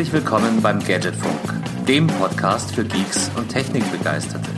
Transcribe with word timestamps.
Herzlich 0.00 0.22
willkommen 0.22 0.62
beim 0.62 0.82
Gadgetfunk, 0.82 1.86
dem 1.86 2.06
Podcast 2.06 2.74
für 2.74 2.86
Geeks 2.86 3.30
und 3.36 3.50
Technikbegeisterte. 3.50 4.48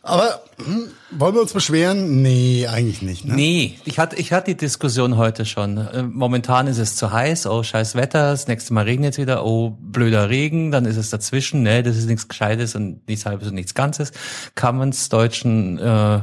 Aber 0.05 0.39
hm, 0.63 0.91
wollen 1.09 1.33
wir 1.33 1.41
uns 1.41 1.51
beschweren? 1.51 2.21
Nee, 2.21 2.67
eigentlich 2.67 3.01
nicht. 3.01 3.25
Ne? 3.25 3.33
Nee, 3.33 3.79
ich 3.85 3.97
hatte, 3.97 4.15
ich 4.17 4.31
hatte 4.31 4.51
die 4.51 4.57
Diskussion 4.57 5.17
heute 5.17 5.45
schon. 5.45 5.77
Äh, 5.77 6.03
momentan 6.03 6.67
ist 6.67 6.77
es 6.77 6.95
zu 6.95 7.11
heiß, 7.11 7.47
oh 7.47 7.63
scheiß 7.63 7.95
Wetter, 7.95 8.29
das 8.29 8.47
nächste 8.47 8.75
Mal 8.75 8.83
regnet 8.83 9.13
es 9.13 9.17
wieder, 9.17 9.43
oh 9.43 9.71
blöder 9.71 10.29
Regen, 10.29 10.69
dann 10.69 10.85
ist 10.85 10.97
es 10.97 11.09
dazwischen, 11.09 11.63
ne, 11.63 11.81
das 11.81 11.97
ist 11.97 12.05
nichts 12.05 12.27
Gescheites 12.27 12.75
und 12.75 13.07
nichts 13.07 13.25
Halbes 13.25 13.47
und 13.47 13.55
nichts 13.55 13.73
Ganzes. 13.73 14.11
Kann 14.53 14.77
man 14.77 14.89
es 14.89 15.09
Deutschen 15.09 15.79
äh, 15.79 16.21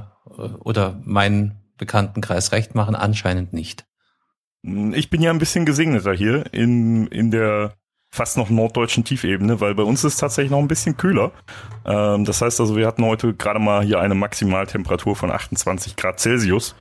oder 0.60 1.00
meinen 1.02 1.56
Bekanntenkreis 1.76 2.52
recht 2.52 2.76
machen? 2.76 2.94
Anscheinend 2.94 3.52
nicht. 3.52 3.84
Ich 4.62 5.10
bin 5.10 5.22
ja 5.22 5.32
ein 5.32 5.40
bisschen 5.40 5.66
gesegneter 5.66 6.12
hier 6.12 6.44
in, 6.54 7.08
in 7.08 7.32
der 7.32 7.74
fast 8.12 8.36
noch 8.36 8.50
norddeutschen 8.50 9.04
Tiefebene, 9.04 9.60
weil 9.60 9.74
bei 9.74 9.82
uns 9.82 10.04
ist 10.04 10.14
es 10.14 10.18
tatsächlich 10.20 10.50
noch 10.50 10.58
ein 10.58 10.68
bisschen 10.68 10.96
kühler. 10.96 11.32
Ähm, 11.86 12.26
das 12.26 12.42
heißt 12.42 12.60
also, 12.60 12.76
wir 12.76 12.86
hatten 12.86 13.04
heute 13.04 13.32
gerade 13.32 13.58
mal 13.58 13.82
hier 13.82 14.00
eine 14.00 14.14
Maximaltemperatur 14.14 15.16
von 15.16 15.30
28 15.32 15.96
Grad 15.96 16.20
Celsius. 16.20 16.76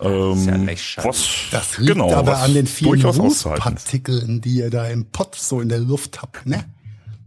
Ähm, 0.00 0.68
ja 0.68 1.04
was, 1.04 1.28
das 1.50 1.78
liegt 1.78 1.94
genau, 1.94 2.14
aber 2.14 2.38
an 2.38 2.54
den 2.54 2.68
vielen 2.68 3.04
Rußpartikeln, 3.04 4.40
die 4.40 4.58
ihr 4.58 4.70
da 4.70 4.86
im 4.86 5.06
Pott 5.06 5.34
so 5.34 5.60
in 5.60 5.68
der 5.68 5.80
Luft 5.80 6.22
habt, 6.22 6.46
ne? 6.46 6.64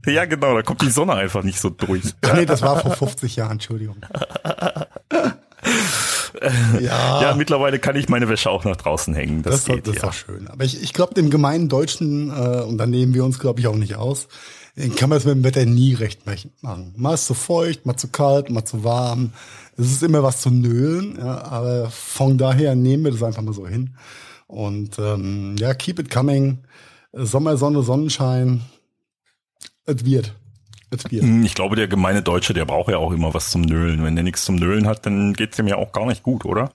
Ja, 0.06 0.26
genau, 0.26 0.56
da 0.56 0.64
kommt 0.64 0.82
die 0.82 0.90
Sonne 0.90 1.14
einfach 1.14 1.44
nicht 1.44 1.60
so 1.60 1.70
durch. 1.70 2.04
Nee, 2.34 2.46
das 2.46 2.62
war 2.62 2.80
vor 2.80 2.96
50 2.96 3.36
Jahren, 3.36 3.54
Entschuldigung. 3.54 3.98
ja. 6.80 7.22
ja, 7.22 7.36
mittlerweile 7.36 7.80
kann 7.80 7.96
ich 7.96 8.10
meine 8.10 8.30
Wäsche 8.30 8.50
auch 8.50 8.64
nach 8.64 8.78
draußen 8.78 9.14
hängen. 9.14 9.44
Das, 9.44 9.64
das, 9.64 9.66
geht, 9.66 9.88
das 9.88 9.96
ja. 9.96 10.02
ist 10.02 10.08
auch 10.08 10.14
schön. 10.14 10.48
Aber 10.48 10.64
ich, 10.64 10.82
ich 10.82 10.94
glaube, 10.94 11.14
dem 11.14 11.30
gemeinen 11.30 11.70
Deutschen, 11.70 12.30
äh, 12.30 12.62
und 12.62 12.78
da 12.78 12.86
nehmen 12.86 13.14
wir 13.14 13.26
uns, 13.26 13.40
glaube 13.40 13.60
ich, 13.60 13.68
auch 13.68 13.76
nicht 13.76 13.96
aus, 13.96 14.28
kann 14.96 15.10
man 15.10 15.18
es 15.18 15.26
mit 15.26 15.36
dem 15.36 15.44
Wetter 15.44 15.66
nie 15.66 15.94
recht 15.94 16.22
machen. 16.62 16.94
Mal 16.96 17.14
ist 17.14 17.26
zu 17.26 17.34
feucht, 17.34 17.86
mal 17.86 17.98
zu 17.98 18.08
kalt, 18.08 18.50
mal 18.50 18.64
zu 18.64 18.84
warm. 18.84 19.34
Es 19.78 19.92
ist 19.92 20.04
immer 20.04 20.24
was 20.24 20.42
zu 20.42 20.50
nölen, 20.50 21.18
ja, 21.18 21.44
aber 21.44 21.90
von 21.90 22.38
daher 22.38 22.76
nehmen 22.76 23.04
wir 23.04 23.12
das 23.12 23.24
einfach 23.24 23.42
mal 23.42 23.54
so 23.54 23.68
hin. 23.68 23.96
Und 24.48 24.98
ähm, 25.00 25.56
ja, 25.58 25.74
keep 25.74 26.00
it 26.00 26.10
coming. 26.10 26.60
Sommer, 27.14 27.58
Sonne, 27.58 27.84
Sonnenschein. 27.84 28.62
Es 29.86 30.06
wird. 30.06 30.34
Hm, 31.10 31.44
ich 31.44 31.56
glaube, 31.56 31.76
der 31.76 31.88
gemeine 31.88 32.22
Deutsche, 32.22 32.54
der 32.54 32.66
braucht 32.66 32.90
ja 32.90 32.98
auch 32.98 33.12
immer 33.12 33.34
was 33.34 33.50
zum 33.50 33.62
Nölen. 33.62 34.04
Wenn 34.04 34.16
der 34.16 34.24
nichts 34.24 34.44
zum 34.44 34.56
Nölen 34.56 34.88
hat, 34.88 35.06
dann 35.06 35.34
geht's 35.34 35.58
dem 35.58 35.68
ja 35.68 35.78
auch 35.78 35.92
gar 35.92 36.06
nicht 36.06 36.24
gut, 36.24 36.44
oder? 36.44 36.74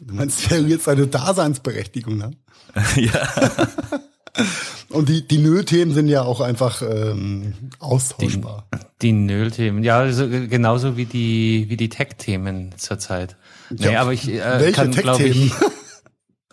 Du 0.00 0.14
meinst, 0.14 0.50
der 0.50 0.60
jetzt 0.62 0.88
eine 0.88 1.06
Daseinsberechtigung 1.06 2.22
hat? 2.22 2.34
ja. 2.96 3.28
Und 4.88 5.08
die, 5.08 5.26
die 5.26 5.38
Nöllthemen 5.38 5.94
sind 5.94 6.08
ja 6.08 6.22
auch 6.22 6.40
einfach 6.40 6.82
ähm, 6.82 7.54
austauschbar. 7.78 8.66
Die, 9.00 9.08
die 9.08 9.12
Nöllthemen, 9.12 9.84
ja, 9.84 9.98
also 9.98 10.28
genauso 10.28 10.96
wie 10.96 11.04
die, 11.04 11.66
wie 11.68 11.76
die 11.76 11.88
Tech-Themen 11.88 12.72
zurzeit. 12.76 13.36
Ja, 13.70 13.90
nee, 13.90 13.96
aber 13.96 14.12
ich 14.12 14.28
äh, 14.28 14.60
welche 14.60 14.72
kann, 14.72 14.90
glaube 14.90 15.24
ich, 15.24 15.52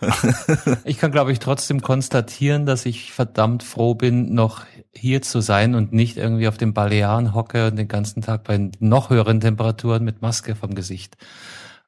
ich 0.84 0.98
kann, 0.98 1.12
glaube 1.12 1.32
ich, 1.32 1.40
trotzdem 1.40 1.82
konstatieren, 1.82 2.66
dass 2.66 2.86
ich 2.86 3.12
verdammt 3.12 3.64
froh 3.64 3.96
bin, 3.96 4.34
noch 4.34 4.66
hier 4.94 5.22
zu 5.22 5.42
sein 5.42 5.76
und 5.76 5.94
nicht 5.94 6.18
irgendwie 6.18 6.48
auf 6.48 6.58
den 6.58 6.74
Balearen 6.74 7.34
hocke 7.34 7.68
und 7.68 7.76
den 7.78 7.88
ganzen 7.88 8.22
Tag 8.22 8.44
bei 8.44 8.72
noch 8.80 9.10
höheren 9.10 9.40
Temperaturen 9.40 10.04
mit 10.04 10.22
Maske 10.22 10.56
vom 10.56 10.76
Gesicht 10.76 11.18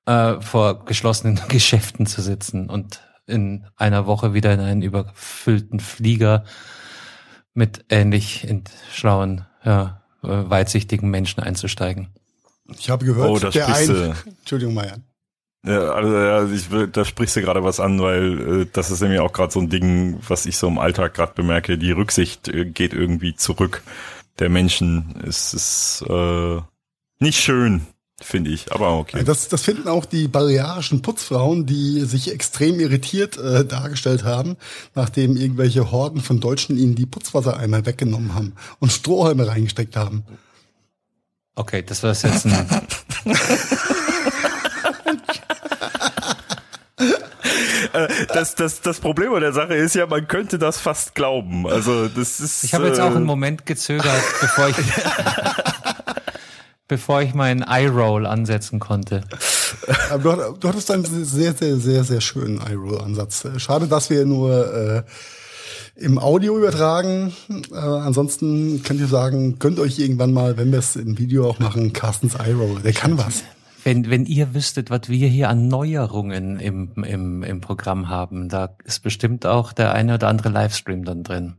äh, 0.05 0.39
vor 0.41 0.85
geschlossenen 0.85 1.39
Geschäften 1.49 2.05
zu 2.05 2.21
sitzen 2.21 2.69
und 2.69 3.01
in 3.25 3.65
einer 3.77 4.05
Woche 4.05 4.33
wieder 4.33 4.53
in 4.53 4.59
einen 4.59 4.81
überfüllten 4.81 5.79
Flieger 5.79 6.43
mit 7.53 7.85
ähnlich 7.89 8.47
schlauen, 8.91 9.45
ja, 9.63 10.03
äh, 10.23 10.27
weitsichtigen 10.27 11.09
Menschen 11.09 11.41
einzusteigen. 11.41 12.09
Ich 12.77 12.89
habe 12.89 13.05
gehört, 13.05 13.29
oh, 13.29 13.49
der 13.49 13.67
ein, 13.67 14.15
Entschuldigung, 14.39 14.73
Marian. 14.73 15.03
Ja, 15.65 15.93
also 15.93 16.13
ja, 16.13 16.45
ich, 16.47 16.91
da 16.91 17.05
sprichst 17.05 17.37
du 17.37 17.41
gerade 17.41 17.63
was 17.63 17.79
an, 17.79 18.01
weil 18.01 18.61
äh, 18.61 18.67
das 18.71 18.91
ist 18.91 19.01
nämlich 19.01 19.21
auch 19.21 19.31
gerade 19.31 19.53
so 19.53 19.61
ein 19.61 19.69
Ding, 19.69 20.19
was 20.27 20.45
ich 20.45 20.57
so 20.57 20.67
im 20.67 20.77
Alltag 20.77 21.13
gerade 21.13 21.33
bemerke. 21.33 21.77
Die 21.77 21.91
Rücksicht 21.91 22.49
äh, 22.49 22.65
geht 22.65 22.93
irgendwie 22.93 23.35
zurück 23.35 23.81
der 24.39 24.49
Menschen. 24.49 25.15
Es 25.25 25.53
ist 25.53 26.03
äh, 26.09 26.59
nicht 27.19 27.39
schön, 27.39 27.87
finde 28.21 28.51
ich, 28.51 28.73
aber 28.73 28.97
okay. 28.97 29.23
Das, 29.23 29.47
das 29.47 29.61
finden 29.61 29.87
auch 29.87 30.03
die 30.03 30.27
balearischen 30.27 31.01
Putzfrauen, 31.01 31.65
die 31.65 32.01
sich 32.01 32.33
extrem 32.33 32.81
irritiert 32.81 33.37
äh, 33.37 33.63
dargestellt 33.63 34.25
haben, 34.25 34.57
nachdem 34.95 35.37
irgendwelche 35.37 35.91
Horden 35.91 36.19
von 36.19 36.41
Deutschen 36.41 36.77
ihnen 36.77 36.95
die 36.95 37.05
Putzwassereimer 37.05 37.85
weggenommen 37.85 38.35
haben 38.35 38.53
und 38.79 38.91
Strohhalme 38.91 39.47
reingesteckt 39.47 39.95
haben. 39.95 40.23
Okay, 41.55 41.83
das 41.83 42.03
war 42.03 42.09
jetzt 42.11 42.45
ein 42.45 42.67
das, 48.33 48.55
das, 48.55 48.81
das 48.81 48.99
Problem 48.99 49.33
an 49.33 49.41
der 49.41 49.53
Sache 49.53 49.75
ist 49.75 49.95
ja, 49.95 50.05
man 50.05 50.27
könnte 50.27 50.57
das 50.57 50.79
fast 50.79 51.15
glauben. 51.15 51.67
Also 51.67 52.07
das 52.07 52.39
ist. 52.39 52.63
Ich 52.63 52.73
habe 52.73 52.87
jetzt 52.87 52.99
auch 52.99 53.11
einen 53.11 53.23
äh, 53.23 53.27
Moment 53.27 53.65
gezögert, 53.65 54.21
bevor 54.41 54.69
ich 54.69 54.75
bevor 56.87 57.21
ich 57.21 57.33
meinen 57.33 57.63
Eye-Roll 57.63 58.25
ansetzen 58.25 58.79
konnte. 58.79 59.21
Aber 60.11 60.35
du, 60.35 60.57
du 60.59 60.67
hattest 60.67 60.91
einen 60.91 61.05
sehr, 61.05 61.53
sehr, 61.53 61.77
sehr, 61.77 62.03
sehr 62.03 62.21
schönen 62.21 62.61
Eye-Roll-Ansatz. 62.61 63.47
Schade, 63.57 63.87
dass 63.87 64.09
wir 64.09 64.25
nur 64.25 64.73
äh, 64.73 65.03
im 65.95 66.19
Audio 66.19 66.57
übertragen. 66.57 67.33
Äh, 67.71 67.75
ansonsten 67.77 68.83
könnt 68.83 68.99
ihr 68.99 69.07
sagen, 69.07 69.59
könnt 69.59 69.79
euch 69.79 69.99
irgendwann 69.99 70.33
mal, 70.33 70.57
wenn 70.57 70.71
wir 70.71 70.79
es 70.79 70.95
im 70.95 71.17
Video 71.17 71.49
auch 71.49 71.59
machen, 71.59 71.93
Carstens 71.93 72.35
Eye-Roll. 72.35 72.81
Der 72.83 72.93
kann 72.93 73.17
was. 73.17 73.43
Wenn, 73.83 74.09
wenn 74.09 74.25
ihr 74.25 74.53
wüsstet, 74.53 74.89
was 74.89 75.09
wir 75.09 75.27
hier 75.27 75.49
an 75.49 75.67
Neuerungen 75.67 76.59
im, 76.59 77.03
im, 77.03 77.43
im 77.43 77.61
Programm 77.61 78.09
haben, 78.09 78.49
da 78.49 78.75
ist 78.85 79.01
bestimmt 79.01 79.45
auch 79.45 79.73
der 79.73 79.93
eine 79.93 80.15
oder 80.15 80.27
andere 80.27 80.49
Livestream 80.49 81.03
dann 81.03 81.23
drin. 81.23 81.57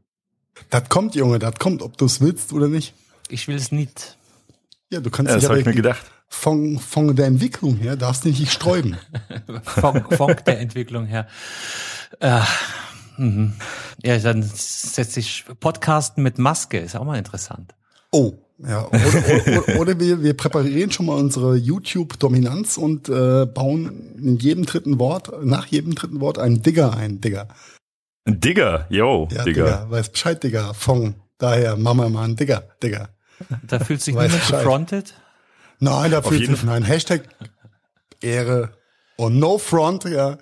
Das 0.70 0.88
kommt, 0.88 1.14
Junge, 1.14 1.38
das 1.38 1.56
kommt, 1.56 1.82
ob 1.82 1.96
du 1.98 2.06
es 2.06 2.20
willst 2.20 2.52
oder 2.52 2.68
nicht. 2.68 2.94
Ich 3.28 3.48
will 3.48 3.56
es 3.56 3.72
nicht. 3.72 4.16
Ja, 4.90 5.00
du 5.00 5.10
kannst 5.10 5.30
ja, 5.30 5.36
das 5.36 5.48
habe 5.48 5.60
ich 5.60 5.66
mir 5.66 5.74
gedacht. 5.74 6.04
Von, 6.28 6.78
von 6.78 7.14
der 7.14 7.26
Entwicklung 7.26 7.76
her 7.76 7.96
darfst 7.96 8.24
du 8.24 8.28
nicht 8.28 8.52
sträuben. 8.52 8.96
von, 9.62 10.04
von 10.10 10.36
der 10.46 10.60
Entwicklung 10.60 11.06
her. 11.06 11.26
Äh, 12.20 12.40
mhm. 13.16 13.54
Ja, 14.02 14.18
dann 14.18 14.42
setze 14.42 15.20
ich 15.20 15.44
Podcasten 15.60 16.22
mit 16.22 16.38
Maske, 16.38 16.78
ist 16.78 16.96
auch 16.96 17.04
mal 17.04 17.18
interessant. 17.18 17.74
Oh, 18.10 18.34
Ja, 18.58 18.86
oder, 18.86 19.66
oder, 19.66 19.80
oder 19.80 20.00
wir, 20.00 20.22
wir 20.22 20.34
präparieren 20.36 20.90
schon 20.92 21.06
mal 21.06 21.16
unsere 21.16 21.56
YouTube-Dominanz 21.56 22.76
und 22.76 23.08
äh, 23.08 23.46
bauen 23.46 24.14
in 24.16 24.38
jedem 24.38 24.64
dritten 24.64 24.98
Wort, 25.00 25.44
nach 25.44 25.66
jedem 25.66 25.94
dritten 25.94 26.20
Wort 26.20 26.38
einen 26.38 26.62
Digger 26.62 26.96
ein, 26.96 27.20
Digger. 27.20 27.48
Ein 28.24 28.40
Digger, 28.40 28.86
yo, 28.90 29.28
ja, 29.32 29.42
Digger. 29.42 29.64
Digger. 29.64 29.90
Weiß 29.90 30.10
Bescheid, 30.10 30.42
Digger. 30.42 30.72
Fong. 30.72 31.14
Daher, 31.38 31.76
Mama 31.76 32.08
mal 32.08 32.24
ein 32.24 32.36
Digger, 32.36 32.62
Digger. 32.82 33.10
Da 33.66 33.80
fühlt 33.80 34.00
sich 34.00 34.14
niemand 34.14 34.32
gefrontet? 34.48 35.14
Nein, 35.80 36.12
da 36.12 36.22
fühlt 36.22 36.46
sich, 36.46 36.62
nein, 36.62 36.84
Hashtag 36.84 37.28
Ehre 38.20 38.70
und 39.16 39.38
No 39.38 39.58
Front, 39.58 40.04
ja, 40.04 40.38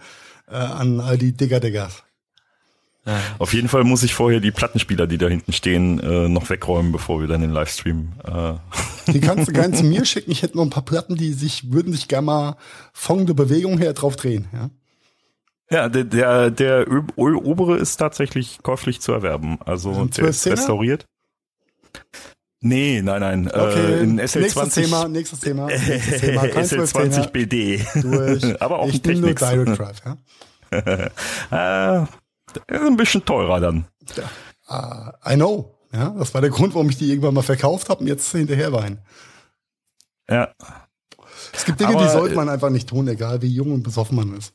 äh, 0.48 0.54
an 0.54 1.00
all 1.00 1.16
die 1.16 1.32
Digger, 1.32 1.60
Diggers. 1.60 2.04
Ja. 3.04 3.20
Auf 3.38 3.52
jeden 3.52 3.68
Fall 3.68 3.82
muss 3.82 4.04
ich 4.04 4.14
vorher 4.14 4.38
die 4.38 4.52
Plattenspieler, 4.52 5.08
die 5.08 5.18
da 5.18 5.26
hinten 5.26 5.52
stehen, 5.52 5.98
äh, 5.98 6.28
noch 6.28 6.48
wegräumen, 6.50 6.92
bevor 6.92 7.20
wir 7.20 7.26
dann 7.26 7.40
den 7.40 7.50
Livestream. 7.50 8.12
Äh. 8.24 9.12
Die 9.12 9.20
kannst 9.20 9.48
du 9.48 9.52
gerne 9.52 9.74
zu 9.74 9.84
mir 9.84 10.04
schicken. 10.04 10.30
Ich 10.30 10.42
hätte 10.42 10.56
noch 10.56 10.62
ein 10.62 10.70
paar 10.70 10.84
Platten, 10.84 11.16
die 11.16 11.32
sich 11.32 11.72
würden 11.72 11.92
sich 11.92 12.06
gerne 12.06 12.26
mal 12.26 12.56
von 12.92 13.26
der 13.26 13.34
Bewegung 13.34 13.78
her 13.78 13.92
drauf 13.92 14.14
drehen. 14.14 14.46
Ja, 14.52 14.70
ja 15.70 15.88
der, 15.88 16.04
der, 16.04 16.50
der 16.52 16.86
obere 17.16 17.76
ist 17.76 17.96
tatsächlich 17.96 18.60
käuflich 18.62 19.00
zu 19.00 19.12
erwerben. 19.12 19.58
Also 19.64 20.04
der 20.04 20.28
ist 20.28 20.46
restauriert. 20.46 21.06
Nee, 22.64 23.02
nein, 23.02 23.20
nein. 23.20 23.48
Okay, 23.48 23.94
äh, 23.94 24.02
in 24.02 24.20
SL20. 24.20 24.38
Nächstes 24.38 24.74
Thema, 24.74 25.08
nächstes 25.08 25.40
Thema. 25.40 25.66
Nächstes 25.88 26.20
Thema. 26.20 26.42
SL20 26.44 27.30
BD. 27.30 27.84
Durch. 28.00 28.62
Aber 28.62 28.78
auch 28.78 28.88
ich 28.88 28.94
ein 28.94 29.02
Technik. 29.02 29.38
Direct 29.40 29.78
Drive, 29.78 30.02
ja? 31.50 32.08
Äh, 32.68 32.78
ein 32.78 32.96
bisschen 32.96 33.24
teurer 33.24 33.60
dann. 33.60 33.86
Ja. 34.16 34.24
Uh, 34.68 35.32
I 35.32 35.34
know. 35.36 35.78
Ja, 35.92 36.10
das 36.10 36.32
war 36.32 36.40
der 36.40 36.50
Grund, 36.50 36.74
warum 36.74 36.88
ich 36.88 36.96
die 36.96 37.10
irgendwann 37.10 37.34
mal 37.34 37.42
verkauft 37.42 37.90
habe 37.90 38.00
und 38.00 38.06
jetzt 38.06 38.30
hinterher 38.32 38.72
weinen. 38.72 39.00
Ja. 40.28 40.52
Es 41.52 41.64
gibt 41.66 41.80
Dinge, 41.80 41.96
Aber, 41.96 42.04
die 42.04 42.10
sollte 42.10 42.34
man 42.34 42.48
einfach 42.48 42.70
nicht 42.70 42.88
tun, 42.88 43.08
egal 43.08 43.42
wie 43.42 43.48
jung 43.48 43.72
und 43.72 43.82
besoffen 43.82 44.16
man 44.16 44.34
ist. 44.36 44.54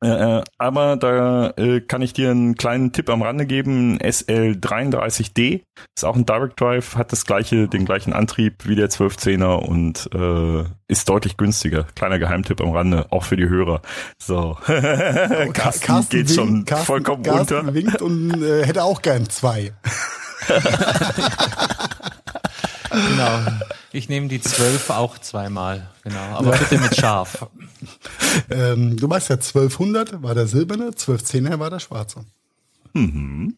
Äh, 0.00 0.42
aber 0.58 0.96
da 0.96 1.50
äh, 1.56 1.80
kann 1.80 2.02
ich 2.02 2.12
dir 2.12 2.30
einen 2.30 2.54
kleinen 2.54 2.92
Tipp 2.92 3.10
am 3.10 3.22
Rande 3.22 3.46
geben. 3.46 3.98
SL33D 3.98 5.62
ist 5.96 6.04
auch 6.04 6.14
ein 6.14 6.24
Direct 6.24 6.60
Drive, 6.60 6.94
hat 6.96 7.10
das 7.10 7.26
gleiche, 7.26 7.66
den 7.66 7.84
gleichen 7.84 8.12
Antrieb 8.12 8.66
wie 8.66 8.76
der 8.76 8.90
1210er 8.90 9.56
und 9.56 10.08
äh, 10.14 10.64
ist 10.86 11.08
deutlich 11.08 11.36
günstiger. 11.36 11.84
Kleiner 11.96 12.20
Geheimtipp 12.20 12.60
am 12.60 12.70
Rande, 12.70 13.06
auch 13.10 13.24
für 13.24 13.36
die 13.36 13.48
Hörer. 13.48 13.82
So, 14.22 14.56
Carsten, 14.64 15.52
Carsten 15.52 16.10
geht 16.10 16.28
winkt, 16.28 16.30
schon 16.32 16.64
Carsten, 16.64 16.86
vollkommen 16.86 17.22
Carsten 17.24 17.58
unter. 17.58 17.74
winkt 17.74 18.00
und 18.00 18.40
äh, 18.42 18.64
hätte 18.64 18.84
auch 18.84 19.02
gern 19.02 19.28
zwei. 19.28 19.72
genau. 23.08 23.40
Ich 23.92 24.08
nehme 24.08 24.28
die 24.28 24.40
zwölf 24.40 24.90
auch 24.90 25.18
zweimal. 25.18 25.90
Genau. 26.04 26.34
Aber 26.34 26.52
bitte 26.52 26.78
mit 26.78 26.96
scharf. 26.96 27.46
ähm, 28.50 28.96
du 28.96 29.08
weißt 29.08 29.30
ja, 29.30 29.36
1200 29.36 30.22
war 30.22 30.34
der 30.34 30.46
silberne, 30.46 30.90
1210er 30.90 31.58
war 31.58 31.70
der 31.70 31.80
schwarze. 31.80 32.24
Mhm. 32.92 33.56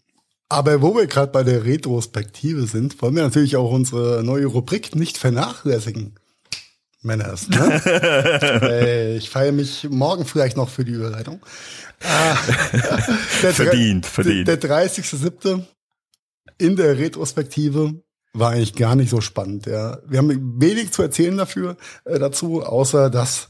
Aber 0.49 0.83
wo 0.83 0.97
wir 0.97 1.07
gerade 1.07 1.31
bei 1.31 1.45
der 1.45 1.65
Retrospektive 1.65 2.67
sind, 2.67 3.01
wollen 3.01 3.15
wir 3.15 3.23
natürlich 3.23 3.57
auch 3.57 3.71
unsere 3.71 4.25
neue 4.25 4.47
Rubrik 4.47 4.97
nicht 4.97 5.17
vernachlässigen. 5.17 6.17
Männers. 7.03 7.49
Ne? 7.49 7.83
äh, 8.63 9.17
ich 9.17 9.31
feiere 9.31 9.53
mich 9.53 9.89
morgen 9.89 10.27
vielleicht 10.27 10.57
noch 10.57 10.69
für 10.69 10.85
die 10.85 10.93
Überleitung. 10.93 11.41
Verdient, 12.01 14.07
verdient. 14.07 14.49
Der, 14.49 14.57
der 14.57 14.71
30.07. 14.71 15.65
in 16.57 16.77
der 16.77 16.97
Retrospektive 16.97 18.03
war 18.33 18.51
eigentlich 18.51 18.75
gar 18.75 18.95
nicht 18.95 19.11
so 19.11 19.21
spannend. 19.21 19.67
Ja. 19.67 19.99
Wir 20.07 20.19
haben 20.19 20.61
wenig 20.61 20.93
zu 20.93 21.03
erzählen 21.03 21.37
dafür 21.37 21.77
äh, 22.05 22.19
dazu, 22.19 22.63
außer 22.63 23.11
dass 23.11 23.49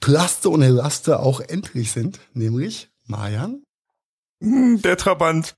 Plaste 0.00 0.50
und 0.50 0.62
Elaste 0.62 1.20
auch 1.20 1.40
endlich 1.40 1.92
sind, 1.92 2.20
nämlich 2.34 2.90
Mayan. 3.06 3.62
Hm, 4.42 4.82
der 4.82 4.96
Trabant. 4.96 5.56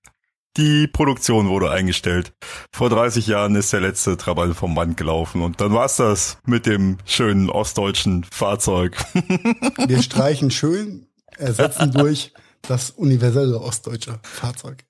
Die 0.56 0.88
Produktion 0.88 1.48
wurde 1.48 1.70
eingestellt. 1.70 2.32
Vor 2.72 2.90
30 2.90 3.28
Jahren 3.28 3.54
ist 3.54 3.72
der 3.72 3.80
letzte 3.80 4.16
Trabant 4.16 4.56
vom 4.56 4.74
Band 4.74 4.96
gelaufen 4.96 5.42
und 5.42 5.60
dann 5.60 5.72
war's 5.72 5.96
das 5.96 6.38
mit 6.46 6.66
dem 6.66 6.98
schönen 7.04 7.48
ostdeutschen 7.48 8.24
Fahrzeug. 8.24 8.96
Wir 9.86 10.02
streichen 10.02 10.50
schön, 10.50 11.06
ersetzen 11.36 11.92
durch 11.92 12.32
das 12.62 12.90
universelle 12.90 13.60
ostdeutsche 13.60 14.18
Fahrzeug. 14.22 14.84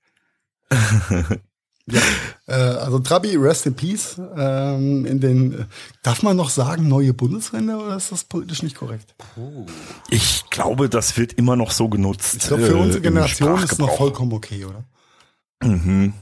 Ja, 1.91 2.01
äh, 2.47 2.53
also 2.53 2.99
Trabi, 2.99 3.37
rest 3.37 3.67
in 3.67 3.75
peace. 3.75 4.21
Ähm, 4.37 5.07
in 5.07 5.21
den, 5.21 5.67
darf 6.03 6.23
man 6.23 6.37
noch 6.37 6.51
sagen, 6.51 6.89
neue 6.89 7.15
Bundesländer 7.15 7.85
oder 7.85 7.97
ist 7.97 8.13
das 8.13 8.25
politisch 8.25 8.63
nicht 8.63 8.77
korrekt? 8.77 9.15
Ich 10.11 10.45
glaube, 10.51 10.89
das 10.89 11.17
wird 11.17 11.35
immer 11.35 11.57
noch 11.57 11.71
so 11.71 11.89
genutzt. 11.89 12.37
Ich 12.37 12.47
glaube, 12.49 12.65
für 12.65 12.77
unsere 12.77 12.99
äh, 12.99 13.03
Generation 13.03 13.63
ist 13.63 13.73
es 13.73 13.79
noch 13.79 13.97
vollkommen 13.97 14.33
okay, 14.33 14.65
oder? 14.65 14.85
Mhm. 15.63 16.13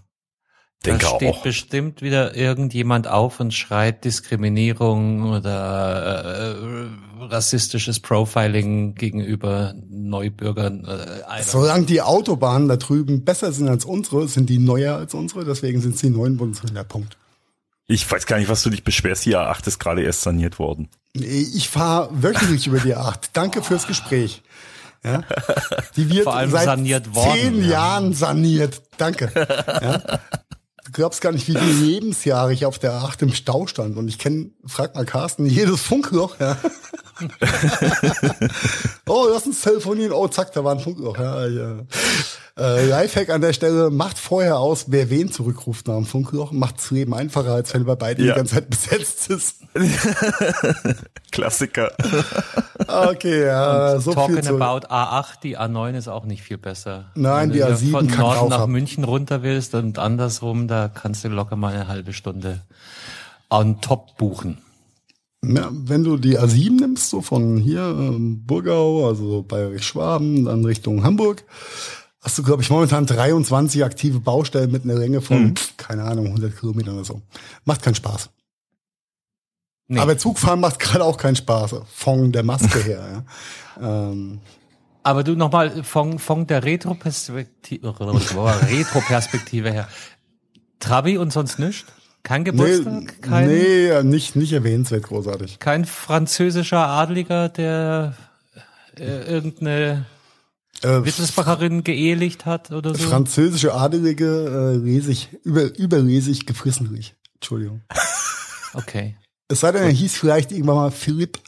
Denke 0.84 1.06
da 1.06 1.16
steht 1.16 1.34
auch. 1.34 1.42
bestimmt 1.42 2.02
wieder 2.02 2.36
irgendjemand 2.36 3.08
auf 3.08 3.40
und 3.40 3.52
schreit 3.54 4.04
Diskriminierung 4.04 5.32
oder 5.32 6.54
äh, 6.54 7.24
rassistisches 7.24 8.00
Profiling 8.00 8.94
gegenüber 8.94 9.74
Neubürgern. 9.88 10.84
Äh, 10.84 11.42
Solange 11.42 11.86
die 11.86 12.02
Autobahnen 12.02 12.68
da 12.68 12.76
drüben 12.76 13.24
besser 13.24 13.52
sind 13.52 13.68
als 13.68 13.84
unsere, 13.84 14.28
sind 14.28 14.48
die 14.50 14.58
neuer 14.58 14.96
als 14.96 15.14
unsere, 15.14 15.44
deswegen 15.44 15.80
sind 15.80 15.94
es 15.94 16.00
die 16.02 16.10
neuen 16.10 16.36
Bundesländer. 16.36 16.84
Punkt. 16.84 17.16
Ich 17.88 18.10
weiß 18.10 18.26
gar 18.26 18.38
nicht, 18.38 18.48
was 18.48 18.62
du 18.62 18.70
dich 18.70 18.84
beschwerst. 18.84 19.24
Die 19.26 19.36
A8 19.36 19.66
ist 19.68 19.78
gerade 19.78 20.02
erst 20.02 20.22
saniert 20.22 20.58
worden. 20.58 20.88
Ich 21.14 21.68
fahre 21.68 22.10
wöchentlich 22.12 22.66
über 22.66 22.80
die 22.80 22.96
A8. 22.96 23.30
Danke 23.32 23.62
fürs 23.62 23.86
Gespräch. 23.86 24.42
Ja? 25.04 25.22
Die 25.96 26.10
wird 26.10 26.24
seit 26.24 26.64
saniert 26.64 27.14
worden, 27.14 27.38
zehn 27.40 27.62
ja. 27.62 27.68
Jahren 27.68 28.12
saniert. 28.12 28.82
Danke. 28.98 29.30
Ja? 29.34 30.02
Glaubst 30.96 31.20
gar 31.20 31.30
nicht, 31.30 31.46
wie 31.46 31.54
viele 31.54 31.72
Lebensjahre 31.72 32.54
ich 32.54 32.64
auf 32.64 32.78
der 32.78 32.94
Acht 32.94 33.20
im 33.20 33.34
Stau 33.34 33.66
stand. 33.66 33.98
Und 33.98 34.08
ich 34.08 34.18
kenne, 34.18 34.52
frag 34.64 34.94
mal 34.94 35.04
Carsten, 35.04 35.44
jedes 35.44 35.82
Funkloch, 35.82 36.40
ja. 36.40 36.56
oh, 39.08 39.26
lass 39.30 39.46
uns 39.46 39.62
telefonieren. 39.62 40.12
Oh, 40.12 40.28
zack, 40.28 40.52
da 40.52 40.62
war 40.62 40.72
ein 40.72 40.80
Funkloch. 40.80 41.16
Ja, 41.16 41.46
ja. 41.46 41.76
Äh, 42.58 42.86
Lifehack 42.86 43.30
an 43.30 43.40
der 43.40 43.52
Stelle, 43.52 43.90
macht 43.90 44.18
vorher 44.18 44.58
aus, 44.58 44.86
wer 44.88 45.10
wen 45.10 45.30
zurückruft 45.30 45.88
nach 45.88 45.96
dem 45.96 46.06
Funkloch. 46.06 46.52
Macht 46.52 46.78
das 46.78 46.90
Leben 46.90 47.14
einfacher, 47.14 47.52
als 47.52 47.74
wenn 47.74 47.84
bei 47.84 47.96
beiden 47.96 48.24
ja. 48.24 48.32
die 48.32 48.36
ganze 48.36 48.54
Zeit 48.54 48.70
besetzt 48.70 49.30
ist. 49.30 49.56
Klassiker. 51.32 51.92
Okay, 52.86 53.46
ja, 53.46 53.92
Und 53.92 54.00
so 54.00 54.14
talking 54.14 54.42
viel 54.42 54.62
about 54.62 54.86
A8, 54.88 55.40
die 55.42 55.58
A9 55.58 55.96
ist 55.96 56.08
auch 56.08 56.24
nicht 56.24 56.42
viel 56.42 56.58
besser. 56.58 57.10
Nein, 57.14 57.52
die 57.52 57.62
A7 57.62 57.90
von 57.90 58.08
kann 58.08 58.20
Norden 58.20 58.48
nach 58.48 58.66
München 58.66 59.04
runter 59.04 59.42
willst 59.42 59.74
und 59.74 59.98
andersrum, 59.98 60.66
da 60.66 60.88
kannst 60.88 61.24
du 61.24 61.28
locker 61.28 61.56
mal 61.56 61.74
eine 61.74 61.88
halbe 61.88 62.14
Stunde 62.14 62.62
on 63.50 63.80
top 63.80 64.16
buchen. 64.16 64.58
Ja, 65.44 65.70
wenn 65.70 66.02
du 66.02 66.16
die 66.16 66.38
A7 66.38 66.80
nimmst, 66.80 67.10
so 67.10 67.20
von 67.20 67.56
hier 67.58 67.82
ähm, 67.82 68.44
Burgau, 68.46 69.06
also 69.06 69.42
Bayerisch-Schwaben, 69.42 70.46
dann 70.46 70.64
Richtung 70.64 71.04
Hamburg, 71.04 71.44
hast 72.20 72.38
du, 72.38 72.42
glaube 72.42 72.62
ich, 72.62 72.70
momentan 72.70 73.06
23 73.06 73.84
aktive 73.84 74.18
Baustellen 74.20 74.72
mit 74.72 74.84
einer 74.84 74.94
Länge 74.94 75.20
von, 75.20 75.44
mhm. 75.44 75.54
keine 75.76 76.04
Ahnung, 76.04 76.26
100 76.26 76.58
Kilometern 76.58 76.94
oder 76.96 77.04
so. 77.04 77.22
Macht 77.64 77.82
keinen 77.82 77.94
Spaß. 77.94 78.30
Nee. 79.88 80.00
Aber 80.00 80.18
Zugfahren 80.18 80.58
macht 80.58 80.80
gerade 80.80 81.04
auch 81.04 81.16
keinen 81.16 81.36
Spaß, 81.36 81.76
von 81.92 82.32
der 82.32 82.42
Maske 82.42 82.80
her. 82.80 83.24
Ja. 83.78 84.10
Ähm. 84.10 84.40
Aber 85.02 85.22
du 85.22 85.36
nochmal 85.36 85.84
von, 85.84 86.18
von 86.18 86.46
der 86.46 86.64
Retro-Perspektive 86.64 87.88
Retro 87.90 88.08
her. 89.70 89.88
Trabi 90.80 91.18
und 91.18 91.32
sonst 91.32 91.58
nichts? 91.58 91.92
Kein 92.26 92.42
Geburtstag? 92.42 93.02
Nee, 93.02 93.20
kein, 93.20 93.46
nee, 93.46 94.02
nicht, 94.02 94.34
nicht 94.34 94.52
erwähnenswert 94.52 95.04
großartig. 95.04 95.60
Kein 95.60 95.84
französischer 95.84 96.84
Adliger, 96.84 97.48
der 97.48 98.16
äh, 98.98 99.32
irgendeine 99.32 100.06
äh, 100.82 101.04
Wittelsbacherin 101.04 101.84
geehelicht 101.84 102.44
hat 102.44 102.72
oder 102.72 102.96
so? 102.96 103.08
Französische 103.08 103.74
Adelige, 103.74 104.26
äh, 104.26 104.82
riesig, 104.82 105.28
über, 105.44 105.72
überriesig 105.78 106.46
gefrissentlich. 106.46 107.14
Entschuldigung. 107.34 107.82
Okay. 108.74 109.16
Es 109.48 109.60
sei 109.60 109.72
denn, 109.72 109.84
er 109.84 109.88
hieß 109.88 110.16
vielleicht 110.16 110.52
irgendwann 110.52 110.74
mal 110.74 110.90
Philipp. 110.90 111.38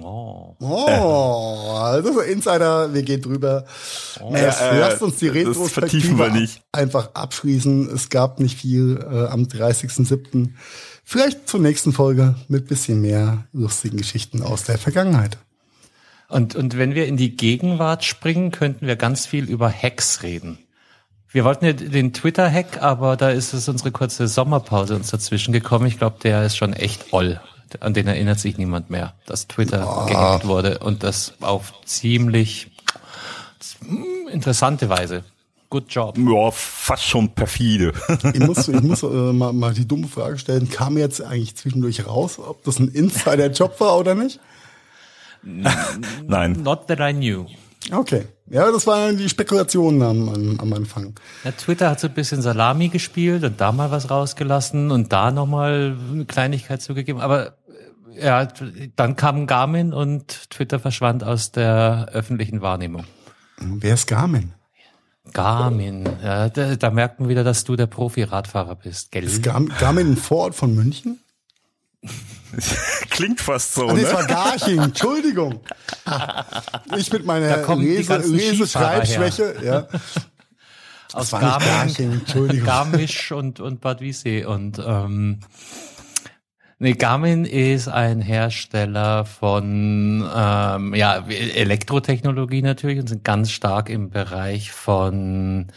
Oh. 0.00 0.56
Oh, 0.60 1.70
also 1.74 2.20
Insider, 2.20 2.94
wir 2.94 3.02
gehen 3.02 3.20
drüber. 3.20 3.66
Oh. 4.20 4.34
Äh, 4.34 4.46
äh, 4.46 4.78
lasst 4.78 5.02
uns 5.02 5.16
die 5.16 5.28
Retrospektive 5.28 6.48
einfach 6.72 7.10
abschließen. 7.14 7.90
Es 7.90 8.08
gab 8.08 8.40
nicht 8.40 8.58
viel 8.58 8.98
äh, 8.98 9.26
am 9.26 9.44
30.07. 9.44 10.50
Vielleicht 11.04 11.48
zur 11.48 11.60
nächsten 11.60 11.92
Folge 11.92 12.36
mit 12.48 12.68
bisschen 12.68 13.00
mehr 13.00 13.46
lustigen 13.52 13.98
Geschichten 13.98 14.42
aus 14.42 14.64
der 14.64 14.78
Vergangenheit. 14.78 15.36
Und, 16.28 16.54
und 16.54 16.78
wenn 16.78 16.94
wir 16.94 17.06
in 17.06 17.18
die 17.18 17.36
Gegenwart 17.36 18.04
springen, 18.04 18.52
könnten 18.52 18.86
wir 18.86 18.96
ganz 18.96 19.26
viel 19.26 19.50
über 19.50 19.70
Hacks 19.70 20.22
reden. 20.22 20.58
Wir 21.28 21.44
wollten 21.44 21.64
ja 21.64 21.72
den 21.72 22.12
Twitter-Hack, 22.12 22.82
aber 22.82 23.16
da 23.16 23.30
ist 23.30 23.52
es 23.52 23.68
unsere 23.68 23.90
kurze 23.90 24.28
Sommerpause 24.28 24.94
uns 24.94 25.10
dazwischen 25.10 25.52
gekommen. 25.52 25.86
Ich 25.86 25.98
glaube, 25.98 26.16
der 26.22 26.44
ist 26.44 26.56
schon 26.56 26.72
echt 26.72 27.12
oll. 27.12 27.40
An 27.80 27.94
den 27.94 28.06
erinnert 28.06 28.38
sich 28.38 28.58
niemand 28.58 28.90
mehr, 28.90 29.14
dass 29.26 29.48
Twitter 29.48 30.04
oh. 30.04 30.06
gehackt 30.06 30.46
wurde 30.46 30.78
und 30.78 31.02
das 31.02 31.34
auf 31.40 31.72
ziemlich 31.84 32.70
interessante 34.30 34.88
Weise. 34.88 35.24
Good 35.70 35.84
job. 35.88 36.18
Ja, 36.18 36.50
fast 36.50 37.04
schon 37.04 37.30
perfide. 37.30 37.92
ich 38.34 38.40
muss, 38.40 38.68
ich 38.68 38.82
muss 38.82 39.02
äh, 39.02 39.06
mal, 39.06 39.54
mal 39.54 39.72
die 39.72 39.88
dumme 39.88 40.06
Frage 40.06 40.36
stellen, 40.36 40.68
kam 40.68 40.98
jetzt 40.98 41.22
eigentlich 41.22 41.56
zwischendurch 41.56 42.06
raus, 42.06 42.38
ob 42.38 42.62
das 42.64 42.78
ein 42.78 42.88
Insider-Job 42.88 43.80
war 43.80 43.98
oder 43.98 44.14
nicht? 44.14 44.38
Nein. 45.42 46.52
Not 46.62 46.86
that 46.88 47.00
I 47.00 47.14
knew. 47.14 47.46
Okay. 47.90 48.26
Ja, 48.48 48.70
das 48.70 48.86
waren 48.86 49.16
die 49.16 49.28
Spekulationen 49.30 50.02
am, 50.02 50.28
am, 50.28 50.60
am 50.60 50.72
Anfang. 50.74 51.14
Ja, 51.42 51.52
Twitter 51.52 51.88
hat 51.88 52.00
so 52.00 52.08
ein 52.08 52.14
bisschen 52.14 52.42
Salami 52.42 52.88
gespielt 52.88 53.42
und 53.42 53.60
da 53.60 53.72
mal 53.72 53.90
was 53.90 54.10
rausgelassen 54.10 54.90
und 54.90 55.12
da 55.12 55.30
nochmal 55.30 55.96
eine 56.12 56.26
Kleinigkeit 56.26 56.82
zugegeben. 56.82 57.20
Aber 57.20 57.56
ja, 58.14 58.46
dann 58.96 59.16
kam 59.16 59.46
Garmin 59.46 59.92
und 59.92 60.50
Twitter 60.50 60.78
verschwand 60.78 61.24
aus 61.24 61.52
der 61.52 62.08
öffentlichen 62.12 62.60
Wahrnehmung. 62.60 63.04
Wer 63.58 63.94
ist 63.94 64.06
Garmin? 64.06 64.54
Garmin, 65.32 66.08
ja, 66.22 66.48
da, 66.48 66.74
da 66.74 66.90
merkt 66.90 67.20
man 67.20 67.28
wieder, 67.28 67.44
dass 67.44 67.64
du 67.64 67.76
der 67.76 67.86
Profi-Radfahrer 67.86 68.74
bist, 68.74 69.12
gell? 69.12 69.24
Ist 69.24 69.42
Gar 69.42 69.64
Garmin 69.78 70.12
ein 70.12 70.16
Vorort 70.16 70.54
von 70.54 70.74
München? 70.74 71.20
Klingt 73.10 73.40
fast 73.40 73.74
so. 73.74 73.88
Ah, 73.88 73.92
nee, 73.92 74.02
ne? 74.02 74.12
war 74.12 74.26
Garching, 74.26 74.80
Entschuldigung. 74.80 75.60
Ich 76.96 77.12
mit 77.12 77.24
meiner 77.24 77.64
Leseschreibschwäche, 77.76 79.54
ja. 79.64 79.86
Aus 81.12 81.30
Garmin, 81.30 82.22
Garmisch 82.64 83.32
und, 83.32 83.60
und 83.60 83.80
Bad 83.80 84.00
Wiessee 84.00 84.44
und 84.44 84.82
ähm, 84.84 85.40
Nee, 86.82 86.94
Garmin 86.94 87.44
ist 87.44 87.86
ein 87.86 88.20
Hersteller 88.20 89.24
von 89.24 90.28
ähm, 90.34 90.94
ja, 90.96 91.24
Elektrotechnologie 91.28 92.60
natürlich 92.60 92.98
und 92.98 93.08
sind 93.08 93.22
ganz 93.22 93.52
stark 93.52 93.88
im 93.88 94.10
Bereich 94.10 94.72
von 94.72 95.68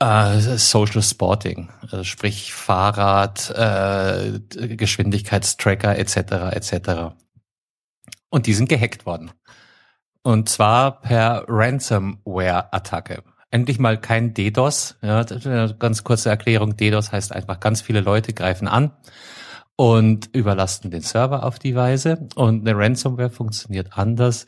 äh, 0.00 0.38
Social 0.38 1.00
Sporting, 1.00 1.70
also 1.80 2.04
sprich 2.04 2.52
Fahrrad, 2.52 3.48
äh, 3.56 4.38
Geschwindigkeitstracker 4.76 5.96
etc. 5.96 6.16
etc. 6.52 7.14
Und 8.28 8.46
die 8.46 8.52
sind 8.52 8.68
gehackt 8.68 9.06
worden. 9.06 9.30
Und 10.22 10.50
zwar 10.50 11.00
per 11.00 11.46
Ransomware-Attacke. 11.48 13.22
Endlich 13.50 13.78
mal 13.78 13.98
kein 13.98 14.34
DDoS. 14.34 14.98
Ja, 15.00 15.24
ganz 15.78 16.04
kurze 16.04 16.28
Erklärung. 16.28 16.76
DDoS 16.76 17.12
heißt 17.12 17.32
einfach, 17.32 17.60
ganz 17.60 17.80
viele 17.80 18.02
Leute 18.02 18.34
greifen 18.34 18.68
an 18.68 18.92
und 19.78 20.28
überlasten 20.34 20.90
den 20.90 21.02
Server 21.02 21.44
auf 21.44 21.60
die 21.60 21.76
Weise. 21.76 22.26
Und 22.34 22.66
eine 22.66 22.76
Ransomware 22.76 23.30
funktioniert 23.30 23.96
anders. 23.96 24.46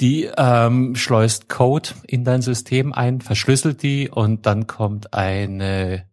Die 0.00 0.30
ähm, 0.34 0.96
schleust 0.96 1.50
Code 1.50 1.90
in 2.06 2.24
dein 2.24 2.40
System 2.40 2.94
ein, 2.94 3.20
verschlüsselt 3.20 3.82
die 3.82 4.08
und 4.08 4.46
dann 4.46 4.66
kommt 4.66 5.12
eine 5.12 6.06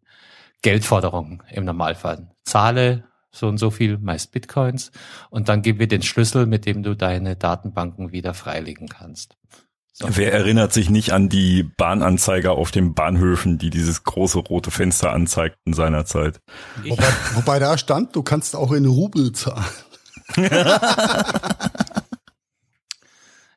Geldforderung 0.61 1.41
im 1.49 1.63
Normalfall. 1.63 2.27
Zahle 2.43 3.05
so 3.31 3.47
und 3.47 3.59
so 3.59 3.69
viel, 3.71 3.97
meist 3.97 4.33
Bitcoins, 4.33 4.91
und 5.29 5.47
dann 5.47 5.61
gib 5.61 5.77
mir 5.77 5.87
den 5.87 6.01
Schlüssel, 6.01 6.45
mit 6.45 6.65
dem 6.65 6.83
du 6.83 6.95
deine 6.95 7.37
Datenbanken 7.37 8.11
wieder 8.11 8.33
freilegen 8.33 8.89
kannst. 8.89 9.37
Wer 10.01 10.31
erinnert 10.31 10.71
sich 10.71 10.89
nicht 10.89 11.11
an 11.11 11.27
die 11.27 11.63
Bahnanzeiger 11.63 12.53
auf 12.53 12.71
den 12.71 12.93
Bahnhöfen, 12.93 13.57
die 13.57 13.69
dieses 13.69 14.05
große 14.05 14.39
rote 14.39 14.71
Fenster 14.71 15.11
anzeigten 15.11 15.73
seinerzeit? 15.73 16.39
Wobei, 16.83 17.07
wobei 17.33 17.59
da 17.59 17.77
stand, 17.77 18.15
du 18.15 18.23
kannst 18.23 18.55
auch 18.55 18.71
in 18.71 18.85
Rubel 18.85 19.33
zahlen. 19.33 19.65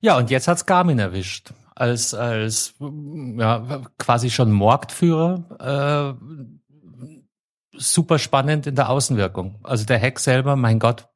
ja, 0.01 0.17
und 0.17 0.31
jetzt 0.31 0.49
hat's 0.49 0.67
Garmin 0.67 0.99
erwischt. 0.99 1.53
Als, 1.77 2.13
als 2.13 2.75
ja, 2.81 3.83
quasi 3.99 4.31
schon 4.31 4.51
Marktführer. 4.51 6.17
Äh, 6.19 7.79
super 7.79 8.19
spannend 8.19 8.67
in 8.67 8.75
der 8.75 8.89
Außenwirkung. 8.89 9.61
Also 9.63 9.85
der 9.85 10.01
Hack 10.01 10.19
selber, 10.19 10.57
mein 10.57 10.81
Gott, 10.81 11.09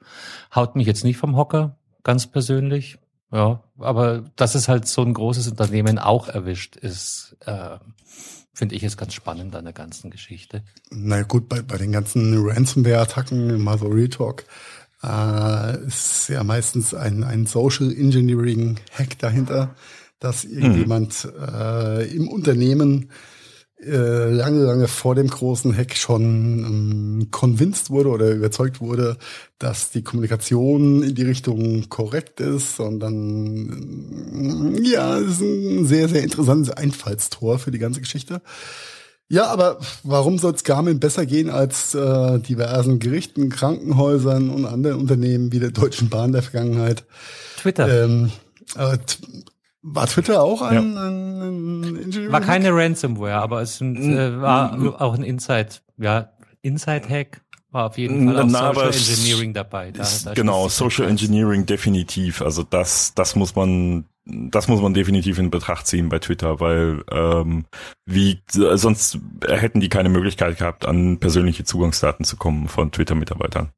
haut 0.55 0.77
mich 0.77 0.87
jetzt 0.87 1.03
nicht 1.05 1.17
vom 1.17 1.37
Hocker, 1.37 1.79
ganz 2.05 2.29
persönlich. 2.29 2.99
Ja, 3.33 3.63
aber 3.79 4.25
dass 4.37 4.55
es 4.55 4.69
halt 4.69 4.87
so 4.87 5.03
ein 5.03 5.13
großes 5.13 5.49
Unternehmen 5.49 5.99
auch 5.99 6.29
erwischt, 6.29 6.77
ist, 6.77 7.37
äh, 7.45 7.79
finde 8.55 8.75
ich 8.75 8.83
jetzt 8.83 8.97
ganz 8.97 9.15
spannend 9.15 9.55
an 9.55 9.65
der 9.65 9.73
ganzen 9.73 10.11
Geschichte. 10.11 10.63
Na 10.91 11.23
gut, 11.23 11.49
bei, 11.49 11.61
bei 11.61 11.77
den 11.77 11.93
ganzen 11.93 12.47
Ransomware-Attacken, 12.47 13.61
mal 13.61 13.79
so 13.79 13.89
Real 13.89 14.09
Talk, 14.09 14.45
äh, 15.03 15.87
ist 15.87 16.29
ja 16.29 16.43
meistens 16.45 16.95
ein, 16.95 17.25
ein 17.25 17.47
Social 17.47 17.93
Engineering-Hack 17.93 19.19
dahinter, 19.19 19.75
dass 20.21 20.45
irgendjemand 20.45 21.15
hm. 21.15 21.33
äh, 21.55 22.05
im 22.05 22.29
Unternehmen 22.29 23.11
äh, 23.83 24.31
lange, 24.31 24.65
lange 24.65 24.89
vor 24.89 25.15
dem 25.15 25.29
großen 25.29 25.77
Hack 25.77 25.97
schon 25.97 26.23
ähm, 26.23 27.29
convinced 27.31 27.91
wurde 27.91 28.09
oder 28.09 28.31
überzeugt 28.31 28.81
wurde, 28.81 29.19
dass 29.59 29.91
die 29.91 30.03
Kommunikation 30.03 31.03
in 31.03 31.15
die 31.15 31.25
Richtung 31.25 31.89
korrekt 31.89 32.41
ist. 32.41 32.81
Und 32.81 33.01
dann, 33.01 34.77
äh, 34.77 34.91
ja, 34.91 35.19
ist 35.19 35.41
ein 35.41 35.87
sehr, 35.87 36.09
sehr 36.09 36.23
interessantes 36.23 36.71
Einfallstor 36.71 37.59
für 37.59 37.71
die 37.71 37.79
ganze 37.79 38.01
Geschichte. 38.01 38.41
Ja, 39.29 39.49
aber 39.49 39.79
warum 40.05 40.39
soll 40.39 40.55
es 40.55 40.63
Garmin 40.63 41.01
besser 41.01 41.27
gehen 41.27 41.51
als 41.51 41.95
äh, 41.95 42.39
diversen 42.39 43.01
Gerichten, 43.01 43.49
Krankenhäusern 43.51 44.51
und 44.51 44.65
anderen 44.67 45.01
Unternehmen 45.01 45.53
wie 45.53 45.59
der 45.59 45.73
Deutschen 45.73 46.09
Bahn 46.09 46.33
der 46.33 46.43
Vergangenheit? 46.43 47.05
Twitter. 47.61 48.05
Ähm, 48.05 48.31
äh, 48.77 48.99
war 49.89 50.07
Twitter 50.09 50.43
auch 50.43 50.63
ein, 50.63 50.75
ja. 50.75 50.81
ein, 50.81 51.83
ein 51.83 51.97
Engineering? 51.97 52.33
War 52.33 52.41
keine 52.41 52.75
Ransomware, 52.75 53.37
aber 53.37 53.63
es 53.63 53.79
sind, 53.79 53.97
äh, 53.97 54.41
war 54.41 54.77
mm. 54.77 54.89
auch 54.97 55.15
ein 55.15 55.23
Inside, 55.23 55.69
ja, 55.97 56.31
Inside-Hack 56.63 57.43
war 57.71 57.87
auf 57.87 57.99
jeden 57.99 58.27
Fall 58.27 58.43
auch 58.43 58.47
Na, 58.49 58.75
Social 58.75 58.93
Engineering 58.93 59.55
dabei. 59.55 59.93
Da, 59.93 60.05
da 60.25 60.35
genau, 60.35 60.69
Social 60.69 61.09
Engineering 61.09 61.67
definitiv. 61.67 62.43
Also 62.43 62.65
das, 62.65 63.15
das 63.15 63.37
muss 63.37 63.55
man, 63.55 64.07
das 64.25 64.67
muss 64.67 64.81
man 64.81 64.95
definitiv 64.95 65.39
in 65.39 65.51
Betracht 65.51 65.87
ziehen 65.87 66.09
bei 66.09 66.19
Twitter, 66.19 66.59
weil 66.59 67.05
ähm, 67.11 67.67
wie 68.07 68.41
sonst 68.49 69.19
hätten 69.47 69.81
die 69.81 69.89
keine 69.89 70.09
Möglichkeit 70.09 70.59
gehabt, 70.59 70.85
an 70.87 71.19
persönliche 71.19 71.65
Zugangsdaten 71.65 72.25
zu 72.25 72.37
kommen 72.37 72.67
von 72.67 72.91
Twitter-Mitarbeitern. 72.91 73.71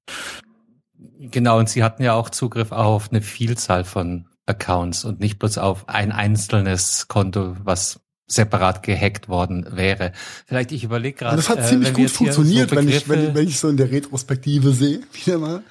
Genau, 1.21 1.59
und 1.59 1.69
sie 1.69 1.83
hatten 1.83 2.03
ja 2.03 2.15
auch 2.15 2.31
Zugriff 2.31 2.73
auf 2.73 3.11
eine 3.11 3.21
Vielzahl 3.21 3.85
von 3.85 4.27
Accounts 4.49 5.05
und 5.05 5.21
nicht 5.21 5.39
bloß 5.39 5.59
auf 5.59 5.89
ein 5.89 6.13
einzelnes 6.13 7.09
Konto, 7.09 7.57
was 7.63 8.01
separat 8.27 8.83
gehackt 8.83 9.29
worden 9.29 9.67
wäre. 9.71 10.13
Vielleicht 10.47 10.73
ich 10.73 10.85
überlege 10.85 11.17
gerade. 11.17 11.37
Das 11.37 11.49
hat 11.49 11.61
äh, 11.61 11.65
ziemlich 11.65 11.95
gut 11.95 12.11
funktioniert, 12.11 12.71
so 12.71 12.77
wenn 12.77 12.89
ich 12.89 13.09
wenn, 13.09 13.35
wenn 13.35 13.49
ich 13.49 13.59
so 13.59 13.69
in 13.69 13.77
der 13.77 13.91
Retrospektive 13.91 14.73
sehe, 14.73 15.01
wieder 15.13 15.39
mal, 15.39 15.63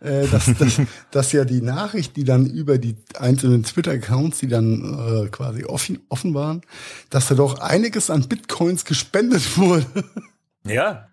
äh, 0.00 0.26
dass, 0.28 0.52
dass, 0.58 0.80
dass 1.10 1.32
ja 1.32 1.44
die 1.44 1.62
Nachricht, 1.62 2.16
die 2.16 2.24
dann 2.24 2.46
über 2.46 2.78
die 2.78 2.96
einzelnen 3.18 3.64
Twitter-Accounts, 3.64 4.40
die 4.40 4.48
dann 4.48 5.24
äh, 5.24 5.28
quasi 5.28 5.64
offen, 5.64 6.00
offen 6.08 6.34
waren, 6.34 6.60
dass 7.08 7.28
da 7.28 7.34
doch 7.34 7.60
einiges 7.60 8.10
an 8.10 8.28
Bitcoins 8.28 8.84
gespendet 8.84 9.56
wurde. 9.56 9.86
Ja, 10.66 11.08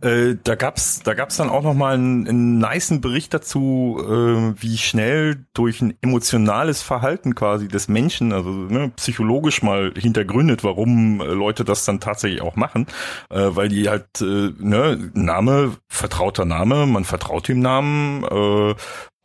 äh, 0.00 0.36
da 0.42 0.54
gab's, 0.54 1.00
da 1.02 1.14
gab's 1.14 1.36
dann 1.36 1.48
auch 1.48 1.62
noch 1.62 1.74
mal 1.74 1.94
einen, 1.94 2.28
einen 2.28 2.58
niceen 2.58 3.00
Bericht 3.00 3.32
dazu, 3.32 3.98
äh, 4.00 4.62
wie 4.62 4.76
schnell 4.76 5.46
durch 5.54 5.80
ein 5.80 5.96
emotionales 6.02 6.82
Verhalten 6.82 7.34
quasi 7.34 7.68
des 7.68 7.88
Menschen, 7.88 8.32
also 8.32 8.50
ne, 8.50 8.92
psychologisch 8.96 9.62
mal 9.62 9.92
hintergründet, 9.96 10.64
warum 10.64 11.20
äh, 11.20 11.24
Leute 11.24 11.64
das 11.64 11.84
dann 11.84 12.00
tatsächlich 12.00 12.42
auch 12.42 12.56
machen, 12.56 12.86
äh, 13.30 13.50
weil 13.50 13.68
die 13.68 13.88
halt 13.88 14.20
äh, 14.20 14.50
ne 14.58 15.10
Name 15.14 15.76
vertrauter 15.88 16.44
Name, 16.44 16.86
man 16.86 17.04
vertraut 17.04 17.48
dem 17.48 17.60
Namen. 17.60 18.24
Äh, 18.24 18.74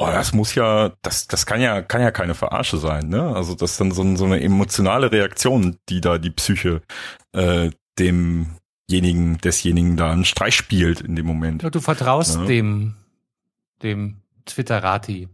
Oh, 0.01 0.07
das 0.07 0.31
muss 0.31 0.55
ja, 0.55 0.93
das, 1.01 1.27
das 1.27 1.45
kann 1.45 1.59
ja, 1.59 1.81
kann 1.81 1.99
ja 1.99 2.09
keine 2.11 2.33
Verarsche 2.33 2.77
sein, 2.77 3.09
ne? 3.09 3.35
Also 3.35 3.53
das 3.53 3.71
ist 3.71 3.81
dann 3.81 3.91
so, 3.91 4.15
so 4.15 4.23
eine 4.23 4.41
emotionale 4.41 5.11
Reaktion, 5.11 5.75
die 5.89 5.99
da 5.99 6.17
die 6.17 6.29
Psyche 6.29 6.81
äh, 7.33 7.71
dem 7.99 8.58
desjenigen, 8.89 9.37
desjenigen 9.37 9.97
da 9.97 10.11
einen 10.11 10.25
Streich 10.25 10.55
spielt 10.55 11.01
in 11.01 11.15
dem 11.15 11.25
Moment. 11.25 11.63
Du 11.63 11.79
vertraust 11.79 12.35
ja. 12.35 12.45
dem, 12.45 12.95
dem 13.83 14.21
Twitterati. 14.45 15.29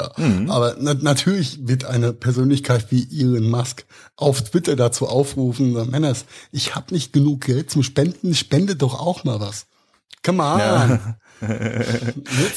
Ja, 0.00 0.12
mhm. 0.16 0.50
Aber 0.50 0.76
na 0.78 0.94
natürlich 0.94 1.66
wird 1.66 1.84
eine 1.84 2.12
Persönlichkeit 2.12 2.90
wie 2.90 3.06
Elon 3.20 3.48
Musk 3.48 3.84
auf 4.16 4.42
Twitter 4.42 4.76
dazu 4.76 5.06
aufrufen, 5.06 5.72
Männers, 5.90 6.24
ich 6.52 6.74
habe 6.74 6.92
nicht 6.92 7.12
genug 7.12 7.42
Geld 7.42 7.70
zum 7.70 7.82
Spenden, 7.82 8.34
spende 8.34 8.76
doch 8.76 8.98
auch 8.98 9.24
mal 9.24 9.40
was. 9.40 9.66
Come 10.24 10.42
on. 10.42 10.58
Ja. 10.58 11.16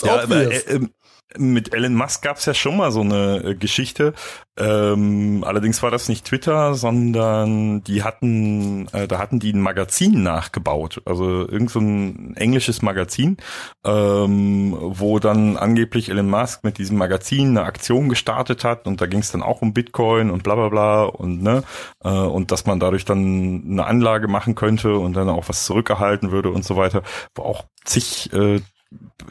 ja, 0.04 0.24
aber, 0.24 0.52
äh, 0.52 0.58
äh, 0.58 0.88
mit 1.36 1.74
Elon 1.74 1.94
Musk 1.94 2.22
gab 2.22 2.38
es 2.38 2.46
ja 2.46 2.54
schon 2.54 2.78
mal 2.78 2.92
so 2.92 3.02
eine 3.02 3.44
äh, 3.44 3.56
Geschichte. 3.56 4.14
Ähm, 4.58 5.44
allerdings 5.46 5.84
war 5.84 5.92
das 5.92 6.10
nicht 6.10 6.26
Twitter, 6.26 6.74
sondern 6.74 7.84
die 7.84 8.04
hatten, 8.04 8.88
äh, 8.94 9.08
da 9.08 9.20
hatten 9.20 9.40
die 9.40 9.54
ein 9.54 9.62
Magazin 9.62 10.24
nachgebaut, 10.24 11.02
also 11.06 11.48
irgend 11.48 11.70
so 11.70 11.80
ein 11.80 12.36
englisches 12.38 12.82
Magazin, 12.82 13.38
ähm, 13.86 14.76
wo 14.80 15.20
dann 15.20 15.58
angeblich 15.58 16.10
Elon 16.10 16.30
Musk 16.30 16.64
mit 16.64 16.80
diesem 16.80 16.98
Magazin 16.98 17.50
eine 17.50 17.64
Aktion 17.64 18.10
gestartet 18.10 18.64
hat 18.64 18.88
und 18.88 19.00
da 19.00 19.06
ging 19.06 19.20
es 19.20 19.32
dann 19.32 19.44
auch 19.44 19.62
um 19.62 19.74
Bitcoin 19.74 20.32
und 20.32 20.44
bla 20.44 20.56
bla 20.56 20.70
bla 20.70 21.04
und 21.04 21.44
ne 21.44 21.64
äh, 22.04 22.10
und 22.10 22.52
dass 22.52 22.66
man 22.66 22.80
dadurch 22.80 23.06
dann 23.06 23.64
eine 23.70 23.86
Anlage 23.86 24.28
machen 24.28 24.56
könnte 24.56 24.98
und 24.98 25.14
dann 25.14 25.30
auch 25.30 25.50
was 25.50 25.66
zurückerhalten 25.66 26.32
würde 26.32 26.50
und 26.50 26.64
so 26.64 26.78
weiter, 26.78 27.04
wo 27.36 27.44
auch 27.44 27.66
zig 27.84 28.34
äh, 28.34 28.62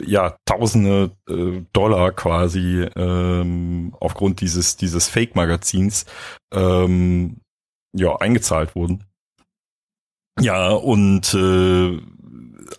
ja 0.05 0.37
Tausende 0.45 1.13
äh, 1.29 1.63
Dollar 1.73 2.13
quasi 2.13 2.87
ähm, 2.97 3.95
aufgrund 4.01 4.41
dieses 4.41 4.77
dieses 4.77 5.09
Fake-Magazins 5.09 6.07
ähm, 6.53 7.41
ja 7.95 8.17
eingezahlt 8.17 8.75
wurden. 8.75 9.05
Ja 10.41 10.71
und 10.71 11.33
äh, 11.35 12.01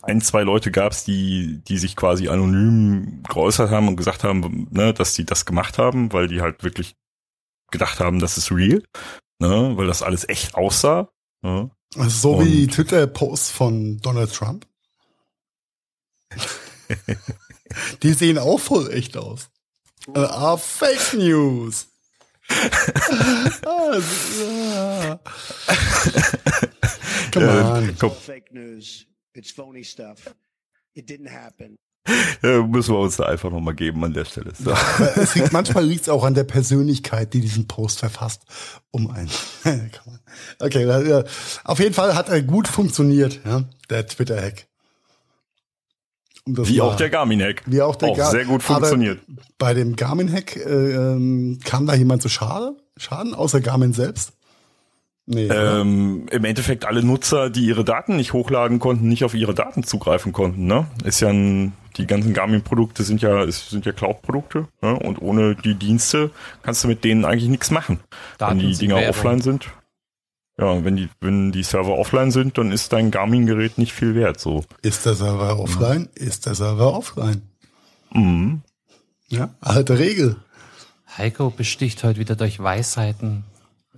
ein 0.03 0.21
zwei 0.21 0.43
Leute 0.43 0.71
gab 0.71 0.91
es, 0.91 1.03
die 1.03 1.61
die 1.67 1.77
sich 1.77 1.95
quasi 1.95 2.27
anonym 2.27 3.23
geäußert 3.27 3.71
haben 3.71 3.87
und 3.87 3.95
gesagt 3.95 4.23
haben, 4.23 4.67
ne, 4.71 4.93
dass 4.93 5.15
sie 5.15 5.25
das 5.25 5.45
gemacht 5.45 5.77
haben, 5.77 6.13
weil 6.13 6.27
die 6.27 6.41
halt 6.41 6.63
wirklich 6.63 6.95
gedacht 7.71 7.99
haben, 7.99 8.19
das 8.19 8.37
ist 8.37 8.51
real, 8.51 8.83
ne, 9.39 9.73
weil 9.75 9.87
das 9.87 10.03
alles 10.03 10.27
echt 10.29 10.55
aussah. 10.55 11.09
Ne? 11.41 11.69
Also 11.95 12.09
so 12.09 12.35
und 12.37 12.45
wie 12.45 12.67
Twitter-Posts 12.67 13.51
von 13.51 13.97
Donald 13.99 14.33
Trump. 14.33 14.67
Die 18.03 18.13
sehen 18.13 18.37
auch 18.37 18.59
voll 18.59 18.91
echt 18.91 19.17
aus. 19.17 19.49
Uh, 20.07 20.19
ah, 20.19 20.57
Fake 20.57 21.13
News. 21.13 21.87
ah, 23.65 25.19
Come 27.33 27.49
on. 27.49 27.95
Komm. 27.99 28.11
Fake 28.11 28.53
news. 28.53 29.05
It's 29.33 29.51
phony 29.51 29.83
stuff. 29.83 30.33
It 30.93 31.09
didn't 31.09 31.29
happen. 31.29 31.77
Ja, 32.41 32.61
müssen 32.61 32.93
wir 32.93 32.99
uns 32.99 33.17
da 33.17 33.25
einfach 33.25 33.51
nochmal 33.51 33.75
geben 33.75 34.03
an 34.05 34.13
der 34.13 34.23
Stelle. 34.23 34.53
So. 34.57 34.71
Ja, 34.71 35.07
es 35.17 35.35
liegt, 35.35 35.51
manchmal 35.51 35.85
liegt 35.85 36.03
es 36.03 36.09
auch 36.09 36.23
an 36.23 36.33
der 36.33 36.45
Persönlichkeit, 36.45 37.33
die 37.33 37.41
diesen 37.41 37.67
Post 37.67 37.99
verfasst, 37.99 38.43
um 38.91 39.11
einen. 39.11 39.29
okay, 40.59 41.23
auf 41.65 41.79
jeden 41.79 41.93
Fall 41.93 42.15
hat 42.15 42.29
er 42.29 42.41
gut 42.41 42.69
funktioniert, 42.69 43.41
ja, 43.45 43.65
der 43.89 44.07
Twitter-Hack. 44.07 44.67
Um 46.47 46.67
wie 46.67 46.81
auch 46.81 46.95
der 46.95 47.09
Garmin-Hack. 47.09 47.63
Wie 47.65 47.81
auch 47.81 47.95
der 47.95 48.13
Garmin. 48.13 48.31
Sehr 48.31 48.45
gut 48.45 48.63
funktioniert. 48.63 49.19
Aber 49.27 49.41
bei 49.57 49.73
dem 49.73 49.95
Garmin-Hack 49.95 50.55
äh, 50.55 50.69
ähm, 50.69 51.59
kam 51.63 51.85
da 51.85 51.93
jemand 51.93 52.21
zu 52.21 52.29
Schade, 52.29 52.75
Schaden, 52.95 53.33
außer 53.33 53.61
Garmin 53.61 53.93
selbst? 53.93 54.33
Nee, 55.29 55.47
ähm, 55.47 56.25
Im 56.31 56.45
Endeffekt 56.45 56.85
alle 56.85 57.03
Nutzer, 57.03 57.49
die 57.49 57.65
ihre 57.65 57.83
Daten 57.83 58.15
nicht 58.15 58.31
hochladen 58.31 58.79
konnten, 58.79 59.09
nicht 59.09 59.25
auf 59.25 59.33
ihre 59.33 59.53
Daten 59.53 59.83
zugreifen 59.83 60.31
konnten. 60.31 60.67
Ne? 60.67 60.87
Ist 61.03 61.19
ja 61.19 61.27
ein, 61.27 61.73
die 61.97 62.07
ganzen 62.07 62.33
Garmin-Produkte 62.33 63.03
sind 63.03 63.21
ja 63.21 63.45
sind 63.51 63.85
ja 63.85 63.91
Cloud-Produkte 63.91 64.69
ne? 64.81 64.97
und 64.97 65.21
ohne 65.21 65.55
die 65.55 65.75
Dienste 65.75 66.31
kannst 66.63 66.85
du 66.85 66.87
mit 66.87 67.03
denen 67.03 67.25
eigentlich 67.25 67.49
nichts 67.49 67.71
machen. 67.71 67.99
Daten 68.37 68.61
Wenn 68.61 68.69
die 68.69 68.77
Dinger 68.77 69.09
offline 69.09 69.41
sind. 69.41 69.67
Ja, 70.59 70.83
wenn 70.83 70.95
die, 70.95 71.09
wenn 71.21 71.51
die 71.51 71.61
Server 71.63 71.97
offline 71.97 72.31
sind, 72.31 72.57
dann 72.57 72.71
ist 72.71 72.91
dein 72.91 73.11
Garmin-Gerät 73.11 73.77
nicht 73.77 73.93
viel 73.93 74.15
wert, 74.15 74.39
so. 74.39 74.63
Ist 74.81 75.05
der 75.05 75.13
Server 75.13 75.59
offline? 75.59 76.09
Mhm. 76.17 76.27
Ist 76.27 76.47
der 76.47 76.55
Server 76.55 76.93
offline? 76.93 77.43
Mhm. 78.11 78.61
Ja, 79.29 79.49
alte 79.61 79.99
Regel. 79.99 80.37
Heiko 81.17 81.51
besticht 81.51 82.03
heute 82.03 82.19
wieder 82.19 82.35
durch 82.35 82.59
Weisheiten. 82.59 83.43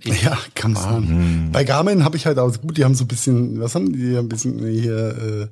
Ich 0.01 0.23
ja, 0.23 0.37
kann 0.55 0.73
man. 0.73 1.45
Mhm. 1.47 1.51
Bei 1.51 1.63
Garmin 1.63 2.03
habe 2.03 2.17
ich 2.17 2.25
halt 2.25 2.39
auch 2.39 2.55
gut, 2.61 2.77
die 2.77 2.85
haben 2.85 2.95
so 2.95 3.03
ein 3.03 3.07
bisschen, 3.07 3.59
was 3.59 3.75
haben 3.75 3.91
die? 3.91 4.17
Ein 4.17 4.29
bisschen 4.29 4.65
hier 4.65 5.17
äh, 5.17 5.47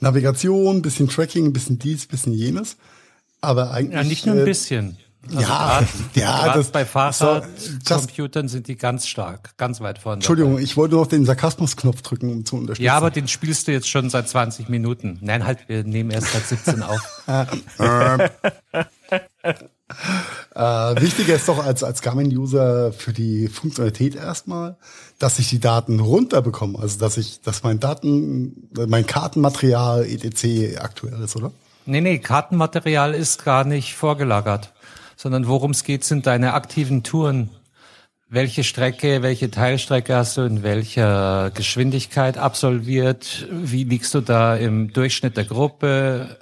Navigation, 0.00 0.76
ein 0.76 0.82
bisschen 0.82 1.08
Tracking, 1.08 1.46
ein 1.46 1.52
bisschen 1.52 1.78
dies, 1.78 2.04
ein 2.04 2.08
bisschen 2.08 2.32
jenes. 2.32 2.76
Aber 3.40 3.72
eigentlich. 3.72 3.94
Ja, 3.94 4.04
nicht 4.04 4.26
nur 4.26 4.36
ein 4.36 4.42
äh, 4.42 4.44
bisschen. 4.44 4.96
Also 5.26 5.40
ja, 5.40 5.46
grad, 5.46 5.88
ja, 6.14 6.54
das 6.54 6.70
bei 6.70 6.84
Fahrradcomputern 6.84 8.48
sind 8.48 8.68
die 8.68 8.76
ganz 8.76 9.06
stark, 9.06 9.56
ganz 9.56 9.80
weit 9.80 9.98
vorne. 9.98 10.16
Entschuldigung, 10.16 10.52
dabei. 10.52 10.62
ich 10.62 10.76
wollte 10.76 10.94
noch 10.94 11.06
den 11.06 11.24
Sarkasmusknopf 11.24 12.02
drücken, 12.02 12.30
um 12.30 12.44
zu 12.46 12.56
unterstützen. 12.56 12.84
Ja, 12.84 12.96
aber 12.96 13.10
den 13.10 13.26
spielst 13.28 13.68
du 13.68 13.72
jetzt 13.72 13.88
schon 13.88 14.10
seit 14.10 14.28
20 14.28 14.68
Minuten. 14.68 15.18
Nein, 15.20 15.44
halt, 15.44 15.68
wir 15.68 15.84
nehmen 15.84 16.10
erst 16.10 16.32
seit 16.32 16.46
17 16.46 16.82
auf. 16.82 17.22
äh, 20.54 21.00
wichtiger 21.00 21.34
ist 21.34 21.48
doch 21.48 21.64
als, 21.64 21.82
als 21.82 22.00
Garmin-User 22.00 22.92
für 22.92 23.12
die 23.12 23.48
Funktionalität 23.48 24.14
erstmal, 24.14 24.76
dass 25.18 25.38
ich 25.38 25.48
die 25.50 25.60
Daten 25.60 26.00
runterbekomme. 26.00 26.78
Also, 26.78 26.98
dass 26.98 27.16
ich, 27.18 27.40
dass 27.42 27.64
mein 27.64 27.80
Daten, 27.80 28.70
mein 28.86 29.04
Kartenmaterial 29.04 30.06
etc. 30.06 30.78
aktuell 30.78 31.20
ist, 31.20 31.36
oder? 31.36 31.50
Nee, 31.84 32.00
nee, 32.02 32.18
Kartenmaterial 32.18 33.14
ist 33.14 33.44
gar 33.44 33.64
nicht 33.64 33.94
vorgelagert 33.94 34.72
sondern 35.18 35.48
worum 35.48 35.72
es 35.72 35.82
geht, 35.82 36.04
sind 36.04 36.26
deine 36.26 36.54
aktiven 36.54 37.02
Touren. 37.02 37.50
Welche 38.30 38.62
Strecke, 38.62 39.20
welche 39.22 39.50
Teilstrecke 39.50 40.14
hast 40.14 40.36
du 40.36 40.42
in 40.42 40.62
welcher 40.62 41.50
Geschwindigkeit 41.54 42.38
absolviert? 42.38 43.48
Wie 43.50 43.82
liegst 43.82 44.14
du 44.14 44.20
da 44.20 44.54
im 44.54 44.92
Durchschnitt 44.92 45.36
der 45.36 45.44
Gruppe? 45.44 46.36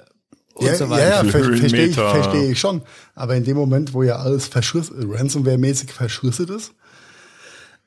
Und 0.53 0.67
ja, 0.67 0.75
so 0.75 0.89
weiter. 0.89 1.09
ja, 1.09 1.23
ja 1.23 1.29
ver 1.29 1.43
verstehe 1.43 1.85
ich, 1.87 1.95
versteh 1.95 2.51
ich 2.51 2.59
schon. 2.59 2.83
Aber 3.15 3.35
in 3.35 3.45
dem 3.45 3.57
Moment, 3.57 3.93
wo 3.93 4.03
ja 4.03 4.17
alles 4.17 4.51
Ransomware-mäßig 4.53 5.91
verschlüsselt 5.91 6.51
ist, 6.51 6.73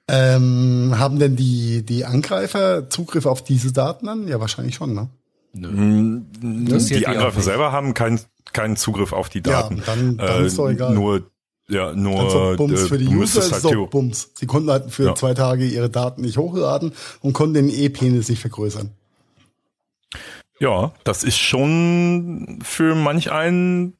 ähm, 0.09 0.95
haben 0.97 1.21
denn 1.21 1.37
die, 1.37 1.85
die 1.85 2.05
Angreifer 2.05 2.91
Zugriff 2.91 3.27
auf 3.27 3.45
diese 3.45 3.73
Daten 3.73 4.07
dann? 4.07 4.27
Ja, 4.27 4.41
wahrscheinlich 4.41 4.75
schon, 4.75 4.95
ne? 4.95 5.09
Nö. 5.53 5.69
Hm, 5.69 6.27
die 6.41 7.07
Angreifer 7.07 7.41
selber 7.43 7.73
haben 7.73 7.95
keinen 7.95 8.21
keinen 8.53 8.77
Zugriff 8.77 9.13
auf 9.13 9.29
die 9.29 9.43
Daten. 9.43 9.79
Ja, 9.79 9.83
dann, 9.87 10.17
dann 10.17 10.43
äh, 10.43 10.47
ist 10.47 10.59
doch 10.59 10.69
egal. 10.69 10.95
Nur 10.95 11.31
ja, 11.69 11.93
nur 11.93 12.57
Bums 12.57 12.89
für 12.89 12.99
die 12.99 13.07
User 13.07 13.41
ist 13.41 13.53
halt 13.53 13.65
doch 13.65 13.87
Bums. 13.89 14.31
Sie 14.35 14.47
konnten 14.47 14.71
halt 14.71 14.91
für 14.91 15.05
ja. 15.05 15.15
zwei 15.15 15.35
Tage 15.35 15.65
ihre 15.65 15.89
Daten 15.89 16.23
nicht 16.23 16.37
hochladen 16.37 16.93
und 17.21 17.33
konnten 17.33 17.55
den 17.55 17.71
E-Penis 17.71 18.29
nicht 18.29 18.41
vergrößern. 18.41 18.91
Ja, 20.59 20.93
das 21.05 21.23
ist 21.23 21.39
schon 21.39 22.59
für 22.63 22.95
manch 22.95 23.31
einen 23.31 23.97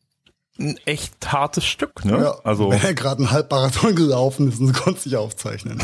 ein 0.59 0.77
echt 0.85 1.33
hartes 1.33 1.65
Stück, 1.65 2.05
ne? 2.05 2.19
Ja, 2.19 2.35
also 2.45 2.71
wenn 2.71 2.83
er 2.83 2.93
gerade 2.93 3.23
ein 3.23 3.31
Halbmarathon 3.31 3.95
gelaufen 3.95 4.49
ist 4.49 4.61
und 4.61 4.75
konnte 4.75 5.01
sich 5.01 5.17
aufzeichnen. 5.17 5.83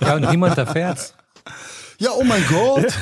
ja, 0.00 0.14
und 0.14 0.30
niemand 0.30 0.56
erfährt. 0.56 1.14
Ja, 1.98 2.10
oh 2.12 2.24
mein 2.24 2.44
Gott. 2.48 2.86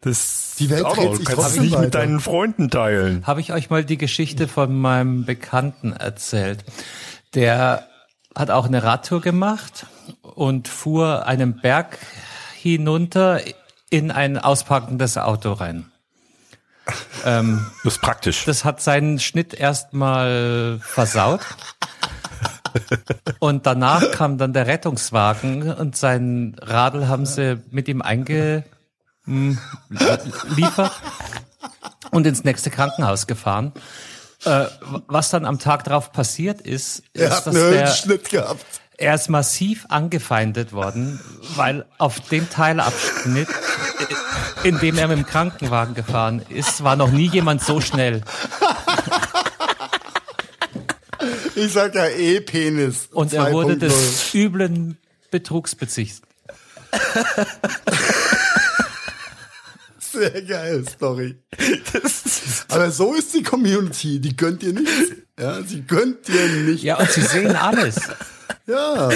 Das 0.00 0.43
die 0.58 0.70
Welt 0.70 0.84
dreht 0.84 1.16
sich 1.16 1.26
kannst 1.26 1.60
nicht 1.60 1.72
weiter. 1.72 1.82
mit 1.82 1.94
deinen 1.94 2.20
Freunden 2.20 2.70
teilen. 2.70 3.26
Habe 3.26 3.40
ich 3.40 3.52
euch 3.52 3.70
mal 3.70 3.84
die 3.84 3.98
Geschichte 3.98 4.48
von 4.48 4.78
meinem 4.78 5.24
Bekannten 5.24 5.92
erzählt. 5.92 6.64
Der 7.34 7.88
hat 8.34 8.50
auch 8.50 8.66
eine 8.66 8.82
Radtour 8.82 9.20
gemacht 9.20 9.86
und 10.22 10.68
fuhr 10.68 11.26
einen 11.26 11.60
Berg 11.60 11.98
hinunter 12.54 13.40
in 13.90 14.10
ein 14.10 14.38
ausparkendes 14.38 15.18
Auto 15.18 15.52
rein. 15.52 15.90
Ähm, 17.24 17.64
das 17.82 17.94
ist 17.94 18.02
praktisch. 18.02 18.44
Das 18.44 18.66
hat 18.66 18.82
seinen 18.82 19.18
Schnitt 19.18 19.54
erstmal 19.54 20.78
versaut. 20.82 21.40
Und 23.38 23.64
danach 23.64 24.10
kam 24.10 24.36
dann 24.36 24.52
der 24.52 24.66
Rettungswagen 24.66 25.72
und 25.72 25.96
sein 25.96 26.54
Radl 26.60 27.08
haben 27.08 27.24
sie 27.24 27.62
mit 27.70 27.88
ihm 27.88 28.02
einge 28.02 28.64
liefert 29.26 30.92
und 32.10 32.26
ins 32.26 32.44
nächste 32.44 32.70
Krankenhaus 32.70 33.26
gefahren. 33.26 33.72
Äh, 34.44 34.66
was 35.06 35.30
dann 35.30 35.46
am 35.46 35.58
Tag 35.58 35.84
drauf 35.84 36.12
passiert 36.12 36.60
ist, 36.60 37.02
er 37.14 37.28
ist, 37.28 37.34
hat 37.34 37.46
dass 37.46 37.56
einen 37.56 37.86
Schnitt 37.88 38.28
gehabt. 38.28 38.64
Er 38.96 39.14
ist 39.14 39.28
massiv 39.28 39.86
angefeindet 39.88 40.72
worden, 40.72 41.18
weil 41.56 41.84
auf 41.98 42.20
dem 42.20 42.48
Teilabschnitt, 42.48 43.48
in 44.62 44.78
dem 44.78 44.98
er 44.98 45.08
mit 45.08 45.16
dem 45.16 45.26
Krankenwagen 45.26 45.94
gefahren 45.94 46.42
ist, 46.48 46.84
war 46.84 46.94
noch 46.94 47.10
nie 47.10 47.28
jemand 47.28 47.64
so 47.64 47.80
schnell. 47.80 48.22
Ich 51.56 51.72
sag 51.72 51.94
ja 51.94 52.06
eh 52.06 52.40
Penis. 52.40 53.08
Und 53.10 53.32
er 53.32 53.52
wurde 53.52 53.76
des 53.78 54.34
üblen 54.34 54.98
Betrugs 55.30 55.74
bezichtigt. 55.74 56.22
Sehr 60.14 60.42
geil, 60.42 60.84
Story. 60.88 61.36
Aber 62.68 62.90
so 62.90 63.14
ist 63.14 63.34
die 63.34 63.42
Community, 63.42 64.20
die 64.20 64.36
gönnt 64.36 64.62
dir 64.62 64.72
nichts. 64.72 65.12
Ja, 65.38 65.62
sie 65.62 65.82
gönnt 65.82 66.28
dir 66.28 66.46
nicht. 66.64 66.84
Ja, 66.84 66.98
und 66.98 67.10
sie 67.10 67.22
sehen 67.22 67.56
alles. 67.56 67.96
Ja. 68.66 69.10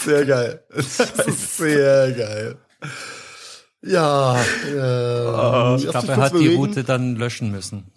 Sehr 0.00 0.24
geil. 0.24 0.62
Das 0.74 1.00
ist 1.26 1.56
sehr 1.56 2.12
geil. 2.12 2.56
Ja, 3.82 4.40
äh, 4.40 5.76
ich 5.76 5.88
glaube, 5.88 6.08
er 6.08 6.16
hat 6.16 6.32
bewegen. 6.32 6.50
die 6.50 6.56
Route 6.56 6.84
dann 6.84 7.16
löschen 7.16 7.50
müssen. 7.50 7.90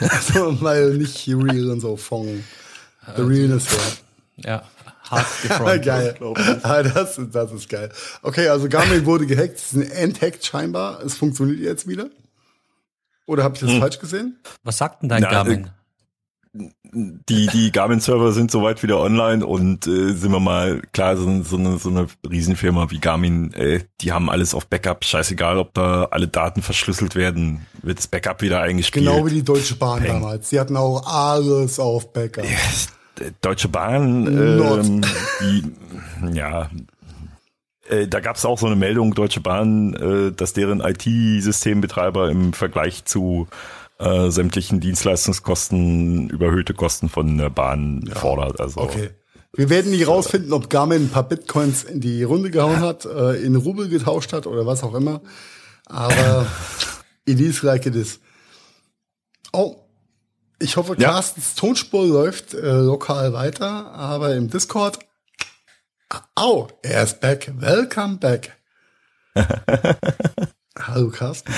also, 0.00 0.60
weil 0.62 0.94
nicht 0.94 1.28
real 1.28 1.70
und 1.70 1.80
so 1.80 1.96
von 1.96 2.42
the 3.16 3.22
realness 3.22 3.70
her. 3.70 4.05
Ja, 4.36 4.62
hart 5.08 5.26
gefrontet. 5.42 5.84
geil. 5.84 6.14
Ah, 6.62 6.82
das, 6.82 7.20
das 7.32 7.52
ist 7.52 7.68
geil. 7.68 7.90
Okay, 8.22 8.48
also 8.48 8.68
Garmin 8.68 9.06
wurde 9.06 9.26
gehackt, 9.26 9.56
es 9.56 9.72
ist 9.72 9.74
ein 9.74 9.90
Endhack 9.90 10.44
scheinbar. 10.44 11.02
Es 11.02 11.16
funktioniert 11.16 11.60
jetzt 11.60 11.88
wieder. 11.88 12.10
Oder 13.26 13.42
habe 13.44 13.54
ich 13.54 13.60
das 13.60 13.70
hm. 13.70 13.80
falsch 13.80 13.98
gesehen? 13.98 14.38
Was 14.62 14.78
sagt 14.78 15.02
denn 15.02 15.08
dein 15.08 15.22
Na, 15.22 15.30
Garmin? 15.30 15.70
die, 16.92 17.46
die 17.48 17.72
Garmin-Server 17.72 18.32
sind 18.32 18.50
soweit 18.50 18.82
wieder 18.82 18.98
online 19.00 19.44
und 19.44 19.86
äh, 19.86 20.12
sind 20.12 20.32
wir 20.32 20.40
mal 20.40 20.80
klar, 20.92 21.16
so, 21.16 21.42
so, 21.42 21.56
eine, 21.56 21.78
so 21.78 21.90
eine 21.90 22.06
Riesenfirma 22.28 22.90
wie 22.90 22.98
Garmin, 22.98 23.52
äh, 23.52 23.80
die 24.00 24.12
haben 24.12 24.30
alles 24.30 24.54
auf 24.54 24.66
Backup. 24.66 25.04
Scheißegal, 25.04 25.58
ob 25.58 25.74
da 25.74 26.08
alle 26.10 26.28
Daten 26.28 26.62
verschlüsselt 26.62 27.14
werden, 27.14 27.66
wird 27.82 27.98
das 27.98 28.06
Backup 28.06 28.42
wieder 28.42 28.60
eingespielt. 28.60 29.04
Genau 29.04 29.26
wie 29.26 29.34
die 29.34 29.42
Deutsche 29.42 29.76
Bahn 29.76 30.00
Peng. 30.00 30.12
damals. 30.12 30.50
Die 30.50 30.60
hatten 30.60 30.76
auch 30.76 31.06
alles 31.06 31.78
auf 31.78 32.12
Backup. 32.12 32.44
Ja, 32.44 32.58
Deutsche 33.40 33.68
Bahn, 33.68 34.26
ähm, 34.26 35.02
die, 35.40 36.36
ja, 36.36 36.70
äh, 37.88 38.08
da 38.08 38.20
gab 38.20 38.36
es 38.36 38.44
auch 38.44 38.58
so 38.58 38.66
eine 38.66 38.76
Meldung, 38.76 39.14
Deutsche 39.14 39.40
Bahn, 39.40 39.94
äh, 39.94 40.32
dass 40.32 40.52
deren 40.52 40.80
IT-Systembetreiber 40.80 42.30
im 42.30 42.52
Vergleich 42.52 43.04
zu 43.04 43.48
äh, 43.98 44.30
sämtlichen 44.30 44.80
Dienstleistungskosten 44.80 46.28
überhöhte 46.28 46.74
Kosten 46.74 47.08
von 47.08 47.38
der 47.38 47.50
Bahn 47.50 48.04
ja. 48.06 48.14
fordert. 48.14 48.60
Also 48.60 48.80
okay. 48.80 49.10
Wir 49.54 49.70
werden 49.70 49.90
nie 49.90 50.02
rausfinden, 50.02 50.52
ob 50.52 50.68
Garmin 50.68 51.04
ein 51.04 51.08
paar 51.08 51.26
Bitcoins 51.26 51.84
in 51.84 52.00
die 52.00 52.22
Runde 52.22 52.50
gehauen 52.50 52.80
hat, 52.80 53.06
äh, 53.06 53.42
in 53.42 53.56
Rubel 53.56 53.88
getauscht 53.88 54.34
hat 54.34 54.46
oder 54.46 54.66
was 54.66 54.82
auch 54.82 54.94
immer. 54.94 55.22
Aber 55.86 56.46
it 57.24 57.40
is 57.40 57.62
like 57.62 57.86
it 57.86 57.94
is. 57.94 58.20
Oh, 59.52 59.85
ich 60.58 60.76
hoffe, 60.76 60.96
ja. 60.98 61.10
Carstens 61.10 61.54
Tonspur 61.54 62.06
läuft 62.06 62.54
äh, 62.54 62.80
lokal 62.80 63.32
weiter, 63.32 63.92
aber 63.92 64.34
im 64.34 64.48
Discord. 64.48 64.98
Au, 66.34 66.68
er 66.82 67.02
ist 67.02 67.20
back. 67.20 67.52
Welcome 67.56 68.18
back. 68.18 68.56
Hallo 70.78 71.10
Carsten. 71.10 71.52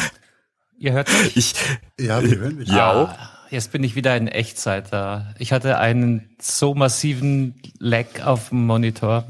Ihr 0.79 0.93
hört 0.93 1.09
mich? 1.13 1.37
Ich, 1.37 1.55
ja, 1.99 2.23
wir 2.23 2.39
hören 2.39 2.57
mich. 2.57 2.69
Ja. 2.69 3.05
Ah, 3.05 3.31
jetzt 3.51 3.73
bin 3.73 3.85
ich 3.85 3.95
wieder 3.95 4.17
in 4.17 4.29
Echtzeit 4.29 4.93
da. 4.93 5.35
Ich 5.39 5.53
hatte 5.53 5.79
einen 5.79 6.37
so 6.41 6.75
massiven 6.75 7.61
Lag 7.79 8.23
auf 8.25 8.51
dem 8.51 8.67
Monitor. 8.67 9.27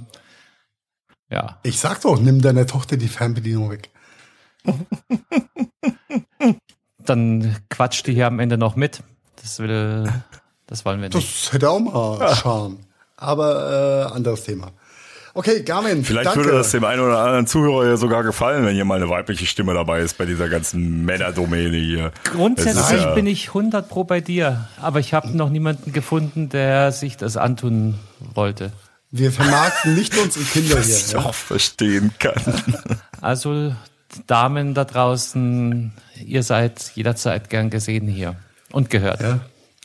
Ja. 1.31 1.59
Ich 1.63 1.79
sag 1.79 2.01
doch, 2.03 2.19
nimm 2.21 2.41
deiner 2.41 2.67
Tochter 2.67 2.97
die 2.97 3.09
Fernbedienung 3.09 3.71
weg. 3.71 3.91
Dann 6.99 7.57
quatscht 7.71 8.07
die 8.07 8.15
hier 8.15 8.27
am 8.27 8.41
Ende 8.41 8.59
noch 8.59 8.77
mit. 8.77 9.03
Das 9.49 9.61
will, 9.61 10.05
das 10.67 10.85
wollen 10.85 11.01
wir 11.01 11.09
nicht. 11.09 11.47
Das 11.47 11.53
hätte 11.55 11.71
auch 11.71 11.81
mal 11.81 12.35
Charme. 12.43 12.81
Aber 13.17 14.11
äh, 14.11 14.15
anderes 14.15 14.45
Thema. 14.45 14.73
Okay, 15.33 15.63
Garmin. 15.63 16.05
Vielleicht 16.05 16.27
danke. 16.27 16.45
würde 16.45 16.59
das 16.59 16.71
dem 16.73 16.85
einen 16.85 17.01
oder 17.01 17.19
anderen 17.19 17.47
Zuhörer 17.47 17.87
ja 17.87 17.97
sogar 17.97 18.25
gefallen, 18.25 18.67
wenn 18.67 18.75
hier 18.75 18.85
mal 18.85 18.97
eine 18.97 19.09
weibliche 19.09 19.47
Stimme 19.47 19.73
dabei 19.73 20.01
ist 20.01 20.19
bei 20.19 20.27
dieser 20.27 20.51
ganzen 20.51 21.07
Männerdomäne 21.07 21.79
hier. 21.79 22.13
Grundsätzlich 22.25 23.01
ja 23.01 23.15
bin 23.15 23.27
ich 23.27 23.49
100 23.49 23.89
pro 23.89 24.05
bei 24.05 24.21
dir, 24.21 24.69
aber 24.83 25.01
ich 25.01 25.15
habe 25.15 25.35
noch 25.35 25.49
niemanden 25.49 25.93
gefunden, 25.93 26.51
der 26.51 26.93
sich 26.93 27.17
das 27.17 27.39
antun 27.39 27.95
wollte. 28.35 28.73
Wir 29.11 29.33
vermarkten 29.33 29.95
nicht 29.95 30.19
unsere 30.19 30.45
Kinder 30.45 30.69
hier. 30.69 30.79
Was 30.79 31.07
ich 31.07 31.13
ja. 31.13 31.21
auch 31.21 31.35
verstehen 31.35 32.13
kann. 32.19 32.35
Also 33.21 33.75
Damen 34.29 34.75
da 34.75 34.85
draußen, 34.85 35.93
ihr 36.25 36.45
seid 36.45 36.93
jederzeit 36.95 37.51
gern 37.51 37.69
gesehen 37.69 38.07
hier 38.07 38.37
und 38.73 38.91
gehört. 38.91 39.21
Ja, 39.21 39.41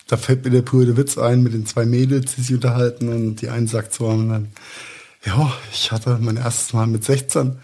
da 0.07 0.17
fällt 0.17 0.43
mir 0.45 0.51
der 0.51 0.61
pure 0.61 0.97
Witz 0.97 1.17
ein 1.17 1.43
mit 1.43 1.53
den 1.53 1.65
zwei 1.65 1.85
Mädels, 1.85 2.35
die 2.35 2.41
sich 2.41 2.55
unterhalten 2.55 3.09
und 3.09 3.41
die 3.41 3.49
einen 3.49 3.67
sagt 3.67 3.93
so, 3.93 4.07
und 4.07 4.29
dann 4.29 4.47
ja, 5.25 5.53
ich 5.71 5.91
hatte 5.91 6.17
mein 6.19 6.37
erstes 6.37 6.73
Mal 6.73 6.87
mit 6.87 7.03
16 7.03 7.57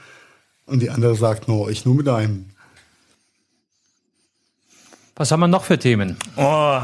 und 0.65 0.79
die 0.79 0.89
andere 0.89 1.15
sagt 1.15 1.47
nur, 1.47 1.69
ich 1.69 1.85
nur 1.85 1.95
mit 1.95 2.07
einem. 2.07 2.45
Was 5.15 5.31
haben 5.31 5.41
wir 5.41 5.47
noch 5.49 5.65
für 5.65 5.77
Themen? 5.77 6.17
Oh, 6.37 6.79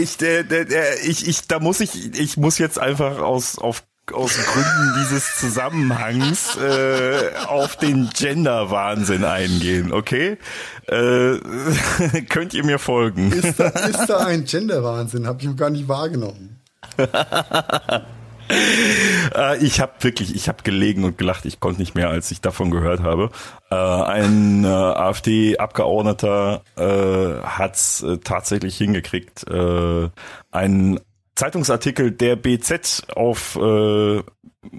ich, 0.00 0.16
der, 0.16 0.44
der, 0.44 0.64
der, 0.64 1.04
ich, 1.04 1.28
ich, 1.28 1.46
da 1.46 1.58
muss 1.58 1.80
ich, 1.80 2.18
ich 2.18 2.38
muss 2.38 2.56
jetzt 2.56 2.78
einfach 2.78 3.18
aus, 3.18 3.58
auf, 3.58 3.82
aus 4.12 4.36
Gründen 4.36 4.94
dieses 5.00 5.36
Zusammenhangs 5.36 6.56
äh, 6.56 7.30
auf 7.46 7.76
den 7.76 8.10
Gender-Wahnsinn 8.10 9.24
eingehen, 9.24 9.92
okay? 9.92 10.38
Äh, 10.86 11.38
könnt 12.28 12.54
ihr 12.54 12.64
mir 12.64 12.78
folgen? 12.78 13.32
Ist 13.32 13.58
da, 13.58 13.68
ist 13.68 14.06
da 14.06 14.18
ein 14.26 14.44
Gender-Wahnsinn? 14.44 15.26
Habe 15.26 15.40
ich 15.40 15.48
noch 15.48 15.56
gar 15.56 15.70
nicht 15.70 15.88
wahrgenommen. 15.88 16.60
Äh, 18.48 19.58
ich 19.58 19.80
habe 19.80 19.92
wirklich, 20.00 20.34
ich 20.36 20.48
habe 20.48 20.62
gelegen 20.62 21.02
und 21.02 21.18
gelacht. 21.18 21.46
Ich 21.46 21.58
konnte 21.58 21.80
nicht 21.80 21.96
mehr, 21.96 22.10
als 22.10 22.30
ich 22.30 22.40
davon 22.40 22.70
gehört 22.70 23.00
habe. 23.00 23.30
Äh, 23.70 23.74
ein 23.74 24.64
äh, 24.64 24.68
AfD-Abgeordneter 24.68 26.62
äh, 26.76 27.42
hat 27.42 27.74
es 27.74 28.06
tatsächlich 28.22 28.76
hingekriegt, 28.76 29.46
einen 29.50 31.00
Zeitungsartikel 31.36 32.10
der 32.10 32.36
BZ 32.36 33.06
auf 33.14 33.56
äh, 33.56 34.22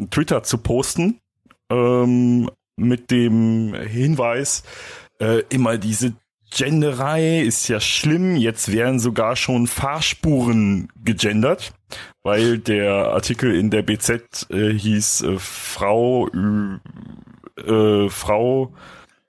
Twitter 0.10 0.44
zu 0.44 0.58
posten 0.58 1.20
ähm, 1.72 2.50
mit 2.76 3.12
dem 3.12 3.74
Hinweis, 3.74 4.64
äh, 5.20 5.44
immer 5.50 5.78
diese 5.78 6.14
Genderei 6.50 7.42
ist 7.42 7.68
ja 7.68 7.80
schlimm. 7.80 8.38
Jetzt 8.38 8.72
werden 8.72 9.00
sogar 9.00 9.36
schon 9.36 9.68
Fahrspuren 9.68 10.88
gegendert, 11.04 11.74
weil 12.24 12.58
der 12.58 13.10
Artikel 13.12 13.54
in 13.54 13.70
der 13.70 13.82
BZ 13.82 14.48
äh, 14.50 14.72
hieß 14.72 15.24
äh, 15.24 15.36
Frau 15.40 16.30
äh, 17.58 18.10
Frau 18.10 18.74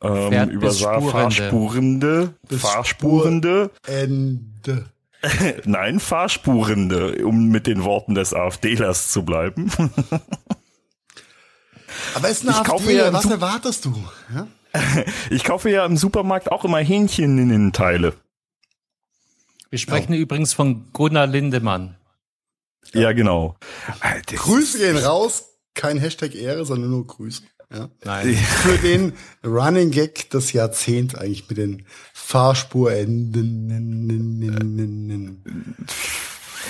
ähm, 0.01 0.51
übersah 0.51 1.01
Fahrspurende, 1.01 2.35
Fahrspurende. 2.49 3.71
Ende. 3.85 4.87
Nein, 5.65 6.01
Fahrspurende, 6.01 7.25
um 7.25 7.49
mit 7.49 7.67
den 7.67 7.85
Worten 7.85 8.15
des 8.15 8.35
AfDlers 8.35 9.11
zu 9.11 9.25
bleiben. 9.25 9.71
Aber 12.15 12.29
ist 12.29 12.43
eine 12.43 12.53
ich 12.53 12.59
AfD, 12.69 12.97
ja 12.97 13.13
was 13.13 13.25
erwartest 13.27 13.85
du? 13.85 13.95
Ja? 14.35 14.47
Ich 15.31 15.45
kaufe 15.45 15.71
ja 15.71 15.85
im 15.85 15.97
Supermarkt 15.97 16.53
auch 16.53 16.65
immer 16.65 16.79
Hähncheninnenteile. 16.79 18.15
Wir 19.71 19.79
sprechen 19.79 20.13
ja. 20.13 20.19
übrigens 20.19 20.53
von 20.53 20.93
Gunnar 20.93 21.27
Lindemann. 21.27 21.97
Ja, 22.93 23.13
genau. 23.13 23.57
Grüße 24.27 24.79
gehen 24.79 24.97
raus. 24.97 25.45
Kein 25.75 25.99
Hashtag 25.99 26.35
Ehre, 26.35 26.65
sondern 26.65 26.91
nur 26.91 27.07
Grüße. 27.07 27.43
Ja. 27.73 27.91
Nein. 28.05 28.35
Für 28.35 28.79
den 28.79 29.13
Running 29.45 29.91
Gag 29.91 30.31
des 30.31 30.53
Jahrzehnts 30.53 31.15
eigentlich 31.15 31.49
mit 31.49 31.59
den 31.59 31.85
Fahrspurenden. 32.15 33.69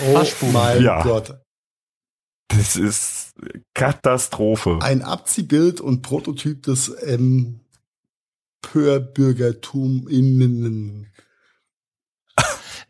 Oh 0.07 0.25
mein 0.53 0.83
ja. 0.83 1.03
Gott. 1.03 1.41
Das 2.49 2.77
ist 2.77 3.35
Katastrophe. 3.75 4.79
Ein 4.81 5.03
Abziehbild 5.03 5.81
und 5.81 6.03
Prototyp 6.03 6.63
des 6.63 6.93
ähm, 7.05 7.61
Pörbürgertum 8.63 10.09
innen. 10.09 11.07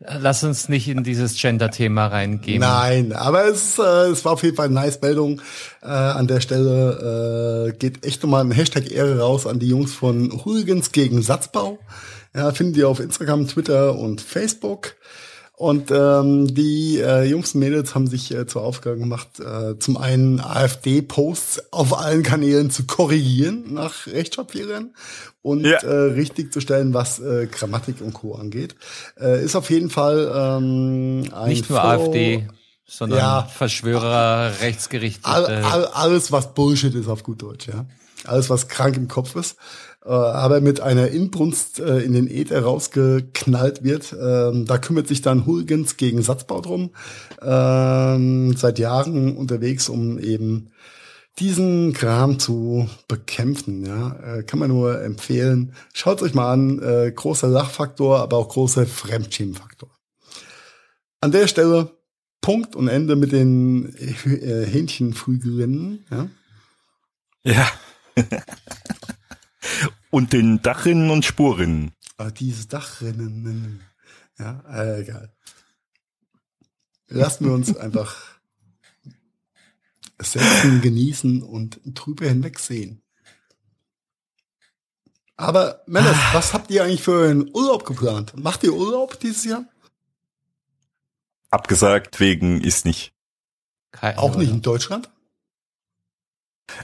Lass 0.01 0.45
uns 0.45 0.69
nicht 0.69 0.87
in 0.87 1.03
dieses 1.03 1.35
Gender-Thema 1.35 2.07
reingehen. 2.07 2.61
Nein, 2.61 3.11
aber 3.11 3.45
es, 3.47 3.77
äh, 3.79 4.07
es 4.07 4.23
war 4.23 4.31
auf 4.33 4.43
jeden 4.43 4.55
Fall 4.55 4.67
eine 4.67 4.75
nice 4.75 5.01
Meldung 5.01 5.41
äh, 5.81 5.87
an 5.87 6.25
der 6.25 6.39
Stelle. 6.39 7.67
Äh, 7.67 7.77
geht 7.77 8.05
echt 8.05 8.23
nochmal 8.23 8.45
ein 8.45 8.51
Hashtag 8.51 8.89
Ehre 8.91 9.19
raus 9.19 9.45
an 9.45 9.59
die 9.59 9.67
Jungs 9.67 9.93
von 9.93 10.45
Hooligans 10.45 10.93
gegen 10.93 11.21
Satzbau. 11.21 11.79
Ja, 12.33 12.51
findet 12.51 12.77
ihr 12.77 12.87
auf 12.87 13.01
Instagram, 13.01 13.47
Twitter 13.47 13.97
und 13.97 14.21
Facebook. 14.21 14.95
Und 15.59 15.91
ähm, 15.91 16.55
die 16.55 16.99
äh, 16.99 17.25
Jungs 17.25 17.53
und 17.53 17.59
Mädels 17.59 17.93
haben 17.93 18.07
sich 18.07 18.33
äh, 18.33 18.47
zur 18.47 18.61
Aufgabe 18.61 18.97
gemacht, 18.97 19.41
äh, 19.41 19.77
zum 19.77 19.97
einen 19.97 20.39
AfD-Posts 20.39 21.73
auf 21.73 21.99
allen 21.99 22.23
Kanälen 22.23 22.71
zu 22.71 22.85
korrigieren 22.85 23.73
nach 23.73 24.07
Rechtschreibfehlern 24.07 24.93
und 25.41 25.65
ja. 25.65 25.79
äh, 25.79 26.13
richtig 26.13 26.53
zu 26.53 26.61
stellen, 26.61 26.93
was 26.93 27.19
äh, 27.19 27.49
Grammatik 27.51 27.99
und 27.99 28.13
Co. 28.13 28.35
angeht. 28.35 28.77
Äh, 29.19 29.43
ist 29.43 29.57
auf 29.57 29.69
jeden 29.69 29.89
Fall 29.89 30.31
ähm, 30.33 31.25
ein 31.33 31.49
Nicht 31.49 31.69
nur 31.69 31.81
Follow 31.81 32.05
AfD, 32.05 32.47
sondern 32.87 33.19
ja, 33.19 33.43
Verschwörer, 33.43 34.61
rechtsgerichtete. 34.61 35.27
All, 35.27 35.45
all, 35.45 35.85
alles, 35.87 36.31
was 36.31 36.53
Bullshit 36.53 36.95
ist 36.95 37.09
auf 37.09 37.23
gut 37.23 37.41
Deutsch, 37.41 37.67
ja. 37.67 37.85
Alles, 38.23 38.49
was 38.49 38.69
krank 38.69 38.95
im 38.95 39.09
Kopf 39.09 39.35
ist 39.35 39.57
äh, 40.05 40.09
aber 40.09 40.61
mit 40.61 40.81
einer 40.81 41.09
Inbrunst 41.09 41.79
äh, 41.79 41.99
in 41.99 42.13
den 42.13 42.29
Äther 42.29 42.63
rausgeknallt 42.63 43.83
wird. 43.83 44.15
Ähm, 44.19 44.65
da 44.65 44.77
kümmert 44.77 45.07
sich 45.07 45.21
dann 45.21 45.45
Hooligans 45.45 45.97
gegen 45.97 46.21
Satzbau 46.21 46.61
drum. 46.61 46.91
Ähm, 47.41 48.55
seit 48.55 48.79
Jahren 48.79 49.35
unterwegs, 49.35 49.89
um 49.89 50.19
eben 50.19 50.71
diesen 51.39 51.93
Kram 51.93 52.39
zu 52.39 52.89
bekämpfen. 53.07 53.85
Ja, 53.85 54.15
äh, 54.37 54.43
kann 54.43 54.59
man 54.59 54.69
nur 54.69 55.01
empfehlen. 55.01 55.73
Schaut 55.93 56.21
euch 56.21 56.33
mal 56.33 56.51
an, 56.51 56.81
äh, 56.81 57.11
großer 57.11 57.47
Lachfaktor, 57.47 58.19
aber 58.19 58.37
auch 58.37 58.49
großer 58.49 58.85
Fremdschämenfaktor. 58.85 59.89
An 61.21 61.31
der 61.31 61.47
Stelle 61.47 61.91
Punkt 62.41 62.75
und 62.75 62.87
Ende 62.87 63.15
mit 63.15 63.31
den 63.31 63.93
äh, 63.95 64.65
Hähnchenfrühgerinnen. 64.65 66.05
Ja. 66.09 66.29
ja. 67.43 67.67
und 70.09 70.33
den 70.33 70.61
Dachrinnen 70.61 71.09
und 71.09 71.25
Spurrinnen. 71.25 71.91
Ah, 72.17 72.31
diese 72.31 72.67
Dachrinnen. 72.67 73.81
Ja, 74.37 74.63
äh, 74.69 75.01
egal. 75.01 75.33
Lassen 77.07 77.45
wir 77.45 77.53
uns 77.53 77.75
einfach 77.75 78.39
setzen, 80.21 80.81
genießen 80.81 81.43
und 81.43 81.79
drüber 81.85 82.27
hinwegsehen. 82.27 83.01
Aber 85.35 85.81
Mendes, 85.87 86.15
ah. 86.15 86.33
was 86.33 86.53
habt 86.53 86.69
ihr 86.69 86.83
eigentlich 86.83 87.01
für 87.01 87.29
einen 87.29 87.49
Urlaub 87.53 87.85
geplant? 87.85 88.33
Macht 88.35 88.63
ihr 88.63 88.73
Urlaub 88.73 89.19
dieses 89.19 89.45
Jahr? 89.45 89.65
Abgesagt 91.49 92.19
wegen 92.19 92.61
ist 92.61 92.85
nicht. 92.85 93.13
Keine 93.91 94.17
Auch 94.19 94.35
nicht 94.35 94.51
in 94.51 94.61
Deutschland? 94.61 95.09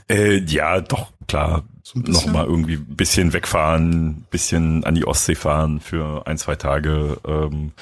Äh, 0.08 0.38
ja, 0.44 0.80
doch, 0.80 1.12
klar. 1.28 1.64
So 1.82 2.00
Nochmal 2.00 2.46
irgendwie 2.46 2.74
ein 2.74 2.96
bisschen 2.96 3.32
wegfahren, 3.32 4.26
bisschen 4.30 4.84
an 4.84 4.94
die 4.94 5.06
Ostsee 5.06 5.36
fahren 5.36 5.80
für 5.80 6.26
ein, 6.26 6.36
zwei 6.36 6.56
Tage. 6.56 7.18
Ähm, 7.26 7.72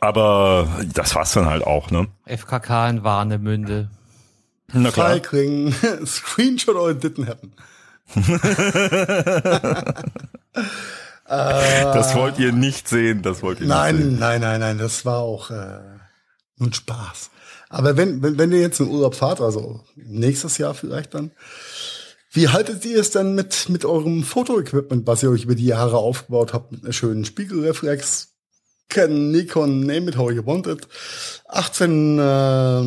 aber 0.00 0.68
das 0.92 1.14
war's 1.14 1.32
dann 1.32 1.46
halt 1.46 1.64
auch, 1.64 1.90
ne? 1.90 2.08
FKK 2.26 2.88
in 2.88 3.04
Warnemünde. 3.04 3.90
Na 4.72 4.90
klar. 4.90 5.14
Cycling, 5.14 5.72
Screenshot 6.04 6.76
or 6.76 6.90
it 6.90 7.02
didn't 7.02 7.26
happen. 7.28 7.52
das 11.26 12.14
wollt 12.14 12.38
ihr 12.38 12.52
nicht 12.52 12.88
sehen, 12.88 13.22
das 13.22 13.42
wollt 13.42 13.60
ihr 13.60 13.66
nein, 13.66 13.96
nicht 13.96 14.04
sehen. 14.04 14.18
Nein, 14.18 14.40
nein, 14.40 14.60
nein, 14.60 14.78
das 14.78 15.04
war 15.04 15.18
auch 15.18 15.50
äh, 15.50 15.80
nur 16.56 16.72
Spaß. 16.72 17.30
Aber 17.68 17.96
wenn, 17.96 18.22
wenn, 18.22 18.38
wenn 18.38 18.52
ihr 18.52 18.60
jetzt 18.60 18.80
in 18.80 18.88
Urlaub 18.88 19.14
fahrt, 19.14 19.40
also 19.40 19.80
nächstes 19.96 20.58
Jahr 20.58 20.74
vielleicht 20.74 21.14
dann, 21.14 21.32
wie 22.30 22.48
haltet 22.48 22.84
ihr 22.84 23.00
es 23.00 23.10
dann 23.10 23.34
mit, 23.34 23.68
mit 23.68 23.84
eurem 23.84 24.22
Fotoequipment, 24.22 25.06
was 25.06 25.22
ihr 25.22 25.30
euch 25.30 25.44
über 25.44 25.54
die 25.54 25.66
Jahre 25.66 25.96
aufgebaut 25.96 26.52
habt, 26.52 26.72
mit 26.72 26.84
einer 26.84 26.92
schönen 26.92 27.24
Spiegelreflex, 27.24 28.34
Canon, 28.88 29.30
Nikon, 29.32 29.80
name 29.80 30.08
it 30.08 30.16
how 30.16 30.30
you 30.30 30.44
want 30.44 30.66
it. 30.66 30.88
18 31.48 32.18
äh, 32.18 32.80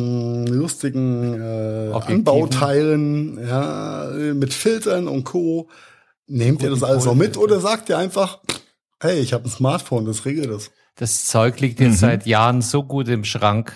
lustigen 0.50 1.40
äh, 1.40 1.92
Anbauteilen, 1.92 3.38
ja, 3.38 4.10
mit 4.34 4.52
Filtern 4.52 5.06
und 5.06 5.24
Co. 5.24 5.68
Nehmt 6.26 6.60
Guten 6.60 6.64
ihr 6.64 6.70
das 6.70 6.82
alles 6.82 7.06
auch 7.06 7.14
mit 7.14 7.36
oder 7.36 7.60
sagt 7.60 7.88
ihr 7.88 7.98
einfach, 7.98 8.40
hey, 9.00 9.20
ich 9.20 9.32
habe 9.32 9.44
ein 9.44 9.50
Smartphone, 9.50 10.04
das 10.04 10.24
regelt 10.24 10.50
das? 10.50 10.70
Das 10.96 11.24
Zeug 11.26 11.60
liegt 11.60 11.80
jetzt 11.80 11.92
mhm. 11.92 12.06
seit 12.06 12.26
Jahren 12.26 12.62
so 12.62 12.82
gut 12.82 13.08
im 13.08 13.24
Schrank, 13.24 13.72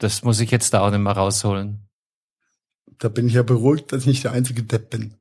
das 0.00 0.24
muss 0.24 0.40
ich 0.40 0.50
jetzt 0.50 0.74
da 0.74 0.80
auch 0.80 0.90
nicht 0.90 1.00
mehr 1.00 1.12
rausholen. 1.12 1.86
Da 2.98 3.08
bin 3.08 3.28
ich 3.28 3.34
ja 3.34 3.42
beruhigt, 3.42 3.92
dass 3.92 4.02
ich 4.02 4.06
nicht 4.08 4.24
der 4.24 4.32
einzige 4.32 4.62
Depp 4.62 4.90
bin. 4.90 5.14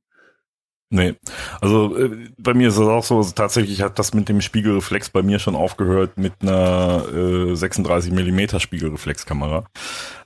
Nee, 0.92 1.16
also 1.62 1.96
äh, 1.96 2.30
bei 2.40 2.56
mir 2.56 2.70
ist 2.70 2.78
es 2.78 2.88
auch 2.88 3.04
so, 3.04 3.18
also 3.18 3.32
tatsächlich 3.32 3.84
hat 3.84 4.00
das 4.00 4.16
mit 4.16 4.28
dem 4.28 4.42
Spiegelreflex 4.42 5.12
bei 5.12 5.22
mir 5.22 5.38
schon 5.38 5.56
aufgehört 5.56 6.18
mit 6.18 6.34
einer 6.42 7.06
äh, 7.14 7.56
36 7.56 8.12
Millimeter 8.12 8.60
Spiegelreflexkamera. 8.60 9.66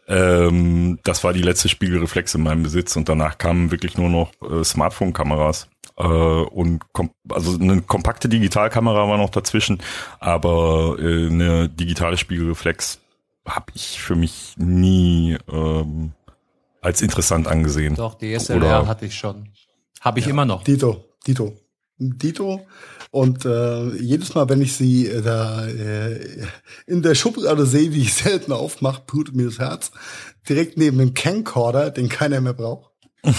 Ähm, 0.07 0.99
das 1.03 1.25
war 1.25 1.33
die 1.33 1.41
letzte 1.41 1.67
Spiegelreflex 1.67 2.35
in 2.35 2.43
meinem 2.43 2.63
Besitz 2.63 2.95
und 2.95 3.09
danach 3.09 3.37
kamen 3.37 3.71
wirklich 3.71 3.97
nur 3.97 4.09
noch 4.09 4.31
äh, 4.41 4.63
Smartphone-Kameras 4.63 5.67
äh, 5.97 6.03
und 6.03 6.81
also 7.29 7.59
eine 7.59 7.81
kompakte 7.81 8.29
Digitalkamera 8.29 9.09
war 9.09 9.17
noch 9.17 9.31
dazwischen, 9.31 9.81
aber 10.21 10.95
äh, 10.97 11.27
eine 11.27 11.67
digitale 11.67 12.17
Spiegelreflex 12.17 13.02
habe 13.45 13.71
ich 13.75 13.99
für 13.99 14.15
mich 14.15 14.53
nie 14.57 15.37
ähm, 15.51 16.13
als 16.81 17.01
interessant 17.01 17.47
angesehen. 17.47 17.95
Doch, 17.95 18.15
DSLR 18.17 18.57
Oder, 18.57 18.87
hatte 18.87 19.05
ich 19.05 19.15
schon. 19.15 19.49
Habe 20.01 20.19
ich 20.19 20.25
ja, 20.25 20.31
immer 20.31 20.45
noch. 20.45 20.63
Dito, 20.63 21.05
Dito. 21.25 21.53
Dito. 21.97 22.65
Und 23.11 23.45
äh, 23.45 23.95
jedes 23.95 24.33
Mal, 24.33 24.49
wenn 24.49 24.61
ich 24.61 24.75
sie 24.75 25.07
äh, 25.07 25.21
da 25.21 25.65
äh, 25.67 26.47
in 26.87 27.01
der 27.01 27.15
Schublade 27.15 27.65
sehe, 27.65 27.89
die 27.89 28.01
ich 28.01 28.13
selten 28.13 28.51
aufmache, 28.51 29.03
blutet 29.05 29.35
mir 29.35 29.45
das 29.45 29.59
Herz. 29.59 29.91
Direkt 30.49 30.77
neben 30.77 30.97
dem 30.97 31.13
Camcorder, 31.13 31.91
den 31.91 32.09
keiner 32.09 32.41
mehr 32.41 32.53
braucht. 32.53 32.91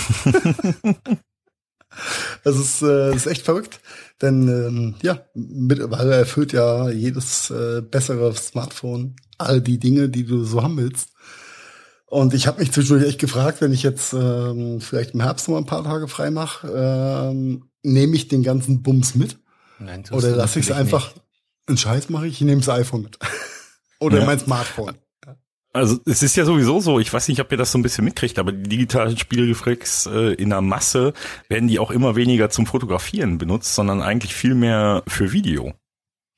das 2.45 2.57
ist, 2.57 2.83
äh, 2.83 3.15
ist 3.15 3.27
echt 3.27 3.43
verrückt. 3.43 3.81
Denn 4.23 4.49
ähm, 4.49 4.95
ja, 5.03 5.21
mittlerweile 5.35 6.15
erfüllt 6.15 6.53
ja 6.53 6.89
jedes 6.91 7.51
äh, 7.51 7.83
bessere 7.83 8.35
Smartphone 8.35 9.17
all 9.39 9.61
die 9.61 9.79
Dinge, 9.79 10.09
die 10.09 10.25
du 10.25 10.45
so 10.45 10.63
haben 10.63 10.77
willst. 10.77 11.11
Und 12.07 12.33
ich 12.33 12.47
habe 12.47 12.61
mich 12.61 12.71
zwischendurch 12.71 13.09
echt 13.09 13.19
gefragt, 13.19 13.61
wenn 13.61 13.73
ich 13.73 13.83
jetzt 13.83 14.13
ähm, 14.13 14.81
vielleicht 14.81 15.15
im 15.15 15.21
Herbst 15.21 15.49
noch 15.49 15.57
ein 15.57 15.67
paar 15.67 15.83
Tage 15.83 16.07
frei 16.07 16.31
mache, 16.31 16.69
ähm, 16.69 17.71
nehme 17.83 18.15
ich 18.15 18.29
den 18.29 18.43
ganzen 18.43 18.83
Bums 18.83 19.15
mit? 19.15 19.39
Nein, 19.81 20.05
Oder 20.13 20.31
lasse 20.31 20.61
ich 20.61 20.67
es 20.67 20.73
einfach, 20.73 21.15
nicht. 21.15 21.25
einen 21.67 21.79
Scheiß 21.79 22.11
mache 22.11 22.27
ich, 22.29 22.35
ich 22.35 22.41
nehme 22.43 22.61
das 22.61 22.69
iPhone 22.69 23.03
mit. 23.03 23.19
Oder 23.99 24.21
ja. 24.21 24.27
mein 24.27 24.39
Smartphone. 24.39 24.95
Also 25.75 25.99
es 26.07 26.23
ist 26.23 26.37
ja 26.37 26.45
sowieso 26.45 26.81
so, 26.81 27.01
ich 27.01 27.13
weiß 27.13 27.27
nicht, 27.27 27.41
ob 27.41 27.51
ihr 27.51 27.59
das 27.59 27.73
so 27.73 27.79
ein 27.79 27.83
bisschen 27.83 28.05
mitkriegt, 28.05 28.39
aber 28.39 28.53
die 28.53 28.69
digitalen 28.69 29.19
Spielreflex 29.19 30.07
äh, 30.07 30.35
in 30.35 30.51
der 30.51 30.61
Masse 30.61 31.15
werden 31.49 31.67
die 31.67 31.81
auch 31.81 31.91
immer 31.91 32.15
weniger 32.15 32.49
zum 32.49 32.65
Fotografieren 32.65 33.39
benutzt, 33.39 33.75
sondern 33.75 34.01
eigentlich 34.01 34.37
viel 34.37 34.55
mehr 34.55 35.03
für 35.09 35.33
Video. 35.33 35.75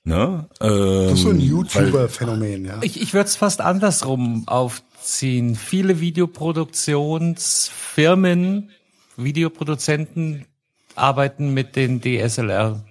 Ne? 0.04 0.48
Ähm, 0.62 1.08
das 1.08 1.18
ist 1.18 1.22
so 1.22 1.28
ein 1.30 1.40
ähm, 1.40 1.48
YouTuber-Phänomen, 1.48 2.64
ja. 2.64 2.78
Ich, 2.80 2.98
ich 2.98 3.12
würde 3.12 3.26
es 3.26 3.36
fast 3.36 3.60
andersrum 3.60 4.48
auf 4.48 4.82
ziehen. 5.02 5.54
Viele 5.54 6.00
Videoproduktionsfirmen, 6.00 8.70
Videoproduzenten 9.18 10.46
arbeiten 10.94 11.52
mit 11.52 11.76
den 11.76 12.00
DSLR. 12.00 12.82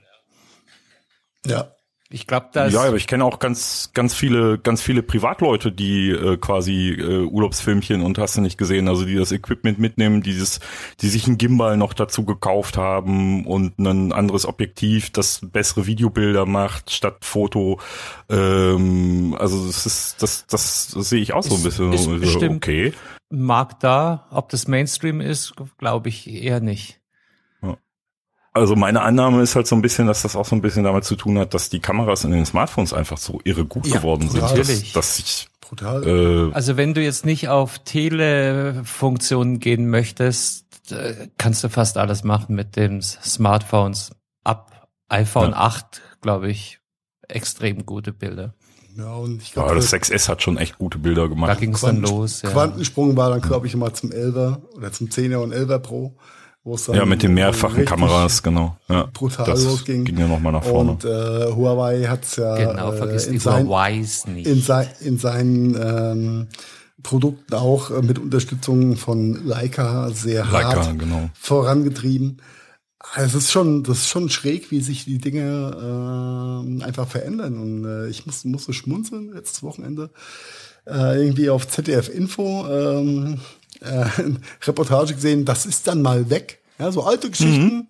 Ja. 1.45 1.74
Ich 2.11 2.27
glaube, 2.27 2.49
da 2.53 2.67
Ja, 2.67 2.83
aber 2.83 2.97
ich 2.97 3.07
kenne 3.07 3.25
auch 3.25 3.39
ganz, 3.39 3.89
ganz 3.95 4.13
viele, 4.13 4.59
ganz 4.59 4.81
viele 4.81 5.01
Privatleute, 5.01 5.71
die 5.71 6.11
äh, 6.11 6.37
quasi 6.37 6.91
äh, 6.91 7.25
Urlaubsfilmchen 7.25 8.01
und 8.03 8.19
hast 8.19 8.37
du 8.37 8.41
nicht 8.41 8.59
gesehen, 8.59 8.87
also 8.87 9.05
die 9.05 9.15
das 9.15 9.31
Equipment 9.31 9.79
mitnehmen, 9.79 10.21
dieses, 10.21 10.59
die 11.01 11.09
sich 11.09 11.25
ein 11.27 11.39
Gimbal 11.39 11.77
noch 11.77 11.93
dazu 11.93 12.23
gekauft 12.23 12.77
haben 12.77 13.47
und 13.47 13.79
ein 13.79 14.13
anderes 14.13 14.45
Objektiv, 14.45 15.09
das 15.09 15.41
bessere 15.41 15.87
Videobilder 15.87 16.45
macht 16.45 16.91
statt 16.91 17.25
Foto. 17.25 17.79
Ähm, 18.29 19.35
also 19.39 19.65
das 19.65 19.87
ist, 19.87 20.21
das, 20.21 20.45
das, 20.45 20.89
das 20.93 21.09
sehe 21.09 21.21
ich 21.21 21.33
auch 21.33 21.43
so 21.43 21.55
ein 21.55 21.63
bisschen. 21.63 21.91
Ist, 21.91 22.07
ist 22.07 22.35
okay. 22.35 22.93
Mag 23.31 23.79
da, 23.79 24.27
ob 24.29 24.49
das 24.49 24.67
Mainstream 24.67 25.21
ist, 25.21 25.55
glaube 25.79 26.09
ich 26.09 26.31
eher 26.31 26.59
nicht. 26.59 26.99
Also 28.55 28.77
meine 28.77 29.01
Annahme 29.01 29.41
ist 29.41 29.55
halt 29.57 29.67
so 29.67 29.75
ein 29.75 29.81
bisschen, 29.81 30.07
dass 30.07 30.21
das 30.21 30.37
auch 30.37 30.45
so 30.45 30.55
ein 30.55 30.61
bisschen 30.61 30.85
damit 30.85 31.03
zu 31.03 31.17
tun 31.17 31.37
hat, 31.37 31.53
dass 31.53 31.69
die 31.69 31.81
Kameras 31.81 32.23
in 32.23 32.31
den 32.31 32.45
Smartphones 32.45 32.93
einfach 32.93 33.17
so 33.17 33.41
irre 33.43 33.65
gut 33.65 33.85
ja, 33.85 33.97
geworden 33.97 34.29
sind, 34.29 34.41
dass, 34.41 34.93
dass 34.93 35.19
ich 35.19 35.49
Brutal. 35.59 36.07
Äh, 36.07 36.53
also 36.53 36.77
wenn 36.77 36.93
du 36.93 37.01
jetzt 37.01 37.25
nicht 37.25 37.49
auf 37.49 37.79
Telefunktionen 37.79 39.59
gehen 39.59 39.89
möchtest, 39.89 40.91
äh, 40.91 41.27
kannst 41.37 41.65
du 41.65 41.69
fast 41.69 41.97
alles 41.97 42.23
machen 42.23 42.55
mit 42.55 42.77
den 42.77 43.01
Smartphones. 43.01 44.11
Ab 44.45 44.87
iPhone 45.09 45.51
ja. 45.51 45.57
8, 45.57 46.01
glaube 46.21 46.49
ich, 46.49 46.79
extrem 47.27 47.85
gute 47.85 48.13
Bilder. 48.13 48.53
Ja, 48.95 49.15
und 49.15 49.41
ich 49.41 49.51
glaube, 49.51 49.69
ja, 49.69 49.75
das 49.75 49.91
6S 49.91 50.29
hat 50.29 50.41
schon 50.41 50.57
echt 50.57 50.77
gute 50.77 50.99
Bilder 50.99 51.27
gemacht. 51.27 51.51
Da 51.51 51.55
ging 51.55 51.73
es 51.73 51.81
dann 51.81 52.01
los. 52.01 52.41
Ja. 52.41 52.51
Quantensprung 52.51 53.17
war 53.17 53.29
dann, 53.29 53.41
glaube 53.41 53.67
ich, 53.67 53.73
immer 53.73 53.93
zum 53.93 54.11
11er 54.11 54.61
oder 54.77 54.93
zum 54.93 55.07
10er 55.07 55.37
und 55.37 55.53
11er 55.53 55.79
Pro 55.79 56.15
ja, 56.65 57.05
mit 57.05 57.21
den 57.21 57.35
mehrfachen 57.35 57.85
Kameras, 57.85 58.41
genau. 58.41 58.75
Ja, 58.89 59.07
brutal 59.13 59.45
das 59.45 59.63
losging. 59.63 60.03
Ging 60.03 60.17
ja 60.17 60.27
nochmal 60.27 60.51
nach 60.51 60.63
vorne. 60.63 60.91
Und 60.91 61.05
äh, 61.05 61.53
Huawei 61.53 62.05
hat's 62.05 62.37
ja 62.37 62.55
genau, 62.55 62.91
äh, 62.91 63.25
in, 63.27 63.39
sein, 63.39 63.67
nicht. 64.33 64.47
in, 64.47 64.61
sein, 64.61 64.87
in 65.01 65.17
seinen 65.19 65.75
ähm, 65.75 66.47
Produkten 67.03 67.53
auch 67.53 67.91
äh, 67.91 68.01
mit 68.01 68.17
Unterstützung 68.17 68.97
von 68.97 69.45
Leica 69.45 70.09
sehr 70.09 70.43
Leica, 70.45 70.85
hart 70.85 70.99
genau. 70.99 71.29
vorangetrieben. 71.39 72.41
Es 73.15 73.35
ist 73.35 73.51
schon, 73.51 73.83
das 73.83 73.99
ist 73.99 74.09
schon 74.09 74.29
schräg, 74.29 74.71
wie 74.71 74.81
sich 74.81 75.05
die 75.05 75.19
Dinge 75.19 75.43
äh, 76.81 76.83
einfach 76.83 77.07
verändern. 77.07 77.59
Und 77.59 77.85
äh, 77.85 78.07
ich 78.07 78.25
muss, 78.25 78.43
musste 78.43 78.73
schmunzeln 78.73 79.33
letztes 79.33 79.61
Wochenende. 79.61 80.09
Äh, 80.87 81.23
irgendwie 81.23 81.51
auf 81.51 81.67
ZDF 81.67 82.09
Info 82.09 82.65
ähm, 82.67 83.39
äh, 83.81 84.05
Reportage 84.67 85.15
gesehen, 85.15 85.45
das 85.45 85.65
ist 85.65 85.87
dann 85.87 86.01
mal 86.01 86.29
weg. 86.29 86.61
Ja, 86.79 86.91
so 86.91 87.03
alte 87.03 87.29
Geschichten. 87.29 87.63
Mhm. 87.63 87.87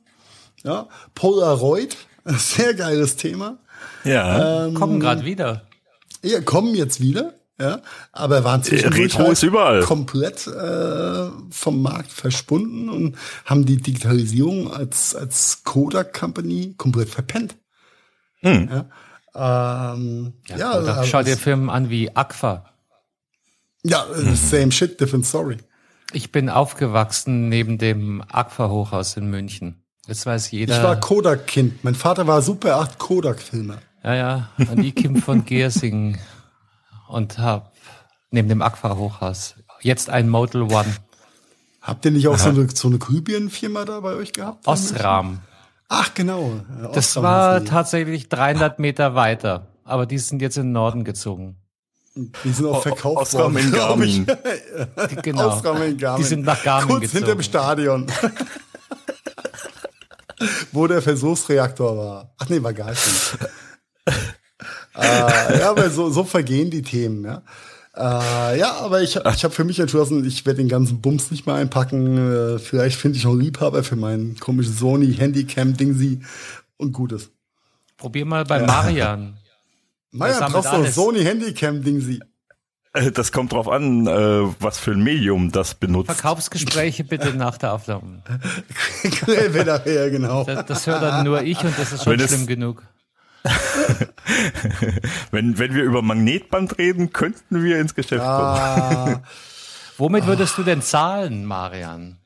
Ja, 0.63 0.87
Polaroid, 1.13 1.95
sehr 2.25 2.73
geiles 2.73 3.15
Thema. 3.15 3.59
Ja, 4.03 4.65
ähm, 4.65 4.73
kommen 4.73 4.99
gerade 4.99 5.25
wieder. 5.25 5.67
Ja, 6.23 6.41
kommen 6.41 6.73
jetzt 6.75 6.99
wieder. 6.99 7.33
Ja, 7.57 7.81
aber 8.11 8.43
waren 8.43 8.63
zwischendurch 8.63 9.13
Retro 9.13 9.19
halt 9.19 9.31
ist 9.31 9.43
überall. 9.43 9.79
komplett 9.81 10.45
äh, 10.45 11.29
vom 11.49 11.81
Markt 11.81 12.11
verschwunden 12.11 12.89
und 12.89 13.15
haben 13.45 13.65
die 13.65 13.77
Digitalisierung 13.77 14.73
als 14.73 15.15
als 15.15 15.63
Kodak 15.63 16.13
Company 16.13 16.75
komplett 16.77 17.09
verpennt. 17.09 17.55
Hm. 18.41 18.69
Ja, 19.33 19.93
ähm, 19.93 20.33
ja, 20.47 20.57
ja 20.57 20.71
Kodak, 20.73 21.05
schau 21.05 21.23
dir 21.23 21.37
Firmen 21.37 21.69
an 21.69 21.89
wie 21.89 22.13
Aqua. 22.13 22.65
Ja, 23.83 24.05
mhm. 24.13 24.35
same 24.35 24.71
shit, 24.73 24.99
different 24.99 25.25
story. 25.25 25.57
Ich 26.15 26.31
bin 26.31 26.49
aufgewachsen 26.49 27.49
neben 27.49 27.77
dem 27.77 28.23
Aqua-Hochhaus 28.31 29.17
in 29.17 29.29
München. 29.29 29.83
Jetzt 30.07 30.25
weiß 30.25 30.49
jeder. 30.51 30.77
Ich 30.77 30.81
war 30.81 30.97
Kodak-Kind. 30.97 31.83
Mein 31.83 31.93
Vater 31.93 32.25
war 32.25 32.41
Super 32.41 32.77
8 32.77 32.97
Kodak-Filmer. 32.97 33.79
Ja, 34.01 34.15
ja. 34.15 34.49
Und 34.57 34.81
ich 34.81 34.95
komme 34.95 35.19
von 35.19 35.43
Gersing 35.43 36.17
und 37.09 37.37
hab 37.37 37.73
neben 38.31 38.47
dem 38.47 38.61
Aqua-Hochhaus 38.61 39.55
jetzt 39.81 40.09
ein 40.09 40.29
Model 40.29 40.61
One. 40.61 40.95
Habt 41.81 42.05
ihr 42.05 42.11
nicht 42.11 42.29
auch 42.29 42.37
so 42.37 42.47
eine, 42.47 42.69
so 42.69 42.87
eine 42.87 42.97
Glühbirnenfirma 42.97 43.83
da 43.83 43.99
bei 43.99 44.13
euch 44.13 44.31
gehabt? 44.31 44.65
Osram. 44.65 45.41
Ach, 45.89 46.13
genau. 46.13 46.61
Osram 46.79 46.93
das 46.93 47.15
war 47.17 47.65
tatsächlich 47.65 48.29
300 48.29 48.79
Meter 48.79 49.15
weiter. 49.15 49.67
Aber 49.83 50.05
die 50.05 50.17
sind 50.19 50.41
jetzt 50.41 50.55
in 50.55 50.67
den 50.67 50.71
Norden 50.71 51.03
gezogen. 51.03 51.57
Die 52.15 52.51
sind 52.51 52.65
auch 52.65 52.81
verkauft 52.81 53.33
Osram 53.33 53.55
worden, 53.55 53.65
in 53.65 53.71
Garmin. 53.73 54.25
Die, 55.11 55.15
genau. 55.17 55.49
Osram 55.49 55.81
in 55.81 55.97
Garmin. 55.97 56.23
Die 56.23 56.27
sind 56.27 56.45
nach 56.45 56.63
Garmin 56.63 56.87
Kurz 56.87 57.01
gezogen. 57.01 57.17
hinter 57.17 57.35
dem 57.35 57.43
Stadion. 57.43 58.07
Wo 60.71 60.87
der 60.87 61.01
Versuchsreaktor 61.01 61.97
war. 61.97 62.33
Ach 62.37 62.47
nee, 62.47 62.63
war 62.63 62.73
gar 62.73 62.89
nicht. 62.89 63.37
äh, 64.95 65.59
ja, 65.59 65.69
aber 65.69 65.89
so, 65.89 66.09
so 66.09 66.23
vergehen 66.23 66.69
die 66.69 66.81
Themen, 66.81 67.25
ja. 67.25 67.41
Äh, 67.95 68.59
ja, 68.59 68.73
aber 68.79 69.01
ich, 69.01 69.15
ich 69.15 69.43
habe 69.43 69.53
für 69.53 69.63
mich 69.63 69.79
entschlossen, 69.79 70.25
ich 70.25 70.45
werde 70.45 70.57
den 70.57 70.69
ganzen 70.69 71.01
Bums 71.01 71.31
nicht 71.31 71.45
mehr 71.45 71.55
einpacken. 71.55 72.55
Äh, 72.55 72.59
vielleicht 72.59 72.97
finde 72.97 73.17
ich 73.17 73.25
noch 73.25 73.35
Liebhaber 73.35 73.83
für 73.83 73.95
mein 73.95 74.37
komisches 74.39 74.79
Sony 74.79 75.13
Handycam-Ding 75.13 76.23
und 76.77 76.91
Gutes. 76.91 77.29
Probier 77.97 78.25
mal 78.25 78.45
bei 78.45 78.61
Marian. 78.61 79.37
Marian, 80.15 80.51
brauchst 80.51 80.73
du 80.73 80.91
Sony 80.91 81.23
Handycam-Ding 81.23 81.99
sie. 81.99 82.19
Äh, 82.93 83.11
das 83.11 83.31
kommt 83.31 83.51
drauf 83.51 83.67
an, 83.67 84.07
äh, 84.07 84.11
was 84.59 84.79
für 84.79 84.91
ein 84.91 85.03
Medium 85.03 85.51
das 85.51 85.75
benutzt. 85.75 86.11
Verkaufsgespräche 86.11 87.03
bitte 87.03 87.33
nach 87.33 87.57
der 87.57 87.73
Aufnahme. 87.73 88.23
nachher, 89.65 90.09
genau. 90.09 90.45
Das, 90.45 90.65
das 90.65 90.87
hört 90.87 91.03
dann 91.03 91.25
nur 91.25 91.41
ich 91.41 91.63
und 91.63 91.77
das 91.77 91.91
ist 91.91 92.03
schon 92.03 92.19
schlimm 92.19 92.47
genug. 92.47 92.83
wenn, 95.31 95.59
wenn 95.59 95.75
wir 95.75 95.83
über 95.83 96.01
Magnetband 96.01 96.77
reden, 96.79 97.13
könnten 97.13 97.63
wir 97.63 97.79
ins 97.79 97.93
Geschäft 97.93 98.23
ah. 98.23 99.03
kommen. 99.03 99.23
Womit 99.97 100.25
würdest 100.25 100.57
du 100.57 100.63
denn 100.63 100.81
zahlen, 100.81 101.45
Marian? 101.45 102.17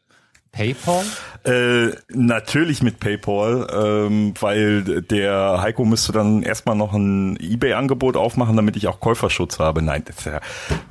PayPal? 0.59 1.05
Äh, 1.45 1.95
natürlich 2.09 2.83
mit 2.83 2.99
PayPal, 2.99 3.65
ähm, 3.73 4.33
weil 4.41 5.01
der 5.03 5.61
Heiko 5.61 5.85
müsste 5.85 6.11
dann 6.11 6.43
erstmal 6.43 6.75
noch 6.75 6.91
ein 6.93 7.37
eBay-Angebot 7.39 8.17
aufmachen, 8.17 8.57
damit 8.57 8.75
ich 8.75 8.89
auch 8.89 8.99
Käuferschutz 8.99 9.57
habe. 9.57 9.81
Nein, 9.81 10.03
das 10.05 10.17
ist 10.17 10.25
ja 10.25 10.41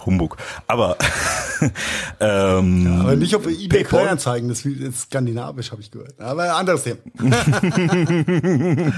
Humbug. 0.07 0.39
Aber, 0.67 0.97
ähm, 2.21 2.87
ja, 2.87 3.01
aber 3.03 3.17
nicht 3.17 3.37
auf 3.37 3.47
eBay 3.47 3.85
Kleinanzeigen, 3.85 4.49
das 4.49 4.65
ist 4.65 5.01
skandinavisch, 5.03 5.71
habe 5.71 5.83
ich 5.83 5.91
gehört. 5.91 6.19
Aber 6.19 6.57
anderes 6.57 6.85
Thema. 6.85 7.01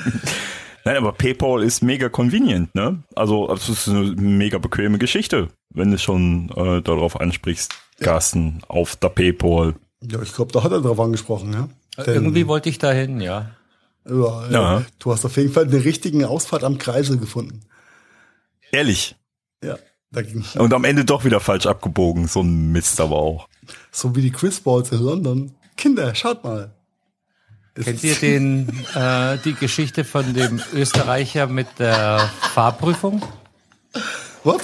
Nein, 0.84 0.96
aber 0.96 1.12
PayPal 1.12 1.64
ist 1.64 1.82
mega 1.82 2.08
convenient, 2.08 2.72
ne? 2.76 3.02
Also 3.16 3.52
es 3.52 3.68
ist 3.68 3.88
eine 3.88 4.12
mega 4.12 4.58
bequeme 4.58 4.98
Geschichte, 4.98 5.48
wenn 5.74 5.90
du 5.90 5.98
schon 5.98 6.48
äh, 6.56 6.80
darauf 6.80 7.20
ansprichst, 7.20 7.74
Carsten, 7.98 8.62
auf 8.68 8.94
der 8.94 9.08
PayPal. 9.08 9.74
Ja, 10.02 10.22
ich 10.22 10.32
glaube, 10.32 10.52
da 10.52 10.62
hat 10.62 10.72
er 10.72 10.80
drauf 10.80 10.98
angesprochen, 10.98 11.52
ja. 11.52 11.68
Denn, 12.04 12.14
Irgendwie 12.14 12.46
wollte 12.46 12.68
ich 12.68 12.78
dahin, 12.78 13.20
ja. 13.20 13.50
Ja, 14.08 14.50
ja. 14.50 14.84
Du 14.98 15.12
hast 15.12 15.24
auf 15.24 15.36
jeden 15.36 15.52
Fall 15.52 15.64
eine 15.64 15.84
richtige 15.84 16.28
Ausfahrt 16.28 16.64
am 16.64 16.78
Kreisel 16.78 17.18
gefunden. 17.18 17.60
Ehrlich? 18.72 19.16
Ja. 19.62 19.76
Und 20.56 20.74
am 20.74 20.84
Ende 20.84 21.04
doch 21.04 21.24
wieder 21.24 21.38
falsch 21.38 21.66
abgebogen. 21.66 22.26
So 22.26 22.40
ein 22.40 22.72
Mist 22.72 23.00
aber 23.00 23.16
auch. 23.16 23.48
So 23.92 24.16
wie 24.16 24.22
die 24.22 24.32
Chris 24.32 24.60
Balls 24.60 24.90
in 24.90 25.00
London. 25.00 25.54
Kinder, 25.76 26.14
schaut 26.14 26.42
mal. 26.42 26.74
Kennt 27.74 28.02
ihr 28.02 28.16
den, 28.16 28.68
äh, 28.94 29.38
die 29.44 29.54
Geschichte 29.54 30.04
von 30.04 30.34
dem 30.34 30.60
Österreicher 30.74 31.46
mit 31.46 31.68
der 31.78 32.18
Fahrprüfung? 32.54 33.22
Was? 34.42 34.62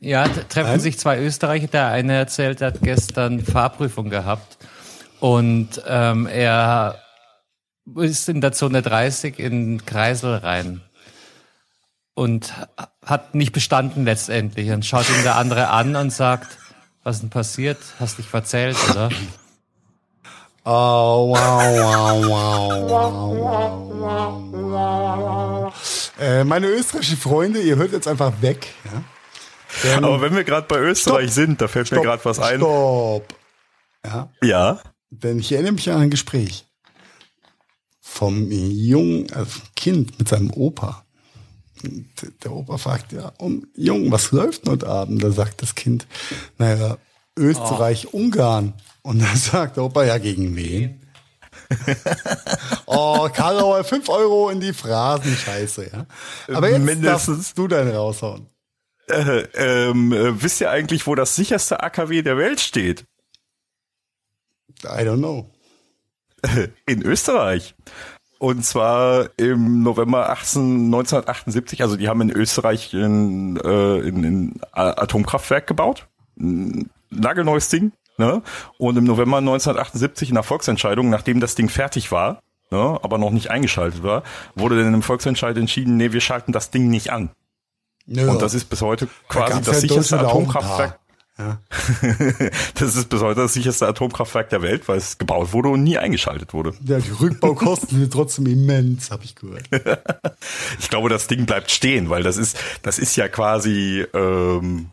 Ja, 0.00 0.26
treffen 0.28 0.70
Nein? 0.70 0.80
sich 0.80 0.98
zwei 0.98 1.18
Österreicher. 1.18 1.66
Der 1.66 1.88
eine 1.88 2.14
erzählt, 2.14 2.62
er 2.62 2.68
hat 2.68 2.80
gestern 2.80 3.40
Fahrprüfung 3.40 4.08
gehabt 4.08 4.56
und 5.20 5.82
ähm, 5.86 6.26
er 6.26 6.98
ist 7.96 8.28
in 8.30 8.40
der 8.40 8.52
Zone 8.52 8.80
30 8.80 9.38
in 9.38 9.84
Kreisel 9.84 10.36
rein 10.36 10.80
und 12.14 12.54
hat 13.04 13.34
nicht 13.34 13.52
bestanden 13.52 14.04
letztendlich 14.04 14.70
und 14.70 14.86
schaut 14.86 15.08
ihn 15.10 15.22
der 15.22 15.36
andere 15.36 15.68
an 15.68 15.94
und 15.96 16.10
sagt, 16.10 16.58
was 17.02 17.16
ist 17.16 17.22
denn 17.22 17.30
passiert? 17.30 17.78
Hast 17.98 18.18
dich 18.18 18.26
verzählt, 18.26 18.76
oder? 18.90 19.10
Oh, 20.64 21.34
wow, 21.34 21.36
wow, 21.36 22.26
wow, 22.26 22.90
wow, 22.90 24.52
wow, 24.52 25.72
wow. 25.72 26.10
Äh, 26.20 26.44
meine 26.44 26.66
österreichischen 26.66 27.16
Freunde, 27.16 27.60
ihr 27.60 27.76
hört 27.76 27.92
jetzt 27.92 28.06
einfach 28.06 28.32
weg. 28.42 28.68
Ja? 28.84 29.02
Denn, 29.84 30.04
Aber 30.04 30.20
wenn 30.20 30.34
wir 30.34 30.44
gerade 30.44 30.66
bei 30.66 30.78
Österreich 30.78 31.30
stopp, 31.30 31.34
sind, 31.34 31.60
da 31.60 31.68
fällt 31.68 31.88
stopp, 31.88 32.00
mir 32.00 32.04
gerade 32.04 32.24
was 32.24 32.38
ein. 32.38 32.58
Stopp. 32.58 33.34
Ja. 34.04 34.30
Ja. 34.42 34.80
Denn 35.10 35.38
ich 35.38 35.52
erinnere 35.52 35.72
mich 35.72 35.90
an 35.90 36.00
ein 36.00 36.10
Gespräch 36.10 36.66
vom 38.00 38.50
jungen 38.50 39.28
äh, 39.28 39.46
Kind 39.76 40.18
mit 40.18 40.28
seinem 40.28 40.50
Opa. 40.50 41.04
Der 42.42 42.52
Opa 42.52 42.76
fragt 42.76 43.12
ja, 43.12 43.32
und 43.38 43.66
Jung, 43.74 44.10
was 44.10 44.32
läuft 44.32 44.68
heute 44.68 44.86
Abend? 44.86 45.22
Da 45.22 45.30
sagt 45.30 45.62
das 45.62 45.74
Kind, 45.74 46.06
naja, 46.58 46.98
Österreich, 47.38 48.08
oh. 48.12 48.18
Ungarn. 48.18 48.74
Und 49.02 49.20
dann 49.22 49.36
sagt 49.36 49.76
der 49.76 49.84
Opa, 49.84 50.04
ja, 50.04 50.18
gegen 50.18 50.56
wen? 50.56 51.00
oh, 52.86 53.28
Karl, 53.32 53.84
5 53.84 54.08
Euro 54.08 54.50
in 54.50 54.60
die 54.60 54.72
Phrasen, 54.72 55.34
scheiße, 55.34 55.90
ja. 55.92 56.06
Aber 56.54 56.68
jetzt 56.68 56.84
Mindestens. 56.84 57.36
darfst 57.36 57.58
du 57.58 57.68
deinen 57.68 57.94
raushauen. 57.94 58.48
Äh, 59.10 59.48
ähm, 59.54 60.12
äh, 60.12 60.42
wisst 60.42 60.60
ihr 60.60 60.70
eigentlich, 60.70 61.06
wo 61.06 61.14
das 61.14 61.34
sicherste 61.34 61.82
AKW 61.82 62.22
der 62.22 62.36
Welt 62.36 62.60
steht? 62.60 63.04
I 64.84 65.02
don't 65.02 65.18
know. 65.18 65.50
In 66.86 67.02
Österreich. 67.02 67.74
Und 68.38 68.64
zwar 68.64 69.28
im 69.36 69.82
November 69.82 70.30
18, 70.30 70.86
1978, 70.86 71.82
also 71.82 71.96
die 71.96 72.08
haben 72.08 72.22
in 72.22 72.30
Österreich 72.30 72.94
ein, 72.94 73.58
äh, 73.58 73.98
in, 73.98 74.24
in 74.24 74.60
Atomkraftwerk 74.72 75.66
gebaut. 75.66 76.08
Ein 76.38 76.88
nagelneues 77.10 77.68
Ding. 77.68 77.92
Ne? 78.16 78.42
Und 78.78 78.96
im 78.96 79.04
November 79.04 79.38
1978 79.38 80.30
in 80.30 80.36
der 80.36 80.42
Volksentscheidung, 80.42 81.10
nachdem 81.10 81.40
das 81.40 81.54
Ding 81.54 81.68
fertig 81.68 82.12
war, 82.12 82.40
ne, 82.70 82.98
aber 83.02 83.18
noch 83.18 83.30
nicht 83.30 83.50
eingeschaltet 83.50 84.02
war, 84.02 84.22
wurde 84.54 84.82
dann 84.82 84.94
im 84.94 85.02
Volksentscheid 85.02 85.56
entschieden, 85.56 85.96
nee, 85.96 86.12
wir 86.12 86.20
schalten 86.20 86.52
das 86.52 86.70
Ding 86.70 86.88
nicht 86.88 87.10
an. 87.10 87.30
Ja. 88.10 88.28
Und 88.28 88.42
das 88.42 88.54
ist 88.54 88.68
bis 88.68 88.82
heute 88.82 89.08
quasi 89.28 89.52
da 89.52 89.60
das 89.60 89.80
sicherste 89.80 90.18
Atomkraftwerk. 90.18 90.98
Ja. 91.38 91.58
das 92.74 92.96
ist 92.96 93.08
bis 93.08 93.22
heute 93.22 93.40
das 93.40 93.54
sicherste 93.54 93.86
Atomkraftwerk 93.86 94.50
der 94.50 94.62
Welt, 94.62 94.88
weil 94.88 94.98
es 94.98 95.16
gebaut 95.16 95.52
wurde 95.52 95.68
und 95.70 95.84
nie 95.84 95.96
eingeschaltet 95.96 96.52
wurde. 96.52 96.74
Ja, 96.84 96.98
die 96.98 97.10
Rückbaukosten 97.10 97.98
sind 97.98 98.12
trotzdem 98.12 98.46
immens, 98.46 99.10
habe 99.10 99.24
ich 99.24 99.36
gehört. 99.36 99.62
ich 100.78 100.90
glaube, 100.90 101.08
das 101.08 101.28
Ding 101.28 101.46
bleibt 101.46 101.70
stehen, 101.70 102.10
weil 102.10 102.24
das 102.24 102.36
ist, 102.36 102.58
das 102.82 102.98
ist 102.98 103.16
ja 103.16 103.28
quasi, 103.28 104.04
ähm, 104.12 104.90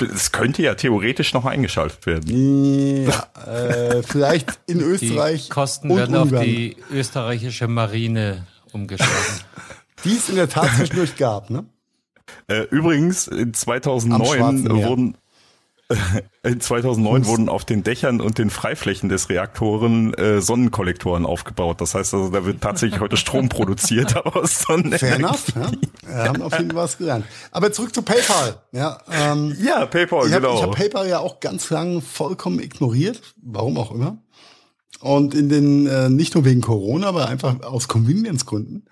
es 0.00 0.32
könnte 0.32 0.62
ja 0.62 0.74
theoretisch 0.74 1.34
noch 1.34 1.44
eingeschaltet 1.44 2.06
werden. 2.06 3.04
Ja, 3.06 3.28
äh, 3.46 4.02
vielleicht 4.02 4.58
in 4.66 4.80
Österreich. 4.80 5.44
Die 5.44 5.50
Kosten 5.50 5.94
werden 5.94 6.16
Ungarn. 6.16 6.38
auf 6.38 6.44
die 6.44 6.76
österreichische 6.90 7.68
Marine 7.68 8.46
umgeschlagen. 8.72 9.12
Die 10.04 10.16
es 10.16 10.28
in 10.28 10.36
der 10.36 10.48
Tat 10.48 10.70
zwischendurch 10.76 11.16
gab, 11.16 11.50
ne? 11.50 11.64
Äh, 12.48 12.62
übrigens, 12.70 13.28
in 13.28 13.54
2009 13.54 14.68
wurden, 14.70 15.16
in 16.42 16.60
2009 16.60 17.26
wurden 17.26 17.48
auf 17.48 17.64
den 17.64 17.82
Dächern 17.82 18.20
und 18.20 18.38
den 18.38 18.50
Freiflächen 18.50 19.08
des 19.08 19.28
Reaktoren 19.30 20.12
äh, 20.14 20.40
Sonnenkollektoren 20.40 21.24
aufgebaut. 21.24 21.80
Das 21.80 21.94
heißt 21.94 22.14
also, 22.14 22.30
da 22.30 22.44
wird 22.44 22.60
tatsächlich 22.60 23.00
heute 23.00 23.16
Strom 23.16 23.48
produziert 23.48 24.16
aus 24.16 24.60
Sonnenenergie. 24.60 25.06
Fair 25.06 25.16
enough, 25.16 25.44
ja. 25.54 25.70
Wir 26.06 26.28
haben 26.28 26.42
auf 26.42 26.58
jeden 26.58 26.70
Fall 26.70 26.82
was 26.82 26.98
gelernt. 26.98 27.24
Aber 27.50 27.72
zurück 27.72 27.94
zu 27.94 28.02
PayPal. 28.02 28.62
Ja, 28.72 28.98
ähm, 29.10 29.56
ja 29.60 29.86
PayPal, 29.86 30.26
ich 30.26 30.32
hab, 30.34 30.42
genau. 30.42 30.56
Ich 30.56 30.62
habe 30.62 30.72
PayPal 30.72 31.08
ja 31.08 31.20
auch 31.20 31.40
ganz 31.40 31.70
lang 31.70 32.02
vollkommen 32.02 32.60
ignoriert, 32.60 33.34
warum 33.42 33.78
auch 33.78 33.92
immer. 33.92 34.18
Und 35.00 35.34
in 35.34 35.48
den, 35.48 35.86
äh, 35.86 36.10
nicht 36.10 36.34
nur 36.34 36.44
wegen 36.44 36.60
Corona, 36.60 37.08
aber 37.08 37.28
einfach 37.28 37.62
aus 37.62 37.88
Convenience-Gründen 37.88 38.86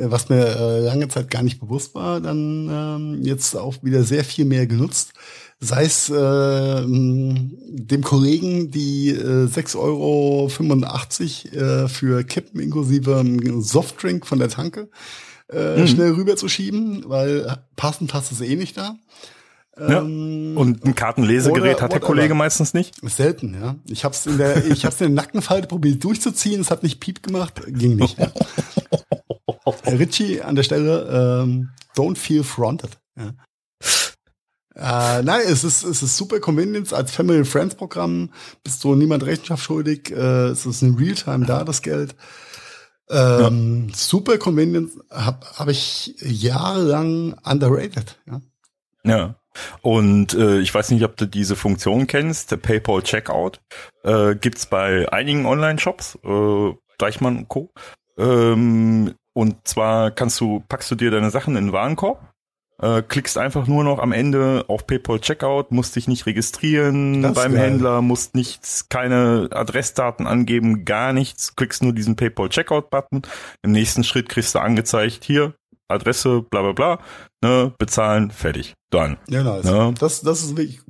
was 0.00 0.28
mir 0.28 0.44
äh, 0.44 0.80
lange 0.80 1.08
Zeit 1.08 1.30
gar 1.30 1.42
nicht 1.42 1.60
bewusst 1.60 1.94
war, 1.94 2.20
dann 2.20 2.68
ähm, 2.70 3.22
jetzt 3.22 3.56
auch 3.56 3.82
wieder 3.82 4.02
sehr 4.02 4.24
viel 4.24 4.44
mehr 4.44 4.66
genutzt. 4.66 5.12
Sei 5.60 5.84
es 5.84 6.08
äh, 6.08 6.84
dem 6.86 8.02
Kollegen 8.02 8.70
die 8.70 9.10
äh, 9.10 9.46
6,85 9.46 9.76
Euro 9.76 10.46
äh, 10.46 11.88
für 11.88 12.22
Kippen 12.22 12.60
inklusive 12.60 13.24
Softdrink 13.60 14.26
von 14.26 14.38
der 14.38 14.50
Tanke 14.50 14.88
äh, 15.50 15.78
mhm. 15.78 15.86
schnell 15.86 16.12
rüberzuschieben, 16.12 17.04
weil 17.06 17.58
passend 17.76 18.12
du 18.12 18.18
es 18.18 18.40
eh 18.40 18.56
nicht 18.56 18.76
da. 18.76 18.96
Ja. 19.78 20.00
Ähm, 20.00 20.56
Und 20.56 20.84
ein 20.84 20.94
Kartenlesegerät 20.94 21.76
oder, 21.76 21.84
hat 21.84 21.92
der 21.92 22.00
Kollege 22.00 22.34
meistens 22.34 22.74
nicht? 22.74 22.94
Selten, 23.02 23.54
ja. 23.60 23.76
Ich 23.88 24.04
hab's 24.04 24.26
in 24.26 24.38
der, 24.38 24.66
ich 24.66 24.84
hab's 24.84 25.00
in 25.00 25.14
der 25.14 25.24
Nackenfalte 25.24 25.68
probiert 25.68 26.02
durchzuziehen, 26.02 26.60
es 26.60 26.70
hat 26.70 26.82
nicht 26.82 27.00
Piep 27.00 27.22
gemacht, 27.22 27.62
ging 27.66 27.96
nicht. 27.96 28.16
Richie 29.86 30.42
an 30.42 30.54
der 30.54 30.62
Stelle, 30.62 31.42
ähm, 31.42 31.70
don't 31.96 32.16
feel 32.16 32.44
fronted. 32.44 32.98
Ja. 33.16 33.32
Äh, 34.78 35.22
nein, 35.24 35.40
es 35.44 35.64
ist, 35.64 35.82
es 35.82 36.02
ist 36.02 36.16
super 36.16 36.38
Convenience 36.38 36.92
als 36.92 37.10
Family 37.10 37.44
Friends 37.44 37.74
Programm. 37.74 38.30
Bist 38.62 38.84
du 38.84 38.94
niemand 38.94 39.26
Rechenschaft 39.26 39.64
schuldig. 39.64 40.10
Äh, 40.12 40.48
es 40.48 40.66
ist 40.66 40.82
in 40.82 40.94
Realtime 40.94 41.46
da, 41.46 41.64
das 41.64 41.82
Geld. 41.82 42.14
Ähm, 43.10 43.86
ja. 43.88 43.94
Super 43.96 44.38
Convenience 44.38 44.92
habe 45.10 45.44
hab 45.56 45.68
ich 45.68 46.14
jahrelang 46.20 47.34
underrated. 47.44 48.20
Ja. 48.26 48.40
ja. 49.04 49.34
Und 49.82 50.34
äh, 50.34 50.60
ich 50.60 50.72
weiß 50.72 50.90
nicht, 50.92 51.02
ob 51.02 51.16
du 51.16 51.26
diese 51.26 51.56
Funktion 51.56 52.06
kennst, 52.06 52.52
der 52.52 52.58
PayPal 52.58 53.02
Checkout. 53.02 53.60
Äh, 54.04 54.36
gibt's 54.36 54.66
bei 54.66 55.10
einigen 55.10 55.46
Online-Shops, 55.46 56.18
äh, 56.24 56.72
Deichmann 56.98 57.48
Co. 57.48 57.72
Ähm, 58.16 59.14
und 59.38 59.56
zwar 59.68 60.10
kannst 60.10 60.40
du, 60.40 60.64
packst 60.68 60.90
du 60.90 60.96
dir 60.96 61.10
deine 61.12 61.30
Sachen 61.30 61.56
in 61.56 61.66
den 61.66 61.72
Warenkorb 61.72 62.18
äh, 62.80 63.02
klickst 63.02 63.38
einfach 63.38 63.66
nur 63.66 63.84
noch 63.84 63.98
am 63.98 64.12
Ende 64.12 64.64
auf 64.68 64.86
PayPal 64.86 65.20
Checkout, 65.20 65.72
musst 65.72 65.96
dich 65.96 66.08
nicht 66.08 66.26
registrieren 66.26 67.22
beim 67.22 67.52
geil. 67.52 67.58
Händler, 67.58 68.02
musst 68.02 68.34
nichts, 68.34 68.88
keine 68.88 69.48
Adressdaten 69.50 70.26
angeben, 70.26 70.84
gar 70.84 71.12
nichts, 71.12 71.56
klickst 71.56 71.82
nur 71.82 71.92
diesen 71.92 72.16
PayPal 72.16 72.48
Checkout 72.48 72.90
Button. 72.90 73.22
Im 73.62 73.72
nächsten 73.72 74.04
Schritt 74.04 74.28
kriegst 74.28 74.54
du 74.54 74.60
angezeigt, 74.60 75.24
hier, 75.24 75.54
Adresse, 75.88 76.42
bla 76.42 76.62
bla 76.62 76.72
bla, 76.72 76.98
ne, 77.42 77.72
bezahlen, 77.78 78.30
fertig, 78.30 78.74
dann. 78.90 79.18
Ja, 79.28 79.42
nice. 79.42 79.64
Ne? 79.64 79.94
Das, 79.98 80.20
das 80.20 80.42
ist 80.42 80.56
wirklich, 80.56 80.80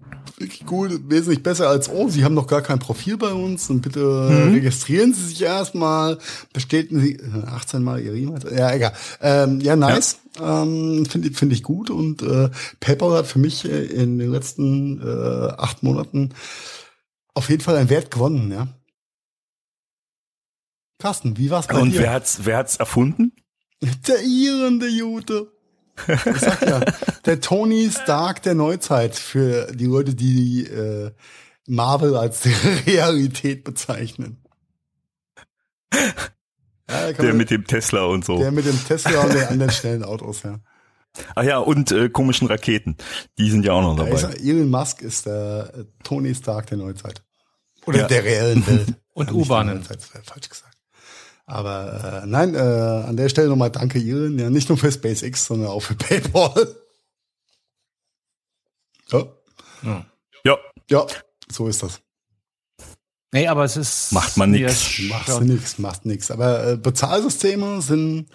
wirklich 0.41 0.65
cool, 0.71 1.01
wesentlich 1.09 1.43
besser 1.43 1.69
als, 1.69 1.89
oh, 1.89 2.09
Sie 2.09 2.25
haben 2.25 2.35
noch 2.35 2.47
gar 2.47 2.63
kein 2.63 2.79
Profil 2.79 3.17
bei 3.17 3.33
uns 3.33 3.69
und 3.71 3.81
bitte 3.81 4.01
mhm. 4.01 4.53
registrieren 4.55 5.15
Sie 5.15 5.25
sich 5.27 5.43
erstmal, 5.43 6.19
bestätigen 6.53 7.01
Sie 7.01 7.21
18 7.47 7.83
Mal 7.83 8.01
Ihre 8.01 8.17
E-Mail. 8.17 8.41
Ja, 8.57 8.73
egal. 8.73 8.93
Ähm, 9.21 9.61
ja, 9.61 9.77
nice. 9.77 10.19
Ja. 10.39 10.63
Ähm, 10.63 11.07
Finde 11.07 11.31
find 11.33 11.53
ich 11.53 11.63
gut 11.63 11.91
und 11.91 12.23
äh, 12.23 12.51
PayPal 12.81 13.17
hat 13.17 13.27
für 13.27 13.39
mich 13.39 13.65
äh, 13.65 13.85
in 13.85 14.19
den 14.19 14.31
letzten 14.31 15.01
äh, 15.01 15.53
acht 15.57 15.83
Monaten 15.83 16.31
auf 17.35 17.51
jeden 17.51 17.63
Fall 17.63 17.77
einen 17.77 17.91
Wert 17.91 18.11
gewonnen, 18.11 18.51
ja. 18.53 18.69
Carsten, 20.99 21.39
wie 21.39 21.51
war's 21.51 21.69
bei 21.69 21.81
und 21.81 21.91
dir? 21.91 21.99
Und 21.99 22.03
wer 22.03 22.13
hat's, 22.13 22.41
wer 22.43 22.57
hat's 22.57 22.77
erfunden? 22.77 23.33
Der 24.09 24.23
irrende 24.23 24.89
Jute. 24.89 25.53
Ich 26.07 26.41
sag 26.41 26.63
ja, 26.63 26.81
der 27.29 27.41
Tony 27.41 27.91
Stark 27.91 28.43
der 28.43 28.55
Neuzeit 28.55 29.15
für 29.15 29.71
die 29.73 29.85
Leute, 29.85 30.15
die 30.15 30.65
äh, 30.65 31.13
Marvel 31.67 32.17
als 32.17 32.49
Realität 32.87 33.65
bezeichnen. 33.65 34.43
Ja, 36.91 37.13
der 37.13 37.35
mit 37.35 37.51
dem 37.51 37.67
Tesla 37.67 38.05
und 38.05 38.25
so. 38.25 38.39
Der 38.39 38.51
mit 38.51 38.65
dem 38.65 38.83
Tesla 38.83 39.21
und 39.21 39.35
den 39.35 39.45
anderen 39.45 39.71
schnellen 39.71 40.05
Autos, 40.05 40.43
ja. 40.43 40.59
Ach 41.35 41.43
ja, 41.43 41.59
und 41.59 41.93
äh, 41.93 42.09
komischen 42.09 42.49
Raketen. 42.49 42.97
Die 43.37 43.51
sind 43.51 43.65
ja 43.65 43.73
auch 43.73 43.83
noch 43.83 43.97
dabei. 43.97 44.19
Ja, 44.19 44.31
Elon 44.31 44.71
Musk 44.71 45.03
ist 45.03 45.27
der 45.27 45.73
äh, 45.75 45.85
Tony 46.03 46.35
Stark 46.35 46.69
der 46.69 46.79
Neuzeit. 46.79 47.23
Oder 47.85 48.01
ja. 48.01 48.07
der 48.07 48.25
reellen 48.25 48.67
Welt. 48.67 48.95
und 49.13 49.33
U-Bahnen. 49.33 49.83
Falsch 49.83 50.49
gesagt. 50.49 50.79
Aber 51.45 52.23
äh, 52.23 52.27
nein, 52.27 52.55
äh, 52.55 52.59
an 52.59 53.17
der 53.17 53.29
Stelle 53.29 53.49
nochmal 53.49 53.71
danke 53.71 53.99
Elon, 53.99 54.39
ja, 54.39 54.49
nicht 54.49 54.69
nur 54.69 54.79
für 54.79 54.93
SpaceX, 54.93 55.47
sondern 55.47 55.69
auch 55.69 55.81
für 55.81 55.95
PayPal. 55.95 56.75
Ja. 59.11 59.25
ja. 59.83 60.07
Ja. 60.45 60.59
Ja, 60.91 61.07
so 61.51 61.69
ist 61.69 61.83
das. 61.83 62.01
Nee, 63.33 63.47
aber 63.47 63.65
es 63.65 63.77
ist. 63.77 64.13
Macht 64.13 64.37
man 64.37 64.51
nichts. 64.51 65.01
Macht 65.09 65.43
nichts, 65.43 65.79
macht 65.79 66.07
nichts. 66.07 66.31
Aber 66.31 66.73
äh, 66.73 66.77
Bezahlsysteme 66.77 67.83
sind 67.83 68.27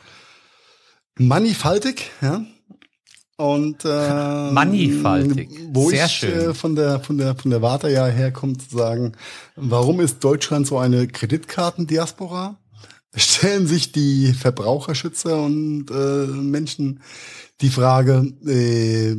mannigfaltig, 1.18 2.12
ja. 2.22 2.46
Und 3.38 3.84
äh, 3.84 4.52
mannigfaltig. 4.52 5.50
Wo 5.72 5.90
Sehr 5.90 6.06
ich 6.06 6.12
schön. 6.12 6.52
Äh, 6.52 6.54
von 6.54 6.76
der 6.76 7.00
von 7.00 7.18
der 7.18 7.36
von 7.36 7.50
der 7.50 7.64
Warte 7.64 7.90
ja 7.90 8.06
herkommt 8.06 8.70
zu 8.70 8.78
sagen, 8.78 9.14
warum 9.56 10.00
ist 10.00 10.24
Deutschland 10.24 10.68
so 10.68 10.78
eine 10.78 11.08
Kreditkartendiaspora? 11.08 12.60
stellen 13.16 13.68
sich 13.68 13.92
die 13.92 14.34
Verbraucherschützer 14.34 15.42
und 15.42 15.86
äh, 15.92 16.26
Menschen 16.26 17.02
die 17.62 17.70
Frage, 17.70 18.34
äh, 18.46 19.16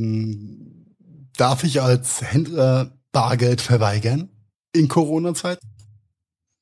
darf 1.37 1.65
ich 1.65 1.83
als 1.83 2.23
Händler 2.23 2.93
Bargeld 3.13 3.61
verweigern 3.61 4.29
in 4.73 4.89
Corona-Zeit? 4.89 5.61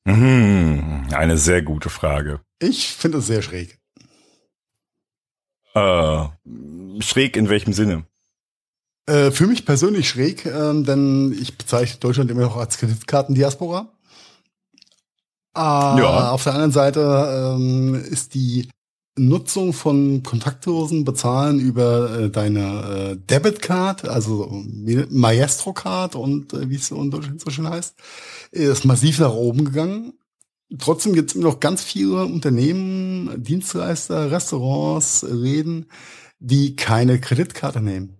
Mhm, 0.05 1.07
eine 1.11 1.37
sehr 1.37 1.61
gute 1.61 1.89
Frage. 1.89 2.41
Ich 2.59 2.93
finde 2.93 3.19
es 3.19 3.27
sehr 3.27 3.41
schräg. 3.41 3.79
Äh, 5.73 6.25
schräg 6.99 7.35
in 7.35 7.49
welchem 7.49 7.73
Sinne? 7.73 8.05
Äh, 9.05 9.31
für 9.31 9.47
mich 9.47 9.65
persönlich 9.65 10.07
schräg, 10.07 10.45
äh, 10.45 10.83
denn 10.83 11.35
ich 11.39 11.57
bezeichne 11.57 11.99
Deutschland 11.99 12.31
immer 12.31 12.41
noch 12.41 12.57
als 12.57 12.77
Kreditkartendiaspora. 12.77 13.91
Äh, 15.55 15.59
ja. 15.59 16.31
Auf 16.31 16.43
der 16.43 16.53
anderen 16.53 16.71
Seite 16.71 17.55
ähm, 17.55 17.95
ist 17.95 18.33
die 18.33 18.69
Nutzung 19.15 19.73
von 19.73 20.23
kontaktlosen 20.23 21.05
Bezahlen 21.05 21.59
über 21.59 22.19
äh, 22.19 22.29
deine 22.31 23.11
äh, 23.11 23.17
Debitcard, 23.17 24.07
also 24.07 24.63
Maestro 25.09 25.73
Card 25.73 26.15
und 26.15 26.53
äh, 26.53 26.69
wie 26.69 26.75
es 26.75 26.89
in 26.89 27.11
Deutschland 27.11 27.39
so 27.39 27.51
schön 27.51 27.69
heißt, 27.69 27.95
ist 28.51 28.85
massiv 28.85 29.19
nach 29.19 29.33
oben 29.33 29.65
gegangen. 29.65 30.13
Trotzdem 30.79 31.13
gibt 31.13 31.29
es 31.29 31.35
immer 31.35 31.49
noch 31.49 31.59
ganz 31.59 31.83
viele 31.83 32.25
Unternehmen, 32.25 33.43
Dienstleister, 33.43 34.31
Restaurants, 34.31 35.23
Läden, 35.29 35.85
die 36.39 36.75
keine 36.75 37.19
Kreditkarte 37.19 37.81
nehmen. 37.81 38.17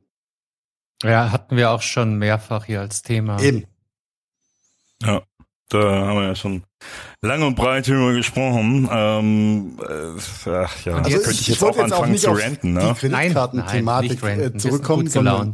Ja, 1.02 1.32
hatten 1.32 1.58
wir 1.58 1.72
auch 1.72 1.82
schon 1.82 2.18
mehrfach 2.18 2.66
hier 2.66 2.82
als 2.82 3.02
Thema. 3.02 3.42
Eben. 3.42 3.66
Ja. 5.02 5.24
Da 5.70 5.80
haben 5.80 6.18
wir 6.20 6.28
ja 6.28 6.36
schon 6.36 6.64
lange 7.22 7.48
und 7.48 7.56
breit 7.56 7.88
drüber 7.88 8.14
gesprochen. 8.14 8.88
Ähm, 8.92 9.80
äh, 9.82 10.50
ach 10.50 10.86
ja, 10.86 10.98
also 10.98 11.10
könnte 11.10 11.32
ich, 11.32 11.42
ich 11.42 11.48
jetzt 11.48 11.64
auch 11.64 11.78
anfangen 11.78 12.18
zu 12.18 12.32
ranten, 12.32 12.74
ne? 12.74 12.94
Die 12.94 13.08
Kreditkarten-Thematik 13.08 14.24
äh, 14.24 14.58
zurückkommen, 14.58 15.08
sondern 15.08 15.54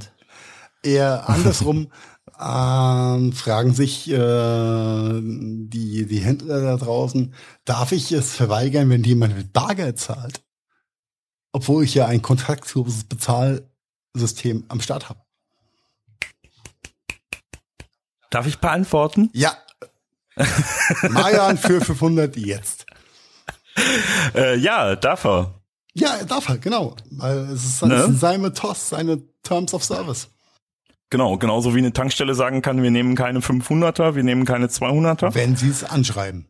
eher 0.84 1.30
andersrum. 1.30 1.92
ähm, 2.40 3.34
fragen 3.34 3.74
sich 3.74 4.10
äh, 4.10 5.20
die, 5.22 6.06
die 6.06 6.20
Händler 6.20 6.62
da 6.62 6.78
draußen, 6.78 7.34
darf 7.66 7.92
ich 7.92 8.12
es 8.12 8.36
verweigern, 8.36 8.90
wenn 8.90 9.04
jemand 9.04 9.36
mit 9.36 9.52
Bargeld 9.52 10.00
zahlt? 10.00 10.42
Obwohl 11.52 11.84
ich 11.84 11.96
ja 11.96 12.06
ein 12.06 12.22
kontaktloses 12.22 13.04
Bezahlsystem 13.06 14.66
am 14.70 14.80
Start 14.80 15.10
habe. 15.10 15.20
Darf 18.30 18.46
ich 18.46 18.60
beantworten? 18.60 19.30
Ja, 19.34 19.58
Mayan 21.10 21.58
für 21.58 21.82
500 21.82 22.36
jetzt. 22.38 22.86
Äh, 24.36 24.58
ja, 24.58 24.96
darf 24.96 25.26
er. 25.26 25.54
Ja, 25.94 26.24
darf 26.24 26.50
er, 26.50 26.58
genau. 26.58 26.96
Weil 27.12 27.38
es 27.52 27.66
ist, 27.66 27.86
ne? 27.86 27.96
es 27.96 28.10
ist 28.10 28.20
seine 28.20 28.54
TOS, 28.54 28.90
seine 28.90 29.22
Terms 29.44 29.74
of 29.74 29.84
Service. 29.84 30.30
Genau, 31.10 31.38
genauso 31.38 31.74
wie 31.74 31.80
eine 31.80 31.92
Tankstelle 31.92 32.36
sagen 32.36 32.62
kann, 32.62 32.84
wir 32.84 32.92
nehmen 32.92 33.16
keine 33.16 33.40
500er, 33.40 34.16
wir 34.16 34.24
nehmen 34.24 34.46
keine 34.46 34.68
200er. 34.68 35.34
Wenn 35.34 35.56
sie 35.56 35.70
es 35.70 35.84
anschreiben. 35.84 36.46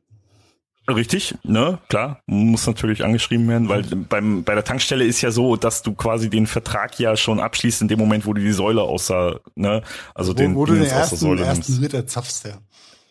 Richtig, 0.90 1.36
ne, 1.44 1.78
klar, 1.88 2.22
muss 2.26 2.66
natürlich 2.66 3.04
angeschrieben 3.04 3.48
werden, 3.48 3.70
weil 3.70 3.84
beim, 3.84 4.44
bei 4.44 4.56
der 4.56 4.64
Tankstelle 4.64 5.06
ist 5.06 5.22
ja 5.22 5.30
so, 5.30 5.56
dass 5.56 5.84
du 5.84 5.94
quasi 5.94 6.32
den 6.32 6.48
Vertrag 6.48 7.00
ja 7.00 7.16
schon 7.16 7.40
abschließt 7.40 7.84
in 7.84 7.88
dem 7.88 8.00
Moment, 8.00 8.26
wo 8.26 8.34
du 8.34 8.42
die 8.42 8.52
Säule 8.52 8.82
außer, 8.82 9.40
ne, 9.56 9.84
also 10.16 10.32
wo, 10.32 10.36
den, 10.36 10.56
wo 10.56 10.66
du 10.66 10.74
den 10.74 10.86
ersten, 10.86 11.16
Säule 11.16 11.46
ersten. 11.46 11.80
Liter 11.80 12.08
zapfst, 12.08 12.46
ja. 12.46 12.58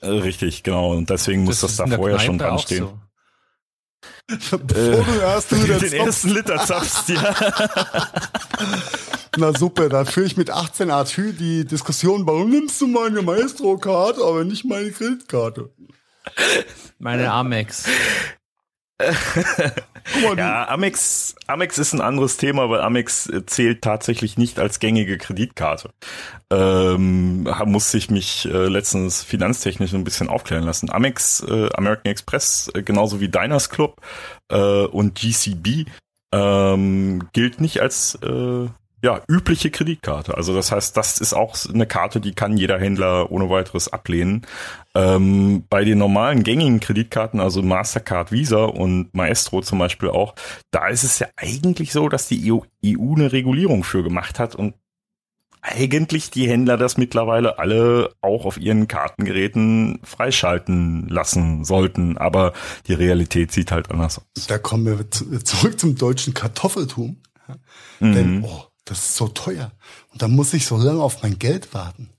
Äh, 0.00 0.08
richtig, 0.08 0.62
genau. 0.62 0.92
Und 0.92 1.10
deswegen 1.10 1.46
das 1.46 1.62
muss 1.62 1.76
das 1.76 1.88
da 1.88 1.96
vorher 1.96 2.18
schon 2.20 2.38
dran 2.38 2.58
stehen. 2.58 2.84
So. 2.84 2.98
Bevor 4.58 5.04
du 5.04 5.20
erst 5.20 5.50
den 5.52 5.66
zapfst. 5.66 5.92
ersten 5.92 6.30
Liter 6.30 6.58
zapfst, 6.64 7.08
ja. 7.08 7.34
Na 9.36 9.56
super, 9.56 9.88
da 9.88 10.04
führe 10.04 10.26
ich 10.26 10.36
mit 10.36 10.50
18 10.50 10.90
Atü 10.90 11.32
die 11.32 11.64
Diskussion, 11.64 12.26
warum 12.26 12.50
nimmst 12.50 12.80
du 12.80 12.86
meine 12.86 13.22
Maestro-Card, 13.22 14.18
aber 14.18 14.44
nicht 14.44 14.64
meine 14.64 14.90
Kreditkarte? 14.90 15.70
Meine 16.98 17.30
Amex. 17.32 17.84
Ja, 20.36 20.68
Amex, 20.68 21.36
Amex 21.46 21.78
ist 21.78 21.92
ein 21.92 22.00
anderes 22.00 22.36
Thema, 22.36 22.68
weil 22.68 22.80
Amex 22.80 23.30
zählt 23.46 23.82
tatsächlich 23.82 24.36
nicht 24.36 24.58
als 24.58 24.80
gängige 24.80 25.18
Kreditkarte. 25.18 25.90
Ähm, 26.50 27.48
muss 27.66 27.94
ich 27.94 28.10
mich 28.10 28.46
äh, 28.46 28.66
letztens 28.66 29.22
finanztechnisch 29.22 29.92
ein 29.92 30.04
bisschen 30.04 30.28
aufklären 30.28 30.64
lassen. 30.64 30.90
Amex, 30.90 31.44
äh, 31.48 31.68
American 31.74 32.10
Express, 32.10 32.70
äh, 32.74 32.82
genauso 32.82 33.20
wie 33.20 33.28
Diners 33.28 33.70
Club 33.70 34.00
äh, 34.50 34.84
und 34.84 35.14
GCB 35.14 35.88
ähm, 36.32 37.28
gilt 37.32 37.60
nicht 37.60 37.80
als 37.80 38.16
äh, 38.16 38.68
ja, 39.02 39.20
übliche 39.28 39.70
Kreditkarte. 39.70 40.36
Also 40.36 40.54
das 40.54 40.72
heißt, 40.72 40.96
das 40.96 41.18
ist 41.18 41.32
auch 41.32 41.56
eine 41.72 41.86
Karte, 41.86 42.20
die 42.20 42.32
kann 42.32 42.56
jeder 42.56 42.78
Händler 42.78 43.30
ohne 43.30 43.48
weiteres 43.48 43.92
ablehnen. 43.92 44.46
Ähm, 44.94 45.64
bei 45.68 45.84
den 45.84 45.98
normalen 45.98 46.42
gängigen 46.42 46.80
Kreditkarten, 46.80 47.38
also 47.38 47.62
Mastercard, 47.62 48.32
Visa 48.32 48.64
und 48.64 49.14
Maestro 49.14 49.60
zum 49.60 49.78
Beispiel 49.78 50.08
auch, 50.08 50.34
da 50.72 50.88
ist 50.88 51.04
es 51.04 51.20
ja 51.20 51.28
eigentlich 51.36 51.92
so, 51.92 52.08
dass 52.08 52.26
die 52.26 52.52
EU, 52.52 52.58
EU 52.84 53.14
eine 53.14 53.32
Regulierung 53.32 53.84
für 53.84 54.02
gemacht 54.02 54.40
hat 54.40 54.56
und 54.56 54.74
eigentlich 55.60 56.30
die 56.30 56.48
Händler 56.48 56.76
das 56.76 56.96
mittlerweile 56.96 57.58
alle 57.58 58.14
auch 58.20 58.44
auf 58.44 58.58
ihren 58.58 58.88
Kartengeräten 58.88 60.00
freischalten 60.02 61.08
lassen 61.08 61.64
sollten. 61.64 62.16
Aber 62.16 62.52
die 62.86 62.94
Realität 62.94 63.52
sieht 63.52 63.72
halt 63.72 63.90
anders 63.90 64.18
aus. 64.18 64.46
Da 64.46 64.58
kommen 64.58 64.86
wir 64.86 65.10
zurück 65.10 65.78
zum 65.78 65.96
deutschen 65.96 66.34
Kartoffeltum. 66.34 67.20
Mhm. 68.00 68.14
Denn, 68.14 68.44
oh, 68.44 68.67
das 68.88 68.98
ist 68.98 69.16
so 69.16 69.28
teuer. 69.28 69.72
Und 70.12 70.22
da 70.22 70.28
muss 70.28 70.54
ich 70.54 70.66
so 70.66 70.76
lange 70.76 71.02
auf 71.02 71.22
mein 71.22 71.38
Geld 71.38 71.74
warten. 71.74 72.10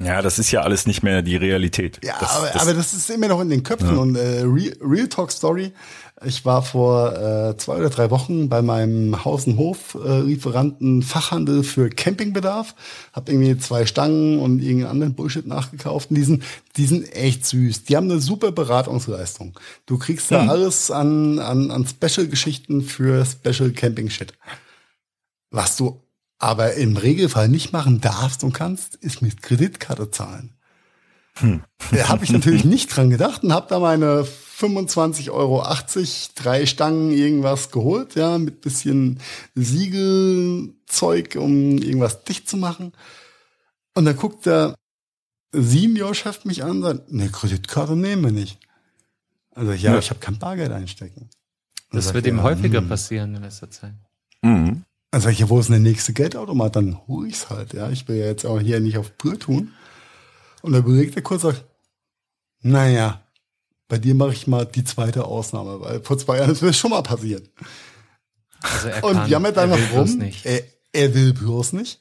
Ja, 0.00 0.22
das 0.22 0.38
ist 0.38 0.52
ja 0.52 0.60
alles 0.60 0.86
nicht 0.86 1.02
mehr 1.02 1.22
die 1.22 1.34
Realität. 1.34 1.98
Ja, 2.04 2.14
das, 2.20 2.36
aber, 2.36 2.46
das, 2.46 2.62
aber 2.62 2.74
das 2.74 2.94
ist 2.94 3.10
immer 3.10 3.26
noch 3.26 3.40
in 3.40 3.50
den 3.50 3.64
Köpfen. 3.64 3.96
Ja. 3.96 4.00
Und 4.00 4.14
äh, 4.14 4.42
Real, 4.42 4.76
Real 4.80 5.08
Talk 5.08 5.32
Story, 5.32 5.72
ich 6.24 6.44
war 6.44 6.62
vor 6.62 7.12
äh, 7.14 7.56
zwei 7.56 7.76
oder 7.78 7.90
drei 7.90 8.10
Wochen 8.10 8.48
bei 8.48 8.62
meinem 8.62 9.24
Haus- 9.24 9.48
und 9.48 9.56
Hof-Lieferanten 9.56 11.00
äh, 11.00 11.04
Fachhandel 11.04 11.64
für 11.64 11.90
Campingbedarf, 11.90 12.76
hab 13.12 13.28
irgendwie 13.28 13.58
zwei 13.58 13.86
Stangen 13.86 14.38
und 14.38 14.60
irgendeinen 14.60 14.90
anderen 14.90 15.14
Bullshit 15.14 15.46
nachgekauft. 15.46 16.10
Und 16.10 16.16
die 16.16 16.24
sind, 16.24 16.44
die 16.76 16.86
sind 16.86 17.12
echt 17.12 17.44
süß. 17.44 17.84
Die 17.84 17.96
haben 17.96 18.08
eine 18.08 18.20
super 18.20 18.52
Beratungsleistung. 18.52 19.58
Du 19.86 19.98
kriegst 19.98 20.30
da 20.30 20.42
hm. 20.42 20.50
alles 20.50 20.92
an, 20.92 21.40
an, 21.40 21.72
an 21.72 21.86
Special-Geschichten 21.86 22.82
für 22.82 23.24
Special 23.24 23.70
Camping-Shit. 23.70 24.32
Was 25.50 25.76
du 25.76 26.02
aber 26.38 26.74
im 26.74 26.96
Regelfall 26.96 27.48
nicht 27.48 27.72
machen 27.72 28.00
darfst 28.00 28.44
und 28.44 28.52
kannst, 28.52 28.94
ist 28.96 29.22
mit 29.22 29.42
Kreditkarte 29.42 30.10
zahlen. 30.10 30.52
Hm. 31.34 31.62
Da 31.92 32.08
habe 32.08 32.24
ich 32.24 32.30
natürlich 32.30 32.64
nicht 32.64 32.94
dran 32.94 33.10
gedacht 33.10 33.44
und 33.44 33.52
habe 33.52 33.66
da 33.68 33.78
meine 33.78 34.26
25,80 34.58 35.30
Euro, 35.30 35.64
drei 36.34 36.66
Stangen 36.66 37.12
irgendwas 37.12 37.70
geholt, 37.70 38.14
ja, 38.16 38.38
mit 38.38 38.60
bisschen 38.60 39.20
Siegelzeug, 39.54 41.36
um 41.36 41.78
irgendwas 41.78 42.24
dicht 42.24 42.48
zu 42.48 42.56
machen. 42.56 42.92
Und 43.94 44.04
dann 44.04 44.16
guckt 44.16 44.46
der 44.46 44.74
Senior-Chef 45.52 46.44
mich 46.44 46.64
an 46.64 46.70
und 46.70 46.82
sagt, 46.82 47.12
ne, 47.12 47.28
Kreditkarte 47.30 47.96
nehmen 47.96 48.24
wir 48.24 48.32
nicht. 48.32 48.58
Also 49.54 49.72
ja, 49.72 49.92
ja. 49.92 49.98
ich 49.98 50.10
habe 50.10 50.20
kein 50.20 50.38
Bargeld 50.38 50.72
einstecken. 50.72 51.30
Das 51.90 52.12
wird 52.12 52.26
ihm 52.26 52.42
häufiger 52.42 52.80
hm. 52.80 52.88
passieren 52.88 53.34
in 53.34 53.42
letzter 53.42 53.70
Zeit. 53.70 53.94
Mhm. 54.42 54.84
Dann 55.10 55.20
sag 55.20 55.32
ich, 55.32 55.38
ja, 55.38 55.48
wo 55.48 55.58
ist 55.58 55.68
denn 55.68 55.82
der 55.82 55.90
nächste 55.90 56.12
Geldautomat? 56.12 56.76
Dann 56.76 56.98
hole 57.06 57.28
ich's 57.28 57.48
halt, 57.48 57.72
ja. 57.72 57.90
Ich 57.90 58.06
will 58.08 58.16
ja 58.16 58.26
jetzt 58.26 58.44
auch 58.44 58.60
hier 58.60 58.80
nicht 58.80 58.98
auf 58.98 59.16
Brühe 59.16 59.38
tun. 59.38 59.72
Und 60.62 60.72
dann 60.72 60.84
überlegt 60.84 61.16
er 61.16 61.22
kurz, 61.22 61.42
sagt, 61.42 61.64
naja, 62.60 63.22
bei 63.88 63.98
dir 63.98 64.14
mache 64.14 64.32
ich 64.32 64.46
mal 64.46 64.66
die 64.66 64.84
zweite 64.84 65.24
Ausnahme, 65.24 65.80
weil 65.80 66.02
vor 66.02 66.18
zwei 66.18 66.38
Jahren 66.38 66.50
ist 66.50 66.62
mir 66.62 66.74
schon 66.74 66.90
mal 66.90 67.02
passiert. 67.02 67.48
Also 68.60 68.88
er 68.88 69.04
und 69.04 69.14
kann, 69.14 69.30
jammert 69.30 69.56
dann 69.56 69.70
noch 69.70 69.92
rum. 69.92 70.18
Nicht. 70.18 70.44
Er, 70.44 70.62
er 70.92 71.14
will 71.14 71.32
bloß 71.32 71.72
nicht. 71.72 72.00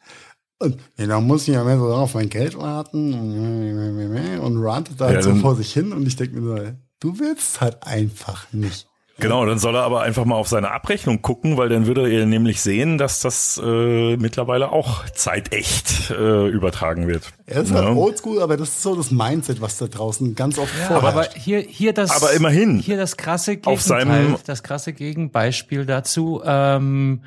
Und 0.60 0.78
ja, 0.98 1.06
dann 1.06 1.26
muss 1.26 1.44
ich 1.44 1.54
ja 1.54 1.64
mehr 1.64 1.78
so 1.78 1.94
auf 1.94 2.16
mein 2.16 2.30
Geld 2.30 2.58
warten 2.58 3.14
und, 3.14 4.40
und 4.40 4.64
rantet 4.64 5.00
da 5.00 5.06
halt 5.06 5.18
ja, 5.18 5.22
so 5.22 5.36
vor 5.36 5.56
sich 5.56 5.72
hin. 5.72 5.94
Und 5.94 6.08
ich 6.08 6.16
denke 6.16 6.42
mir 6.42 6.58
so, 6.58 6.74
du 7.00 7.20
willst 7.20 7.62
halt 7.62 7.84
einfach 7.84 8.52
nicht. 8.52 8.87
Genau, 9.20 9.46
dann 9.46 9.58
soll 9.58 9.76
er 9.76 9.82
aber 9.82 10.02
einfach 10.02 10.26
mal 10.26 10.36
auf 10.36 10.48
seine 10.48 10.72
Abrechnung 10.72 11.24
gucken, 11.24 11.58
weil 11.58 11.70
dann 11.70 11.88
würde 11.88 12.08
er 12.12 12.28
nämlich 12.28 12.62
sehen, 12.62 13.00
dass 13.00 13.20
das 13.20 13.60
äh, 13.64 14.16
mittlerweile 14.16 14.72
auch 14.72 15.10
zeitecht 15.10 16.12
äh, 16.12 16.48
übertragen 16.48 17.08
wird. 17.08 17.34
Er 17.48 17.64
ist 17.64 17.72
halt 17.72 17.84
ja. 17.84 17.90
halt 17.90 17.98
oldschool, 17.98 18.42
aber 18.44 18.58
das 18.58 18.70
ist 18.70 18.84
so 18.84 18.96
das 18.96 19.10
Mindset, 19.10 19.60
was 19.60 19.80
da 19.80 19.88
draußen 19.88 20.36
ganz 20.36 20.60
oft 20.60 20.72
ja, 20.78 21.00
vorherrscht. 21.00 21.32
Aber 21.32 21.40
hier, 21.40 21.60
hier 21.62 21.94
das, 21.94 22.12
aber 22.12 22.34
immerhin 22.34 22.78
hier 22.78 22.98
das 22.98 23.18
krasse 23.18 23.58
Gegenteil, 23.58 23.74
auf 23.74 23.82
seinem 23.82 24.38
das 24.46 24.62
krasse 24.62 24.94
Gegenbeispiel 24.94 25.88
dazu. 25.88 26.44
Ähm, 26.46 27.24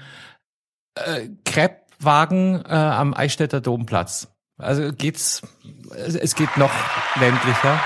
äh, 0.94 1.28
Kreppwagen 1.44 2.64
äh, 2.66 2.68
am 2.68 3.14
Eichstätter 3.14 3.60
Domplatz. 3.60 4.28
Also 4.58 4.92
geht's, 4.92 5.42
es 5.94 6.34
geht 6.36 6.56
noch 6.56 6.70
ländlicher. 7.18 7.80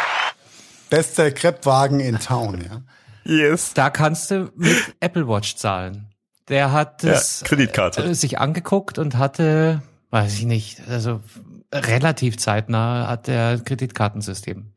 Bester 0.90 1.30
Kreppwagen 1.30 2.00
in 2.00 2.18
Town, 2.18 2.61
ja. 2.61 2.82
Yes. 3.25 3.75
Da 3.75 3.91
kannst 3.91 4.31
du 4.31 4.51
mit 4.57 4.95
Apple 5.01 5.27
Watch 5.29 5.57
zahlen. 5.57 6.09
Der 6.49 6.72
hat 6.72 7.03
es 7.05 7.41
ja, 7.41 7.47
Kreditkarte. 7.47 8.03
Äh, 8.03 8.14
sich 8.14 8.39
angeguckt 8.39 8.99
und 8.99 9.16
hatte, 9.16 9.83
weiß 10.11 10.35
ich 10.35 10.45
nicht, 10.45 10.83
also 10.89 11.20
relativ 11.72 12.37
zeitnah 12.37 13.09
hat 13.09 13.29
er 13.29 13.59
Kreditkartensystem. 13.59 14.72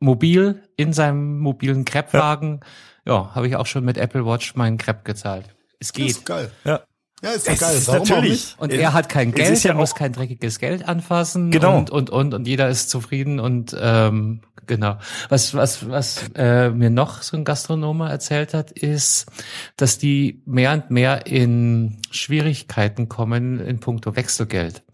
Mobil 0.00 0.62
in 0.76 0.92
seinem 0.92 1.38
mobilen 1.40 1.84
Kreppwagen, 1.84 2.60
ja, 3.04 3.14
ja 3.14 3.34
habe 3.34 3.48
ich 3.48 3.56
auch 3.56 3.66
schon 3.66 3.84
mit 3.84 3.98
Apple 3.98 4.24
Watch 4.24 4.54
meinen 4.54 4.78
Crepe 4.78 5.02
gezahlt. 5.02 5.46
Es 5.80 5.92
geht. 5.92 6.10
Das 6.10 6.18
ist 6.18 6.26
geil. 6.26 6.50
Ja. 6.64 6.82
Ja, 7.20 7.30
ist 7.30 7.48
ja 7.48 7.54
geil. 7.54 7.76
Ist 7.76 7.88
Warum 7.88 8.08
natürlich. 8.08 8.54
Und 8.58 8.72
er 8.72 8.92
hat 8.92 9.08
kein 9.08 9.32
Geld, 9.32 9.62
ja 9.64 9.70
er 9.70 9.76
muss 9.76 9.96
kein 9.96 10.12
dreckiges 10.12 10.60
Geld 10.60 10.86
anfassen. 10.86 11.50
Genau. 11.50 11.76
Und, 11.76 11.90
und, 11.90 12.10
und, 12.10 12.32
und 12.32 12.46
jeder 12.46 12.68
ist 12.68 12.90
zufrieden 12.90 13.40
und 13.40 13.76
ähm, 13.80 14.42
Genau. 14.68 14.98
Was, 15.30 15.54
was, 15.54 15.88
was 15.88 16.30
äh, 16.36 16.70
mir 16.70 16.90
noch 16.90 17.22
so 17.22 17.36
ein 17.36 17.44
Gastronomer 17.44 18.10
erzählt 18.10 18.54
hat, 18.54 18.70
ist, 18.70 19.26
dass 19.76 19.98
die 19.98 20.42
mehr 20.44 20.72
und 20.72 20.90
mehr 20.90 21.26
in 21.26 22.00
Schwierigkeiten 22.10 23.08
kommen 23.08 23.58
in 23.58 23.80
puncto 23.80 24.14
Wechselgeld. 24.14 24.84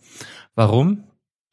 Warum? 0.55 1.05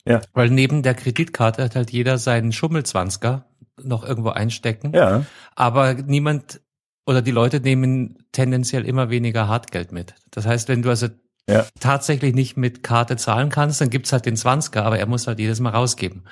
Ja. 0.05 0.21
Weil 0.33 0.49
neben 0.49 0.83
der 0.83 0.93
Kreditkarte 0.93 1.63
hat 1.63 1.75
halt 1.75 1.91
jeder 1.91 2.17
seinen 2.17 2.51
Schummelzwanziger 2.51 3.45
noch 3.81 4.03
irgendwo 4.03 4.29
einstecken. 4.29 4.93
Ja. 4.93 5.25
Aber 5.55 5.95
niemand 5.95 6.61
oder 7.07 7.23
die 7.23 7.31
Leute 7.31 7.59
nehmen 7.59 8.19
tendenziell 8.31 8.85
immer 8.85 9.09
weniger 9.09 9.47
Hartgeld 9.47 9.91
mit. 9.91 10.13
Das 10.29 10.45
heißt, 10.45 10.69
wenn 10.69 10.83
du 10.83 10.89
also 10.89 11.07
ja. 11.49 11.65
tatsächlich 11.79 12.35
nicht 12.35 12.55
mit 12.55 12.83
Karte 12.83 13.17
zahlen 13.17 13.49
kannst, 13.49 13.81
dann 13.81 13.89
gibt's 13.89 14.13
halt 14.13 14.27
den 14.27 14.37
Zwanziger, 14.37 14.85
aber 14.85 14.99
er 14.99 15.07
muss 15.07 15.25
halt 15.25 15.39
jedes 15.39 15.59
Mal 15.59 15.71
rausgeben. 15.71 16.23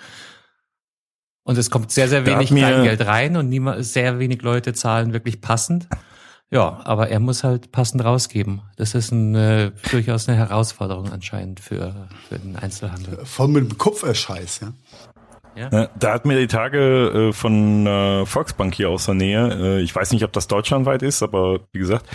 Und 1.49 1.57
es 1.57 1.71
kommt 1.71 1.89
sehr, 1.89 2.07
sehr 2.07 2.27
wenig 2.27 2.49
Kleingeld 2.49 3.03
rein 3.07 3.35
und 3.35 3.49
niemand, 3.49 3.83
sehr 3.83 4.19
wenig 4.19 4.43
Leute 4.43 4.73
zahlen 4.73 5.13
wirklich 5.13 5.41
passend. 5.41 5.87
Ja, 6.51 6.79
aber 6.83 7.09
er 7.09 7.19
muss 7.19 7.43
halt 7.43 7.71
passend 7.71 8.05
rausgeben. 8.05 8.61
Das 8.75 8.93
ist 8.93 9.11
ein, 9.11 9.33
äh, 9.33 9.71
durchaus 9.89 10.29
eine 10.29 10.37
Herausforderung 10.37 11.11
anscheinend 11.11 11.59
für, 11.59 12.07
für 12.27 12.37
den 12.37 12.55
Einzelhandel. 12.55 13.25
Voll 13.25 13.47
mit 13.47 13.67
dem 13.67 13.79
Kopf 13.79 14.05
Scheiß, 14.15 14.59
ja. 14.59 14.73
Ja. 15.59 15.89
Da 15.99 16.13
hat 16.13 16.25
mir 16.25 16.39
die 16.39 16.47
Tage 16.47 17.29
äh, 17.29 17.33
von 17.33 17.85
äh, 17.85 18.25
Volksbank 18.25 18.73
hier 18.73 18.89
aus 18.89 19.05
der 19.05 19.15
Nähe, 19.15 19.79
äh, 19.79 19.81
ich 19.81 19.93
weiß 19.93 20.13
nicht, 20.13 20.23
ob 20.23 20.31
das 20.31 20.47
deutschlandweit 20.47 21.03
ist, 21.03 21.21
aber 21.21 21.59
wie 21.71 21.79
gesagt, 21.79 22.05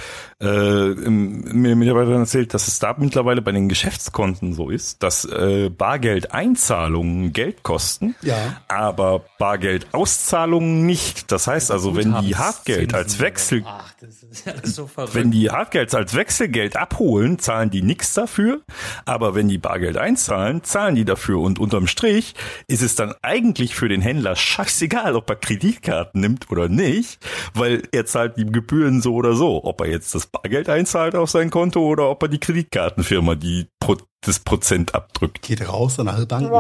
mir 0.41 1.77
Mitarbeiter 1.77 2.13
erzählt, 2.13 2.53
dass 2.53 2.69
es 2.69 2.79
da 2.79 2.95
mittlerweile 2.99 3.41
bei 3.41 3.53
den 3.53 3.71
Geschäftskonten 3.71 4.53
so 4.53 4.69
ist, 4.69 5.03
dass 5.03 5.27
Bargeldeinzahlungen 5.27 7.33
Geld 7.33 7.63
kosten, 7.63 8.15
ja. 8.21 8.37
aber 8.69 9.23
Bargeldauszahlungen 9.39 10.85
nicht. 10.85 11.33
Das 11.33 11.47
heißt 11.47 11.71
also, 11.71 11.97
wenn 11.97 12.21
die 12.21 12.37
Hartgeld 12.37 12.93
als 12.93 13.21
Wechsel, 13.21 13.63
Ach, 13.65 13.91
so 14.63 14.89
wenn 15.13 15.31
die 15.31 15.51
Hartgeld 15.51 15.95
als 15.95 16.15
Wechselgeld 16.15 16.77
abholen, 16.77 17.39
zahlen 17.39 17.71
die 17.71 17.83
nichts 17.83 18.15
dafür, 18.15 18.63
aber 19.05 19.35
wenn 19.35 19.49
die 19.49 19.59
Bargeld 19.59 19.97
einzahlen, 19.97 20.63
zahlen 20.65 20.95
die 20.95 21.05
dafür 21.05 21.41
und 21.41 21.59
unterm 21.59 21.87
Strich 21.87 22.35
ist 22.67 22.83
es 22.83 22.95
dann 22.95 23.15
eigentlich 23.23 23.75
für 23.75 23.89
den 23.89 24.01
Händler 24.01 24.37
scheißegal, 24.37 25.17
ob 25.17 25.29
er 25.31 25.37
Kreditkarten 25.37 26.21
nimmt 26.21 26.51
oder 26.51 26.69
nicht, 26.69 27.19
weil 27.55 27.83
er 27.93 28.07
zahlt 28.07 28.37
die 28.37 28.47
Gebühren 28.47 29.01
so 29.03 29.15
oder 29.15 29.35
so. 29.35 29.65
Ob 29.65 29.81
er 29.81 29.89
jetzt 29.89 30.15
das 30.15 30.27
Bargeld 30.27 30.69
einzahlt 30.69 31.15
auf 31.15 31.31
sein 31.31 31.51
Konto 31.51 31.81
oder 31.81 32.11
ob 32.11 32.23
er 32.23 32.29
die 32.29 32.39
Kreditkartenfirma 32.39 33.35
die 33.35 33.67
Pro 33.81 33.97
das 34.21 34.39
Prozent 34.39 34.95
abdrückt. 34.95 35.43
Geht 35.43 35.69
raus 35.69 35.99
an 36.01 36.09
alle 36.09 36.25
Banken. 36.25 36.51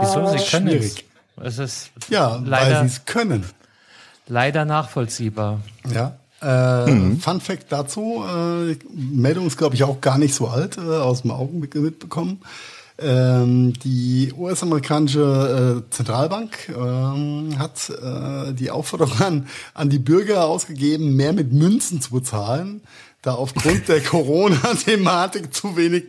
Wieso? 0.00 0.26
Sie 0.26 0.50
können 0.50 0.68
Schwierig. 0.68 1.06
es. 1.40 1.58
ist 1.58 1.90
ja, 2.08 2.36
leider, 2.44 2.76
weil 2.76 2.88
sie 2.88 2.96
es 2.96 3.04
können. 3.06 3.46
Leider 4.28 4.64
nachvollziehbar. 4.64 5.60
Ja. 5.92 6.18
Äh, 6.42 6.90
mhm. 6.90 7.18
Fun 7.18 7.40
Fact 7.40 7.66
dazu, 7.70 8.22
äh, 8.22 8.76
Meldung 8.94 9.46
ist 9.46 9.56
glaube 9.56 9.74
ich 9.74 9.84
auch 9.84 10.00
gar 10.00 10.18
nicht 10.18 10.34
so 10.34 10.48
alt, 10.48 10.76
äh, 10.76 10.80
aus 10.80 11.22
dem 11.22 11.30
Augenblick 11.30 11.74
mitbekommen. 11.76 12.40
Ähm, 12.98 13.74
die 13.74 14.32
US-amerikanische 14.36 15.84
äh, 15.86 15.90
Zentralbank 15.90 16.70
ähm, 16.70 17.58
hat 17.58 17.90
äh, 17.90 18.54
die 18.54 18.70
Aufforderung 18.70 19.20
an, 19.20 19.48
an 19.74 19.90
die 19.90 19.98
Bürger 19.98 20.46
ausgegeben, 20.46 21.14
mehr 21.14 21.34
mit 21.34 21.52
Münzen 21.52 22.00
zu 22.00 22.10
bezahlen, 22.12 22.82
da 23.20 23.34
aufgrund 23.34 23.88
der 23.88 24.00
Corona-Thematik 24.04 25.52
zu 25.52 25.76
wenig 25.76 26.04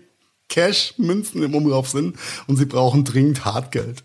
Cash, 0.49 0.93
Münzen 0.97 1.43
im 1.43 1.55
Umlauf 1.55 1.89
sind 1.89 2.15
und 2.47 2.55
sie 2.55 2.65
brauchen 2.65 3.03
dringend 3.03 3.43
Hartgeld. 3.43 4.03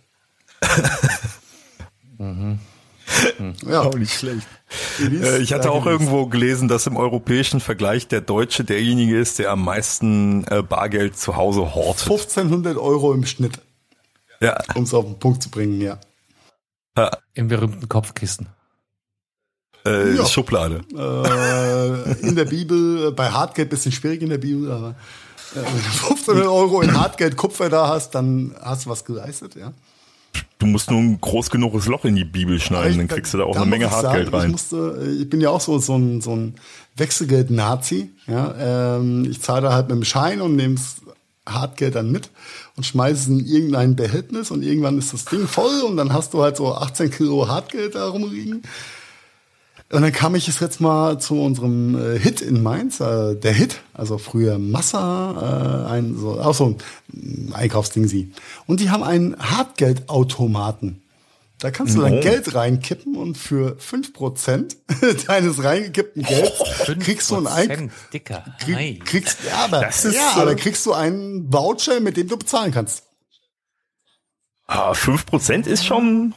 mhm. 2.19 2.59
Ja, 3.67 3.83
auch 3.83 3.95
nicht 3.95 4.15
schlecht. 4.15 4.47
Äh, 5.01 5.39
ich 5.39 5.53
hatte 5.53 5.71
auch 5.71 5.87
irgendwo 5.87 6.27
gelesen, 6.27 6.69
dass 6.69 6.87
im 6.87 6.97
europäischen 6.97 7.61
Vergleich 7.61 8.09
der 8.09 8.21
Deutsche 8.21 8.65
derjenige 8.65 9.19
ist, 9.19 9.39
der 9.39 9.51
am 9.51 9.65
meisten 9.65 10.45
äh, 10.45 10.63
Bargeld 10.63 11.17
zu 11.17 11.37
Hause 11.37 11.75
hortet. 11.75 12.11
1500 12.11 12.77
Euro 12.77 13.13
im 13.13 13.27
Schnitt. 13.27 13.61
Ja. 14.41 14.59
Um 14.75 14.85
es 14.85 14.95
auf 14.95 15.05
den 15.05 15.19
Punkt 15.19 15.43
zu 15.43 15.51
bringen, 15.51 15.81
ja. 15.81 15.99
ja. 16.97 17.11
Im 17.35 17.49
berühmten 17.49 17.89
Kopfkissen. 17.89 18.49
Äh, 19.85 20.17
ja. 20.17 20.27
Schublade. 20.27 20.83
Äh, 20.95 22.27
in 22.27 22.37
der 22.37 22.45
Bibel, 22.45 23.13
bei 23.13 23.31
Hardgeld 23.31 23.71
bisschen 23.71 23.93
schwierig 23.93 24.23
in 24.23 24.31
der 24.31 24.39
Bibel, 24.39 24.71
aber 24.71 24.91
äh, 25.53 25.57
wenn 25.57 25.65
du 25.65 25.89
1500 25.89 26.47
Euro 26.47 26.81
in 26.83 26.99
Hardgeld 26.99 27.37
Kupfer 27.37 27.69
da 27.69 27.89
hast, 27.89 28.15
dann 28.15 28.55
hast 28.61 28.87
du 28.87 28.91
was 28.91 29.05
geleistet, 29.05 29.57
ja. 29.57 29.73
Du 30.59 30.67
musst 30.67 30.91
nur 30.91 31.01
ein 31.01 31.21
groß 31.21 31.51
genuges 31.51 31.87
Loch 31.87 32.05
in 32.05 32.15
die 32.15 32.25
Bibel 32.25 32.61
schneiden, 32.61 32.99
dann 32.99 33.09
kriegst 33.09 33.35
du 33.35 33.39
da 33.39 33.45
auch 33.45 33.55
da 33.55 33.63
eine 33.63 33.71
Menge 33.71 33.91
Hartgeld 33.91 34.27
sagen, 34.27 34.37
rein. 34.37 34.47
Ich, 34.47 34.53
musste, 34.53 35.17
ich 35.21 35.29
bin 35.29 35.41
ja 35.41 35.51
auch 35.51 35.61
so, 35.61 35.79
so 35.79 35.97
ein, 35.97 36.21
so 36.21 36.37
ein 36.37 36.55
Wechselgeld-Nazi. 36.97 38.11
Ja? 38.29 38.97
Ähm, 38.97 39.27
ich 39.29 39.43
zahle 39.43 39.63
da 39.63 39.73
halt 39.73 39.89
mit 39.89 39.97
dem 39.97 40.05
Schein 40.05 40.41
und 40.41 40.55
nehme 40.55 40.77
das 40.77 41.03
Hartgeld 41.47 41.97
dann 41.97 42.13
mit 42.13 42.31
und 42.77 42.85
schmeiße 42.85 43.15
es 43.15 43.27
in 43.27 43.45
irgendein 43.45 43.97
Behältnis 43.97 44.51
und 44.51 44.63
irgendwann 44.63 44.99
ist 44.99 45.13
das 45.13 45.25
Ding 45.25 45.49
voll 45.49 45.81
und 45.83 45.97
dann 45.97 46.13
hast 46.13 46.35
du 46.35 46.43
halt 46.43 46.57
so 46.57 46.75
18 46.75 47.11
Kilo 47.11 47.49
Hartgeld 47.49 47.97
da 47.97 48.09
rumliegen. 48.09 48.63
Und 49.93 50.01
dann 50.01 50.13
kam 50.13 50.35
ich 50.35 50.47
jetzt 50.47 50.81
mal 50.81 51.19
zu 51.19 51.39
unserem 51.39 51.95
äh, 51.95 52.19
Hit 52.19 52.41
in 52.41 52.63
Mainz, 52.63 52.99
äh, 53.01 53.35
der 53.37 53.53
Hit, 53.53 53.83
also 53.93 54.17
früher 54.17 54.59
Massa, 54.59 55.85
äh, 55.87 55.91
ein 55.91 56.17
so, 56.17 56.41
auch 56.41 56.55
so 56.55 56.79
ein 57.13 57.53
Einkaufsding 57.53 58.09
sie. 58.09 58.33
Und 58.67 58.81
die 58.81 58.89
haben 58.89 59.03
einen 59.03 59.39
Hartgeldautomaten. 59.39 61.03
Da 61.59 61.71
kannst 61.71 61.95
du 61.95 62.01
dein 62.01 62.15
oh. 62.15 62.21
Geld 62.21 62.55
reinkippen 62.55 63.17
und 63.17 63.37
für 63.37 63.77
fünf 63.79 64.15
Prozent 64.15 64.79
deines 65.29 65.63
reingekippten 65.63 66.23
Gelds 66.23 66.59
kriegst 67.01 67.31
du 67.31 67.37
einen 67.37 67.47
Eink 67.47 67.93
Dicker. 68.15 68.45
Krieg, 68.61 69.05
kriegst, 69.05 69.45
ja, 69.47 69.65
aber, 69.65 69.83
das 69.83 70.07
ist 70.07 70.15
ja, 70.15 70.33
so. 70.35 70.41
aber 70.41 70.55
kriegst 70.55 70.87
du 70.87 70.95
einen 70.95 71.53
Voucher, 71.53 72.01
mit 72.01 72.17
dem 72.17 72.29
du 72.29 72.39
bezahlen 72.39 72.73
kannst. 72.73 73.05
Ah, 74.67 74.95
fünf 74.95 75.27
Prozent 75.27 75.67
ist 75.67 75.85
schon 75.85 76.35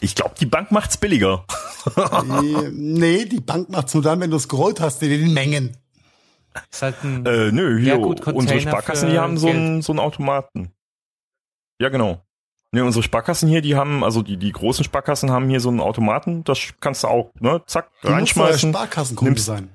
ich 0.00 0.14
glaube, 0.14 0.34
die 0.40 0.46
Bank 0.46 0.70
macht's 0.72 0.96
billiger. 0.96 1.44
nee, 2.72 3.24
die 3.24 3.40
Bank 3.40 3.70
macht's 3.70 3.94
nur 3.94 4.02
dann, 4.02 4.20
wenn 4.20 4.30
du 4.30 4.36
es 4.36 4.48
gerollt 4.48 4.80
hast 4.80 5.02
in 5.02 5.10
den 5.10 5.34
Mengen. 5.34 5.76
Ist 6.70 6.82
halt 6.82 7.02
ein 7.04 7.26
äh, 7.26 7.52
nö, 7.52 7.78
hier, 7.78 8.00
unsere 8.00 8.60
Sparkassen, 8.60 9.10
die 9.10 9.18
haben 9.18 9.36
so 9.36 9.48
einen, 9.48 9.82
so 9.82 9.92
einen 9.92 10.00
Automaten. 10.00 10.72
Ja, 11.78 11.90
genau. 11.90 12.22
Ne, 12.72 12.84
unsere 12.84 13.02
Sparkassen 13.02 13.48
hier, 13.48 13.62
die 13.62 13.76
haben, 13.76 14.02
also 14.02 14.22
die, 14.22 14.36
die 14.36 14.52
großen 14.52 14.84
Sparkassen 14.84 15.30
haben 15.30 15.48
hier 15.48 15.60
so 15.60 15.68
einen 15.68 15.80
Automaten, 15.80 16.44
das 16.44 16.74
kannst 16.80 17.04
du 17.04 17.08
auch, 17.08 17.32
ne, 17.38 17.62
zack, 17.66 17.90
du 18.02 18.08
reinschmeißen. 18.08 18.70
Musst 18.70 18.78
Sparkassenkunde 18.78 19.40
sein. 19.40 19.70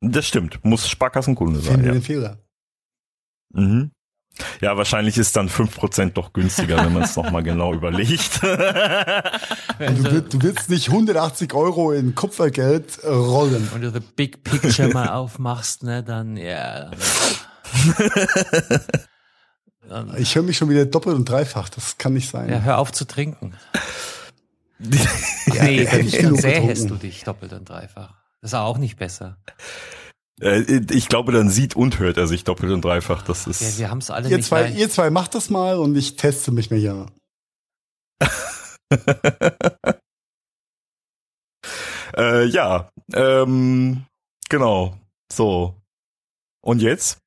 Das 0.00 0.26
stimmt, 0.26 0.64
muss 0.64 0.88
Sparkassenkunde 0.88 1.60
sein. 1.60 1.74
Finde 1.74 1.86
ja. 1.86 1.92
den 1.92 2.02
Fehler. 2.02 2.38
Mhm. 3.50 3.92
Ja, 4.60 4.76
wahrscheinlich 4.76 5.18
ist 5.18 5.36
dann 5.36 5.48
fünf 5.48 5.76
Prozent 5.76 6.16
doch 6.16 6.32
günstiger, 6.32 6.78
wenn 6.84 6.92
man 6.92 7.02
es 7.02 7.16
nochmal 7.16 7.42
genau 7.42 7.74
überlegt. 7.74 8.42
du, 9.78 10.22
du, 10.22 10.42
willst 10.42 10.70
nicht 10.70 10.88
180 10.88 11.52
Euro 11.54 11.92
in 11.92 12.14
Kupfergeld 12.14 13.04
rollen. 13.04 13.68
Wenn 13.72 13.82
du 13.82 13.90
the 13.90 14.00
big 14.00 14.42
picture 14.42 14.88
mal 14.88 15.08
aufmachst, 15.08 15.82
ne, 15.82 16.02
dann 16.02 16.36
ja. 16.36 16.90
Dann, 19.88 20.16
ich 20.16 20.34
höre 20.34 20.42
mich 20.42 20.56
schon 20.56 20.70
wieder 20.70 20.86
doppelt 20.86 21.16
und 21.16 21.28
dreifach, 21.28 21.68
das 21.68 21.98
kann 21.98 22.14
nicht 22.14 22.30
sein. 22.30 22.48
Ja, 22.48 22.60
hör 22.60 22.78
auf 22.78 22.92
zu 22.92 23.04
trinken. 23.04 23.54
ja, 24.78 25.64
nee, 25.64 25.84
dann 25.84 26.36
sähest 26.36 26.88
du 26.88 26.96
dich 26.96 27.24
doppelt 27.24 27.52
und 27.52 27.68
dreifach. 27.68 28.14
Das 28.40 28.52
ist 28.52 28.54
auch 28.54 28.78
nicht 28.78 28.96
besser. 28.96 29.38
Äh, 30.42 30.82
ich 30.90 31.08
glaube, 31.08 31.32
dann 31.32 31.48
sieht 31.48 31.76
und 31.76 31.98
hört 32.00 32.16
er 32.16 32.26
sich 32.26 32.44
doppelt 32.44 32.72
und 32.72 32.84
dreifach. 32.84 33.22
Das 33.22 33.46
ist. 33.46 33.60
Ja, 33.60 33.78
wir 33.78 33.90
haben 33.90 33.98
es 33.98 34.10
alle 34.10 34.28
ihr 34.28 34.36
nicht 34.38 34.48
zwei, 34.48 34.68
Ihr 34.70 34.90
zwei 34.90 35.10
macht 35.10 35.34
das 35.34 35.50
mal 35.50 35.78
und 35.78 35.96
ich 35.96 36.16
teste 36.16 36.50
mich 36.50 36.70
mal 36.70 36.80
hier. 36.80 37.06
äh, 42.16 42.44
ja, 42.46 42.90
ähm, 43.12 44.04
genau. 44.48 44.98
So. 45.32 45.76
Und 46.60 46.82
jetzt? 46.82 47.21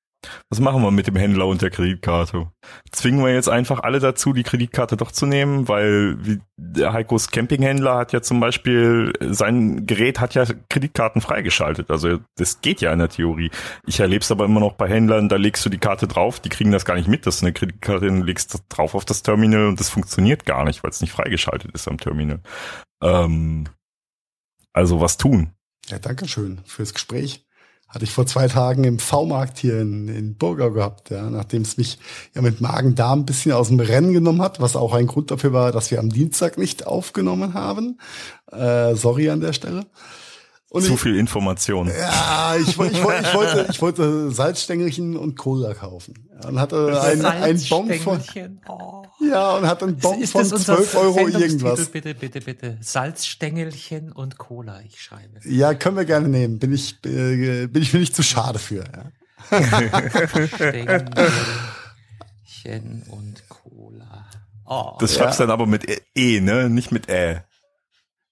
Was 0.49 0.59
machen 0.59 0.81
wir 0.81 0.91
mit 0.91 1.07
dem 1.07 1.15
Händler 1.15 1.47
und 1.47 1.61
der 1.61 1.69
Kreditkarte? 1.69 2.51
Zwingen 2.91 3.23
wir 3.23 3.33
jetzt 3.33 3.49
einfach 3.49 3.81
alle 3.81 3.99
dazu, 3.99 4.33
die 4.33 4.43
Kreditkarte 4.43 4.97
doch 4.97 5.11
zu 5.11 5.25
nehmen, 5.25 5.67
weil 5.67 6.17
wie 6.25 6.39
der 6.57 6.93
Heikos 6.93 7.31
Campinghändler 7.31 7.97
hat 7.97 8.13
ja 8.13 8.21
zum 8.21 8.39
Beispiel, 8.39 9.13
sein 9.21 9.85
Gerät 9.85 10.19
hat 10.19 10.35
ja 10.35 10.45
Kreditkarten 10.69 11.21
freigeschaltet. 11.21 11.91
Also 11.91 12.19
das 12.37 12.61
geht 12.61 12.81
ja 12.81 12.91
in 12.93 12.99
der 12.99 13.09
Theorie. 13.09 13.51
Ich 13.85 13.99
erlebe 13.99 14.21
es 14.21 14.31
aber 14.31 14.45
immer 14.45 14.59
noch 14.59 14.73
bei 14.73 14.87
Händlern, 14.87 15.29
da 15.29 15.35
legst 15.35 15.65
du 15.65 15.69
die 15.69 15.77
Karte 15.77 16.07
drauf, 16.07 16.39
die 16.39 16.49
kriegen 16.49 16.71
das 16.71 16.85
gar 16.85 16.95
nicht 16.95 17.07
mit, 17.07 17.25
dass 17.25 17.39
du 17.39 17.45
eine 17.45 17.53
Kreditkarte 17.53 18.07
legst 18.07 18.63
drauf 18.69 18.95
auf 18.95 19.05
das 19.05 19.23
Terminal 19.23 19.67
und 19.67 19.79
das 19.79 19.89
funktioniert 19.89 20.45
gar 20.45 20.63
nicht, 20.63 20.83
weil 20.83 20.91
es 20.91 21.01
nicht 21.01 21.11
freigeschaltet 21.11 21.71
ist 21.71 21.87
am 21.87 21.97
Terminal. 21.97 22.39
Ähm, 23.01 23.65
also 24.73 24.99
was 25.01 25.17
tun? 25.17 25.51
Ja, 25.87 25.99
danke 25.99 26.27
schön 26.27 26.61
fürs 26.65 26.93
Gespräch 26.93 27.44
hatte 27.95 28.03
ich 28.03 28.11
vor 28.11 28.27
zwei 28.27 28.49
Tagen 28.49 28.83
im 28.83 28.99
V-Markt 28.99 29.57
hier 29.57 29.79
in, 29.79 30.09
in 30.09 30.35
Burgau 30.35 30.69
gehabt, 30.71 31.11
ja, 31.11 31.29
nachdem 31.29 31.61
es 31.61 31.77
mich 31.77 31.97
ja 32.35 32.41
mit 32.41 32.59
Magen-Darm 32.59 33.21
ein 33.21 33.25
bisschen 33.25 33.53
aus 33.53 33.69
dem 33.69 33.79
Rennen 33.79 34.11
genommen 34.11 34.41
hat, 34.41 34.59
was 34.59 34.75
auch 34.75 34.93
ein 34.93 35.07
Grund 35.07 35.31
dafür 35.31 35.53
war, 35.53 35.71
dass 35.71 35.91
wir 35.91 35.99
am 35.99 36.09
Dienstag 36.09 36.57
nicht 36.57 36.85
aufgenommen 36.85 37.53
haben. 37.53 37.97
Äh, 38.51 38.95
sorry 38.95 39.29
an 39.29 39.39
der 39.39 39.53
Stelle. 39.53 39.85
Und 40.75 40.81
Zu 40.81 40.95
ich, 40.95 40.99
viel 40.99 41.15
Information. 41.15 41.87
Ja, 41.87 42.57
ich, 42.59 42.67
ich, 42.67 42.77
ich, 42.77 42.91
ich, 42.91 43.33
wollte, 43.33 43.67
ich 43.69 43.81
wollte 43.81 44.29
Salzstängelchen 44.29 45.15
und 45.15 45.37
Cola 45.37 45.73
kaufen. 45.73 46.27
Ja, 46.29 46.49
und 46.49 46.59
hatte 46.59 47.01
ein, 47.01 47.23
ein 47.23 47.61
Bon 47.69 47.93
von. 47.93 48.21
Oh. 48.67 49.05
Ja, 49.21 49.55
und 49.55 49.67
hatte 49.67 49.85
einen 49.85 49.95
Bon 49.95 50.21
ist, 50.21 50.35
ist 50.35 50.51
von 50.51 50.59
12 50.59 50.95
Euro 50.95 51.29
irgendwas. 51.29 51.85
Bitte, 51.85 52.13
bitte, 52.13 52.41
bitte. 52.41 52.77
Salzstängelchen 52.81 54.11
und 54.11 54.37
Cola, 54.37 54.81
ich 54.85 55.01
schreibe. 55.01 55.39
Ja, 55.45 55.75
können 55.75 55.95
wir 55.95 56.03
gerne 56.03 56.27
nehmen. 56.27 56.59
Bin 56.59 56.73
ich, 56.73 56.97
äh, 57.05 57.67
bin 57.67 57.81
ich 57.81 57.93
mir 57.93 58.01
nicht 58.01 58.13
zu 58.13 58.23
schade 58.23 58.59
für. 58.59 58.83
Ja. 58.83 59.13
Stängelchen 60.45 61.15
und 63.11 63.47
Cola. 63.47 64.25
Oh, 64.65 64.97
das 64.99 65.15
schreibst 65.15 65.39
ja. 65.39 65.45
dann 65.45 65.53
aber 65.53 65.67
mit 65.67 65.85
E, 66.15 66.41
ne? 66.41 66.69
Nicht 66.69 66.91
mit 66.91 67.07
Ä. 67.07 67.45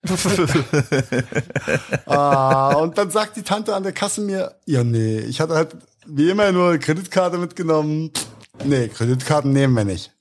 ah, 2.06 2.74
und 2.76 2.98
dann 2.98 3.10
sagt 3.10 3.38
die 3.38 3.44
Tante 3.44 3.74
an 3.74 3.84
der 3.84 3.94
Kasse 3.94 4.22
mir, 4.22 4.56
ja 4.66 4.84
nee, 4.84 5.20
ich 5.20 5.40
hatte 5.40 5.56
halt 5.56 5.78
wie 6.06 6.30
immer 6.30 6.52
nur 6.52 6.70
eine 6.70 6.80
Kreditkarte 6.80 7.38
mitgenommen. 7.38 8.12
Nee, 8.66 8.90
Kreditkarten 8.90 9.54
nehmen 9.54 9.76
wir 9.76 9.86
nicht. 9.86 10.12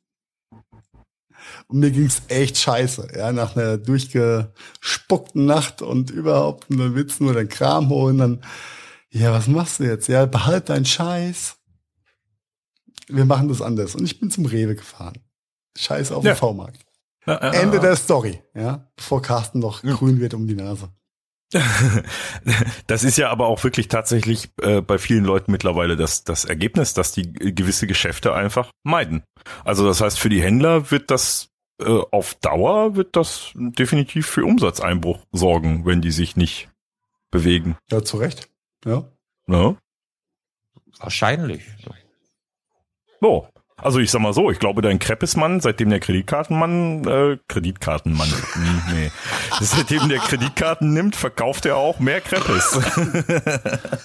Und 1.69 1.81
mir 1.81 1.91
ging's 1.91 2.23
echt 2.29 2.59
scheiße, 2.59 3.09
ja, 3.17 3.33
nach 3.33 3.57
einer 3.57 3.79
durchgespuckten 3.79 5.47
Nacht 5.47 5.83
und 5.83 6.11
überhaupt, 6.11 6.71
und 6.71 6.79
dann 6.79 6.95
willst 6.95 7.21
du 7.21 7.25
nur 7.25 7.35
deinen 7.35 7.49
Kram 7.49 7.89
holen, 7.89 8.19
dann, 8.19 8.45
ja, 9.11 9.33
was 9.33 9.49
machst 9.49 9.81
du 9.81 9.85
jetzt? 9.85 10.09
Ja, 10.09 10.27
behalt 10.27 10.69
deinen 10.69 10.85
Scheiß. 10.85 11.57
Wir 13.09 13.25
machen 13.25 13.49
das 13.49 13.61
anders. 13.61 13.95
Und 13.95 14.05
ich 14.05 14.21
bin 14.21 14.31
zum 14.31 14.47
Rewe 14.47 14.75
gefahren. 14.75 15.19
Scheiß 15.77 16.13
auf 16.13 16.25
ja. 16.25 16.33
den 16.33 16.39
V-Markt. 16.39 16.85
Ende 17.27 17.81
der 17.81 17.97
Story, 17.97 18.43
ja, 18.55 18.91
bevor 18.97 19.23
Carsten 19.23 19.61
noch 19.61 19.83
grün 19.83 20.21
wird 20.21 20.35
um 20.35 20.47
die 20.47 20.57
Nase. 20.57 20.89
Das 22.87 23.05
ist 23.05 23.19
ja 23.19 23.31
aber 23.31 23.47
auch 23.47 23.63
wirklich 23.63 23.89
tatsächlich 23.89 24.51
äh, 24.63 24.81
bei 24.81 24.99
vielen 24.99 25.25
Leuten 25.25 25.53
mittlerweile 25.53 25.97
das, 25.97 26.25
das 26.25 26.45
Ergebnis, 26.45 26.95
dass 26.95 27.13
die 27.13 27.33
gewisse 27.33 27.87
Geschäfte 27.87 28.35
einfach 28.35 28.71
meiden. 28.83 29.23
Also 29.65 29.87
das 29.87 30.01
heißt, 30.01 30.19
für 30.19 30.29
die 30.29 30.43
Händler 30.43 30.91
wird 30.91 31.11
das 31.11 31.53
äh, 31.81 32.03
auf 32.11 32.35
Dauer 32.37 32.97
wird 32.97 33.17
das 33.17 33.53
definitiv 33.55 34.27
für 34.27 34.45
Umsatzeinbruch 34.45 35.21
sorgen, 35.33 35.85
wenn 35.87 36.01
die 36.01 36.11
sich 36.11 36.37
nicht 36.37 36.71
bewegen. 37.31 37.77
Ja, 37.91 38.03
zu 38.03 38.19
Recht. 38.19 38.49
Ja. 38.85 39.05
ja. 39.49 39.77
Wahrscheinlich. 40.99 41.65
So. 43.21 43.49
Also 43.83 43.99
ich 43.99 44.11
sag 44.11 44.21
mal 44.21 44.33
so, 44.33 44.51
ich 44.51 44.61
glaube, 44.61 44.81
dein 44.81 45.01
Kreppesmann, 45.01 45.61
seitdem 45.61 45.91
der 45.91 45.99
Kreditkartenmann, 45.99 47.05
äh, 47.05 47.39
Kreditkartenmann, 47.49 48.29
nee, 48.93 49.11
seitdem 49.61 50.09
der 50.09 50.19
Kreditkarten 50.19 50.93
nimmt, 50.93 51.17
verkauft 51.17 51.67
er 51.67 51.77
auch 51.77 51.99
mehr 51.99 52.21
Kreppes. 52.21 52.71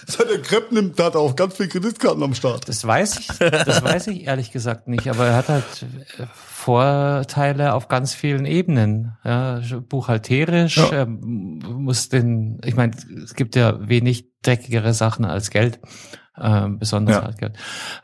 Seit 0.07 0.29
der 0.29 0.41
Krepp 0.41 0.71
nimmt, 0.71 0.99
hat 0.99 1.13
er 1.13 1.21
auch 1.21 1.35
ganz 1.35 1.57
viel 1.57 1.67
Kreditkarten 1.67 2.23
am 2.23 2.33
Start. 2.33 2.67
Das 2.67 2.85
weiß 2.85 3.19
ich, 3.19 3.27
das 3.27 3.83
weiß 3.83 4.07
ich 4.07 4.25
ehrlich 4.25 4.51
gesagt 4.51 4.87
nicht, 4.87 5.07
aber 5.07 5.27
er 5.27 5.35
hat 5.35 5.49
halt 5.49 5.85
äh, 6.17 6.25
Vorteile 6.33 7.73
auf 7.73 7.87
ganz 7.87 8.15
vielen 8.15 8.45
Ebenen. 8.45 9.15
Ja, 9.23 9.61
buchhalterisch 9.87 10.77
ja. 10.77 11.05
muss 11.05 12.09
den, 12.09 12.59
ich 12.65 12.75
meine, 12.75 12.93
es 13.23 13.35
gibt 13.35 13.55
ja 13.55 13.87
wenig 13.87 14.25
dreckigere 14.41 14.93
Sachen 14.93 15.23
als 15.23 15.51
Geld 15.51 15.79
äh, 16.37 16.67
besonders 16.69 17.17
ja. 17.17 17.23
Hartgeld. 17.23 17.57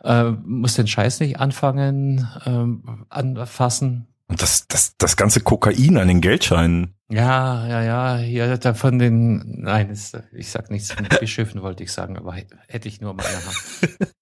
Äh, 0.03 0.31
muss 0.45 0.75
den 0.75 0.87
Scheiß 0.87 1.19
nicht 1.19 1.39
anfangen, 1.39 2.27
ähm, 2.45 3.05
anfassen. 3.09 4.07
Und 4.27 4.41
das, 4.41 4.67
das, 4.67 4.95
das 4.97 5.17
ganze 5.17 5.41
Kokain 5.41 5.97
an 5.97 6.07
den 6.07 6.21
Geldscheinen. 6.21 6.95
Ja, 7.09 7.67
ja, 7.67 7.83
ja, 7.83 8.17
hier 8.17 8.57
da 8.57 8.73
von 8.73 8.97
den, 8.97 9.61
nein, 9.61 9.89
ist, 9.89 10.17
ich 10.31 10.49
sag 10.49 10.71
nichts 10.71 10.91
von 10.91 11.07
Bischöfen 11.19 11.61
wollte 11.61 11.83
ich 11.83 11.91
sagen, 11.91 12.17
aber 12.17 12.33
hätte 12.67 12.87
ich 12.87 13.01
nur 13.01 13.13
mal 13.13 13.25
Hand. 13.25 14.09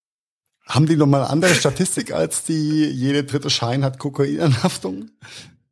Haben 0.68 0.86
die 0.86 0.96
nochmal 0.96 1.24
andere 1.24 1.54
Statistik 1.56 2.14
als 2.14 2.44
die, 2.44 2.86
jede 2.86 3.24
dritte 3.24 3.50
Schein 3.50 3.84
hat 3.84 4.00
Kokainanhaftung? 4.00 5.10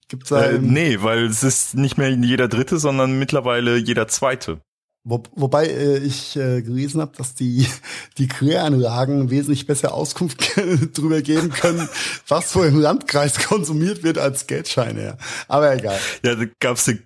Gibt's 0.10 0.30
da 0.30 0.44
äh, 0.44 0.60
nee, 0.60 1.02
weil 1.02 1.26
es 1.26 1.44
ist 1.44 1.76
nicht 1.76 1.98
mehr 1.98 2.10
jeder 2.10 2.48
dritte, 2.48 2.80
sondern 2.80 3.18
mittlerweile 3.18 3.78
jeder 3.78 4.08
zweite. 4.08 4.62
Wo, 5.06 5.24
wobei 5.34 5.66
äh, 5.68 5.98
ich 6.00 6.36
äh, 6.36 6.62
gelesen 6.62 7.00
habe, 7.00 7.16
dass 7.18 7.34
die, 7.34 7.66
die 8.18 8.28
Kläranlagen 8.28 9.30
wesentlich 9.30 9.66
besser 9.66 9.94
Auskunft 9.94 10.58
darüber 10.94 11.22
geben 11.22 11.50
können, 11.52 11.88
was 12.28 12.52
so 12.52 12.64
im 12.64 12.80
Landkreis 12.80 13.40
konsumiert 13.48 14.04
wird 14.04 14.18
als 14.18 14.46
Geldscheine. 14.46 15.04
Ja. 15.04 15.18
Aber 15.48 15.74
egal. 15.74 15.98
Ja, 16.24 16.36
da 16.36 16.44
gab's 16.60 16.88
eine 16.88 17.00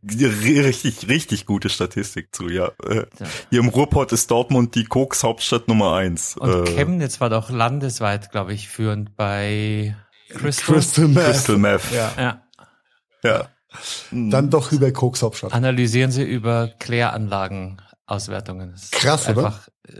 richtig, 0.43 1.07
richtig 1.07 1.45
gute 1.45 1.69
Statistik 1.69 2.33
zu, 2.33 2.49
ja. 2.49 2.71
Äh. 2.83 3.05
Hier 3.51 3.59
im 3.59 3.69
Ruhrpott 3.69 4.11
ist 4.11 4.31
Dortmund 4.31 4.73
die 4.73 4.85
Koks-Hauptstadt 4.85 5.67
Nummer 5.67 5.93
eins. 5.93 6.35
Und 6.35 6.67
äh, 6.67 6.71
Chemnitz 6.71 7.21
war 7.21 7.29
doch 7.29 7.51
landesweit, 7.51 8.31
glaube 8.31 8.53
ich, 8.53 8.69
führend 8.69 9.15
bei 9.15 9.95
Crystal, 10.29 10.75
Crystal 10.75 11.07
Meth. 11.07 11.25
Crystal 11.25 11.57
Meth. 11.57 11.91
Ja. 11.91 12.11
ja. 12.17 12.43
ja. 13.23 13.49
Dann 14.11 14.49
doch 14.49 14.71
über 14.71 14.91
Koks 14.91 15.21
Hauptstadt. 15.21 15.53
Analysieren 15.53 16.11
Sie 16.11 16.23
über 16.23 16.69
Kläranlagen 16.79 17.81
Auswertungen. 18.05 18.75
Krass, 18.91 19.29
oder? 19.29 19.63
Äh, 19.87 19.93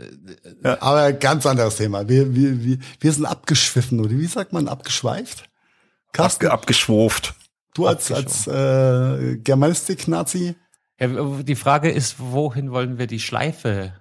ja, 0.62 0.82
aber 0.82 1.12
ganz 1.12 1.46
anderes 1.46 1.76
Thema. 1.76 2.08
Wir, 2.08 2.34
wir, 2.34 2.62
wir, 2.62 2.78
wir 3.00 3.12
sind 3.12 3.26
abgeschwiffen, 3.26 4.00
oder 4.00 4.10
wie 4.10 4.26
sagt 4.26 4.52
man, 4.52 4.68
abgeschweift? 4.68 5.48
Carsten? 6.12 6.46
Abge 6.46 6.52
abgeschwurft. 6.52 7.34
Du 7.74 7.86
als, 7.86 8.12
als 8.12 8.46
äh, 8.46 9.36
Germanistik-Nazi? 9.38 10.54
Ja, 11.00 11.08
die 11.42 11.56
Frage 11.56 11.90
ist, 11.90 12.16
wohin 12.18 12.70
wollen 12.70 12.98
wir 12.98 13.08
die 13.08 13.18
Schleife 13.18 13.94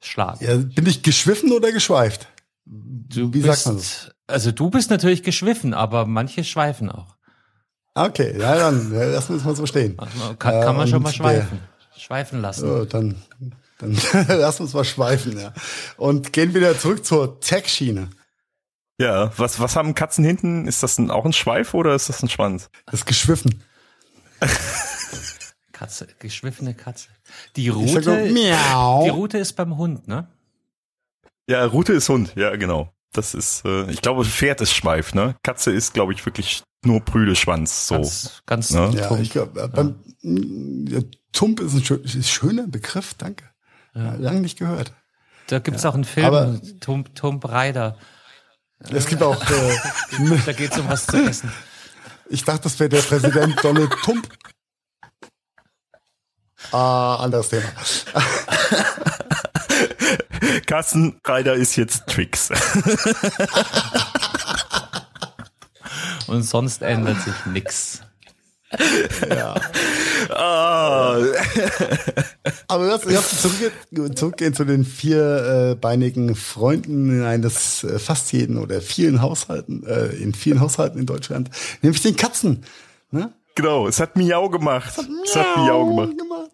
schlagen? 0.00 0.44
Ja, 0.44 0.56
bin 0.56 0.86
ich 0.86 1.02
geschwiffen 1.02 1.52
oder 1.52 1.70
geschweift? 1.70 2.26
Du 2.64 3.32
wie 3.32 3.40
bist, 3.40 3.62
sagt 3.62 3.66
man 3.66 3.76
das? 3.76 4.10
Also 4.26 4.50
du 4.50 4.70
bist 4.70 4.90
natürlich 4.90 5.22
geschwiffen, 5.22 5.74
aber 5.74 6.06
manche 6.06 6.42
schweifen 6.42 6.90
auch. 6.90 7.16
Okay, 7.94 8.36
ja, 8.38 8.56
dann 8.56 8.92
lassen 8.92 9.30
wir 9.30 9.36
es 9.36 9.44
mal 9.44 9.56
so 9.56 9.66
stehen. 9.66 9.98
Also, 9.98 10.34
kann, 10.36 10.60
kann 10.60 10.76
man 10.76 10.86
äh, 10.86 10.90
schon 10.90 11.02
mal 11.02 11.12
schweifen. 11.12 11.60
Schweifen 11.96 12.40
lassen. 12.40 12.60
So, 12.60 12.84
dann 12.84 13.14
dann 13.78 13.96
lass 14.28 14.60
uns 14.60 14.72
mal 14.74 14.84
schweifen, 14.84 15.38
ja. 15.38 15.52
Und 15.96 16.32
gehen 16.32 16.54
wieder 16.54 16.78
zurück 16.78 17.04
zur 17.04 17.40
Tech-Schiene. 17.40 18.10
Ja, 18.98 19.32
was, 19.36 19.58
was 19.58 19.74
haben 19.74 19.94
Katzen 19.94 20.24
hinten? 20.24 20.66
Ist 20.68 20.82
das 20.82 20.98
ein, 20.98 21.10
auch 21.10 21.24
ein 21.24 21.32
Schweif 21.32 21.74
oder 21.74 21.94
ist 21.94 22.08
das 22.08 22.22
ein 22.22 22.28
Schwanz? 22.28 22.70
Das 22.86 23.00
ist 23.00 23.06
geschwiffen. 23.06 23.62
Katze, 25.72 26.06
geschwiffene 26.20 26.74
Katze. 26.74 27.08
Die 27.56 27.68
Route, 27.68 28.02
so, 28.02 28.16
die 28.16 29.08
Route 29.08 29.38
ist 29.38 29.54
beim 29.54 29.76
Hund, 29.76 30.06
ne? 30.06 30.28
Ja, 31.48 31.64
Route 31.66 31.92
ist 31.92 32.08
Hund, 32.08 32.32
ja, 32.36 32.54
genau. 32.56 32.92
Das 33.14 33.32
ist, 33.32 33.64
äh, 33.64 33.90
ich 33.90 34.02
glaube, 34.02 34.24
Pferd 34.24 34.60
ist 34.60 34.72
Schweif, 34.72 35.14
ne? 35.14 35.36
Katze 35.44 35.70
ist, 35.70 35.94
glaube 35.94 36.12
ich, 36.12 36.26
wirklich 36.26 36.64
nur 36.84 37.00
Brüde 37.00 37.36
Schwanz, 37.36 37.86
so. 37.86 37.94
Ganz, 37.94 38.42
ganz 38.44 38.70
ne? 38.72 38.92
Ja, 38.94 39.16
ich 39.16 39.30
glaube, 39.30 39.60
äh, 39.60 39.68
beim, 39.68 40.00
ja. 40.20 41.00
Tump 41.32 41.60
ist 41.60 41.74
ein, 41.74 41.84
schön, 41.84 42.02
ist 42.02 42.16
ein 42.16 42.24
schöner 42.24 42.66
Begriff, 42.66 43.14
danke. 43.14 43.44
Ja. 43.94 44.14
Lange 44.14 44.40
nicht 44.40 44.58
gehört. 44.58 44.92
Da 45.46 45.60
gibt's 45.60 45.84
ja. 45.84 45.90
auch 45.90 45.94
einen 45.94 46.04
Film, 46.04 46.26
Aber 46.26 46.60
Tump, 46.80 47.14
Tump 47.14 47.44
Rider. 47.44 47.96
Es 48.90 49.06
gibt 49.06 49.22
auch. 49.22 49.40
Äh, 49.48 49.76
da 50.46 50.52
geht's 50.52 50.76
um 50.76 50.88
was 50.88 51.06
zu 51.06 51.16
essen. 51.16 51.52
Ich 52.28 52.44
dachte, 52.44 52.62
das 52.64 52.80
wäre 52.80 52.88
der 52.88 53.02
Präsident 53.02 53.62
Donald 53.62 53.92
Tump. 54.02 54.28
Ah, 56.72 57.16
anderes 57.16 57.50
Thema. 57.50 57.68
Carsten 60.66 61.20
Reiter 61.24 61.54
ist 61.54 61.76
jetzt 61.76 62.06
Tricks. 62.06 62.50
Und 66.26 66.42
sonst 66.42 66.82
ändert 66.82 67.20
sich 67.22 67.46
nichts. 67.46 68.00
Ja. 69.28 69.54
Oh. 70.30 71.24
Aber 72.66 72.86
lass, 72.86 73.04
lass 73.04 73.42
zurückgehen, 73.42 74.16
zurückgehen 74.16 74.54
zu 74.54 74.64
den 74.64 74.84
vierbeinigen 74.84 76.34
Freunden 76.34 77.22
eines 77.22 77.84
äh, 77.84 77.98
fast 77.98 78.32
jeden 78.32 78.58
oder 78.58 78.80
vielen 78.80 79.22
Haushalten, 79.22 79.86
äh, 79.86 80.06
in 80.16 80.34
vielen 80.34 80.60
Haushalten 80.60 80.98
in 80.98 81.06
Deutschland, 81.06 81.50
nämlich 81.82 82.02
den 82.02 82.16
Katzen. 82.16 82.64
Ne? 83.10 83.32
Genau, 83.54 83.86
es 83.86 84.00
hat 84.00 84.16
Miau 84.16 84.48
gemacht. 84.48 84.90
Es 84.90 84.98
hat 84.98 85.08
Miau, 85.08 85.22
es 85.24 85.36
hat 85.36 85.56
Miau 85.56 85.86
gemacht. 85.86 86.18
gemacht. 86.18 86.50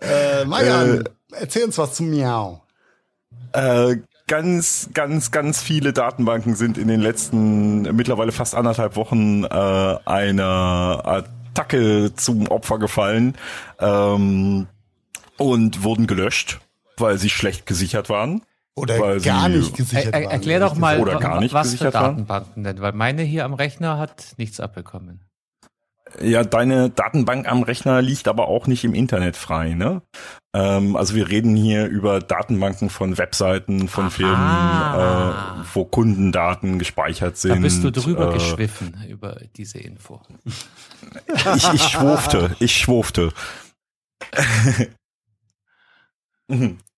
Äh, 0.00 0.44
Marian, 0.44 1.00
äh, 1.00 1.04
erzähl 1.32 1.64
uns 1.64 1.78
was 1.78 1.94
zu 1.94 2.02
Miau. 2.02 2.62
Äh, 3.52 3.96
ganz, 4.26 4.90
ganz, 4.94 5.30
ganz 5.30 5.60
viele 5.60 5.92
Datenbanken 5.92 6.54
sind 6.54 6.78
in 6.78 6.88
den 6.88 7.00
letzten 7.00 7.82
mittlerweile 7.96 8.32
fast 8.32 8.54
anderthalb 8.54 8.96
Wochen 8.96 9.44
äh, 9.44 9.48
einer 9.48 11.02
Attacke 11.04 12.12
zum 12.14 12.46
Opfer 12.48 12.78
gefallen 12.78 13.36
ähm, 13.80 14.68
und 15.36 15.82
wurden 15.82 16.06
gelöscht, 16.06 16.60
weil 16.96 17.18
sie 17.18 17.30
schlecht 17.30 17.66
gesichert 17.66 18.08
waren. 18.08 18.42
Oder 18.76 19.18
gar 19.18 19.48
nicht 19.48 19.76
gesichert 19.76 20.14
er, 20.14 20.22
waren. 20.22 20.30
Erklär 20.30 20.60
doch 20.60 20.76
mal, 20.76 21.00
oder 21.00 21.18
gar 21.18 21.40
nicht 21.40 21.52
was 21.52 21.74
für 21.74 21.90
Datenbanken 21.90 22.62
denn, 22.62 22.80
weil 22.80 22.92
meine 22.92 23.22
hier 23.22 23.44
am 23.44 23.54
Rechner 23.54 23.98
hat 23.98 24.34
nichts 24.36 24.60
abbekommen. 24.60 25.20
Ja, 26.20 26.44
deine 26.44 26.90
Datenbank 26.90 27.48
am 27.48 27.62
Rechner 27.62 28.02
liegt 28.02 28.26
aber 28.28 28.48
auch 28.48 28.66
nicht 28.66 28.84
im 28.84 28.94
Internet 28.94 29.36
frei, 29.36 29.74
ne? 29.74 30.02
Ähm, 30.52 30.96
also 30.96 31.14
wir 31.14 31.28
reden 31.28 31.54
hier 31.54 31.86
über 31.86 32.20
Datenbanken 32.20 32.90
von 32.90 33.18
Webseiten, 33.18 33.86
von 33.88 34.06
Aha. 34.06 34.10
Firmen, 34.10 35.62
äh, 35.62 35.66
wo 35.74 35.84
Kundendaten 35.84 36.78
gespeichert 36.78 37.36
sind. 37.36 37.56
Da 37.56 37.60
bist 37.60 37.84
du 37.84 37.92
drüber 37.92 38.30
äh, 38.30 38.34
geschwiffen 38.34 39.04
über 39.08 39.40
diese 39.56 39.78
Info. 39.78 40.20
ich, 41.56 41.72
ich 41.72 41.82
schwurfte, 41.82 42.56
ich 42.58 42.76
schwurfte. 42.76 43.32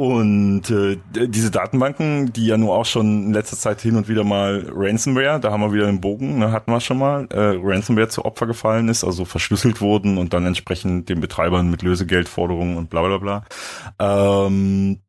Und 0.00 0.70
äh, 0.70 0.96
diese 1.26 1.50
Datenbanken, 1.50 2.32
die 2.32 2.46
ja 2.46 2.56
nur 2.56 2.74
auch 2.74 2.86
schon 2.86 3.26
in 3.26 3.32
letzter 3.34 3.58
Zeit 3.58 3.82
hin 3.82 3.96
und 3.96 4.08
wieder 4.08 4.24
mal 4.24 4.64
Ransomware, 4.74 5.38
da 5.38 5.50
haben 5.50 5.60
wir 5.60 5.74
wieder 5.74 5.84
den 5.84 6.00
Bogen, 6.00 6.38
ne, 6.38 6.52
hatten 6.52 6.72
wir 6.72 6.80
schon 6.80 6.96
mal, 6.96 7.28
äh, 7.30 7.58
Ransomware 7.62 8.08
zu 8.08 8.24
Opfer 8.24 8.46
gefallen 8.46 8.88
ist, 8.88 9.04
also 9.04 9.26
verschlüsselt 9.26 9.82
wurden 9.82 10.16
und 10.16 10.32
dann 10.32 10.46
entsprechend 10.46 11.10
den 11.10 11.20
Betreibern 11.20 11.70
mit 11.70 11.82
Lösegeldforderungen 11.82 12.78
und 12.78 12.88
bla 12.88 13.02
bla 13.02 13.18
bla. 13.18 13.44
Ähm, 13.98 15.02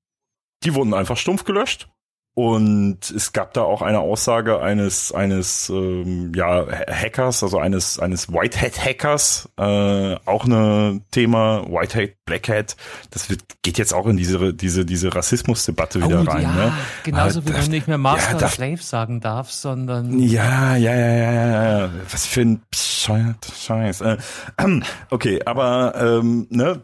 die 0.65 0.75
wurden 0.75 0.93
einfach 0.93 1.15
stumpf 1.15 1.45
gelöscht 1.45 1.87
und 2.33 3.11
es 3.11 3.33
gab 3.33 3.53
da 3.53 3.63
auch 3.63 3.81
eine 3.81 3.99
Aussage 3.99 4.61
eines 4.61 5.11
eines 5.11 5.69
ähm, 5.69 6.31
ja 6.33 6.65
Hackers, 6.87 7.43
also 7.43 7.59
eines 7.59 7.99
eines 7.99 8.31
Whitehead 8.31 8.79
Hackers, 8.79 9.49
äh, 9.57 10.15
auch 10.25 10.45
eine 10.45 11.01
Thema 11.11 11.65
Whitehead 11.67 12.15
Blackhead. 12.25 12.77
Das 13.09 13.29
wird, 13.29 13.43
geht 13.63 13.77
jetzt 13.77 13.93
auch 13.93 14.07
in 14.07 14.15
diese 14.15 14.53
diese 14.53 14.85
diese 14.85 15.13
Rassismusdebatte 15.13 16.01
wieder 16.01 16.21
oh, 16.21 16.31
rein. 16.31 16.43
Ja, 16.43 16.53
ne? 16.53 16.73
genauso 17.03 17.45
wie 17.45 17.51
man 17.51 17.67
nicht 17.67 17.89
mehr 17.89 17.97
Master 17.97 18.33
ja, 18.33 18.37
darf, 18.37 18.53
Slave 18.53 18.77
sagen 18.77 19.19
darf, 19.19 19.51
sondern 19.51 20.17
ja 20.17 20.77
ja 20.77 20.95
ja 20.95 21.11
ja 21.11 21.31
ja 21.33 21.79
ja. 21.79 21.89
Was 22.09 22.25
für 22.25 22.41
ein 22.41 22.61
Scheiß. 22.73 24.01
Äh, 24.01 24.17
okay, 25.09 25.41
aber 25.45 25.95
ähm, 25.97 26.47
ne 26.49 26.81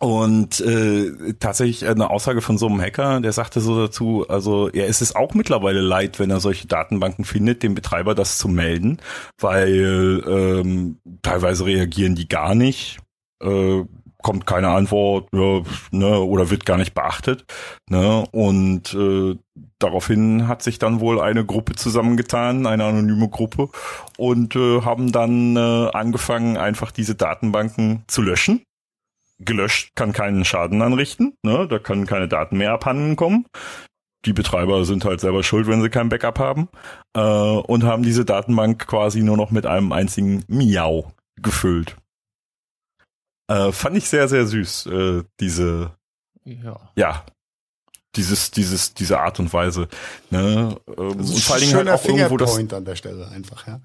und 0.00 0.60
äh, 0.60 1.34
tatsächlich 1.40 1.86
eine 1.88 2.10
Aussage 2.10 2.40
von 2.40 2.56
so 2.56 2.66
einem 2.66 2.80
Hacker, 2.80 3.20
der 3.20 3.32
sagte 3.32 3.60
so 3.60 3.76
dazu, 3.78 4.26
also 4.28 4.68
er 4.68 4.86
ist 4.86 5.02
es 5.02 5.16
auch 5.16 5.34
mittlerweile 5.34 5.80
leid, 5.80 6.18
wenn 6.18 6.30
er 6.30 6.40
solche 6.40 6.68
Datenbanken 6.68 7.24
findet, 7.24 7.62
dem 7.62 7.74
Betreiber 7.74 8.14
das 8.14 8.38
zu 8.38 8.48
melden, 8.48 8.98
weil 9.40 10.22
ähm, 10.26 10.98
teilweise 11.22 11.66
reagieren 11.66 12.14
die 12.14 12.28
gar 12.28 12.54
nicht. 12.54 12.98
Äh, 13.42 13.84
kommt 14.22 14.46
keine 14.46 14.68
Antwort 14.70 15.28
ja, 15.32 15.62
ne, 15.90 16.18
oder 16.18 16.50
wird 16.50 16.66
gar 16.66 16.76
nicht 16.76 16.94
beachtet. 16.94 17.44
Ne? 17.88 18.24
Und 18.32 18.92
äh, 18.94 19.36
daraufhin 19.78 20.48
hat 20.48 20.62
sich 20.62 20.78
dann 20.78 21.00
wohl 21.00 21.20
eine 21.20 21.44
Gruppe 21.44 21.74
zusammengetan, 21.76 22.66
eine 22.66 22.84
anonyme 22.84 23.28
Gruppe, 23.28 23.68
und 24.16 24.56
äh, 24.56 24.82
haben 24.82 25.12
dann 25.12 25.56
äh, 25.56 25.90
angefangen, 25.92 26.56
einfach 26.56 26.90
diese 26.90 27.14
Datenbanken 27.14 28.02
zu 28.08 28.22
löschen. 28.22 28.62
Gelöscht 29.38 29.92
kann 29.94 30.12
keinen 30.12 30.44
Schaden 30.44 30.82
anrichten, 30.82 31.34
ne? 31.42 31.66
da 31.68 31.78
können 31.78 32.06
keine 32.06 32.28
Daten 32.28 32.58
mehr 32.58 32.72
abhanden 32.72 33.16
kommen 33.16 33.46
die 34.24 34.32
Betreiber 34.32 34.84
sind 34.84 35.04
halt 35.04 35.20
selber 35.20 35.42
schuld, 35.42 35.66
wenn 35.66 35.82
sie 35.82 35.90
kein 35.90 36.08
Backup 36.08 36.38
haben 36.38 36.68
äh, 37.14 37.20
und 37.20 37.84
haben 37.84 38.02
diese 38.02 38.24
Datenbank 38.24 38.86
quasi 38.86 39.22
nur 39.22 39.36
noch 39.36 39.50
mit 39.50 39.66
einem 39.66 39.92
einzigen 39.92 40.44
Miau 40.48 41.12
gefüllt. 41.40 41.96
Äh, 43.48 43.72
fand 43.72 43.96
ich 43.96 44.08
sehr, 44.08 44.28
sehr 44.28 44.46
süß, 44.46 44.86
äh, 44.86 45.24
diese, 45.40 45.96
ja. 46.44 46.78
ja, 46.96 47.24
dieses, 48.16 48.50
dieses, 48.50 48.92
diese 48.94 49.20
Art 49.20 49.38
und 49.38 49.52
Weise. 49.52 49.88
Ne? 50.30 50.76
Ähm, 50.86 50.96
und 50.96 51.38
vor 51.38 51.54
allen 51.54 51.64
Dingen 51.64 51.76
halt 51.76 51.88
auch 51.88 52.04
irgendwo 52.04 52.36
das 52.36 52.58
an 52.58 52.84
der 52.84 52.96
Stelle 52.96 53.28
einfach, 53.28 53.66
ja. 53.66 53.80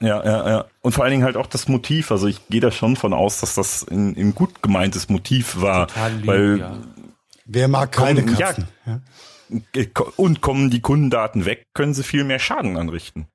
Ja, 0.00 0.24
ja, 0.24 0.48
ja. 0.48 0.64
Und 0.82 0.92
vor 0.92 1.04
allen 1.04 1.12
Dingen 1.12 1.24
halt 1.24 1.36
auch 1.36 1.46
das 1.46 1.68
Motiv. 1.68 2.10
Also 2.10 2.26
ich 2.26 2.46
gehe 2.48 2.60
da 2.60 2.70
schon 2.70 2.96
von 2.96 3.12
aus, 3.12 3.40
dass 3.40 3.54
das 3.54 3.86
ein, 3.88 4.16
ein 4.16 4.34
gut 4.34 4.62
gemeintes 4.62 5.08
Motiv 5.08 5.60
war. 5.60 5.88
Total 5.88 6.12
lieb, 6.12 6.26
weil 6.26 6.58
ja. 6.58 6.76
Wer 7.48 7.68
mag 7.68 7.92
keine 7.92 8.24
Katzen? 8.24 8.66
Ja, 8.84 8.92
ja 8.92 9.00
und 10.16 10.40
kommen 10.40 10.70
die 10.70 10.80
Kundendaten 10.80 11.44
weg, 11.44 11.64
können 11.74 11.94
sie 11.94 12.02
viel 12.02 12.24
mehr 12.24 12.38
Schaden 12.38 12.76
anrichten. 12.76 13.26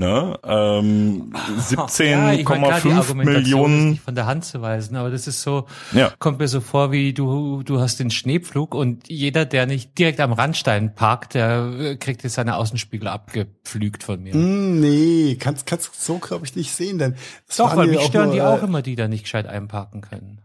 Ne? 0.00 0.38
Ähm, 0.44 1.32
17,5 1.34 3.08
ja, 3.08 3.14
Millionen 3.14 3.96
von 3.96 4.14
der 4.14 4.26
Hand 4.26 4.44
zu 4.44 4.62
weisen, 4.62 4.96
aber 4.96 5.10
das 5.10 5.26
ist 5.26 5.42
so, 5.42 5.66
ja. 5.90 6.12
kommt 6.20 6.38
mir 6.38 6.46
so 6.46 6.60
vor, 6.60 6.92
wie 6.92 7.12
du 7.12 7.64
du 7.64 7.80
hast 7.80 7.98
den 7.98 8.12
Schneepflug 8.12 8.76
und 8.76 9.08
jeder, 9.08 9.44
der 9.44 9.66
nicht 9.66 9.98
direkt 9.98 10.20
am 10.20 10.32
Randstein 10.32 10.94
parkt, 10.94 11.34
der 11.34 11.72
äh, 11.78 11.96
kriegt 11.96 12.22
jetzt 12.22 12.34
seine 12.34 12.56
Außenspiegel 12.56 13.08
abgepflügt 13.08 14.04
von 14.04 14.22
mir. 14.22 14.36
Mm, 14.36 14.78
nee, 14.78 15.36
kannst 15.38 15.66
kannst 15.66 16.00
so 16.00 16.18
glaube 16.18 16.46
ich 16.46 16.54
nicht 16.54 16.72
sehen, 16.72 16.98
denn 16.98 17.16
doch, 17.56 17.76
weil 17.76 17.88
mich 17.88 18.02
stören 18.02 18.26
nur, 18.26 18.34
die 18.34 18.42
auch 18.42 18.62
äh, 18.62 18.66
immer, 18.66 18.82
die 18.82 18.94
da 18.94 19.08
nicht 19.08 19.24
gescheit 19.24 19.48
einparken 19.48 20.00
können. 20.00 20.40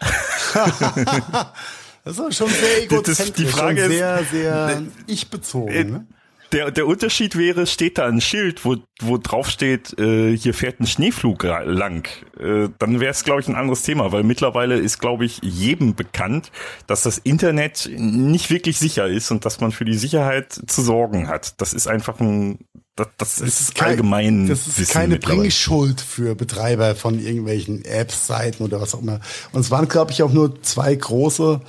Das 2.04 2.18
ist 2.18 2.36
schon 2.36 2.48
sehr 2.48 2.82
egozentrisch. 2.82 3.32
die 3.32 3.46
Frage 3.46 3.88
sehr, 3.88 4.20
ist, 4.20 4.30
sehr 4.30 4.82
ich-bezogen. 5.06 5.74
Äh, 5.74 5.84
ne? 5.84 6.06
Der, 6.52 6.70
der 6.70 6.86
Unterschied 6.86 7.36
wäre, 7.38 7.66
steht 7.66 7.96
da 7.96 8.06
ein 8.06 8.20
Schild, 8.20 8.66
wo, 8.66 8.76
wo 9.00 9.16
drauf 9.16 9.48
steht, 9.48 9.98
äh, 9.98 10.36
hier 10.36 10.52
fährt 10.52 10.80
ein 10.80 10.86
Schneeflug 10.86 11.44
lang. 11.44 12.06
Äh, 12.38 12.68
dann 12.78 13.00
wäre 13.00 13.10
es, 13.10 13.24
glaube 13.24 13.40
ich, 13.40 13.48
ein 13.48 13.54
anderes 13.54 13.82
Thema, 13.82 14.12
weil 14.12 14.22
mittlerweile 14.22 14.76
ist, 14.76 14.98
glaube 14.98 15.24
ich, 15.24 15.38
jedem 15.42 15.94
bekannt, 15.94 16.52
dass 16.86 17.04
das 17.04 17.16
Internet 17.16 17.88
nicht 17.96 18.50
wirklich 18.50 18.78
sicher 18.78 19.06
ist 19.06 19.30
und 19.30 19.46
dass 19.46 19.60
man 19.60 19.72
für 19.72 19.86
die 19.86 19.96
Sicherheit 19.96 20.52
zu 20.52 20.82
sorgen 20.82 21.28
hat. 21.28 21.58
Das 21.60 21.72
ist 21.72 21.86
einfach 21.86 22.20
ein 22.20 22.58
das, 22.96 23.08
das, 23.16 23.36
das 23.36 23.60
ist 23.60 23.74
kein, 23.74 23.88
allgemein. 23.88 24.48
Das 24.48 24.66
ist 24.66 24.78
Wissen 24.78 24.92
keine 24.92 25.18
Bringschuld 25.18 26.02
für 26.02 26.34
Betreiber 26.34 26.94
von 26.94 27.18
irgendwelchen 27.18 27.82
Apps, 27.86 28.26
Seiten 28.26 28.62
oder 28.62 28.82
was 28.82 28.94
auch 28.94 29.00
immer. 29.00 29.20
Und 29.52 29.62
es 29.62 29.70
waren, 29.70 29.88
glaube 29.88 30.12
ich, 30.12 30.22
auch 30.22 30.32
nur 30.32 30.62
zwei 30.62 30.94
große 30.94 31.62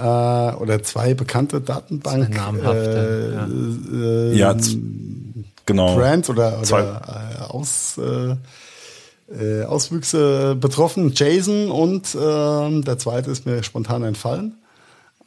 äh, 0.00 0.54
oder 0.56 0.82
zwei 0.82 1.14
bekannte 1.14 1.60
Datenbank 1.60 2.34
äh, 2.64 3.34
äh, 3.34 4.34
ja, 4.34 4.56
genau. 5.66 5.94
Brands 5.94 6.30
oder, 6.30 6.60
oder 6.60 7.38
äh, 7.38 7.42
Aus, 7.44 7.98
äh, 7.98 8.36
äh, 9.32 9.64
Auswüchse 9.64 10.56
betroffen. 10.56 11.12
Jason 11.14 11.70
und 11.70 12.14
äh, 12.14 12.80
der 12.82 12.98
zweite 12.98 13.30
ist 13.30 13.46
mir 13.46 13.62
spontan 13.62 14.02
entfallen. 14.02 14.54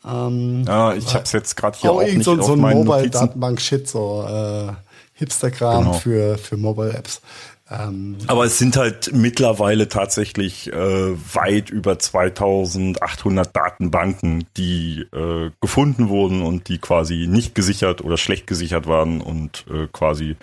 Ähm, 0.06 0.66
ja, 0.68 0.94
ich 0.94 1.14
habe 1.14 1.24
es 1.24 1.32
jetzt 1.32 1.56
gerade 1.56 1.78
hier 1.78 1.92
auch, 1.92 2.02
auch 2.02 2.06
nicht 2.06 2.24
so, 2.24 2.42
so 2.42 2.54
ein 2.54 2.60
Mobile-Datenbank-Shit, 2.60 3.88
so 3.88 4.26
äh, 4.28 4.74
Hipster-Kram 5.14 5.84
genau. 5.84 5.94
für, 5.94 6.38
für 6.38 6.58
Mobile-Apps. 6.58 7.22
Ähm, 7.74 8.18
Aber 8.28 8.46
es 8.46 8.58
sind 8.60 8.78
halt 8.78 9.12
mittlerweile 9.14 9.88
tatsächlich 9.88 10.72
äh, 10.72 10.76
weit 11.34 11.70
über 11.70 11.98
2800 11.98 13.56
Datenbanken, 13.56 14.46
die 14.58 15.06
äh, 15.14 15.52
gefunden 15.62 16.10
wurden 16.10 16.42
und 16.42 16.70
die 16.70 16.78
quasi 16.78 17.28
nicht 17.28 17.56
gesichert 17.56 18.02
oder 18.02 18.18
schlecht 18.18 18.48
gesichert 18.48 18.88
waren 18.88 19.22
und 19.22 19.66
äh, 19.70 19.88
quasi 19.92 20.36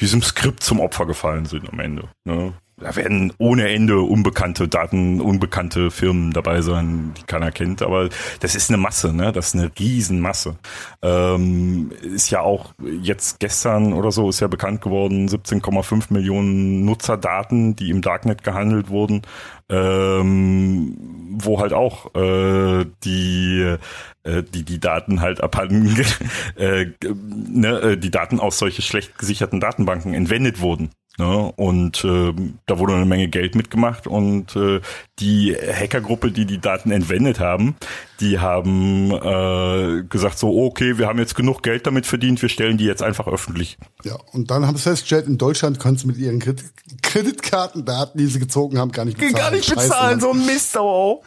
diesem 0.00 0.22
Skript 0.22 0.62
zum 0.62 0.80
Opfer 0.80 1.06
gefallen 1.06 1.46
sind 1.46 1.70
am 1.72 1.80
Ende. 1.80 2.08
Ne? 2.24 2.52
Da 2.78 2.94
werden 2.94 3.32
ohne 3.38 3.70
Ende 3.70 4.00
unbekannte 4.00 4.68
Daten, 4.68 5.22
unbekannte 5.22 5.90
Firmen 5.90 6.32
dabei 6.32 6.60
sein, 6.60 7.14
die 7.16 7.22
keiner 7.22 7.50
kennt. 7.50 7.80
Aber 7.80 8.10
das 8.40 8.54
ist 8.54 8.68
eine 8.70 8.76
Masse, 8.76 9.14
ne? 9.14 9.32
Das 9.32 9.48
ist 9.48 9.54
eine 9.54 9.70
Riesenmasse. 9.78 10.56
Ähm, 11.00 11.90
ist 12.02 12.30
ja 12.30 12.40
auch 12.40 12.74
jetzt 13.00 13.40
gestern 13.40 13.94
oder 13.94 14.12
so 14.12 14.28
ist 14.28 14.40
ja 14.40 14.46
bekannt 14.46 14.82
geworden, 14.82 15.26
17,5 15.26 16.12
Millionen 16.12 16.84
Nutzerdaten, 16.84 17.76
die 17.76 17.88
im 17.88 18.02
Darknet 18.02 18.44
gehandelt 18.44 18.90
wurden, 18.90 19.22
ähm, 19.70 20.96
wo 21.38 21.58
halt 21.58 21.72
auch 21.72 22.14
äh, 22.14 22.84
die 23.04 23.76
äh, 24.24 24.42
die 24.42 24.64
die 24.64 24.80
Daten 24.80 25.22
halt 25.22 25.40
abhanden 25.40 25.96
äh, 26.56 26.86
ne, 27.02 27.80
äh, 27.80 27.96
die 27.96 28.10
Daten 28.10 28.38
aus 28.38 28.58
solche 28.58 28.82
schlecht 28.82 29.16
gesicherten 29.18 29.60
Datenbanken 29.60 30.12
entwendet 30.12 30.60
wurden. 30.60 30.90
Ne? 31.18 31.52
Und 31.56 32.04
äh, 32.04 32.34
da 32.66 32.78
wurde 32.78 32.94
eine 32.94 33.06
Menge 33.06 33.28
Geld 33.28 33.54
mitgemacht 33.54 34.06
und 34.06 34.54
äh, 34.54 34.80
die 35.18 35.54
Hackergruppe, 35.54 36.30
die 36.30 36.44
die 36.44 36.58
Daten 36.58 36.90
entwendet 36.90 37.40
haben, 37.40 37.76
die 38.20 38.38
haben 38.38 39.10
äh, 39.10 40.02
gesagt 40.08 40.38
so, 40.38 40.64
okay, 40.64 40.98
wir 40.98 41.06
haben 41.06 41.18
jetzt 41.18 41.34
genug 41.34 41.62
Geld 41.62 41.86
damit 41.86 42.04
verdient, 42.04 42.42
wir 42.42 42.50
stellen 42.50 42.76
die 42.76 42.84
jetzt 42.84 43.02
einfach 43.02 43.28
öffentlich. 43.28 43.78
Ja, 44.04 44.16
und 44.32 44.50
dann 44.50 44.66
haben 44.66 44.76
sie 44.76 44.82
festgestellt, 44.82 45.26
in 45.26 45.38
Deutschland 45.38 45.80
können 45.80 45.96
sie 45.96 46.06
mit 46.06 46.18
ihren 46.18 46.38
Kredit 46.38 46.66
Kreditkartendaten, 47.02 48.18
die 48.18 48.26
sie 48.26 48.38
gezogen 48.38 48.78
haben, 48.78 48.92
gar 48.92 49.06
nicht 49.06 49.16
bezahlen. 49.16 49.34
Gar 49.34 49.50
nicht 49.52 49.70
bezahlen, 49.70 50.20
Scheiße, 50.20 50.22
so 50.32 50.32
ein 50.32 50.46
Mist, 50.46 50.76
aber 50.76 50.90
auch. 50.90 51.22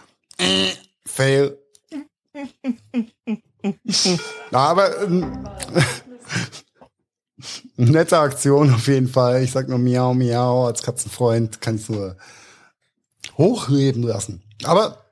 Fail. 1.05 1.57
aber 4.51 5.03
ähm, 5.03 5.47
Nette 7.77 8.17
Aktion 8.19 8.73
auf 8.73 8.87
jeden 8.87 9.07
Fall. 9.07 9.43
Ich 9.43 9.51
sag 9.51 9.67
nur 9.67 9.79
Miau, 9.79 10.13
Miau. 10.13 10.65
Als 10.65 10.83
Katzenfreund 10.83 11.61
kann 11.61 11.75
ich 11.75 11.89
nur 11.89 12.15
hochleben 13.37 14.03
lassen. 14.03 14.41
Aber 14.63 15.05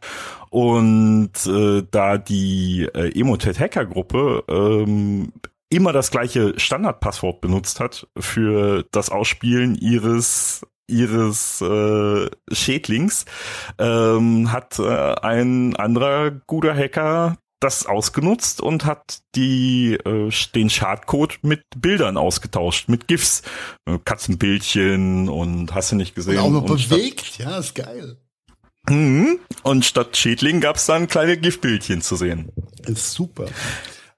Und 0.50 1.32
äh, 1.46 1.84
da 1.92 2.18
die 2.18 2.88
äh, 2.94 3.20
Emotet-Hacker-Gruppe 3.20 4.44
ähm, 4.48 5.34
immer 5.70 5.94
das 5.94 6.12
gleiche 6.12 6.58
Standardpasswort 6.60 7.42
benutzt 7.42 7.80
hat 7.80 8.08
für 8.18 8.86
das 8.92 9.10
Ausspielen 9.10 9.76
ihres 9.76 10.66
ihres 10.90 11.62
äh, 11.62 12.30
Schädlings, 12.50 13.26
ähm, 13.78 14.52
hat 14.52 14.80
äh, 14.80 15.16
ein 15.22 15.76
anderer 15.76 16.32
guter 16.32 16.74
Hacker 16.74 17.38
das 17.60 17.88
ausgenutzt 17.88 18.62
und 18.62 18.86
hat 18.86 19.20
die 19.36 19.94
äh, 19.94 20.32
den 20.54 20.70
Schadcode 20.70 21.40
mit 21.42 21.64
Bildern 21.76 22.18
ausgetauscht, 22.18 22.88
mit 22.88 23.08
GIFs, 23.08 23.42
äh, 23.86 23.98
Katzenbildchen 24.06 25.28
und 25.28 25.74
hast 25.74 25.92
du 25.92 25.96
nicht 25.96 26.16
gesehen. 26.16 26.38
Und 26.38 26.44
auch 26.44 26.50
noch 26.52 26.70
und 26.70 26.90
bewegt, 26.90 27.26
statt, 27.26 27.40
ja, 27.40 27.58
ist 27.58 27.76
geil. 27.76 28.18
Mhm. 28.90 29.40
Und 29.64 29.86
statt 29.86 30.16
Schädling 30.16 30.62
gab 30.62 30.78
es 30.78 30.86
dann 30.86 31.08
kleine 31.08 31.38
GIF-Bildchen 31.38 32.02
zu 32.02 32.16
sehen. 32.16 32.52
Ist 32.86 33.12
super. 33.12 33.48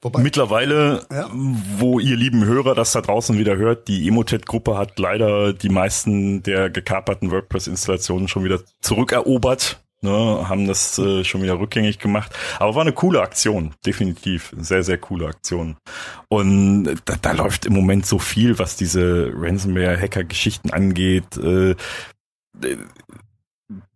Wobei, 0.02 0.22
Mittlerweile, 0.22 1.06
ja. 1.12 1.30
wo 1.78 2.00
ihr 2.00 2.16
lieben 2.16 2.46
Hörer 2.46 2.74
das 2.74 2.94
da 2.94 3.02
draußen 3.02 3.38
wieder 3.38 3.58
hört, 3.58 3.88
die 3.90 4.08
Emotet-Gruppe 4.08 4.78
hat 4.78 4.98
leider 4.98 5.52
die 5.52 5.70
meisten 5.70 6.42
der 6.42 6.70
gekaperten 6.70 7.32
WordPress-Installationen 7.32 8.30
schon 8.30 8.46
wieder 8.46 8.62
zurückerobert 8.80 9.82
ne, 10.02 10.46
haben 10.48 10.68
das 10.68 10.98
äh, 11.00 11.24
schon 11.24 11.42
wieder 11.42 11.60
rückgängig 11.60 12.00
gemacht. 12.00 12.36
Aber 12.60 12.76
war 12.76 12.82
eine 12.82 12.94
coole 12.94 13.22
Aktion, 13.22 13.74
definitiv. 13.86 14.54
Sehr, 14.58 14.84
sehr 14.84 14.98
coole 14.98 15.28
Aktion. 15.28 15.78
Und 16.28 16.96
da, 17.06 17.16
da 17.22 17.32
läuft 17.32 17.66
im 17.66 17.74
Moment 17.74 18.06
so 18.06 18.20
viel, 18.20 18.60
was 18.60 18.76
diese 18.76 19.32
Ransomware-Hacker-Geschichten 19.36 20.72
angeht. 20.72 21.38
Äh, 21.38 21.76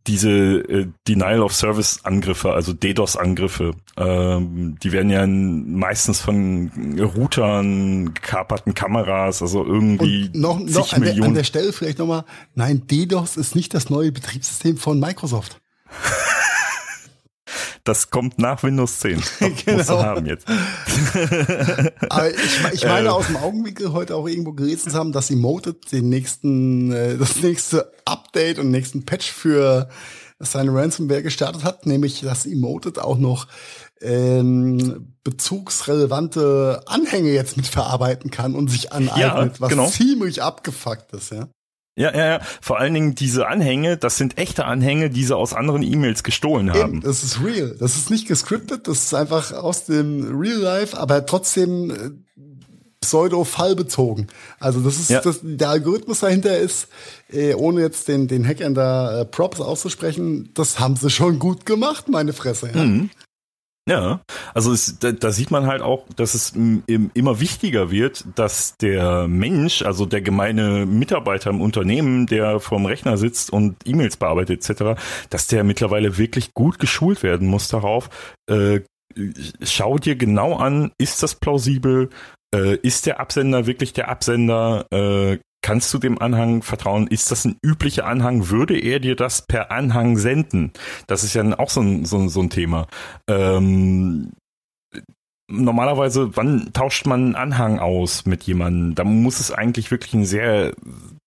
diese 0.06 0.30
äh, 0.30 0.88
Denial 1.08 1.42
of 1.42 1.54
Service 1.54 2.02
Angriffe, 2.04 2.54
also 2.54 2.74
DDoS 2.74 3.16
Angriffe, 3.16 3.72
ähm, 3.98 4.78
die 4.84 4.92
werden 4.92 5.10
ja 5.10 5.26
meistens 5.26 6.20
von 6.20 7.00
Routern, 7.00 8.14
gekaperten 8.14 8.74
Kameras, 8.74 9.42
also 9.42 9.66
irgendwie 9.66 10.26
Und 10.26 10.36
noch, 10.36 10.60
noch 10.60 10.94
an, 10.94 11.02
der, 11.02 11.24
an 11.24 11.34
der 11.34 11.44
Stelle 11.44 11.74
vielleicht 11.74 12.00
nochmal, 12.00 12.26
nein, 12.54 12.86
DDoS 12.86 13.38
ist 13.38 13.56
nicht 13.56 13.74
das 13.74 13.90
neue 13.90 14.12
Betriebssystem 14.12 14.78
von 14.78 15.00
Microsoft. 15.00 15.60
Das 17.84 18.10
kommt 18.10 18.40
nach 18.40 18.64
Windows 18.64 19.00
10. 19.00 19.22
genau. 19.66 20.04
Haben 20.04 20.26
jetzt. 20.26 20.48
Aber 22.10 22.30
ich, 22.30 22.74
ich 22.74 22.86
meine 22.86 23.08
äh. 23.08 23.12
aus 23.12 23.28
dem 23.28 23.36
Augenwinkel 23.36 23.92
heute 23.92 24.16
auch 24.16 24.28
irgendwo 24.28 24.54
gelesen 24.54 24.92
zu 24.92 24.98
haben, 24.98 25.12
dass 25.12 25.30
Emoted 25.30 25.92
den 25.92 26.08
nächsten, 26.08 26.94
äh, 26.94 27.18
das 27.18 27.42
nächste 27.42 27.92
Update 28.06 28.60
und 28.60 28.72
nächsten 28.72 29.06
Patch 29.06 29.30
für 29.32 29.90
seine 30.40 30.74
Ransomware 30.74 31.24
gestartet 31.24 31.64
hat, 31.64 31.86
nämlich 31.86 32.22
dass 32.22 32.46
Emoted 32.46 33.00
auch 33.00 33.18
noch 33.18 33.48
ähm, 34.02 35.14
bezugsrelevante 35.24 36.82
Anhänge 36.86 37.32
jetzt 37.32 37.58
mit 37.58 37.68
verarbeiten 37.68 38.32
kann 38.32 38.56
und 38.56 38.70
sich 38.70 38.92
aneignet, 38.92 39.54
ja, 39.56 39.60
was 39.60 39.70
genau. 39.70 39.88
ziemlich 39.88 40.42
abgefuckt 40.42 41.14
ist, 41.14 41.32
ja. 41.32 41.48
Ja, 41.96 42.12
ja, 42.12 42.26
ja. 42.26 42.40
Vor 42.62 42.80
allen 42.80 42.94
Dingen 42.94 43.16
diese 43.16 43.48
Anhänge, 43.48 43.98
das 43.98 44.18
sind 44.18 44.38
echte 44.38 44.66
Anhänge, 44.66 45.10
die 45.10 45.24
sie 45.24 45.36
aus 45.36 45.54
anderen 45.54 45.84
E-Mails 45.84 46.24
gestohlen 46.24 46.72
haben. 46.74 46.96
Eben, 46.96 47.02
das 47.02 47.24
ist 47.24 47.44
real. 47.44 47.76
Das 47.80 47.96
ist 47.96 48.10
nicht 48.10 48.28
gescriptet, 48.28 48.88
das 48.88 49.06
ist 49.06 49.14
einfach 49.14 49.52
aus 49.52 49.86
dem 49.86 50.40
Real 50.40 50.58
Life, 50.60 50.98
aber 50.98 51.26
trotzdem 51.26 51.92
äh, 51.92 52.10
pseudo-fallbezogen. 53.02 54.28
Also 54.60 54.80
das 54.80 55.00
ist, 55.00 55.12
ja. 55.12 55.22
das, 55.22 55.42
der 55.44 55.70
Algorithmus 55.70 56.22
dahinter 56.22 56.58
ist, 56.58 56.88
äh, 57.32 57.54
ohne 57.54 57.82
jetzt 57.82 58.08
den, 58.08 58.28
den 58.28 58.48
Hackern 58.48 58.74
da 58.74 59.22
äh, 59.22 59.26
Props 59.26 59.62
auszusprechen, 59.62 60.50
das 60.56 60.80
haben 60.80 60.96
sie 60.96 61.12
schon 61.12 61.38
gut 61.38 61.66
gemacht, 61.66 62.10
meine 62.10 62.34
Fresse. 62.34 62.72
Ja. 62.74 62.84
Mhm. 62.84 63.12
Ja, 63.90 64.22
also 64.54 64.72
es, 64.72 64.98
da, 65.00 65.12
da 65.12 65.32
sieht 65.32 65.52
man 65.52 65.68
halt 65.68 65.82
auch, 65.82 66.06
dass 66.16 66.36
es 66.36 66.52
im, 66.52 66.84
immer 67.14 67.42
wichtiger 67.42 67.92
wird, 67.92 68.24
dass 68.36 68.78
der 68.78 69.28
Mensch, 69.28 69.82
also 69.82 70.06
der 70.06 70.22
gemeine 70.22 70.86
Mitarbeiter 70.86 71.50
im 71.50 71.60
Unternehmen, 71.60 72.26
der 72.26 72.62
vorm 72.62 72.86
Rechner 72.86 73.18
sitzt 73.18 73.52
und 73.52 73.76
E-Mails 73.86 74.16
bearbeitet 74.16 74.70
etc., 74.70 74.98
dass 75.30 75.48
der 75.48 75.66
mittlerweile 75.66 76.18
wirklich 76.18 76.54
gut 76.54 76.80
geschult 76.80 77.24
werden 77.24 77.50
muss 77.50 77.68
darauf. 77.68 78.10
Äh, 78.50 78.82
schau 79.62 79.98
dir 79.98 80.16
genau 80.16 80.56
an, 80.56 80.92
ist 80.98 81.22
das 81.22 81.36
plausibel? 81.36 82.10
Äh, 82.56 82.78
ist 82.78 83.06
der 83.06 83.20
Absender 83.20 83.68
wirklich 83.68 83.92
der 83.92 84.08
Absender? 84.08 84.86
Äh, 84.94 85.40
Kannst 85.64 85.94
du 85.94 85.98
dem 85.98 86.22
Anhang 86.22 86.62
vertrauen? 86.62 87.08
Ist 87.08 87.32
das 87.32 87.46
ein 87.46 87.58
üblicher 87.64 88.06
Anhang? 88.06 88.50
Würde 88.50 88.78
er 88.78 89.00
dir 89.00 89.16
das 89.16 89.44
per 89.48 89.72
Anhang 89.72 90.18
senden? 90.18 90.74
Das 91.08 91.24
ist 91.24 91.34
ja 91.34 91.58
auch 91.58 91.70
so 91.70 91.80
ein, 91.80 92.04
so, 92.04 92.28
so 92.28 92.42
ein 92.42 92.50
Thema. 92.50 92.88
Ähm, 93.30 94.34
normalerweise, 95.48 96.36
wann 96.36 96.74
tauscht 96.74 97.06
man 97.06 97.28
einen 97.28 97.36
Anhang 97.36 97.80
aus 97.80 98.26
mit 98.26 98.44
jemandem? 98.44 98.94
Da 98.94 99.06
muss 99.06 99.40
es 99.40 99.52
eigentlich 99.54 99.90
wirklich 99.90 100.14
einen 100.14 100.26
sehr, 100.26 100.74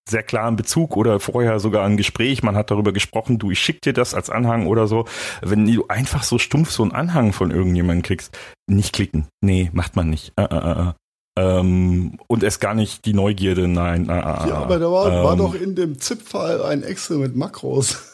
sehr 0.06 0.22
klaren 0.22 0.56
Bezug 0.56 0.98
oder 0.98 1.18
vorher 1.18 1.58
sogar 1.58 1.86
ein 1.86 1.96
Gespräch. 1.96 2.42
Man 2.42 2.56
hat 2.56 2.70
darüber 2.70 2.92
gesprochen, 2.92 3.38
du, 3.38 3.50
ich 3.50 3.58
schick 3.58 3.80
dir 3.80 3.94
das 3.94 4.12
als 4.12 4.28
Anhang 4.28 4.66
oder 4.66 4.86
so. 4.86 5.06
Wenn 5.40 5.64
du 5.66 5.88
einfach 5.88 6.22
so 6.22 6.36
stumpf 6.36 6.70
so 6.70 6.82
einen 6.82 6.92
Anhang 6.92 7.32
von 7.32 7.50
irgendjemandem 7.50 8.02
kriegst, 8.02 8.36
nicht 8.66 8.92
klicken. 8.92 9.28
Nee, 9.40 9.70
macht 9.72 9.96
man 9.96 10.10
nicht. 10.10 10.34
Uh, 10.38 10.44
uh, 10.52 10.88
uh. 10.88 10.92
Ähm, 11.38 12.18
und 12.28 12.42
es 12.42 12.60
gar 12.60 12.74
nicht 12.74 13.04
die 13.04 13.12
Neugierde, 13.12 13.68
nein. 13.68 14.08
Ah, 14.08 14.46
ja, 14.48 14.54
aber 14.54 14.78
da 14.78 14.90
war, 14.90 15.12
ähm, 15.12 15.24
war 15.24 15.36
doch 15.36 15.54
in 15.54 15.74
dem 15.74 15.98
ZIP-File 15.98 16.62
ein 16.64 16.82
Excel 16.82 17.18
mit 17.18 17.36
Makros. 17.36 17.98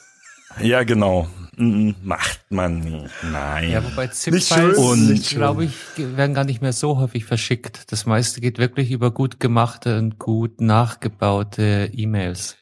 Ja, 0.61 0.83
genau. 0.83 1.29
Macht 1.57 2.41
man 2.51 2.81
nicht. 2.81 3.11
Nein. 3.31 3.70
Ja, 3.70 3.83
wobei 3.83 4.09
ZIP-Files, 4.09 5.31
glaube 5.31 5.64
ich, 5.64 5.75
werden 5.97 6.35
gar 6.35 6.45
nicht 6.45 6.61
mehr 6.61 6.75
so 6.75 6.99
häufig 6.99 7.25
verschickt. 7.25 7.91
Das 7.91 8.05
meiste 8.05 8.43
geht 8.43 8.59
wirklich 8.59 8.91
über 8.91 9.11
gut 9.11 9.41
gemachte 9.41 9.99
und 9.99 10.18
gut 10.18 10.61
nachgebaute 10.61 11.91
E-Mails. 11.95 12.59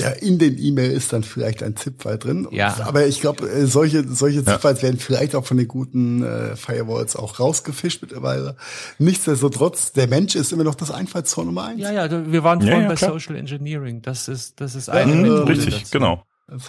Ja, 0.00 0.10
in 0.10 0.38
den 0.38 0.58
E-Mail 0.58 0.90
ist 0.90 1.12
dann 1.12 1.22
vielleicht 1.22 1.62
ein 1.62 1.76
ZIP-File 1.76 2.18
drin. 2.18 2.48
Ja. 2.50 2.76
Aber 2.84 3.06
ich 3.06 3.20
glaube, 3.20 3.48
äh, 3.48 3.66
solche, 3.66 4.06
solche 4.08 4.44
ZIP-Files 4.44 4.78
ja. 4.78 4.88
werden 4.88 4.98
vielleicht 4.98 5.34
auch 5.34 5.46
von 5.46 5.56
den 5.56 5.68
guten 5.68 6.22
äh, 6.22 6.56
Firewalls 6.56 7.16
auch 7.16 7.38
rausgefischt 7.40 8.02
mittlerweile. 8.02 8.56
Nichtsdestotrotz, 8.98 9.92
der 9.92 10.08
Mensch 10.08 10.34
ist 10.34 10.52
immer 10.52 10.64
noch 10.64 10.74
das 10.74 10.90
Einfallstor 10.90 11.44
Nummer 11.44 11.66
eins. 11.66 11.80
Ja, 11.80 11.92
ja, 11.92 12.10
wir 12.10 12.44
waren 12.44 12.60
vorhin 12.60 12.82
ja, 12.82 12.88
bei 12.88 12.94
klar. 12.94 13.12
Social 13.12 13.36
Engineering. 13.36 14.02
Das 14.02 14.28
ist, 14.28 14.60
das 14.60 14.74
ist 14.74 14.88
eine 14.88 15.12
ja, 15.12 15.16
Methode 15.16 15.52
Richtig, 15.52 15.80
dazu. 15.80 15.90
genau. 15.98 16.24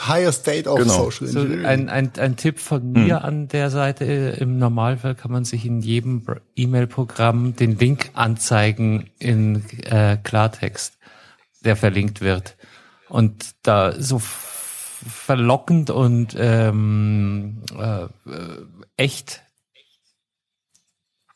Higher 0.07 0.31
State 0.31 0.69
of 0.69 0.77
genau. 0.77 1.09
Social 1.09 1.27
Engineering. 1.27 1.61
So 1.61 1.67
ein, 1.67 1.89
ein, 1.89 2.11
ein 2.17 2.35
Tipp 2.35 2.59
von 2.59 2.91
mir 2.91 3.17
hm. 3.17 3.25
an 3.25 3.47
der 3.47 3.69
Seite. 3.71 4.05
Im 4.05 4.59
Normalfall 4.59 5.15
kann 5.15 5.31
man 5.31 5.43
sich 5.43 5.65
in 5.65 5.81
jedem 5.81 6.23
E-Mail-Programm 6.55 7.55
den 7.55 7.77
Link 7.77 8.11
anzeigen 8.13 9.09
in 9.17 9.63
äh, 9.85 10.17
Klartext, 10.21 10.97
der 11.63 11.75
verlinkt 11.75 12.21
wird 12.21 12.55
und 13.11 13.55
da 13.63 13.93
so 14.01 14.19
verlockend 14.19 15.89
und 15.89 16.35
ähm, 16.37 17.61
äh, 17.77 18.03
äh, 18.03 18.65
echt 18.95 19.41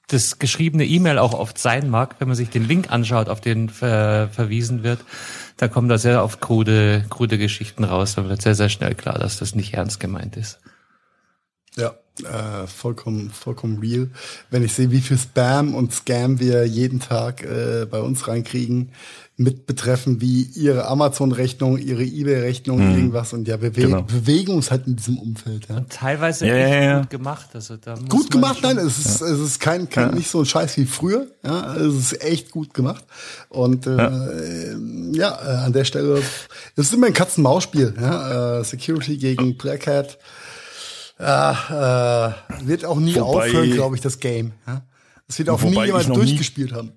das 0.08 0.40
geschriebene 0.40 0.86
E-Mail 0.86 1.18
auch 1.18 1.34
oft 1.34 1.58
sein 1.58 1.90
mag, 1.90 2.16
wenn 2.20 2.28
man 2.28 2.38
sich 2.38 2.50
den 2.50 2.68
Link 2.68 2.92
anschaut, 2.92 3.28
auf 3.28 3.42
den 3.42 3.70
ver 3.70 4.30
verwiesen 4.32 4.84
wird, 4.84 5.00
da 5.58 5.68
kommen 5.68 5.90
da 5.90 5.98
sehr 5.98 6.24
oft 6.24 6.40
krude, 6.42 7.04
krude 7.10 7.38
Geschichten 7.38 7.84
raus. 7.84 8.16
Da 8.16 8.30
wird 8.30 8.42
sehr, 8.42 8.56
sehr 8.56 8.70
schnell 8.70 8.94
klar, 8.94 9.18
dass 9.18 9.40
das 9.40 9.56
nicht 9.56 9.74
ernst 9.74 10.00
gemeint 10.00 10.38
ist. 10.38 10.60
Ja, 11.76 11.96
äh, 12.24 12.68
vollkommen, 12.68 13.32
vollkommen 13.32 13.80
real. 13.80 14.10
Wenn 14.50 14.64
ich 14.64 14.74
sehe, 14.74 14.92
wie 14.92 15.02
viel 15.02 15.18
Spam 15.18 15.76
und 15.76 15.94
Scam 15.94 16.40
wir 16.40 16.66
jeden 16.66 17.00
Tag 17.00 17.44
äh, 17.44 17.86
bei 17.90 18.00
uns 18.00 18.28
reinkriegen, 18.28 18.92
mit 19.38 19.66
betreffen 19.66 20.22
wie 20.22 20.44
ihre 20.44 20.86
Amazon-Rechnung, 20.86 21.78
ihre 21.78 22.04
eBay-Rechnung, 22.04 22.80
hm. 22.80 22.96
irgendwas. 22.96 23.34
Und 23.34 23.48
ja, 23.48 23.62
wir 23.62 23.70
genau. 23.72 24.02
bewegen 24.02 24.54
uns 24.54 24.72
halt 24.72 24.88
in 24.88 24.96
diesem 24.96 25.18
Umfeld. 25.18 25.68
Ja. 25.68 25.78
Und 25.78 25.90
teilweise 25.90 26.48
ja, 26.48 26.56
echt 26.56 26.74
ja, 26.74 26.82
ja. 26.82 27.00
gut 27.00 27.10
gemacht. 27.10 27.50
Also 27.54 27.76
da 27.76 27.96
gut 28.08 28.32
gemacht, 28.32 28.60
nein, 28.62 28.78
es 28.78 28.98
ist, 28.98 29.22
es 29.22 29.40
ist 29.40 29.60
kein, 29.60 29.90
kein 29.90 30.14
nicht 30.14 30.30
so 30.30 30.40
ein 30.40 30.46
Scheiß 30.46 30.78
wie 30.78 30.86
früher. 30.86 31.28
Ja, 31.44 31.76
es 31.76 31.96
ist 31.96 32.24
echt 32.24 32.52
gut 32.52 32.74
gemacht. 32.74 33.04
Und 33.50 33.88
äh, 33.88 33.98
ja, 35.12 35.38
äh, 35.44 35.66
an 35.66 35.74
der 35.74 35.84
Stelle, 35.84 36.22
es 36.78 36.86
ist 36.86 36.94
immer 36.94 37.08
ein 37.08 37.14
Katz-Maus-Spiel. 37.14 37.94
Ja? 38.00 38.60
Äh, 38.60 38.64
Security 38.64 39.18
gegen 39.18 39.58
Black 39.58 39.88
Hat. 39.88 40.18
Äh, 41.20 41.24
äh, 41.24 42.34
wird 42.64 42.86
auch 42.86 43.00
nie 43.00 43.16
Wobei, 43.16 43.48
aufhören, 43.48 43.72
glaube 43.72 43.96
ich, 43.96 44.02
das 44.02 44.20
Game. 44.20 44.54
Ja? 44.66 44.82
Es 45.28 45.40
wird 45.40 45.50
auch 45.50 45.62
nie 45.62 45.86
jemand 45.86 46.08
durchgespielt 46.08 46.72
nie, 46.72 46.78
haben. 46.78 46.92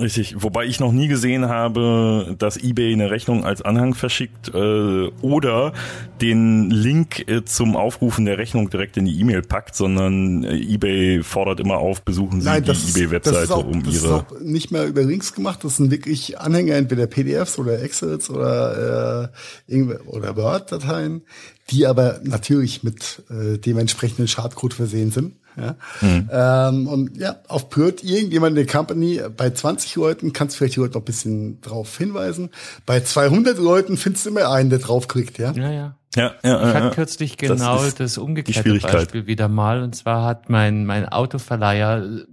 Richtig, 0.00 0.36
wobei 0.44 0.64
ich 0.64 0.78
noch 0.78 0.92
nie 0.92 1.08
gesehen 1.08 1.48
habe, 1.48 2.36
dass 2.38 2.56
eBay 2.56 2.92
eine 2.92 3.10
Rechnung 3.10 3.44
als 3.44 3.62
Anhang 3.62 3.94
verschickt 3.94 4.48
äh, 4.54 5.08
oder 5.22 5.72
den 6.20 6.70
Link 6.70 7.28
äh, 7.28 7.44
zum 7.44 7.74
Aufrufen 7.74 8.24
der 8.24 8.38
Rechnung 8.38 8.70
direkt 8.70 8.96
in 8.96 9.06
die 9.06 9.18
E-Mail 9.18 9.42
packt, 9.42 9.74
sondern 9.74 10.44
äh, 10.44 10.54
eBay 10.56 11.24
fordert 11.24 11.58
immer 11.58 11.78
auf, 11.78 12.02
besuchen 12.02 12.40
Sie 12.40 12.46
Nein, 12.46 12.62
die 12.62 12.70
eBay-Webseite 12.70 13.54
um 13.56 13.82
das 13.82 13.94
ihre. 13.94 14.08
Das 14.08 14.20
ist 14.22 14.36
auch 14.36 14.40
nicht 14.40 14.70
mehr 14.70 14.86
über 14.86 15.02
Links 15.02 15.34
gemacht, 15.34 15.64
das 15.64 15.78
sind 15.78 15.90
wirklich 15.90 16.38
Anhänger, 16.38 16.76
entweder 16.76 17.08
PDFs 17.08 17.58
oder 17.58 17.82
Excels 17.82 18.30
oder 18.30 19.32
äh, 19.68 19.94
oder 20.06 20.36
Word-Dateien, 20.36 21.22
die 21.70 21.86
aber 21.88 22.20
natürlich 22.22 22.84
mit 22.84 23.24
äh, 23.30 23.58
dementsprechenden 23.58 24.28
Schadcode 24.28 24.74
versehen 24.74 25.10
sind. 25.10 25.34
Ja? 25.60 25.76
Mhm. 26.00 26.30
Ähm, 26.30 26.86
und 26.86 27.16
ja, 27.16 27.36
auf 27.48 27.70
Pert, 27.70 28.04
irgendjemand 28.04 28.56
in 28.56 28.66
der 28.66 28.72
Company, 28.72 29.20
bei 29.36 29.50
20 29.50 29.94
Leuten 29.96 30.32
kannst 30.32 30.54
du 30.54 30.58
vielleicht 30.58 30.76
die 30.76 30.80
Leute 30.80 30.94
noch 30.94 31.02
ein 31.02 31.06
bisschen 31.06 31.60
drauf 31.60 31.96
hinweisen. 31.96 32.50
Bei 32.86 33.00
200 33.00 33.58
Leuten 33.58 33.96
findest 33.96 34.26
du 34.26 34.30
immer 34.30 34.50
einen, 34.50 34.70
der 34.70 34.78
draufklickt, 34.78 35.38
ja? 35.38 35.52
Ja, 35.52 35.70
ja. 35.70 35.94
Ja, 36.16 36.34
ja, 36.42 36.68
ich 36.68 36.74
hatte 36.74 36.94
kürzlich 36.94 37.36
genau 37.36 37.84
das, 37.84 37.94
das 37.94 38.18
umgekehrte 38.18 38.78
Beispiel 38.78 39.26
wieder 39.26 39.46
mal. 39.46 39.82
Und 39.82 39.94
zwar 39.94 40.24
hat 40.24 40.48
mein, 40.48 40.86
mein 40.86 41.06
Autoverleiher 41.06 42.02
äh, 42.02 42.24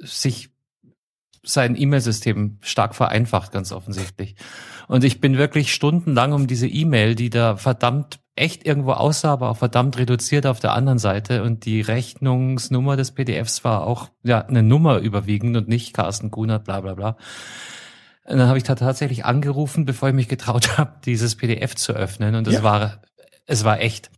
sich 0.00 0.50
sein 1.42 1.80
E-Mail-System 1.80 2.58
stark 2.60 2.94
vereinfacht, 2.94 3.52
ganz 3.52 3.72
offensichtlich. 3.72 4.36
Und 4.88 5.04
ich 5.04 5.20
bin 5.20 5.38
wirklich 5.38 5.72
stundenlang 5.72 6.32
um 6.32 6.46
diese 6.46 6.66
E-Mail, 6.66 7.14
die 7.14 7.30
da 7.30 7.56
verdammt 7.56 8.20
echt 8.36 8.66
irgendwo 8.66 8.92
aussah, 8.92 9.32
aber 9.32 9.50
auch 9.50 9.56
verdammt 9.56 9.96
reduziert 9.98 10.46
auf 10.46 10.60
der 10.60 10.72
anderen 10.72 10.98
Seite. 10.98 11.42
Und 11.42 11.64
die 11.64 11.80
Rechnungsnummer 11.80 12.96
des 12.96 13.12
PDFs 13.12 13.64
war 13.64 13.86
auch 13.86 14.10
ja 14.22 14.44
eine 14.44 14.62
Nummer 14.62 14.98
überwiegend 14.98 15.56
und 15.56 15.68
nicht 15.68 15.94
Carsten 15.94 16.30
Kunert, 16.30 16.64
bla 16.64 16.80
bla 16.80 16.94
bla. 16.94 17.16
Und 18.24 18.38
dann 18.38 18.48
habe 18.48 18.58
ich 18.58 18.64
da 18.64 18.74
tatsächlich 18.74 19.24
angerufen, 19.24 19.84
bevor 19.84 20.08
ich 20.10 20.14
mich 20.14 20.28
getraut 20.28 20.78
habe, 20.78 21.00
dieses 21.04 21.36
PDF 21.36 21.74
zu 21.74 21.92
öffnen. 21.92 22.34
Und 22.34 22.46
es 22.46 22.54
ja. 22.54 22.62
war, 22.62 23.02
es 23.46 23.64
war 23.64 23.80
echt. 23.80 24.10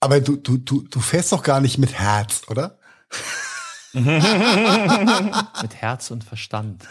Aber 0.00 0.20
du, 0.20 0.36
du, 0.36 0.56
du, 0.56 0.82
du 0.82 1.00
fährst 1.00 1.32
doch 1.32 1.42
gar 1.42 1.60
nicht 1.60 1.78
mit 1.78 1.92
Herz, 1.94 2.42
oder? 2.48 2.78
mit 3.94 5.74
Herz 5.74 6.10
und 6.10 6.24
Verstand. 6.24 6.88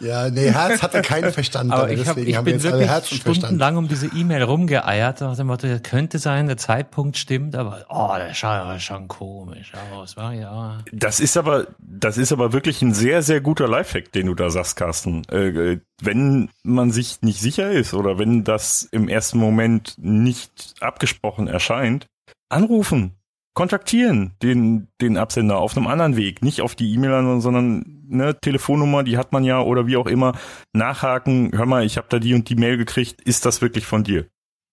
Ja, 0.00 0.30
nee, 0.30 0.50
Herz 0.50 0.82
hatte 0.82 1.02
keinen 1.02 1.32
Verstand. 1.32 1.72
Aber 1.72 1.90
ich, 1.90 2.08
hab, 2.08 2.16
ich 2.16 2.36
haben 2.36 2.44
bin 2.44 2.62
wirklich 2.62 3.20
stundenlang 3.20 3.76
um 3.76 3.88
diese 3.88 4.06
E-Mail 4.06 4.42
rumgeeiert. 4.42 5.20
Nach 5.20 5.36
dem 5.36 5.46
Motto, 5.48 5.68
könnte 5.82 6.18
sein, 6.18 6.46
der 6.46 6.56
Zeitpunkt 6.56 7.16
stimmt, 7.16 7.54
aber 7.54 7.84
oh, 7.88 8.14
der 8.16 8.34
schaut 8.34 8.50
aber 8.50 8.78
schon 8.78 9.08
komisch 9.08 9.72
aus. 9.92 10.16
War 10.16 10.32
ja. 10.32 10.78
Das 10.92 11.20
ist 11.20 11.36
aber, 11.36 11.66
das 11.78 12.18
ist 12.18 12.32
aber 12.32 12.52
wirklich 12.52 12.82
ein 12.82 12.94
sehr, 12.94 13.22
sehr 13.22 13.40
guter 13.40 13.68
Lifehack, 13.68 14.12
den 14.12 14.26
du 14.26 14.34
da 14.34 14.50
sagst, 14.50 14.76
Carsten. 14.76 15.22
Äh, 15.30 15.48
äh, 15.48 15.80
wenn 16.02 16.48
man 16.62 16.90
sich 16.90 17.20
nicht 17.22 17.40
sicher 17.40 17.70
ist 17.70 17.92
oder 17.92 18.18
wenn 18.18 18.44
das 18.44 18.88
im 18.90 19.08
ersten 19.08 19.38
Moment 19.38 19.94
nicht 19.98 20.74
abgesprochen 20.80 21.46
erscheint, 21.46 22.06
anrufen 22.48 23.19
kontaktieren, 23.54 24.32
den, 24.42 24.88
den 25.00 25.16
Absender 25.16 25.58
auf 25.58 25.76
einem 25.76 25.86
anderen 25.86 26.16
Weg, 26.16 26.42
nicht 26.42 26.60
auf 26.60 26.74
die 26.74 26.92
E-Mail, 26.92 27.40
sondern 27.40 28.06
eine 28.10 28.38
Telefonnummer, 28.38 29.02
die 29.02 29.18
hat 29.18 29.32
man 29.32 29.44
ja 29.44 29.60
oder 29.60 29.86
wie 29.86 29.96
auch 29.96 30.06
immer, 30.06 30.38
nachhaken, 30.72 31.52
hör 31.54 31.66
mal, 31.66 31.84
ich 31.84 31.96
habe 31.96 32.06
da 32.10 32.18
die 32.18 32.34
und 32.34 32.48
die 32.48 32.56
Mail 32.56 32.76
gekriegt, 32.76 33.20
ist 33.22 33.46
das 33.46 33.60
wirklich 33.60 33.86
von 33.86 34.04
dir? 34.04 34.26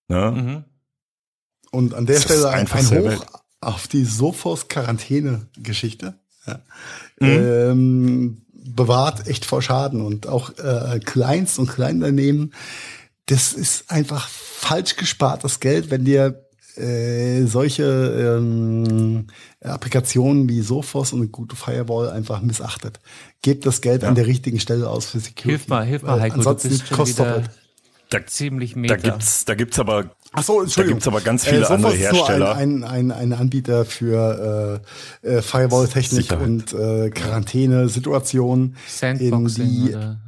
Ne? 0.07 0.32
Mhm. 0.32 0.63
Und 1.71 1.93
an 1.93 2.05
der 2.05 2.15
das 2.15 2.23
Stelle 2.23 2.49
ein, 2.49 2.71
ein 2.71 2.86
Hoch 2.86 2.91
Welt. 2.91 3.25
auf 3.61 3.88
die 3.88 4.05
Sophos-Quarantäne-Geschichte. 4.05 6.15
Ja. 6.45 6.59
Mhm. 7.19 7.28
Ähm, 7.28 8.41
bewahrt 8.53 9.28
echt 9.28 9.45
vor 9.45 9.61
Schaden 9.61 10.01
und 10.01 10.28
auch 10.28 10.57
äh, 10.57 10.99
Kleinst- 11.03 11.59
und 11.59 11.67
Kleinunternehmen, 11.67 12.53
das 13.28 13.53
ist 13.53 13.91
einfach 13.91 14.28
falsch 14.30 14.95
gespartes 14.95 15.59
Geld, 15.59 15.91
wenn 15.91 16.05
dir 16.05 16.47
äh, 16.78 17.45
solche 17.45 17.84
ähm, 18.39 19.28
Applikationen 19.61 20.47
wie 20.49 20.61
Sophos 20.61 21.13
und 21.13 21.19
eine 21.19 21.30
gute 21.30 21.55
Firewall 21.55 22.09
einfach 22.09 22.41
missachtet. 22.41 22.99
Gebt 23.41 23.65
das 23.65 23.82
Geld 23.82 24.03
ja. 24.03 24.09
an 24.09 24.15
der 24.15 24.28
richtigen 24.28 24.59
Stelle 24.59 24.89
aus 24.89 25.07
für 25.07 25.19
Security. 25.19 25.49
Hilf 25.49 25.67
mal, 25.67 25.86
hilf 25.86 26.03
mal, 26.03 26.21
Heiko, 26.21 26.36
ansonsten 26.36 26.69
du 26.69 26.78
bist 26.78 26.91
kostet 26.91 27.19
doppelt. 27.19 27.49
Da, 28.09 28.25
ziemlich 28.25 28.75
meta. 28.75 28.95
Da 28.95 29.01
gibt's, 29.01 29.43
da 29.43 29.55
gibt's 29.55 29.80
aber, 29.80 30.11
Ach 30.32 30.43
so, 30.43 30.63
da 30.63 30.84
gibt's 30.84 31.07
aber 31.07 31.19
ganz 31.19 31.45
viele 31.45 31.63
äh, 31.63 31.65
andere 31.65 31.93
Hersteller. 31.93 32.55
Ein, 32.55 32.84
ein, 32.84 33.11
ein, 33.11 33.11
ein 33.11 33.34
Anbieter 33.34 33.84
für 33.84 34.82
äh, 35.23 35.28
äh, 35.28 35.41
Firewall-Technik 35.41 36.32
und 36.39 36.73
äh, 36.73 37.09
Quarantäne-Situationen, 37.09 38.78
in 39.01 39.45
die 39.47 39.89
oder? 39.93 40.19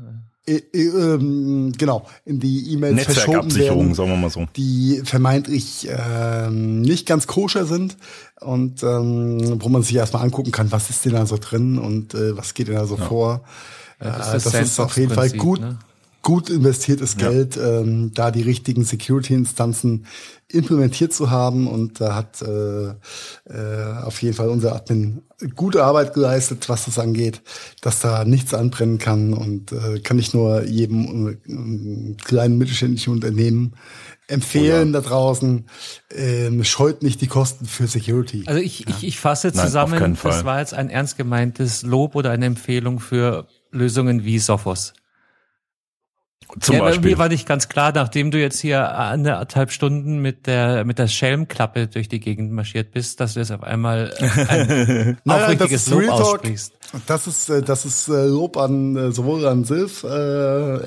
Äh, 0.50 0.78
äh, 0.78 1.72
genau, 1.78 2.08
in 2.26 2.40
die 2.40 2.74
E-Mails 2.74 3.04
verschoben 3.04 3.54
werden, 3.56 3.94
sagen 3.94 4.10
wir 4.10 4.18
mal 4.18 4.30
so. 4.30 4.48
die 4.56 5.02
vermeintlich 5.04 5.88
äh, 5.88 6.50
nicht 6.50 7.06
ganz 7.06 7.28
koscher 7.28 7.66
sind 7.66 7.98
und 8.42 8.82
ähm, 8.82 9.62
wo 9.62 9.70
man 9.70 9.84
sich 9.84 9.96
erstmal 9.96 10.24
angucken 10.24 10.52
kann, 10.52 10.72
was 10.72 10.90
ist 10.90 11.06
denn 11.06 11.14
da 11.14 11.26
so 11.26 11.38
drin 11.40 11.78
und 11.78 12.16
äh, 12.16 12.36
was 12.36 12.56
geht 12.56 12.68
denn 12.68 12.76
da 12.76 12.86
so 12.88 12.98
ja. 12.98 13.06
vor. 13.06 13.42
Ja, 14.02 14.18
das, 14.18 14.34
ist, 14.34 14.46
das 14.48 14.62
ist 14.62 14.80
auf 14.80 14.98
jeden 14.98 15.14
Fall 15.14 15.30
gut, 15.32 15.60
ne? 15.60 15.78
Gut 16.22 16.50
investiertes 16.50 17.16
ja. 17.20 17.30
Geld, 17.30 17.58
ähm, 17.58 18.12
da 18.14 18.32
die 18.32 18.42
richtigen 18.42 18.84
Security-Instanzen 18.84 20.06
implementiert 20.48 21.14
zu 21.14 21.30
haben. 21.30 21.68
Und 21.68 22.02
da 22.02 22.16
hat 22.16 22.42
äh, 22.42 22.90
äh, 22.90 23.94
auf 24.04 24.22
jeden 24.22 24.36
Fall 24.36 24.50
unser 24.50 24.76
Admin 24.76 25.22
gute 25.56 25.84
Arbeit 25.84 26.14
geleistet, 26.14 26.68
was 26.68 26.86
das 26.86 27.00
angeht, 27.00 27.42
dass 27.82 28.02
da 28.02 28.26
nichts 28.26 28.54
anbrennen 28.54 28.98
kann 28.98 29.34
und 29.34 29.72
äh, 29.72 30.00
kann 30.02 30.20
ich 30.20 30.34
nur 30.34 30.66
jedem 30.66 31.30
äh, 31.30 32.16
kleinen 32.24 32.58
mittelständischen 32.58 33.14
Unternehmen 33.14 33.74
empfehlen 34.28 34.90
oh 34.90 34.94
ja. 34.94 35.02
da 35.02 35.08
draußen, 35.08 35.66
ähm, 36.12 36.64
scheut 36.64 37.04
nicht 37.04 37.22
die 37.22 37.28
Kosten 37.28 37.66
für 37.66 37.88
Security. 37.88 38.44
Also 38.46 38.62
ich, 38.62 38.82
ja. 38.82 38.86
ich, 38.90 39.08
ich 39.08 39.20
fasse 39.20 39.52
zusammen, 39.52 40.00
Nein, 40.00 40.18
das 40.22 40.46
war 40.46 40.60
jetzt 40.60 40.74
ein 40.74 40.90
ernst 40.90 41.18
gemeintes 41.18 41.84
Lob 41.84 42.16
oder 42.16 42.32
eine 42.32 42.46
Empfehlung 42.46 43.00
für 43.00 43.48
Lösungen 43.72 44.24
wie 44.24 44.40
Sophos. 44.40 44.94
Zum 46.60 46.76
ja, 46.76 46.82
Beispiel. 46.82 47.12
Mir 47.12 47.18
war 47.20 47.30
nicht 47.30 47.48
ganz 47.48 47.70
klar, 47.70 47.92
nachdem 47.94 48.32
du 48.32 48.40
jetzt 48.40 48.60
hier 48.60 48.98
anderthalb 48.98 49.72
Stunden 49.72 50.20
mit 50.20 50.48
der 50.48 50.84
mit 50.84 50.98
der 50.98 51.08
Schelmklappe 51.08 51.88
durch 51.88 52.10
die 52.10 52.20
Gegend 52.20 52.52
marschiert 52.52 52.92
bist, 52.92 53.20
dass 53.20 53.36
du 53.36 53.40
jetzt 53.40 53.52
auf 53.52 53.62
einmal 53.62 54.12
ein 54.50 55.18
aufrichtiges 55.28 55.90
Lob 55.90 56.10
aussprichst. 56.10 56.74
Das 57.06 57.28
ist 57.28 57.50
äh, 57.50 57.62
das 57.62 57.86
ist 57.86 58.08
äh, 58.08 58.26
Lob 58.26 58.58
an 58.58 58.96
äh, 58.96 59.12
sowohl 59.12 59.46
an 59.46 59.64
Silv, 59.64 60.04
äh, 60.04 60.08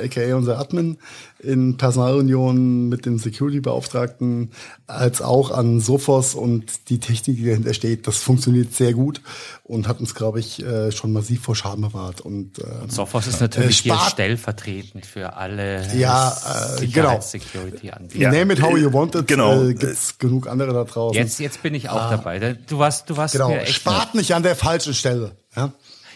aka 0.04 0.34
unser 0.34 0.58
Admin, 0.58 0.98
in 1.42 1.76
Personalunion 1.76 2.88
mit 2.88 3.04
dem 3.04 3.18
Security-Beauftragten 3.18 4.50
als 4.86 5.20
auch 5.20 5.50
an 5.50 5.80
Sophos 5.80 6.34
und 6.34 6.88
die 6.88 7.00
Technik, 7.00 7.36
die 7.36 7.46
dahinter 7.46 7.74
steht. 7.74 8.06
Das 8.06 8.18
funktioniert 8.18 8.72
sehr 8.74 8.92
gut 8.92 9.20
und 9.64 9.88
hat 9.88 10.00
uns, 10.00 10.14
glaube 10.14 10.40
ich, 10.40 10.64
äh, 10.64 10.92
schon 10.92 11.12
massiv 11.12 11.42
vor 11.42 11.56
Schaden 11.56 11.82
bewahrt. 11.82 12.20
Und, 12.20 12.58
äh, 12.58 12.82
und 12.82 12.92
Sophos 12.92 13.26
ist 13.26 13.40
natürlich 13.40 13.80
äh, 13.80 13.90
hier 13.90 13.98
stellvertretend 14.08 15.04
für 15.04 15.36
alle 15.36 15.86
ja, 15.96 16.36
äh, 16.80 16.86
genau. 16.86 17.20
Security-Anbieter. 17.20 18.22
Ja, 18.22 18.32
Name 18.32 18.52
it 18.54 18.62
how 18.62 18.76
you 18.76 18.92
want 18.92 19.14
it. 19.14 19.26
Genau. 19.26 19.64
Äh, 19.64 19.74
gibt's 19.74 20.18
genug 20.18 20.46
andere 20.46 20.72
da 20.72 20.84
draußen. 20.84 21.16
Jetzt, 21.16 21.40
jetzt 21.40 21.62
bin 21.62 21.74
ich 21.74 21.88
auch 21.88 22.02
ah. 22.02 22.10
dabei. 22.10 22.56
Du 22.68 22.78
warst, 22.78 23.10
du 23.10 23.16
warst 23.16 23.32
genau. 23.32 23.48
mir 23.48 23.62
echt 23.62 23.74
Spart 23.74 24.14
nicht 24.14 24.34
an 24.34 24.42
der 24.42 24.56
falschen 24.56 24.94
Stelle. 24.94 25.32
Ja? 25.56 25.72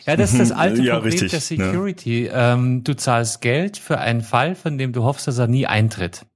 Ja, 0.07 0.17
das 0.17 0.33
ist 0.33 0.39
das 0.39 0.51
mhm. 0.51 0.57
alte 0.57 0.83
ja, 0.83 0.95
Problem 0.95 1.13
richtig, 1.13 1.31
der 1.33 1.41
Security. 1.41 2.27
Ja. 2.27 2.55
Ähm, 2.55 2.85
du 2.85 2.95
zahlst 2.95 3.41
Geld 3.41 3.77
für 3.77 3.99
einen 3.99 4.23
Fall, 4.23 4.55
von 4.55 4.79
dem 4.79 4.93
du 4.93 5.03
hoffst, 5.03 5.27
dass 5.27 5.39
er 5.39 5.49
nie 5.49 5.67
eintritt. 5.67 6.27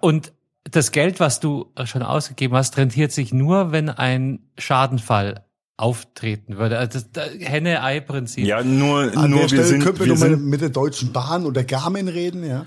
Und 0.00 0.32
das 0.64 0.92
Geld, 0.92 1.20
was 1.20 1.40
du 1.40 1.72
schon 1.84 2.02
ausgegeben 2.02 2.56
hast, 2.56 2.76
rentiert 2.76 3.12
sich 3.12 3.32
nur, 3.32 3.72
wenn 3.72 3.90
ein 3.90 4.40
Schadenfall 4.58 5.43
auftreten 5.76 6.56
würde. 6.56 6.78
Also 6.78 7.00
das 7.12 7.30
Henne-Ei-Prinzip. 7.40 8.46
Ja, 8.46 8.62
nur, 8.62 9.10
An 9.16 9.30
nur 9.30 9.40
der 9.40 9.50
wir 9.50 9.64
sind, 9.64 9.82
können 9.82 9.98
wir, 9.98 10.06
wir 10.06 10.16
sind, 10.16 10.46
mit 10.46 10.60
der 10.60 10.68
Deutschen 10.68 11.12
Bahn 11.12 11.46
oder 11.46 11.64
Garmin 11.64 12.06
reden, 12.06 12.46
ja. 12.46 12.66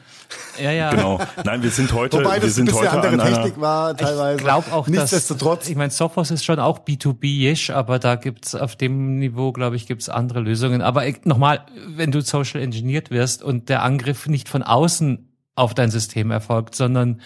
Ja, 0.62 0.72
ja. 0.72 0.90
Genau. 0.90 1.20
Nein, 1.46 1.64
wir 1.64 1.70
sind 1.70 1.94
heute, 1.94 2.18
Wobei 2.18 2.36
das 2.36 2.44
wir 2.44 2.50
sind 2.50 2.70
ein 2.70 2.76
heute 2.76 2.92
andere 2.92 3.18
Technik 3.18 3.62
war 3.62 3.96
teilweise. 3.96 4.38
Ich 4.38 4.44
glaube 4.44 4.74
auch, 4.74 4.88
Nichtsdestotrotz. 4.90 5.60
Dass, 5.60 5.70
ich 5.70 5.78
meine, 5.78 5.92
Sophos 5.92 6.32
ist 6.32 6.44
schon 6.44 6.60
auch 6.60 6.80
B2B-ish, 6.80 7.70
aber 7.70 7.98
da 7.98 8.16
gibt's 8.16 8.56
auf 8.56 8.76
dem 8.76 9.20
Niveau, 9.20 9.54
glaube 9.54 9.78
ich, 9.78 9.88
gibt's 9.88 10.10
andere 10.10 10.42
Lösungen. 10.42 10.82
Aber 10.82 11.06
nochmal, 11.24 11.66
wenn 11.88 12.12
du 12.12 12.20
social 12.22 12.62
engineert 12.62 13.10
wirst 13.10 13.42
und 13.42 13.70
der 13.70 13.84
Angriff 13.84 14.28
nicht 14.28 14.50
von 14.50 14.64
außen 14.64 15.32
auf 15.56 15.74
dein 15.74 15.92
System 15.92 16.30
erfolgt, 16.30 16.76
sondern 16.76 17.22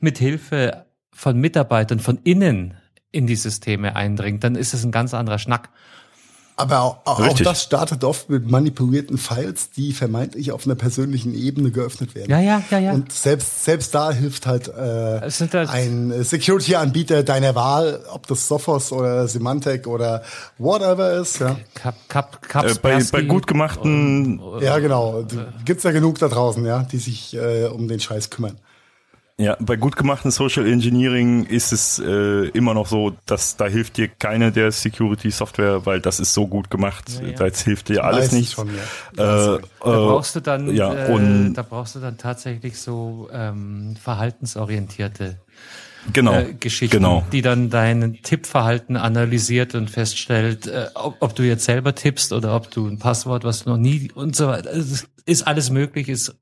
mit 0.00 0.16
Hilfe 0.16 0.86
von 1.12 1.38
Mitarbeitern 1.38 2.00
von 2.00 2.18
innen 2.24 2.78
in 3.10 3.26
die 3.26 3.36
Systeme 3.36 3.96
eindringt, 3.96 4.44
dann 4.44 4.54
ist 4.54 4.74
es 4.74 4.84
ein 4.84 4.92
ganz 4.92 5.14
anderer 5.14 5.38
Schnack. 5.38 5.70
Aber 6.58 6.80
auch, 7.04 7.20
auch 7.20 7.38
das 7.38 7.62
startet 7.62 8.02
oft 8.02 8.30
mit 8.30 8.50
manipulierten 8.50 9.16
Files, 9.16 9.70
die 9.70 9.92
vermeintlich 9.92 10.50
auf 10.50 10.66
einer 10.66 10.74
persönlichen 10.74 11.32
Ebene 11.32 11.70
geöffnet 11.70 12.16
werden. 12.16 12.32
Ja, 12.32 12.40
ja, 12.40 12.60
ja, 12.72 12.78
ja. 12.80 12.92
Und 12.94 13.12
selbst, 13.12 13.64
selbst 13.64 13.94
da 13.94 14.10
hilft 14.10 14.44
halt, 14.48 14.66
äh, 14.66 15.20
halt 15.20 15.54
ein 15.54 16.24
Security-Anbieter 16.24 17.22
deiner 17.22 17.54
Wahl, 17.54 18.00
ob 18.12 18.26
das 18.26 18.48
Sophos 18.48 18.90
oder 18.90 19.28
Symantec 19.28 19.86
oder 19.86 20.24
whatever 20.58 21.12
ist. 21.12 21.38
Ja. 21.38 21.56
Kap, 21.74 21.94
Kap, 22.08 22.42
Kap, 22.48 22.64
äh, 22.64 22.74
bei, 22.82 23.04
bei 23.04 23.22
gut 23.22 23.46
gemachten. 23.46 24.40
ja, 24.60 24.80
genau. 24.80 25.24
Gibt's 25.64 25.84
ja 25.84 25.92
genug 25.92 26.18
da 26.18 26.26
draußen, 26.26 26.66
ja, 26.66 26.82
die 26.82 26.98
sich 26.98 27.36
äh, 27.36 27.66
um 27.66 27.86
den 27.86 28.00
Scheiß 28.00 28.30
kümmern. 28.30 28.56
Ja, 29.40 29.56
bei 29.60 29.76
gut 29.76 29.94
gemachten 29.94 30.32
Social 30.32 30.66
Engineering 30.66 31.44
ist 31.44 31.70
es 31.72 32.00
äh, 32.00 32.48
immer 32.48 32.74
noch 32.74 32.88
so, 32.88 33.12
dass 33.24 33.56
da 33.56 33.68
hilft 33.68 33.96
dir 33.96 34.08
keine 34.08 34.50
der 34.50 34.72
Security 34.72 35.30
Software, 35.30 35.86
weil 35.86 36.00
das 36.00 36.18
ist 36.18 36.34
so 36.34 36.48
gut 36.48 36.70
gemacht, 36.70 37.04
ja, 37.22 37.28
ja. 37.28 37.34
da 37.34 37.44
hilft 37.44 37.88
dir 37.88 38.02
alles 38.02 38.32
nicht. 38.32 38.54
Schon, 38.54 38.68
ja. 39.16 39.54
äh, 39.54 39.60
da 39.60 39.60
brauchst 39.80 40.34
du 40.34 40.40
dann, 40.40 40.74
ja, 40.74 41.06
äh, 41.06 41.12
und 41.12 41.54
da 41.54 41.62
brauchst 41.62 41.94
du 41.94 42.00
dann 42.00 42.18
tatsächlich 42.18 42.80
so 42.80 43.28
ähm, 43.32 43.94
verhaltensorientierte 44.02 45.38
genau, 46.12 46.34
äh, 46.34 46.54
Geschichten, 46.54 46.96
genau. 46.96 47.24
die 47.30 47.42
dann 47.42 47.70
dein 47.70 48.18
Tippverhalten 48.24 48.96
analysiert 48.96 49.76
und 49.76 49.88
feststellt, 49.88 50.66
äh, 50.66 50.86
ob, 50.94 51.14
ob, 51.20 51.36
du 51.36 51.44
jetzt 51.44 51.64
selber 51.64 51.94
tippst 51.94 52.32
oder 52.32 52.56
ob 52.56 52.72
du 52.72 52.88
ein 52.88 52.98
Passwort, 52.98 53.44
was 53.44 53.62
du 53.62 53.70
noch 53.70 53.78
nie 53.78 54.10
und 54.12 54.34
so 54.34 54.48
weiter. 54.48 54.70
Also, 54.70 55.06
ist 55.26 55.46
alles 55.46 55.70
möglich, 55.70 56.08
ist 56.08 56.34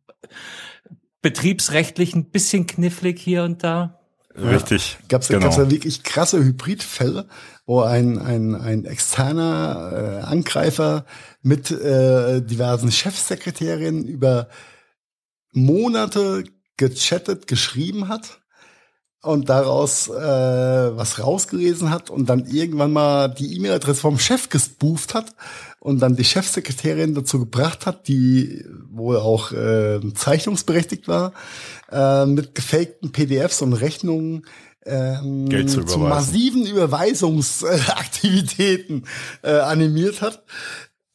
betriebsrechtlich 1.26 2.14
ein 2.14 2.30
bisschen 2.30 2.68
knifflig 2.68 3.18
hier 3.18 3.42
und 3.42 3.64
da. 3.64 3.98
Richtig. 4.36 4.92
Ja, 4.92 5.06
gab's, 5.08 5.26
genau. 5.26 5.40
gab's 5.40 5.56
da 5.56 5.68
wirklich 5.68 6.04
krasse 6.04 6.38
Hybridfälle, 6.38 7.26
wo 7.64 7.80
ein, 7.80 8.20
ein, 8.20 8.54
ein 8.54 8.84
externer 8.84 10.20
äh, 10.22 10.24
Angreifer 10.24 11.04
mit 11.42 11.72
äh, 11.72 12.42
diversen 12.42 12.92
Chefsekretärinnen 12.92 14.06
über 14.06 14.48
Monate 15.50 16.44
gechattet, 16.76 17.48
geschrieben 17.48 18.06
hat 18.06 18.40
und 19.26 19.48
daraus 19.48 20.08
äh, 20.08 20.12
was 20.12 21.18
rausgelesen 21.18 21.90
hat 21.90 22.10
und 22.10 22.28
dann 22.28 22.44
irgendwann 22.46 22.92
mal 22.92 23.28
die 23.28 23.56
E-Mail-Adresse 23.56 24.00
vom 24.00 24.18
Chef 24.18 24.48
gespooft 24.48 25.14
hat 25.14 25.34
und 25.80 26.00
dann 26.00 26.16
die 26.16 26.24
Chefsekretärin 26.24 27.14
dazu 27.14 27.38
gebracht 27.38 27.86
hat, 27.86 28.08
die 28.08 28.64
wohl 28.90 29.18
auch 29.18 29.52
äh, 29.52 30.00
zeichnungsberechtigt 30.14 31.06
war, 31.08 31.32
äh, 31.90 32.26
mit 32.26 32.54
gefakten 32.54 33.12
PDFs 33.12 33.62
und 33.62 33.72
Rechnungen 33.72 34.44
ähm, 34.84 35.48
Geld 35.48 35.70
zu, 35.70 35.84
zu 35.84 35.98
massiven 35.98 36.66
Überweisungsaktivitäten 36.66 39.06
äh, 39.42 39.58
animiert 39.58 40.20
hat. 40.22 40.44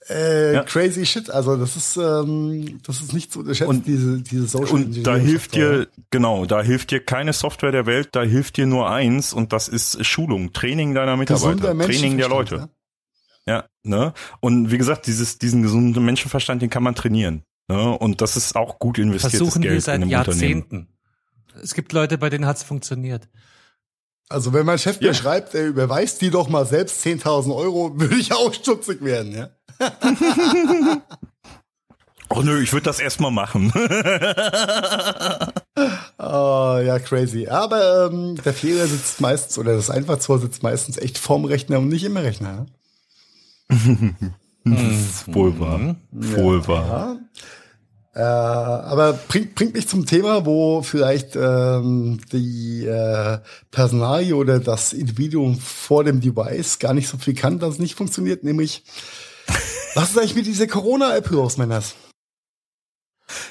Äh, 0.10 0.56
ja. 0.56 0.64
Crazy 0.64 1.06
shit. 1.06 1.30
Also 1.30 1.58
das 1.58 1.76
ist 1.76 1.98
ähm, 1.98 2.80
das 2.84 3.02
ist 3.02 3.14
nicht 3.14 3.32
so 3.32 3.42
unterschätzt, 3.42 3.70
und, 3.70 3.86
diese 3.86 4.20
diese 4.20 4.48
Social 4.48 4.74
Und 4.74 5.06
da 5.06 5.16
hilft 5.16 5.54
dir 5.54 5.88
genau, 6.10 6.46
da 6.46 6.62
hilft 6.64 6.92
dir 6.92 7.04
keine 7.04 7.34
Software 7.34 7.72
der 7.72 7.86
Welt, 7.86 8.10
da 8.14 8.24
hilft 8.24 8.58
dir 8.58 8.66
nur 8.66 8.90
eins 8.90 9.32
und 9.32 9.54
das 9.54 9.68
ist 9.68 10.04
Schulung, 10.06 10.54
Training 10.54 10.96
deiner 10.96 11.18
Mitarbeiter, 11.18 11.78
Training 11.78 12.18
der 12.18 12.30
Leute. 12.30 12.70
Ja? 13.46 13.54
ja, 13.54 13.66
ne? 13.84 14.14
Und 14.40 14.72
wie 14.72 14.80
gesagt, 14.80 15.06
dieses 15.06 15.38
diesen 15.38 15.62
gesunden 15.62 16.04
Menschenverstand, 16.04 16.64
den 16.64 16.72
kann 16.72 16.84
man 16.84 16.96
trainieren. 16.96 17.44
Ne? 17.68 17.98
Und 17.98 18.22
das 18.22 18.38
ist 18.38 18.56
auch 18.56 18.80
gut 18.80 18.98
investiertes 18.98 19.38
Versuchen 19.38 19.62
Geld 19.62 19.76
wir 19.76 19.82
seit 19.82 19.98
in 19.98 20.02
einem 20.04 20.12
Jahrzehnten. 20.12 20.88
Es 21.62 21.74
gibt 21.74 21.94
Leute, 21.94 22.18
bei 22.18 22.30
denen 22.30 22.46
hat's 22.46 22.64
funktioniert. 22.64 23.30
Also 24.32 24.54
wenn 24.54 24.66
mein 24.66 24.80
Chef 24.80 25.00
ja. 25.02 25.10
mir 25.10 25.14
schreibt, 25.14 25.54
er 25.54 25.68
überweist 25.68 26.22
die 26.22 26.30
doch 26.30 26.48
mal 26.50 26.66
selbst 26.66 27.06
10.000 27.06 27.56
Euro, 27.56 27.92
würde 28.00 28.16
ich 28.16 28.34
auch 28.34 28.54
stutzig 28.54 29.04
werden, 29.04 29.34
ja. 29.34 29.50
oh 32.30 32.42
nö, 32.42 32.62
ich 32.62 32.72
würde 32.74 32.86
das 32.86 33.00
erstmal 33.00 33.32
machen. 33.32 33.72
oh, 36.18 36.80
ja, 36.84 37.00
crazy. 37.00 37.48
Aber 37.48 38.10
ähm, 38.12 38.36
der 38.44 38.54
Fehler 38.54 38.88
sitzt 38.88 39.22
meistens, 39.22 39.58
oder 39.58 39.76
das 39.76 39.90
Einfallstor 39.90 40.40
sitzt 40.40 40.64
meistens 40.64 40.98
echt 40.98 41.18
vorm 41.18 41.46
Rechner 41.46 41.80
und 41.80 41.88
nicht 41.90 42.04
im 42.04 42.18
Rechner. 42.18 42.66
hm. 43.70 44.16
Wohl 45.28 45.60
wahr. 45.60 45.96
Wohl 46.12 46.68
wahr. 46.68 46.88
Ja. 46.88 47.18
Äh, 48.14 48.20
aber 48.20 49.14
bringt, 49.14 49.56
bringt 49.56 49.74
mich 49.74 49.88
zum 49.88 50.06
Thema, 50.06 50.46
wo 50.46 50.82
vielleicht 50.82 51.38
ähm, 51.38 52.20
die 52.34 52.86
äh, 52.86 53.40
Personalie 53.72 54.36
oder 54.36 54.60
das 54.60 54.92
Individuum 54.92 55.58
vor 55.58 56.04
dem 56.04 56.20
Device 56.20 56.80
gar 56.80 56.94
nicht 56.94 57.08
so 57.08 57.18
viel 57.18 57.36
kann, 57.36 57.60
dass 57.60 57.76
es 57.76 57.80
nicht 57.80 57.96
funktioniert, 57.96 58.44
nämlich 58.44 58.84
was 59.96 60.12
ist 60.12 60.18
eigentlich 60.18 60.36
mit 60.36 60.46
dieser 60.46 60.68
Corona-App 60.68 61.30
los, 61.30 61.58
Männers? 61.58 61.96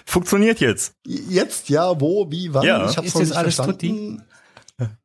Funktioniert 0.05 0.61
jetzt. 0.61 0.95
Jetzt, 1.07 1.69
ja, 1.69 2.01
wo, 2.01 2.31
wie, 2.31 2.53
wann? 2.53 2.67
Ja. 2.67 2.91
Ich 2.91 2.97
hab's 2.97 3.09
ist 3.09 3.15
noch 3.15 3.21
nicht 3.23 3.37
alles 3.37 3.55
verstanden. 3.55 4.23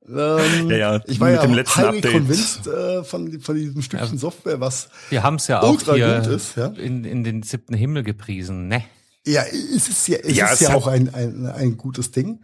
Ähm, 0.07 0.69
ja, 0.69 0.77
ja, 0.77 1.01
ich 1.05 1.19
war 1.19 1.29
mit 1.29 1.37
ja 1.37 1.41
dem 1.45 1.53
letzten 1.53 1.81
Update. 1.81 2.11
convinced 2.11 2.67
äh, 2.67 3.03
von, 3.03 3.39
von 3.39 3.55
diesem 3.55 3.81
Stückchen 3.81 4.13
ja. 4.13 4.17
Software, 4.17 4.59
was 4.59 4.89
Wir 5.09 5.23
haben 5.23 5.35
es 5.35 5.47
ja 5.47 5.61
auch 5.61 5.81
hier 5.81 6.21
ist, 6.29 6.55
ja? 6.55 6.67
In, 6.67 7.03
in 7.03 7.23
den 7.23 7.43
siebten 7.43 7.73
Himmel 7.73 8.03
gepriesen, 8.03 8.67
ne? 8.67 8.83
Ja, 9.25 9.43
es 9.43 9.89
ist 9.89 10.07
ja, 10.07 10.17
es 10.17 10.35
ja, 10.35 10.45
ist 10.47 10.61
es 10.61 10.67
ja 10.67 10.75
auch 10.75 10.87
ein, 10.87 11.13
ein, 11.13 11.47
ein 11.47 11.77
gutes 11.77 12.11
Ding. 12.11 12.43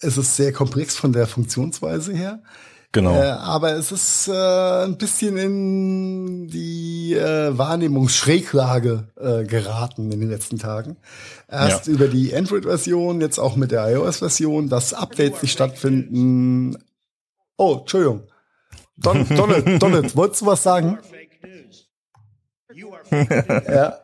Es 0.00 0.16
ist 0.16 0.36
sehr 0.36 0.52
komplex 0.52 0.96
von 0.96 1.12
der 1.12 1.26
Funktionsweise 1.26 2.12
her. 2.12 2.42
Genau. 2.92 3.14
Äh, 3.14 3.28
aber 3.28 3.74
es 3.74 3.92
ist 3.92 4.26
äh, 4.26 4.84
ein 4.84 4.98
bisschen 4.98 5.36
in 5.36 6.48
die 6.48 7.14
äh, 7.14 7.56
Wahrnehmungsschräglage 7.56 9.08
äh, 9.16 9.44
geraten 9.44 10.10
in 10.10 10.18
den 10.18 10.28
letzten 10.28 10.58
Tagen. 10.58 10.96
Erst 11.48 11.86
ja. 11.86 11.92
über 11.92 12.08
die 12.08 12.34
Android-Version, 12.34 13.20
jetzt 13.20 13.38
auch 13.38 13.54
mit 13.54 13.70
der 13.70 13.88
iOS-Version, 13.92 14.68
dass 14.68 14.92
Updates 14.92 15.40
nicht 15.40 15.52
stattfinden. 15.52 16.76
Oh, 17.56 17.78
Entschuldigung. 17.80 18.24
Don, 18.96 19.26
Donald, 19.36 19.80
Donald, 19.80 20.16
wolltest 20.16 20.42
du 20.42 20.46
was 20.46 20.62
sagen? 20.62 20.98
ja. 23.12 23.98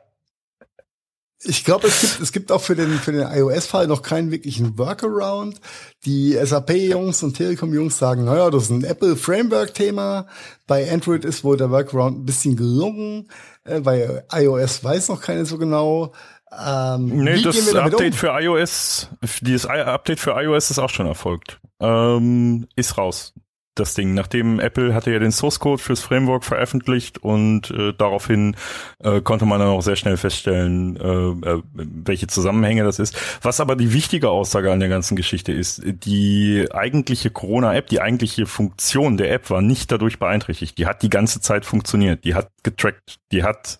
Ich 1.48 1.64
glaube, 1.64 1.88
es 1.88 2.00
gibt, 2.00 2.20
es 2.20 2.32
gibt 2.32 2.52
auch 2.52 2.60
für 2.60 2.74
den, 2.74 2.90
für 2.90 3.12
den 3.12 3.22
iOS-Fall 3.22 3.86
noch 3.86 4.02
keinen 4.02 4.30
wirklichen 4.30 4.78
Workaround. 4.78 5.60
Die 6.04 6.32
SAP-Jungs 6.32 7.22
und 7.22 7.34
Telekom-Jungs 7.34 7.96
sagen, 7.98 8.24
naja, 8.24 8.50
das 8.50 8.64
ist 8.64 8.70
ein 8.70 8.84
Apple-Framework-Thema. 8.84 10.26
Bei 10.66 10.90
Android 10.90 11.24
ist 11.24 11.44
wohl 11.44 11.56
der 11.56 11.70
Workaround 11.70 12.18
ein 12.18 12.24
bisschen 12.24 12.56
gelungen. 12.56 13.28
Äh, 13.64 13.80
bei 13.80 14.24
iOS 14.32 14.82
weiß 14.82 15.08
noch 15.08 15.20
keiner 15.20 15.44
so 15.46 15.58
genau. 15.58 16.12
Ähm, 16.52 17.06
nee, 17.24 17.42
das 17.42 17.74
Update 17.74 18.12
um? 18.12 18.18
für 18.18 18.40
iOS, 18.40 19.08
dieses 19.40 19.66
Update 19.66 20.20
für 20.20 20.32
iOS 20.32 20.70
ist 20.70 20.78
auch 20.78 20.90
schon 20.90 21.06
erfolgt. 21.06 21.60
Ähm, 21.80 22.66
ist 22.76 22.98
raus 22.98 23.34
das 23.78 23.94
Ding. 23.94 24.14
Nachdem 24.14 24.60
Apple 24.60 24.94
hatte 24.94 25.12
ja 25.12 25.18
den 25.18 25.32
Source 25.32 25.60
Code 25.60 25.82
fürs 25.82 26.00
Framework 26.00 26.44
veröffentlicht 26.44 27.18
und 27.18 27.70
äh, 27.70 27.92
daraufhin 27.96 28.56
äh, 29.02 29.20
konnte 29.20 29.46
man 29.46 29.60
dann 29.60 29.68
auch 29.68 29.82
sehr 29.82 29.96
schnell 29.96 30.16
feststellen, 30.16 30.96
äh, 30.96 31.48
äh, 31.50 31.62
welche 31.74 32.26
Zusammenhänge 32.26 32.84
das 32.84 32.98
ist. 32.98 33.16
Was 33.42 33.60
aber 33.60 33.76
die 33.76 33.92
wichtige 33.92 34.30
Aussage 34.30 34.72
an 34.72 34.80
der 34.80 34.88
ganzen 34.88 35.16
Geschichte 35.16 35.52
ist, 35.52 35.82
die 35.84 36.66
eigentliche 36.72 37.30
Corona-App, 37.30 37.86
die 37.88 38.00
eigentliche 38.00 38.46
Funktion 38.46 39.16
der 39.16 39.32
App 39.32 39.50
war 39.50 39.62
nicht 39.62 39.92
dadurch 39.92 40.18
beeinträchtigt. 40.18 40.78
Die 40.78 40.86
hat 40.86 41.02
die 41.02 41.10
ganze 41.10 41.40
Zeit 41.40 41.64
funktioniert. 41.64 42.24
Die 42.24 42.34
hat 42.34 42.48
getrackt. 42.62 43.16
Die 43.32 43.42
hat 43.42 43.78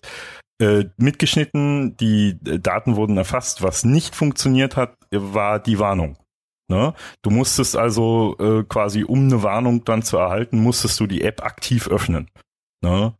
äh, 0.59 0.85
mitgeschnitten, 0.97 1.97
die 1.97 2.37
Daten 2.41 2.95
wurden 2.95 3.17
erfasst. 3.17 3.61
Was 3.61 3.83
nicht 3.83 4.15
funktioniert 4.15 4.75
hat, 4.75 4.93
war 5.11 5.59
die 5.59 5.79
Warnung. 5.79 6.17
Ne? 6.69 6.93
Du 7.21 7.29
musstest 7.29 7.77
also 7.77 8.35
äh, 8.39 8.63
quasi, 8.63 9.03
um 9.03 9.25
eine 9.25 9.41
Warnung 9.43 9.85
dann 9.85 10.03
zu 10.03 10.17
erhalten, 10.17 10.59
musstest 10.59 10.99
du 10.99 11.07
die 11.07 11.21
App 11.21 11.43
aktiv 11.43 11.87
öffnen. 11.87 12.29
Ne? 12.81 13.13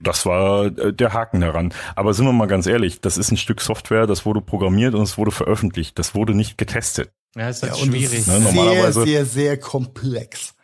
Das 0.00 0.24
war 0.24 0.66
äh, 0.66 0.92
der 0.92 1.12
Haken 1.12 1.40
daran. 1.40 1.74
Aber 1.96 2.14
sind 2.14 2.24
wir 2.24 2.32
mal 2.32 2.46
ganz 2.46 2.66
ehrlich, 2.66 3.00
das 3.00 3.18
ist 3.18 3.30
ein 3.30 3.36
Stück 3.36 3.60
Software, 3.60 4.06
das 4.06 4.24
wurde 4.24 4.40
programmiert 4.40 4.94
und 4.94 5.02
es 5.02 5.18
wurde 5.18 5.32
veröffentlicht. 5.32 5.98
Das 5.98 6.14
wurde 6.14 6.34
nicht 6.34 6.56
getestet. 6.56 7.10
Ja, 7.36 7.50
ist 7.50 7.62
halt 7.62 7.76
ja, 7.76 7.84
schwierig. 7.84 8.26
Ne, 8.26 8.40
normalerweise, 8.40 9.04
sehr, 9.04 9.04
sehr, 9.04 9.26
sehr 9.26 9.58
komplex. 9.58 10.54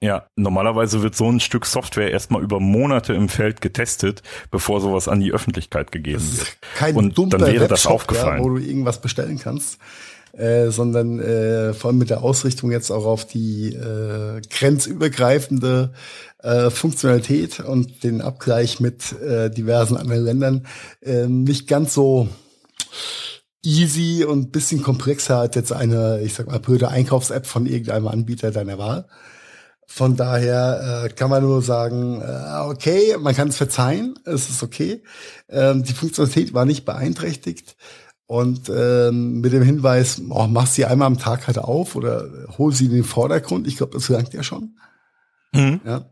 Ja, 0.00 0.28
normalerweise 0.36 1.02
wird 1.02 1.16
so 1.16 1.28
ein 1.28 1.40
Stück 1.40 1.66
Software 1.66 2.12
erstmal 2.12 2.42
über 2.42 2.60
Monate 2.60 3.14
im 3.14 3.28
Feld 3.28 3.60
getestet, 3.60 4.22
bevor 4.50 4.80
sowas 4.80 5.08
an 5.08 5.18
die 5.18 5.32
Öffentlichkeit 5.32 5.90
gegeben 5.90 6.22
wird. 6.38 6.56
Kein 6.76 6.96
und 6.96 7.18
dann 7.32 7.40
wäre 7.40 7.66
das 7.66 7.86
aufgefallen. 7.86 8.38
Ja, 8.38 8.44
wo 8.44 8.50
du 8.50 8.58
irgendwas 8.58 9.00
bestellen 9.00 9.38
kannst 9.38 9.78
äh, 10.38 10.70
sondern 10.70 11.18
äh, 11.18 11.74
vor 11.74 11.90
allem 11.90 11.98
mit 11.98 12.10
der 12.10 12.22
Ausrichtung 12.22 12.70
jetzt 12.70 12.90
auch 12.90 13.04
auf 13.04 13.26
die 13.26 13.74
äh, 13.74 14.40
grenzübergreifende 14.48 15.92
äh, 16.42 16.70
Funktionalität 16.70 17.60
und 17.60 18.04
den 18.04 18.20
Abgleich 18.20 18.78
mit 18.78 19.20
äh, 19.20 19.50
diversen 19.50 19.96
anderen 19.96 20.24
Ländern 20.24 20.66
äh, 21.02 21.26
nicht 21.26 21.66
ganz 21.66 21.92
so 21.92 22.28
easy 23.64 24.24
und 24.24 24.52
bisschen 24.52 24.82
komplexer 24.82 25.38
als 25.38 25.56
jetzt 25.56 25.72
eine, 25.72 26.20
ich 26.22 26.34
sag 26.34 26.46
mal, 26.46 26.60
blöde 26.60 26.88
Einkaufs-App 26.88 27.46
von 27.46 27.66
irgendeinem 27.66 28.06
Anbieter 28.06 28.52
deiner 28.52 28.78
Wahl. 28.78 29.06
Von 29.90 30.16
daher 30.16 31.06
äh, 31.06 31.08
kann 31.08 31.30
man 31.30 31.42
nur 31.42 31.62
sagen, 31.62 32.20
äh, 32.20 32.60
okay, 32.68 33.16
man 33.18 33.34
kann 33.34 33.48
es 33.48 33.56
verzeihen, 33.56 34.18
es 34.24 34.50
ist 34.50 34.62
okay. 34.62 35.02
Ähm, 35.48 35.82
die 35.82 35.94
Funktionalität 35.94 36.54
war 36.54 36.66
nicht 36.66 36.84
beeinträchtigt. 36.84 37.74
Und 38.28 38.68
ähm, 38.68 39.40
mit 39.40 39.54
dem 39.54 39.62
Hinweis, 39.62 40.20
oh, 40.28 40.46
mach 40.46 40.66
sie 40.66 40.84
einmal 40.84 41.06
am 41.06 41.16
Tag 41.16 41.46
halt 41.46 41.56
auf 41.56 41.96
oder 41.96 42.28
hol 42.58 42.74
sie 42.74 42.84
in 42.84 42.92
den 42.92 43.04
Vordergrund. 43.04 43.66
Ich 43.66 43.78
glaube, 43.78 43.94
das 43.94 44.10
langt 44.10 44.34
ja 44.34 44.42
schon. 44.42 44.76
Mhm. 45.54 45.80
Ja. 45.82 46.04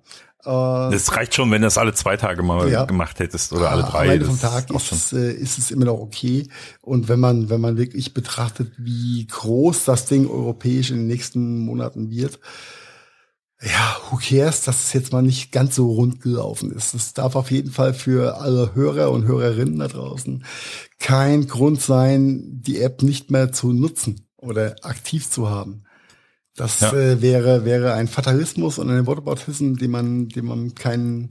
Äh, 0.47 0.93
das 0.93 1.15
reicht 1.15 1.35
schon, 1.35 1.51
wenn 1.51 1.61
du 1.61 1.67
das 1.67 1.77
alle 1.77 1.93
zwei 1.93 2.17
Tage 2.17 2.43
mal 2.43 2.71
ja. 2.71 2.87
gemacht 2.87 3.19
hättest 3.19 3.53
oder 3.53 3.71
alle 3.71 3.83
drei. 3.83 4.07
Am 4.07 4.11
Ende 4.13 4.25
vom 4.25 4.41
Tag 4.41 4.71
ist, 4.71 4.93
ist, 4.93 5.13
äh, 5.13 5.31
ist 5.31 5.59
es 5.59 5.71
immer 5.71 5.85
noch 5.85 5.99
okay. 5.99 6.49
Und 6.81 7.11
wenn 7.11 7.21
man, 7.21 7.51
wenn 7.51 7.61
man 7.61 7.77
wirklich 7.77 8.15
betrachtet, 8.15 8.73
wie 8.79 9.27
groß 9.27 9.85
das 9.85 10.07
Ding 10.07 10.27
europäisch 10.27 10.91
in 10.91 10.97
den 10.97 11.09
nächsten 11.09 11.59
Monaten 11.59 12.11
wird, 12.11 12.41
ja, 13.63 13.97
who 14.11 14.19
cares, 14.19 14.63
dass 14.63 14.85
es 14.85 14.93
jetzt 14.93 15.13
mal 15.13 15.23
nicht 15.23 15.51
ganz 15.51 15.77
so 15.77 15.91
rund 15.91 16.21
gelaufen 16.21 16.71
ist. 16.73 16.95
Es 16.95 17.15
darf 17.15 17.37
auf 17.37 17.51
jeden 17.51 17.71
Fall 17.71 17.95
für 17.95 18.39
alle 18.39 18.75
Hörer 18.75 19.11
und 19.11 19.27
Hörerinnen 19.27 19.79
da 19.79 19.89
draußen 19.89 20.45
kein 20.99 21.47
Grund 21.47 21.81
sein, 21.81 22.43
die 22.63 22.81
App 22.81 23.03
nicht 23.03 23.31
mehr 23.31 23.53
zu 23.53 23.73
nutzen 23.73 24.29
oder 24.37 24.77
aktiv 24.83 25.31
zu 25.31 25.49
haben. 25.49 25.85
Das 26.55 26.81
ja. 26.81 26.93
äh, 26.93 27.23
wäre, 27.23 27.65
wäre 27.65 27.93
ein 27.95 28.09
Fatalismus 28.09 28.79
und 28.79 28.91
ein 28.91 29.07
Whataboutism, 29.07 29.75
dem 29.75 29.91
man, 29.91 30.29
dem 30.29 30.47
man 30.47 30.75
keinen, 30.75 31.31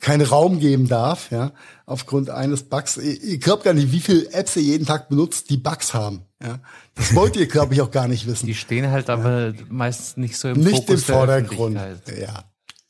keinen 0.00 0.26
Raum 0.26 0.60
geben 0.60 0.88
darf, 0.88 1.30
ja, 1.30 1.52
aufgrund 1.86 2.28
eines 2.30 2.64
Bugs. 2.64 2.98
Ich, 2.98 3.22
ich 3.22 3.40
glaube 3.40 3.64
gar 3.64 3.72
nicht, 3.72 3.92
wie 3.92 4.00
viele 4.00 4.30
Apps 4.32 4.56
ihr 4.56 4.62
jeden 4.62 4.86
Tag 4.86 5.08
benutzt, 5.08 5.48
die 5.48 5.56
Bugs 5.56 5.94
haben. 5.94 6.27
Ja, 6.42 6.60
das 6.94 7.14
wollt 7.14 7.34
ihr, 7.34 7.48
glaube 7.48 7.74
ich, 7.74 7.80
auch 7.80 7.90
gar 7.90 8.06
nicht 8.06 8.26
wissen. 8.26 8.46
Die 8.46 8.54
stehen 8.54 8.90
halt 8.90 9.10
aber 9.10 9.52
meistens 9.68 10.16
nicht 10.16 10.38
so 10.38 10.48
im 10.48 10.60
nicht 10.60 10.86
Fokus 10.86 11.08
im 11.08 11.14
Vordergrund. 11.14 11.76
Ja, 11.76 12.44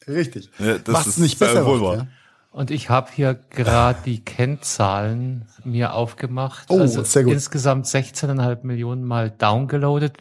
richtig. 0.07 0.51
Ja, 0.59 0.79
das 0.79 0.93
Macht's 0.93 1.07
ist 1.07 1.19
nicht 1.19 1.39
besser. 1.39 1.65
Wohl. 1.65 1.97
Ja? 1.97 2.07
Und 2.51 2.71
ich 2.71 2.91
habe 2.91 3.11
hier 3.15 3.35
gerade 3.35 4.01
die 4.05 4.23
Kennzahlen 4.23 5.47
mir 5.65 5.95
aufgemacht. 5.95 6.67
Oh, 6.69 6.81
also 6.81 7.03
sehr 7.05 7.25
gut. 7.25 7.33
insgesamt 7.33 7.87
16,5 7.87 8.67
Millionen 8.67 9.05
Mal 9.05 9.31
downgeloadet. 9.31 10.19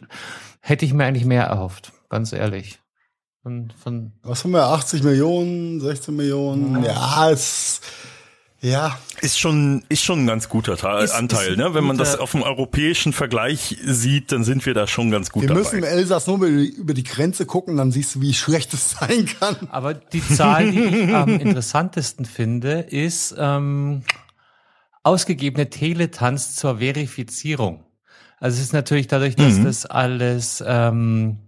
Hätte 0.60 0.86
ich 0.86 0.94
mir 0.94 1.04
eigentlich 1.04 1.24
mehr 1.24 1.44
erhofft, 1.44 1.92
ganz 2.08 2.32
ehrlich. 2.32 2.80
Von, 3.42 3.72
von 3.82 4.12
Was 4.22 4.44
haben 4.44 4.52
wir? 4.52 4.64
80 4.66 5.02
Millionen, 5.02 5.80
16 5.80 6.16
Millionen? 6.16 6.82
Ja, 6.82 6.92
ja 6.92 7.30
es 7.30 7.80
ja. 7.82 8.07
Ist 9.20 9.38
schon, 9.38 9.84
ist 9.88 10.02
schon 10.02 10.24
ein 10.24 10.26
ganz 10.26 10.48
guter 10.48 10.76
Teil, 10.76 11.04
ist, 11.04 11.12
Anteil, 11.12 11.52
ist 11.52 11.58
ne? 11.58 11.74
Wenn 11.74 11.84
man 11.84 11.96
das 11.96 12.18
auf 12.18 12.32
dem 12.32 12.42
europäischen 12.42 13.12
Vergleich 13.12 13.76
sieht, 13.84 14.32
dann 14.32 14.42
sind 14.42 14.66
wir 14.66 14.74
da 14.74 14.88
schon 14.88 15.12
ganz 15.12 15.30
gut 15.30 15.42
wir 15.42 15.48
dabei. 15.48 15.60
Wir 15.60 15.64
müssen 15.64 15.78
im 15.78 15.84
Elsass 15.84 16.26
nur 16.26 16.44
über 16.44 16.92
die 16.92 17.04
Grenze 17.04 17.46
gucken, 17.46 17.76
dann 17.76 17.92
siehst 17.92 18.16
du, 18.16 18.20
wie 18.20 18.34
schlecht 18.34 18.74
es 18.74 18.90
sein 18.90 19.26
kann. 19.26 19.68
Aber 19.70 19.94
die 19.94 20.26
Zahl, 20.26 20.72
die 20.72 20.80
ich 20.80 21.14
am 21.14 21.38
interessantesten 21.38 22.24
finde, 22.24 22.80
ist 22.80 23.34
ähm, 23.38 24.02
ausgegebene 25.04 25.70
Teletanz 25.70 26.56
zur 26.56 26.78
Verifizierung. 26.78 27.84
Also 28.40 28.56
es 28.56 28.64
ist 28.64 28.72
natürlich 28.72 29.06
dadurch, 29.06 29.36
dass 29.36 29.54
mhm. 29.54 29.64
das 29.64 29.86
alles 29.86 30.62
ähm, 30.66 31.38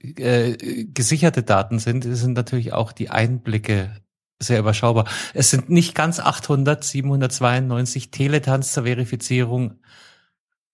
äh, 0.00 0.84
gesicherte 0.86 1.42
Daten 1.42 1.78
sind, 1.78 2.04
sind 2.04 2.34
natürlich 2.34 2.72
auch 2.72 2.92
die 2.92 3.10
Einblicke 3.10 3.94
sehr 4.40 4.60
überschaubar. 4.60 5.06
Es 5.34 5.50
sind 5.50 5.68
nicht 5.68 5.94
ganz 5.94 6.20
800, 6.20 6.82
792 6.84 8.10
Teletans 8.10 8.72
zur 8.72 8.84
Verifizierung 8.84 9.80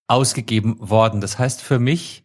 ausgegeben 0.06 0.76
worden. 0.78 1.20
Das 1.20 1.38
heißt 1.38 1.62
für 1.62 1.78
mich 1.78 2.24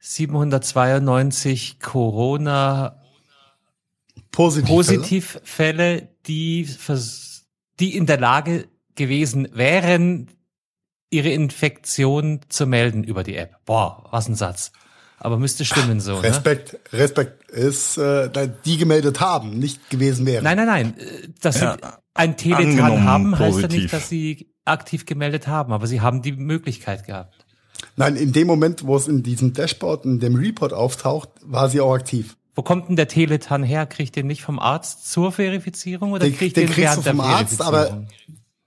792 0.00 1.80
Corona 1.80 3.00
Positivfälle, 4.30 4.98
Positivfälle 4.98 6.08
die, 6.26 6.68
die 7.80 7.96
in 7.96 8.06
der 8.06 8.18
Lage 8.18 8.68
gewesen 8.94 9.48
wären, 9.52 10.28
ihre 11.10 11.30
Infektion 11.30 12.40
zu 12.48 12.66
melden 12.66 13.04
über 13.04 13.22
die 13.24 13.36
App. 13.36 13.64
Boah, 13.66 14.08
was 14.10 14.28
ein 14.28 14.34
Satz 14.34 14.72
aber 15.22 15.38
müsste 15.38 15.64
stimmen 15.64 16.00
so. 16.00 16.16
Ne? 16.16 16.24
Respekt, 16.24 16.72
ne? 16.92 16.98
Respekt 16.98 17.48
ist, 17.50 17.96
äh, 17.96 18.28
die 18.64 18.76
gemeldet 18.76 19.20
haben, 19.20 19.58
nicht 19.58 19.88
gewesen 19.88 20.26
wären. 20.26 20.42
Nein, 20.42 20.56
nein, 20.56 20.66
nein. 20.66 20.94
Dass 21.40 21.60
ja, 21.60 21.74
sie 21.74 21.88
ein 22.14 22.36
Teletan 22.36 23.04
haben, 23.04 23.38
heißt 23.38 23.60
ja 23.60 23.68
nicht, 23.68 23.92
dass 23.92 24.08
sie 24.08 24.48
aktiv 24.64 25.06
gemeldet 25.06 25.46
haben, 25.46 25.72
aber 25.72 25.86
sie 25.86 26.00
haben 26.00 26.22
die 26.22 26.32
Möglichkeit 26.32 27.06
gehabt. 27.06 27.46
Nein, 27.96 28.16
in 28.16 28.32
dem 28.32 28.48
Moment, 28.48 28.84
wo 28.84 28.96
es 28.96 29.06
in 29.06 29.22
diesem 29.22 29.52
Dashboard, 29.52 30.04
in 30.04 30.18
dem 30.18 30.34
Report 30.34 30.72
auftaucht, 30.72 31.28
war 31.42 31.68
sie 31.68 31.80
auch 31.80 31.94
aktiv. 31.94 32.36
Wo 32.54 32.62
kommt 32.62 32.88
denn 32.88 32.96
der 32.96 33.08
Teletan 33.08 33.62
her? 33.62 33.86
Kriegt 33.86 34.16
den 34.16 34.26
nicht 34.26 34.42
vom 34.42 34.58
Arzt 34.58 35.10
zur 35.10 35.30
Verifizierung 35.30 36.12
oder 36.12 36.24
den, 36.24 36.36
kriegt 36.36 36.56
den, 36.56 36.66
den 36.66 36.74
kriegst 36.74 36.96
du 36.96 37.02
vom 37.02 37.20
Arzt, 37.20 37.62
aber 37.62 38.06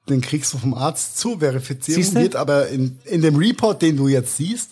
den 0.09 0.21
kriegst 0.21 0.53
du 0.53 0.57
vom 0.57 0.73
Arzt 0.73 1.17
zur 1.17 1.39
Verifizierung, 1.39 2.15
wird 2.15 2.35
aber 2.35 2.69
in, 2.69 2.99
in 3.05 3.21
dem 3.21 3.35
Report, 3.35 3.81
den 3.81 3.97
du 3.97 4.07
jetzt 4.07 4.37
siehst, 4.37 4.71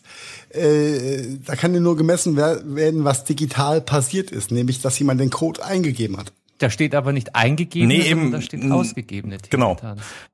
äh, 0.54 1.38
da 1.46 1.56
kann 1.56 1.74
nur 1.82 1.98
gemessen 1.98 2.36
werden, 2.36 3.04
was 3.04 3.24
digital 3.24 3.82
passiert 3.82 4.32
ist, 4.32 4.52
nämlich 4.52 4.82
dass 4.82 4.98
jemand 5.00 5.20
den 5.20 5.30
Code 5.30 5.64
eingegeben 5.64 6.18
hat. 6.18 6.32
Da 6.60 6.70
steht 6.70 6.96
aber 6.96 7.12
nicht 7.12 7.36
eingegeben, 7.36 7.88
nee, 7.88 8.04
eben, 8.04 8.32
da 8.32 8.42
steht 8.42 8.64
ausgegebene 8.72 9.38
Genau, 9.50 9.78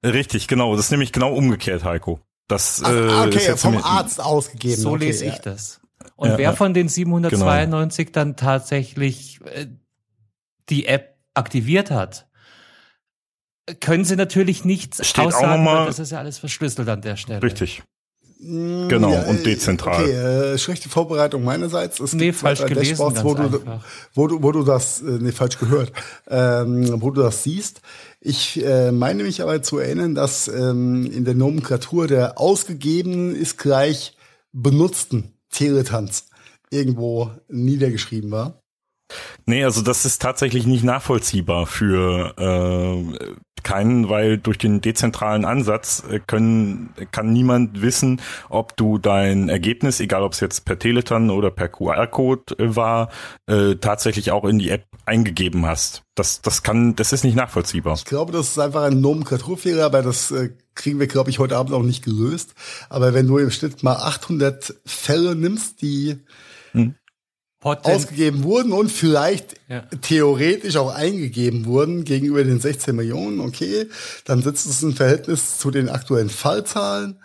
richtig, 0.05 0.47
genau. 0.47 0.75
Das 0.75 0.85
ist 0.85 0.91
nämlich 0.91 1.11
genau 1.11 1.33
umgekehrt, 1.33 1.83
Heiko. 1.83 2.19
Das, 2.47 2.81
Ach, 2.83 2.91
äh, 2.91 3.27
okay, 3.27 3.57
vom 3.57 3.77
Arzt 3.77 4.21
ausgegeben. 4.21 4.81
So 4.81 4.91
okay, 4.91 5.05
lese 5.05 5.25
ich 5.25 5.37
das. 5.37 5.79
Und 6.15 6.29
ja, 6.29 6.37
wer 6.37 6.53
von 6.53 6.73
den 6.73 6.89
792 6.89 8.07
genau. 8.07 8.13
dann 8.13 8.35
tatsächlich 8.35 9.39
äh, 9.45 9.67
die 10.69 10.85
App 10.85 11.17
aktiviert 11.33 11.91
hat, 11.91 12.27
können 13.79 14.03
sie 14.03 14.15
natürlich 14.15 14.65
nicht 14.65 15.03
Steht 15.05 15.25
aussagen, 15.25 15.61
auch 15.61 15.63
mal, 15.63 15.85
das 15.85 15.99
ist 15.99 16.11
ja 16.11 16.19
alles 16.19 16.37
verschlüsselt 16.39 16.89
an 16.89 17.01
der 17.01 17.15
Stelle. 17.15 17.41
Richtig. 17.41 17.83
Genau, 18.41 19.11
ja, 19.11 19.23
und 19.23 19.45
dezentral. 19.45 20.03
Okay, 20.03 20.13
äh, 20.13 20.57
schlechte 20.57 20.87
Vorbereitung 20.87 21.43
meinerseits. 21.43 21.99
Es 21.99 22.13
nee, 22.13 22.31
falsch 22.31 22.65
gelesen, 22.65 22.91
Dashboards, 22.91 23.23
wo 23.25 23.33
du, 23.33 23.61
wo, 24.13 24.27
du, 24.27 24.41
wo 24.41 24.51
du 24.53 24.63
das, 24.63 25.01
äh, 25.01 25.17
nee, 25.19 25.33
falsch 25.33 25.57
gehört, 25.57 25.91
ähm, 26.29 27.01
wo 27.01 27.11
du 27.11 27.21
das 27.21 27.43
siehst. 27.43 27.81
Ich 28.21 28.63
äh, 28.63 28.93
meine 28.93 29.23
mich 29.23 29.41
aber 29.41 29.61
zu 29.61 29.79
erinnern, 29.79 30.15
dass 30.15 30.47
ähm, 30.47 31.05
in 31.11 31.25
der 31.25 31.35
Nomenklatur 31.35 32.07
der 32.07 32.39
ausgegebenen 32.39 33.35
ist 33.35 33.57
gleich 33.57 34.15
benutzten 34.53 35.33
Teletanz 35.51 36.27
irgendwo 36.69 37.31
niedergeschrieben 37.49 38.31
war. 38.31 38.61
Nee, 39.45 39.63
also 39.63 39.81
das 39.81 40.05
ist 40.05 40.21
tatsächlich 40.21 40.65
nicht 40.65 40.83
nachvollziehbar 40.83 41.65
für 41.65 42.35
äh, 42.37 43.35
keinen, 43.63 44.09
weil 44.09 44.37
durch 44.37 44.57
den 44.57 44.81
dezentralen 44.81 45.45
Ansatz 45.45 46.03
äh, 46.09 46.19
können, 46.19 46.93
kann 47.11 47.31
niemand 47.33 47.81
wissen, 47.81 48.21
ob 48.49 48.75
du 48.77 48.97
dein 48.97 49.49
Ergebnis, 49.49 49.99
egal 49.99 50.23
ob 50.23 50.33
es 50.33 50.39
jetzt 50.39 50.65
per 50.65 50.79
Teleton 50.79 51.29
oder 51.29 51.51
per 51.51 51.69
QR-Code 51.69 52.57
äh, 52.57 52.75
war, 52.75 53.09
äh, 53.47 53.75
tatsächlich 53.75 54.31
auch 54.31 54.45
in 54.45 54.59
die 54.59 54.69
App 54.69 54.85
eingegeben 55.05 55.65
hast. 55.65 56.03
Das, 56.15 56.41
das 56.41 56.63
kann, 56.63 56.95
das 56.95 57.13
ist 57.13 57.23
nicht 57.23 57.35
nachvollziehbar. 57.35 57.95
Ich 57.95 58.05
glaube, 58.05 58.31
das 58.31 58.49
ist 58.49 58.59
einfach 58.59 58.83
ein 58.83 59.01
Nomenklaturfehler, 59.01 59.85
aber 59.85 60.01
das 60.01 60.31
äh, 60.31 60.49
kriegen 60.75 60.99
wir, 60.99 61.07
glaube 61.07 61.29
ich, 61.29 61.39
heute 61.39 61.57
Abend 61.57 61.73
auch 61.73 61.83
nicht 61.83 62.03
gelöst. 62.03 62.53
Aber 62.89 63.13
wenn 63.13 63.27
du 63.27 63.37
im 63.37 63.51
Schnitt 63.51 63.83
mal 63.83 63.95
800 63.95 64.75
Fälle 64.85 65.35
nimmst, 65.35 65.81
die 65.81 66.17
hm. 66.71 66.95
Potent 67.59 67.95
ausgegeben 67.95 68.43
wurden 68.43 68.71
und 68.71 68.89
vielleicht 68.89 69.55
ja. 69.67 69.81
theoretisch 70.01 70.77
auch 70.77 70.93
eingegeben 70.93 71.65
wurden 71.65 72.05
gegenüber 72.05 72.43
den 72.43 72.59
16 72.59 72.95
Millionen, 72.95 73.41
okay, 73.41 73.87
dann 74.23 74.41
setzt 74.41 74.65
es 74.65 74.81
ein 74.81 74.93
Verhältnis 74.93 75.57
zu 75.57 75.69
den 75.69 75.89
aktuellen 75.89 76.29
Fallzahlen 76.29 77.19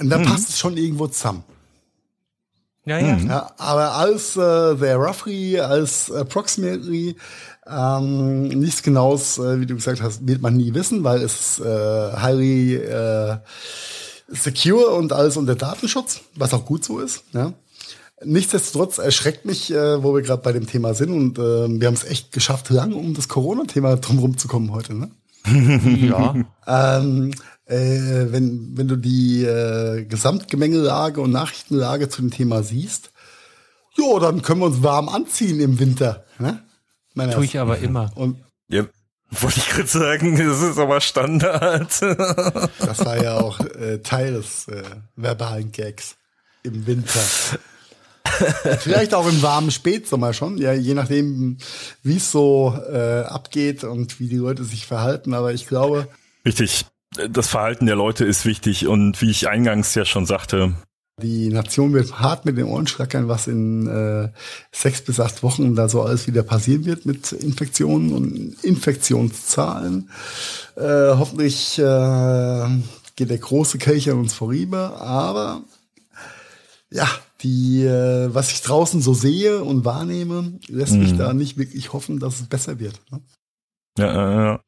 und 0.00 0.10
dann 0.10 0.22
mhm. 0.22 0.26
passt 0.26 0.48
es 0.48 0.58
schon 0.58 0.76
irgendwo 0.76 1.06
zusammen. 1.06 1.44
Ja, 2.84 2.98
ja. 2.98 3.16
Mhm. 3.16 3.28
ja 3.28 3.52
aber 3.58 3.92
als 3.94 4.36
äh, 4.36 4.74
there 4.76 4.96
roughly, 4.96 5.60
als 5.60 6.10
approximately, 6.10 7.14
ähm, 7.66 8.48
nichts 8.48 8.82
genaues, 8.82 9.38
äh, 9.38 9.60
wie 9.60 9.66
du 9.66 9.76
gesagt 9.76 10.02
hast, 10.02 10.26
wird 10.26 10.42
man 10.42 10.56
nie 10.56 10.74
wissen, 10.74 11.04
weil 11.04 11.22
es 11.22 11.60
äh, 11.60 11.64
highly 11.64 12.74
äh, 12.74 13.36
secure 14.26 14.90
und 14.90 15.12
alles 15.12 15.36
unter 15.36 15.54
Datenschutz, 15.54 16.22
was 16.34 16.52
auch 16.54 16.64
gut 16.64 16.84
so 16.84 16.98
ist. 16.98 17.22
Ja. 17.32 17.52
Nichtsdestotrotz 18.24 18.98
erschreckt 18.98 19.44
mich, 19.44 19.72
äh, 19.72 20.02
wo 20.02 20.14
wir 20.14 20.22
gerade 20.22 20.42
bei 20.42 20.52
dem 20.52 20.66
Thema 20.66 20.94
sind 20.94 21.12
und 21.12 21.38
äh, 21.38 21.80
wir 21.80 21.86
haben 21.86 21.94
es 21.94 22.04
echt 22.04 22.32
geschafft, 22.32 22.70
lang 22.70 22.92
um 22.92 23.14
das 23.14 23.28
Corona-Thema 23.28 23.96
drumherum 23.96 24.38
zu 24.38 24.48
kommen 24.48 24.72
heute, 24.72 24.94
ne? 24.94 25.10
ja. 25.46 26.34
ähm, 26.66 27.32
äh, 27.66 28.32
wenn, 28.32 28.76
wenn 28.76 28.88
du 28.88 28.96
die 28.96 29.44
äh, 29.44 30.04
Gesamtgemengelage 30.04 31.20
und 31.20 31.32
Nachrichtenlage 31.32 32.08
zu 32.08 32.22
dem 32.22 32.30
Thema 32.30 32.62
siehst, 32.62 33.10
jo, 33.96 34.18
dann 34.18 34.42
können 34.42 34.60
wir 34.60 34.66
uns 34.66 34.82
warm 34.82 35.08
anziehen 35.08 35.60
im 35.60 35.78
Winter. 35.78 36.24
Ne? 36.38 36.62
Meine 37.14 37.34
Tue 37.34 37.44
ich 37.44 37.58
aber 37.58 37.78
immer. 37.78 38.10
Und 38.14 38.38
ja, 38.68 38.84
wollte 39.30 39.58
ich 39.58 39.68
gerade 39.68 39.88
sagen, 39.88 40.36
das 40.36 40.62
ist 40.62 40.78
aber 40.78 41.00
Standard. 41.00 41.90
das 42.00 43.04
war 43.04 43.22
ja 43.22 43.38
auch 43.38 43.60
äh, 43.60 43.98
Teil 43.98 44.34
des 44.34 44.68
äh, 44.68 44.82
verbalen 45.16 45.72
Gags 45.72 46.16
im 46.62 46.86
Winter. 46.86 47.20
Vielleicht 48.78 49.14
auch 49.14 49.28
im 49.28 49.42
warmen 49.42 49.70
Spätsommer 49.70 50.32
schon, 50.32 50.58
ja, 50.58 50.72
je 50.72 50.94
nachdem, 50.94 51.58
wie 52.02 52.16
es 52.16 52.30
so 52.30 52.78
äh, 52.90 53.20
abgeht 53.22 53.84
und 53.84 54.20
wie 54.20 54.28
die 54.28 54.36
Leute 54.36 54.64
sich 54.64 54.86
verhalten. 54.86 55.34
Aber 55.34 55.52
ich 55.52 55.66
glaube. 55.66 56.08
Richtig. 56.44 56.86
Das 57.30 57.48
Verhalten 57.48 57.84
der 57.84 57.96
Leute 57.96 58.24
ist 58.24 58.46
wichtig 58.46 58.86
und 58.86 59.20
wie 59.20 59.30
ich 59.30 59.46
eingangs 59.46 59.94
ja 59.94 60.06
schon 60.06 60.24
sagte. 60.24 60.72
Die 61.20 61.50
Nation 61.50 61.92
wird 61.92 62.20
hart 62.20 62.46
mit 62.46 62.56
den 62.56 62.64
Ohren 62.64 62.86
schlackern, 62.86 63.28
was 63.28 63.46
in 63.46 63.86
äh, 63.86 64.30
sechs 64.72 65.02
bis 65.02 65.20
acht 65.20 65.42
Wochen 65.42 65.74
da 65.74 65.88
so 65.88 66.02
alles 66.02 66.26
wieder 66.26 66.42
passieren 66.42 66.86
wird 66.86 67.04
mit 67.04 67.32
Infektionen 67.32 68.12
und 68.14 68.64
Infektionszahlen. 68.64 70.08
Äh, 70.76 71.14
hoffentlich 71.14 71.78
äh, 71.78 72.66
geht 73.16 73.28
der 73.28 73.38
große 73.38 73.76
Kelch 73.76 74.10
an 74.10 74.18
uns 74.18 74.32
vorüber, 74.32 75.00
aber 75.02 75.62
ja, 76.90 77.08
die, 77.42 77.84
äh, 77.84 78.32
was 78.32 78.52
ich 78.52 78.62
draußen 78.62 79.00
so 79.00 79.14
sehe 79.14 79.62
und 79.62 79.84
wahrnehme, 79.84 80.58
lässt 80.68 80.92
mhm. 80.92 81.00
mich 81.00 81.16
da 81.16 81.32
nicht 81.32 81.56
wirklich 81.58 81.92
hoffen, 81.92 82.18
dass 82.18 82.40
es 82.40 82.46
besser 82.46 82.78
wird. 82.78 83.00
Ne? 83.10 83.20
Ja, 83.98 84.06
ja, 84.06 84.44
ja. 84.44 84.60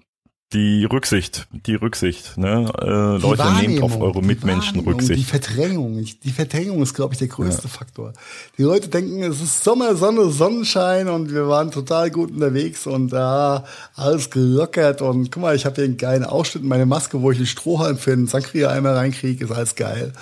die 0.52 0.84
Rücksicht, 0.84 1.46
die 1.66 1.76
Rücksicht, 1.76 2.36
ne? 2.36 2.70
Äh, 2.78 3.16
Leute, 3.18 3.44
nehmt 3.54 3.82
auf 3.82 3.98
eure 3.98 4.22
Mitmenschen 4.22 4.80
Rücksicht. 4.80 5.18
Die 5.18 5.24
Verdrängung, 5.24 6.04
die 6.04 6.30
Verdrängung 6.30 6.82
ist, 6.82 6.94
glaube 6.94 7.14
ich, 7.14 7.18
der 7.18 7.28
größte 7.28 7.62
ja. 7.62 7.68
Faktor. 7.68 8.12
Die 8.58 8.64
Leute 8.64 8.88
denken, 8.88 9.22
es 9.22 9.40
ist 9.40 9.64
Sommer, 9.64 9.96
Sonne, 9.96 10.28
Sonnenschein 10.28 11.08
und 11.08 11.32
wir 11.32 11.48
waren 11.48 11.70
total 11.70 12.10
gut 12.10 12.32
unterwegs 12.32 12.86
und 12.86 13.12
da 13.14 13.64
äh, 13.96 14.00
alles 14.00 14.28
gelockert 14.28 15.00
und 15.00 15.30
guck 15.32 15.42
mal, 15.42 15.56
ich 15.56 15.64
habe 15.64 15.76
hier 15.76 15.84
einen 15.84 15.96
geilen 15.96 16.24
Ausschnitt 16.24 16.64
in 16.64 16.68
meine 16.68 16.86
Maske, 16.86 17.22
wo 17.22 17.30
ich 17.30 17.38
den 17.38 17.46
Strohhalm 17.46 17.96
für 17.96 18.12
einen 18.12 18.26
Sangria 18.26 18.68
einmal 18.68 18.94
reinkriege, 18.94 19.44
ist 19.44 19.52
alles 19.52 19.74
geil. 19.74 20.12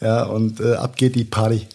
Ja, 0.00 0.24
und 0.24 0.60
äh, 0.60 0.74
ab 0.74 0.96
geht 0.96 1.16
die 1.16 1.24
Party. 1.24 1.66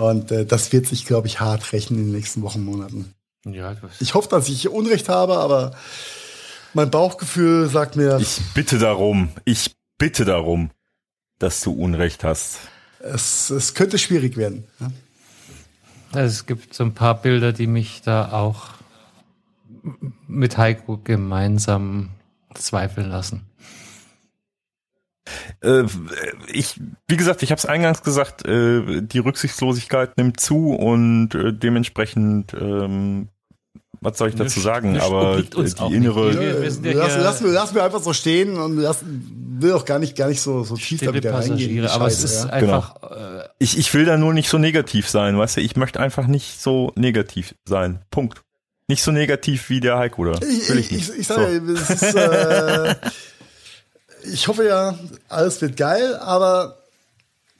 Und 0.00 0.32
äh, 0.32 0.46
das 0.46 0.72
wird 0.72 0.86
sich, 0.86 1.04
glaube 1.04 1.26
ich, 1.26 1.40
hart 1.40 1.74
rächen 1.74 1.98
in 1.98 2.04
den 2.04 2.12
nächsten 2.12 2.40
Wochen, 2.40 2.64
Monaten. 2.64 3.12
Ja, 3.44 3.76
ich 4.00 4.14
hoffe, 4.14 4.28
dass 4.30 4.48
ich 4.48 4.68
Unrecht 4.68 5.10
habe, 5.10 5.36
aber 5.38 5.74
mein 6.72 6.90
Bauchgefühl 6.90 7.68
sagt 7.68 7.96
mir. 7.96 8.18
Ich 8.18 8.40
bitte 8.54 8.78
darum, 8.78 9.28
ich 9.44 9.74
bitte 9.98 10.24
darum, 10.24 10.70
dass 11.38 11.60
du 11.60 11.72
Unrecht 11.72 12.24
hast. 12.24 12.58
Es, 13.00 13.50
es 13.50 13.74
könnte 13.74 13.98
schwierig 13.98 14.38
werden. 14.38 14.64
Ja? 14.80 16.22
Es 16.22 16.46
gibt 16.46 16.72
so 16.72 16.84
ein 16.84 16.94
paar 16.94 17.20
Bilder, 17.20 17.52
die 17.52 17.66
mich 17.66 18.00
da 18.00 18.32
auch 18.32 18.68
mit 20.26 20.56
Heiko 20.56 20.96
gemeinsam 20.96 22.08
zweifeln 22.54 23.10
lassen. 23.10 23.46
Äh, 25.60 25.84
ich, 26.52 26.80
wie 27.08 27.16
gesagt, 27.16 27.42
ich 27.42 27.50
habe 27.50 27.58
es 27.58 27.66
eingangs 27.66 28.02
gesagt, 28.02 28.46
äh, 28.46 29.02
die 29.02 29.18
Rücksichtslosigkeit 29.18 30.16
nimmt 30.16 30.40
zu 30.40 30.70
und 30.70 31.34
äh, 31.34 31.52
dementsprechend 31.52 32.54
ähm, 32.54 33.28
was 34.02 34.16
soll 34.16 34.30
ich 34.30 34.34
dazu 34.34 34.60
sagen? 34.60 34.92
Nicht, 34.92 35.02
Aber 35.02 35.42
die 35.42 35.94
innere. 35.94 36.32
Wir, 36.32 36.82
wir 36.82 36.92
ja 36.92 36.98
lass, 36.98 37.16
lass, 37.18 37.40
lass 37.42 37.74
mir 37.74 37.82
einfach 37.82 38.00
so 38.00 38.14
stehen 38.14 38.58
und 38.58 38.78
lass, 38.78 39.04
will 39.04 39.74
auch 39.74 39.84
gar 39.84 39.98
nicht, 39.98 40.16
gar 40.16 40.28
nicht 40.28 40.40
so, 40.40 40.64
so 40.64 40.76
tief 40.76 41.00
damit 41.00 41.26
reingehen. 41.26 41.86
Aber 41.86 42.04
Scheiße, 42.06 42.24
es 42.24 42.32
ist 42.32 42.44
ja. 42.44 42.50
einfach. 42.50 42.94
Genau. 43.00 43.40
Äh, 43.40 43.48
ich, 43.58 43.76
ich 43.78 43.92
will 43.92 44.06
da 44.06 44.16
nur 44.16 44.32
nicht 44.32 44.48
so 44.48 44.56
negativ 44.56 45.08
sein, 45.08 45.36
weißt 45.36 45.58
du? 45.58 45.60
Ich 45.60 45.76
möchte 45.76 46.00
einfach 46.00 46.26
nicht 46.26 46.62
so 46.62 46.92
negativ 46.96 47.54
sein. 47.66 48.00
Punkt. 48.10 48.42
Nicht 48.88 49.02
so 49.02 49.12
negativ 49.12 49.68
wie 49.68 49.80
der 49.80 49.98
Heiko, 49.98 50.22
oder? 50.22 50.40
Ich, 50.42 50.70
ich, 50.70 50.92
ich, 50.92 51.18
ich 51.18 51.26
sage, 51.26 51.60
so. 51.64 51.72
es 51.74 51.90
ist, 51.90 52.14
äh, 52.14 52.94
ich 54.24 54.48
hoffe 54.48 54.66
ja, 54.66 54.98
alles 55.28 55.60
wird 55.60 55.76
geil, 55.76 56.16
aber 56.16 56.76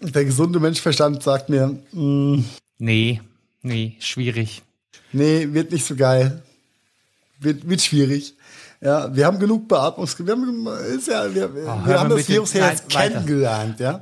der 0.01 0.24
gesunde 0.24 0.61
Menschverstand 0.61 1.23
sagt 1.23 1.49
mir, 1.49 1.78
mh, 1.93 2.03
mm, 2.03 2.45
nee, 2.78 3.20
nee, 3.62 3.97
schwierig. 4.01 4.62
Nee, 5.12 5.49
wird 5.53 5.73
nicht 5.73 5.85
so 5.85 5.97
geil. 5.97 6.43
Wird, 7.39 7.69
wird 7.69 7.81
schwierig. 7.81 8.35
Ja, 8.82 9.15
wir 9.15 9.27
haben 9.27 9.39
genug 9.39 9.69
Beatmungs... 9.69 10.19
Wir 10.19 10.32
haben, 10.32 10.66
ist 10.97 11.09
ja, 11.09 11.35
wir, 11.35 11.51
oh, 11.51 11.87
wir 11.87 12.01
haben 12.01 12.09
das 12.09 12.27
Virus 12.27 12.55
ja 12.55 12.70
jetzt 12.70 12.89
kennengelernt, 12.89 13.78
ja. 13.78 14.01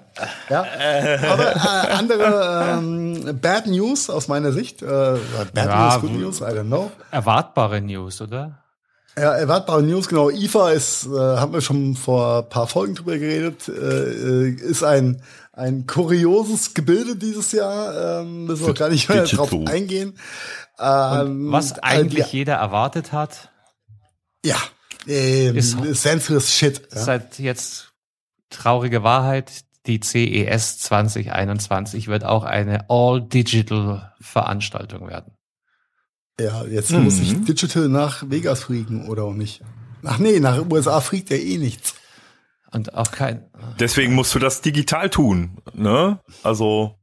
ja. 0.48 0.60
Aber 0.60 1.56
äh, 1.56 1.90
andere 1.90 2.78
ähm, 2.78 3.38
Bad 3.40 3.66
News 3.66 4.08
aus 4.08 4.28
meiner 4.28 4.52
Sicht. 4.52 4.82
Äh, 4.82 4.86
bad 4.86 5.18
ja, 5.56 5.90
News, 5.90 6.00
Good 6.00 6.12
News, 6.12 6.40
I 6.40 6.44
don't 6.44 6.66
know. 6.66 6.92
Erwartbare 7.10 7.80
News, 7.80 8.20
oder? 8.20 8.62
Ja, 9.20 9.34
erwartbare 9.34 9.82
News, 9.82 10.08
genau. 10.08 10.30
IFA 10.30 10.70
ist, 10.70 11.06
äh, 11.06 11.10
haben 11.10 11.52
wir 11.52 11.60
schon 11.60 11.96
vor 11.96 12.38
ein 12.38 12.48
paar 12.48 12.66
Folgen 12.66 12.94
drüber 12.94 13.18
geredet, 13.18 13.68
äh, 13.68 14.48
ist 14.50 14.82
ein, 14.84 15.22
ein 15.52 15.86
kurioses 15.86 16.72
Gebilde 16.74 17.16
dieses 17.16 17.52
Jahr. 17.52 18.20
Ähm, 18.20 18.46
müssen 18.46 18.66
wir 18.66 18.74
gar 18.74 18.90
nicht 18.90 19.08
mehr 19.08 19.24
drauf 19.24 19.52
eingehen. 19.66 20.18
Ähm, 20.78 21.50
was 21.50 21.72
äh, 21.72 21.80
eigentlich 21.82 22.32
äh, 22.32 22.38
jeder 22.38 22.54
erwartet 22.54 23.12
hat. 23.12 23.50
Ja, 24.44 24.56
ähm, 25.06 25.56
ist 25.56 25.76
senseless 25.94 26.54
Shit. 26.54 26.82
Ja. 26.92 27.00
Seit 27.00 27.38
jetzt 27.38 27.92
traurige 28.50 29.02
Wahrheit. 29.02 29.64
Die 29.86 30.00
CES 30.00 30.80
2021 30.80 32.08
wird 32.08 32.24
auch 32.24 32.42
eine 32.44 32.90
All-Digital-Veranstaltung 32.90 35.08
werden. 35.08 35.37
Ja, 36.40 36.64
jetzt 36.64 36.92
mhm. 36.92 37.04
muss 37.04 37.18
ich 37.18 37.44
Digital 37.44 37.88
nach 37.88 38.24
Vegas 38.28 38.64
fliegen 38.64 39.08
oder 39.08 39.24
auch 39.24 39.34
nicht. 39.34 39.62
Ach 40.04 40.18
nee, 40.18 40.38
nach 40.38 40.70
USA 40.70 41.00
fliegt 41.00 41.30
ja 41.30 41.36
eh 41.36 41.58
nichts. 41.58 41.94
Und 42.70 42.94
auch 42.94 43.10
kein. 43.10 43.50
Deswegen 43.80 44.14
musst 44.14 44.34
du 44.34 44.38
das 44.38 44.60
digital 44.60 45.10
tun, 45.10 45.58
ne? 45.72 46.20
Also 46.42 46.98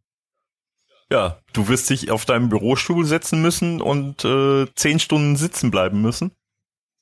ja, 1.11 1.39
du 1.53 1.67
wirst 1.67 1.89
dich 1.89 2.11
auf 2.11 2.25
deinem 2.25 2.49
Bürostuhl 2.49 3.05
setzen 3.05 3.41
müssen 3.41 3.81
und 3.81 4.25
äh, 4.25 4.67
zehn 4.75 4.99
Stunden 4.99 5.35
sitzen 5.35 5.71
bleiben 5.71 6.01
müssen 6.01 6.31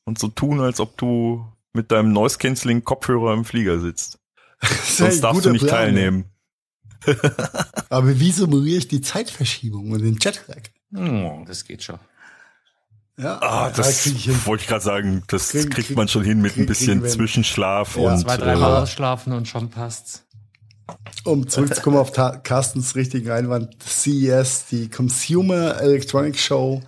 und 0.06 0.20
so 0.20 0.28
tun, 0.28 0.60
als 0.60 0.80
ob 0.80 0.98
du 0.98 1.46
mit 1.74 1.92
deinem 1.92 2.12
Noise 2.12 2.38
Cancelling 2.38 2.84
Kopfhörer 2.84 3.34
im 3.34 3.46
Flieger 3.46 3.80
sitzt. 3.80 4.20
Sonst 4.62 5.22
darfst 5.22 5.46
du 5.46 5.52
nicht 5.52 5.66
Plan, 5.66 5.94
teilnehmen. 5.94 6.26
Aber 7.90 8.20
wie 8.20 8.32
simuliere 8.32 8.78
ich 8.78 8.88
die 8.88 9.02
Zeitverschiebung 9.02 9.92
und 9.92 10.02
den 10.02 10.18
Jetlag? 10.20 10.62
Oh, 10.96 11.44
das 11.46 11.66
geht 11.66 11.84
schon. 11.84 12.00
Ja, 13.18 13.40
ah, 13.42 13.70
das 13.70 14.06
ja, 14.26 14.34
wollte 14.46 14.64
ich 14.64 14.68
gerade 14.68 14.84
sagen, 14.84 15.24
das 15.28 15.50
krieg, 15.50 15.70
kriegt 15.70 15.96
man 15.96 16.08
schon 16.08 16.24
hin 16.24 16.42
mit 16.42 16.54
krieg, 16.54 16.64
ein 16.64 16.66
bisschen 16.66 17.06
Zwischenschlaf 17.06 17.96
ja. 17.96 18.12
und 18.12 18.20
zwei, 18.20 18.38
dreimal 18.38 18.72
äh, 18.72 18.78
ausschlafen 18.78 19.34
und 19.34 19.48
schon 19.48 19.70
passt's. 19.70 20.26
Um 21.24 21.48
zurückzukommen 21.48 21.98
auf 21.98 22.12
Carstens 22.12 22.96
richtigen 22.96 23.30
Einwand, 23.30 23.82
CES, 23.84 24.66
die 24.70 24.90
Consumer 24.90 25.80
Electronic 25.80 26.38
Show 26.38 26.82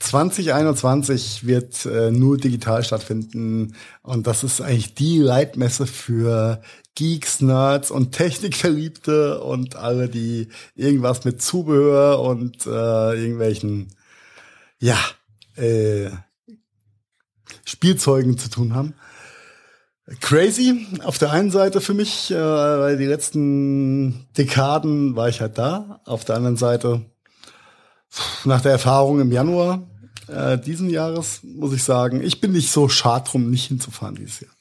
2021 0.00 1.46
wird 1.46 1.84
äh, 1.84 2.10
nur 2.10 2.38
digital 2.38 2.82
stattfinden 2.84 3.74
und 4.02 4.26
das 4.26 4.44
ist 4.44 4.60
eigentlich 4.60 4.94
die 4.94 5.18
Leitmesse 5.18 5.86
für 5.86 6.62
Geeks, 6.94 7.40
Nerds 7.40 7.90
und 7.90 8.12
Technikverliebte 8.12 9.40
und 9.40 9.76
alle, 9.76 10.08
die 10.08 10.48
irgendwas 10.74 11.24
mit 11.24 11.42
Zubehör 11.42 12.20
und 12.20 12.66
äh, 12.66 12.70
irgendwelchen, 13.14 13.94
ja, 14.78 14.98
äh, 15.60 16.10
Spielzeugen 17.64 18.38
zu 18.38 18.48
tun 18.48 18.74
haben 18.74 18.94
crazy 20.18 20.86
auf 21.04 21.18
der 21.18 21.30
einen 21.30 21.50
Seite 21.50 21.80
für 21.80 21.94
mich, 21.94 22.30
äh, 22.30 22.34
weil 22.34 22.96
die 22.96 23.06
letzten 23.06 24.26
Dekaden 24.36 25.14
war 25.14 25.28
ich 25.28 25.40
halt 25.40 25.58
da. 25.58 26.00
Auf 26.04 26.24
der 26.24 26.36
anderen 26.36 26.56
Seite, 26.56 27.04
nach 28.44 28.60
der 28.60 28.72
Erfahrung 28.72 29.20
im 29.20 29.30
Januar 29.30 29.88
äh, 30.26 30.58
diesen 30.58 30.90
Jahres, 30.90 31.40
muss 31.42 31.72
ich 31.72 31.84
sagen, 31.84 32.22
ich 32.22 32.40
bin 32.40 32.52
nicht 32.52 32.72
so 32.72 32.88
schad 32.88 33.32
drum, 33.32 33.50
nicht 33.50 33.68
hinzufahren 33.68 34.16
dieses 34.16 34.40
Jahr. 34.40 34.52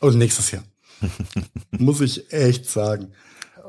Oder 0.00 0.16
nächstes 0.16 0.50
Jahr. 0.50 0.64
muss 1.70 2.00
ich 2.00 2.32
echt 2.32 2.68
sagen. 2.68 3.12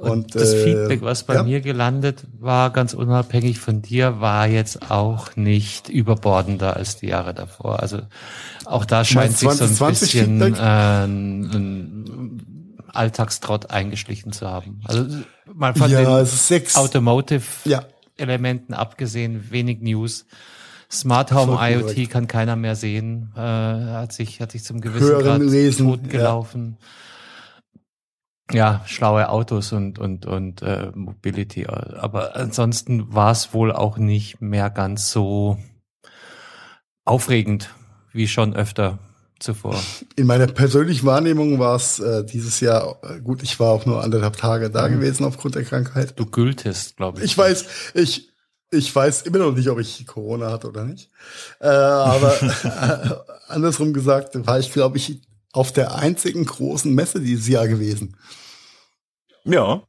Und, 0.03 0.35
das 0.35 0.53
äh, 0.53 0.63
Feedback, 0.63 1.01
was 1.01 1.23
bei 1.23 1.35
ja. 1.35 1.43
mir 1.43 1.61
gelandet 1.61 2.25
war, 2.39 2.71
ganz 2.71 2.93
unabhängig 2.93 3.57
von 3.59 3.81
dir, 3.81 4.19
war 4.19 4.47
jetzt 4.47 4.91
auch 4.91 5.35
nicht 5.37 5.87
überbordender 5.87 6.75
als 6.75 6.97
die 6.97 7.07
Jahre 7.07 7.33
davor. 7.33 7.79
Also 7.79 8.01
auch 8.65 8.83
da 8.85 9.05
scheint 9.05 9.37
sich 9.37 9.49
so 9.49 9.63
ein 9.63 9.91
bisschen 9.91 10.41
äh, 10.41 11.05
ein 11.05 12.41
Alltagstrott 12.87 13.71
eingeschlichen 13.71 14.33
zu 14.33 14.49
haben. 14.49 14.81
Also 14.83 15.05
mal 15.53 15.73
von 15.73 15.89
ja, 15.89 16.01
den 16.01 16.27
Automotive-Elementen 16.75 18.73
ja. 18.73 18.79
abgesehen, 18.79 19.51
wenig 19.51 19.79
News. 19.81 20.25
Smart 20.91 21.31
Home 21.31 21.57
IoT 21.59 21.87
korrekt. 21.87 22.09
kann 22.11 22.27
keiner 22.27 22.57
mehr 22.57 22.75
sehen. 22.75 23.31
Äh, 23.35 23.39
hat 23.39 24.11
sich 24.13 24.41
hat 24.41 24.51
sich 24.51 24.63
zum 24.63 24.79
gewissen 24.81 25.07
Hören, 25.07 25.23
Grad 25.23 25.41
lesen, 25.41 25.87
tot 25.87 26.09
gelaufen. 26.09 26.77
Ja 26.79 26.87
ja, 28.51 28.83
schlaue 28.85 29.29
Autos 29.29 29.71
und 29.71 29.99
und 29.99 30.25
und 30.25 30.61
äh, 30.61 30.91
Mobility. 30.93 31.65
Aber 31.67 32.35
ansonsten 32.35 33.13
war 33.13 33.31
es 33.31 33.53
wohl 33.53 33.71
auch 33.71 33.97
nicht 33.97 34.41
mehr 34.41 34.69
ganz 34.69 35.11
so 35.11 35.57
aufregend 37.05 37.69
wie 38.11 38.27
schon 38.27 38.55
öfter 38.55 38.99
zuvor. 39.39 39.75
In 40.15 40.27
meiner 40.27 40.47
persönlichen 40.47 41.05
Wahrnehmung 41.05 41.59
war 41.59 41.75
es 41.75 41.99
äh, 41.99 42.23
dieses 42.25 42.59
Jahr 42.59 42.97
äh, 43.03 43.19
gut. 43.19 43.43
Ich 43.43 43.59
war 43.59 43.71
auch 43.71 43.85
nur 43.85 44.03
anderthalb 44.03 44.37
Tage 44.37 44.69
da 44.69 44.87
mhm. 44.87 44.93
gewesen 44.93 45.25
aufgrund 45.25 45.55
der 45.55 45.63
Krankheit. 45.63 46.19
Du 46.19 46.25
gültest, 46.25 46.97
glaube 46.97 47.19
ich. 47.19 47.25
Ich 47.25 47.37
weiß, 47.37 47.65
ich 47.93 48.33
ich 48.71 48.93
weiß 48.93 49.23
immer 49.23 49.37
noch 49.37 49.53
nicht, 49.53 49.69
ob 49.69 49.79
ich 49.79 50.05
Corona 50.07 50.51
hatte 50.51 50.67
oder 50.67 50.83
nicht. 50.83 51.09
Äh, 51.59 51.67
aber 51.67 52.41
äh, 53.47 53.51
andersrum 53.51 53.93
gesagt, 53.93 54.35
war 54.47 54.59
ich, 54.59 54.71
glaube 54.71 54.97
ich, 54.97 55.21
auf 55.53 55.71
der 55.71 55.95
einzigen 55.95 56.45
großen 56.45 56.93
Messe 56.93 57.21
dieses 57.21 57.47
Jahr 57.47 57.67
gewesen. 57.67 58.17
Ja. 59.45 59.83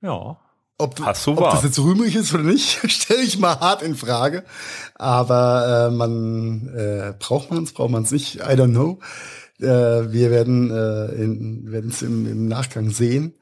Ja. 0.00 0.38
Ob, 0.78 0.98
Hast 1.00 1.26
du 1.26 1.32
ob 1.32 1.50
das 1.50 1.62
jetzt 1.62 1.78
rühmlich 1.78 2.16
ist 2.16 2.32
oder 2.34 2.42
nicht, 2.44 2.80
stelle 2.90 3.22
ich 3.22 3.38
mal 3.38 3.60
hart 3.60 3.82
in 3.82 3.94
Frage. 3.94 4.44
Aber 4.94 5.88
äh, 5.88 5.94
man 5.94 6.68
äh, 6.74 7.14
braucht 7.18 7.50
man 7.50 7.64
es, 7.64 7.72
braucht 7.72 7.90
man 7.90 8.04
es 8.04 8.10
nicht. 8.10 8.36
I 8.36 8.54
don't 8.54 8.70
know. 8.70 8.98
Äh, 9.60 10.12
wir 10.12 10.30
werden 10.30 10.70
äh, 10.70 11.70
werden 11.70 11.90
es 11.90 12.02
im, 12.02 12.26
im 12.26 12.48
Nachgang 12.48 12.90
sehen. 12.90 13.34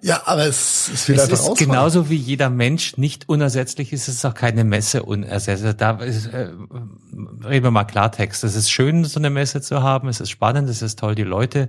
Ja, 0.00 0.22
aber 0.26 0.46
es, 0.46 0.90
es 0.94 1.08
wird 1.08 1.18
es 1.18 1.24
einfach 1.24 1.52
ist 1.52 1.58
genauso 1.58 2.08
wie 2.08 2.16
jeder 2.16 2.50
Mensch 2.50 2.96
nicht 2.96 3.28
unersetzlich 3.28 3.92
ist, 3.92 4.06
es 4.06 4.16
ist 4.16 4.24
auch 4.24 4.34
keine 4.34 4.62
Messe 4.62 5.02
unersetzlich. 5.02 5.74
Da 5.74 5.98
ist, 5.98 6.26
äh, 6.26 6.50
reden 7.44 7.64
wir 7.64 7.70
mal 7.72 7.84
Klartext. 7.84 8.44
Es 8.44 8.54
ist 8.54 8.70
schön, 8.70 9.04
so 9.04 9.18
eine 9.18 9.30
Messe 9.30 9.60
zu 9.60 9.82
haben. 9.82 10.08
Es 10.08 10.20
ist 10.20 10.30
spannend, 10.30 10.68
es 10.68 10.82
ist 10.82 11.00
toll, 11.00 11.16
die 11.16 11.24
Leute 11.24 11.68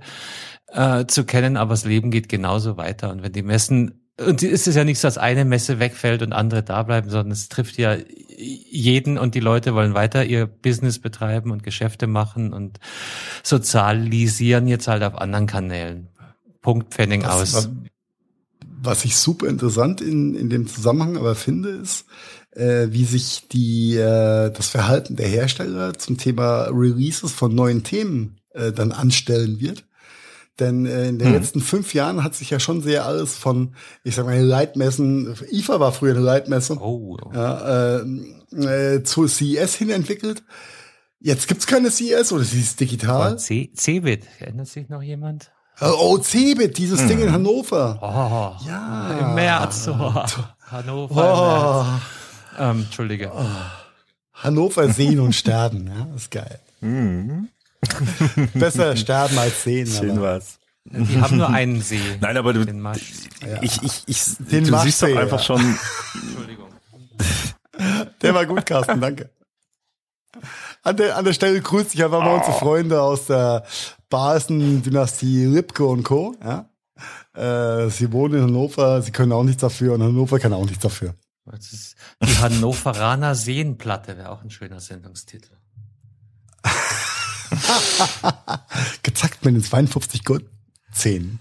äh, 0.67 1.05
zu 1.07 1.23
kennen, 1.23 1.57
aber 1.57 1.71
das 1.71 1.85
Leben 1.85 2.11
geht 2.11 2.29
genauso 2.29 2.77
weiter. 2.77 3.09
Und 3.09 3.23
wenn 3.23 3.31
die 3.31 3.41
Messen 3.41 3.99
und 4.19 4.43
ist 4.43 4.67
es 4.67 4.75
ja 4.75 4.83
nicht 4.83 4.99
so, 4.99 5.07
dass 5.07 5.17
eine 5.17 5.45
Messe 5.45 5.79
wegfällt 5.79 6.21
und 6.21 6.33
andere 6.33 6.61
da 6.61 6.83
bleiben, 6.83 7.09
sondern 7.09 7.31
es 7.31 7.47
trifft 7.47 7.77
ja 7.77 7.95
jeden 8.37 9.17
und 9.17 9.33
die 9.33 9.39
Leute 9.39 9.73
wollen 9.73 9.93
weiter 9.93 10.25
ihr 10.25 10.45
Business 10.45 10.99
betreiben 10.99 11.51
und 11.51 11.63
Geschäfte 11.63 12.05
machen 12.05 12.53
und 12.53 12.79
sozialisieren 13.43 14.67
jetzt 14.67 14.87
halt 14.87 15.03
auf 15.03 15.15
anderen 15.15 15.47
Kanälen. 15.47 16.09
Punkt 16.61 16.93
Pfennig 16.93 17.25
aus. 17.25 17.69
Was, 18.81 19.05
ich 19.05 19.17
super 19.17 19.47
interessant 19.47 20.01
in, 20.01 20.35
in 20.35 20.49
dem 20.49 20.67
Zusammenhang 20.67 21.17
aber 21.17 21.35
finde, 21.35 21.69
ist, 21.69 22.05
äh, 22.51 22.87
wie 22.89 23.05
sich 23.05 23.47
die, 23.51 23.95
äh, 23.95 24.51
das 24.51 24.67
Verhalten 24.67 25.15
der 25.15 25.27
Hersteller 25.27 25.93
zum 25.95 26.17
Thema 26.17 26.63
Releases 26.71 27.31
von 27.31 27.53
neuen 27.53 27.83
Themen 27.83 28.39
äh, 28.53 28.71
dann 28.71 28.91
anstellen 28.91 29.59
wird. 29.59 29.85
Denn 30.59 30.85
äh, 30.85 31.07
in 31.07 31.19
den 31.19 31.29
hm. 31.29 31.33
letzten 31.35 31.61
fünf 31.61 31.93
Jahren 31.93 32.23
hat 32.23 32.35
sich 32.35 32.49
ja 32.49 32.59
schon 32.59 32.81
sehr 32.81 33.05
alles 33.05 33.37
von, 33.37 33.75
ich 34.03 34.15
sag 34.15 34.25
mal, 34.25 34.39
Leitmessen, 34.39 35.35
IFA 35.51 35.79
war 35.79 35.93
früher 35.93 36.15
eine 36.15 36.23
Leitmesse, 36.23 36.77
oh. 36.79 37.17
ja, 37.33 37.99
äh, 37.99 38.95
äh, 38.95 39.03
zu 39.03 39.27
CES 39.27 39.75
hin 39.75 39.89
entwickelt. 39.89 40.43
Jetzt 41.21 41.47
gibt's 41.47 41.67
keine 41.67 41.91
CES 41.91 42.31
oder 42.31 42.43
sie 42.43 42.59
ist 42.59 42.79
digital. 42.79 43.37
C 43.37 43.71
Cebit, 43.75 44.25
erinnert 44.39 44.67
sich 44.67 44.89
noch 44.89 45.01
jemand? 45.01 45.51
Oh, 45.81 45.95
oh 45.99 46.17
Cebit, 46.17 46.77
dieses 46.77 47.01
hm. 47.01 47.07
Ding 47.07 47.19
in 47.21 47.31
Hannover. 47.31 47.97
Oh, 48.01 48.65
ja. 48.65 49.19
Im 49.19 49.35
März. 49.35 49.89
Oh. 49.99 50.23
Hannover. 50.71 51.99
Oh. 52.59 52.61
Ähm, 52.61 52.81
Entschuldige. 52.81 53.31
Oh. 53.33 53.45
Hannover 54.33 54.89
sehen 54.89 55.19
und 55.19 55.33
sterben, 55.33 55.87
ja, 55.87 56.15
ist 56.15 56.29
geil. 56.29 56.59
Mhm. 56.81 57.49
Besser 58.53 58.95
sterben 58.95 59.37
als 59.37 59.63
sehen. 59.63 59.87
Schön 59.87 60.21
was. 60.21 60.59
Die 60.85 61.19
haben 61.19 61.37
nur 61.37 61.49
einen 61.49 61.81
See. 61.81 61.99
Nein, 62.21 62.37
aber 62.37 62.53
du, 62.53 62.65
den 62.65 62.79
Masch. 62.81 63.01
ich, 63.61 63.81
ich, 63.83 64.03
ich, 64.05 64.23
den 64.39 64.65
du 64.65 64.77
siehst 64.79 65.01
doch 65.01 65.07
einfach 65.07 65.39
ja. 65.39 65.43
schon. 65.43 65.77
Entschuldigung. 66.13 66.69
Der 68.21 68.33
war 68.33 68.45
gut, 68.45 68.65
Carsten, 68.65 69.01
danke. 69.01 69.29
An 70.83 70.97
der, 70.97 71.17
an 71.17 71.25
der 71.25 71.33
Stelle 71.33 71.61
grüßt 71.61 71.91
sich 71.91 72.03
einfach 72.03 72.19
mal 72.19 72.35
oh. 72.35 72.37
unsere 72.37 72.57
Freunde 72.57 73.01
aus 73.01 73.25
der 73.25 73.63
Basen-Dynastie 74.09 75.45
Lipke 75.45 75.85
und 75.85 76.03
Co. 76.03 76.35
Ja? 76.43 76.69
Äh, 77.33 77.89
sie 77.89 78.11
wohnen 78.11 78.35
in 78.35 78.43
Hannover, 78.43 79.01
sie 79.01 79.11
können 79.11 79.31
auch 79.31 79.43
nichts 79.43 79.61
dafür 79.61 79.93
und 79.93 80.03
Hannover 80.03 80.39
kann 80.39 80.53
auch 80.53 80.65
nichts 80.65 80.83
dafür. 80.83 81.15
die 82.23 82.37
Hannoveraner 82.37 83.35
Seenplatte 83.35 84.17
wäre 84.17 84.31
auch 84.31 84.43
ein 84.43 84.49
schöner 84.49 84.79
Sendungstitel. 84.79 85.51
Gezackt 89.03 89.45
mit 89.45 89.55
den 89.55 89.63
52 89.63 90.25
Gold 90.25 90.45
10. 90.91 91.39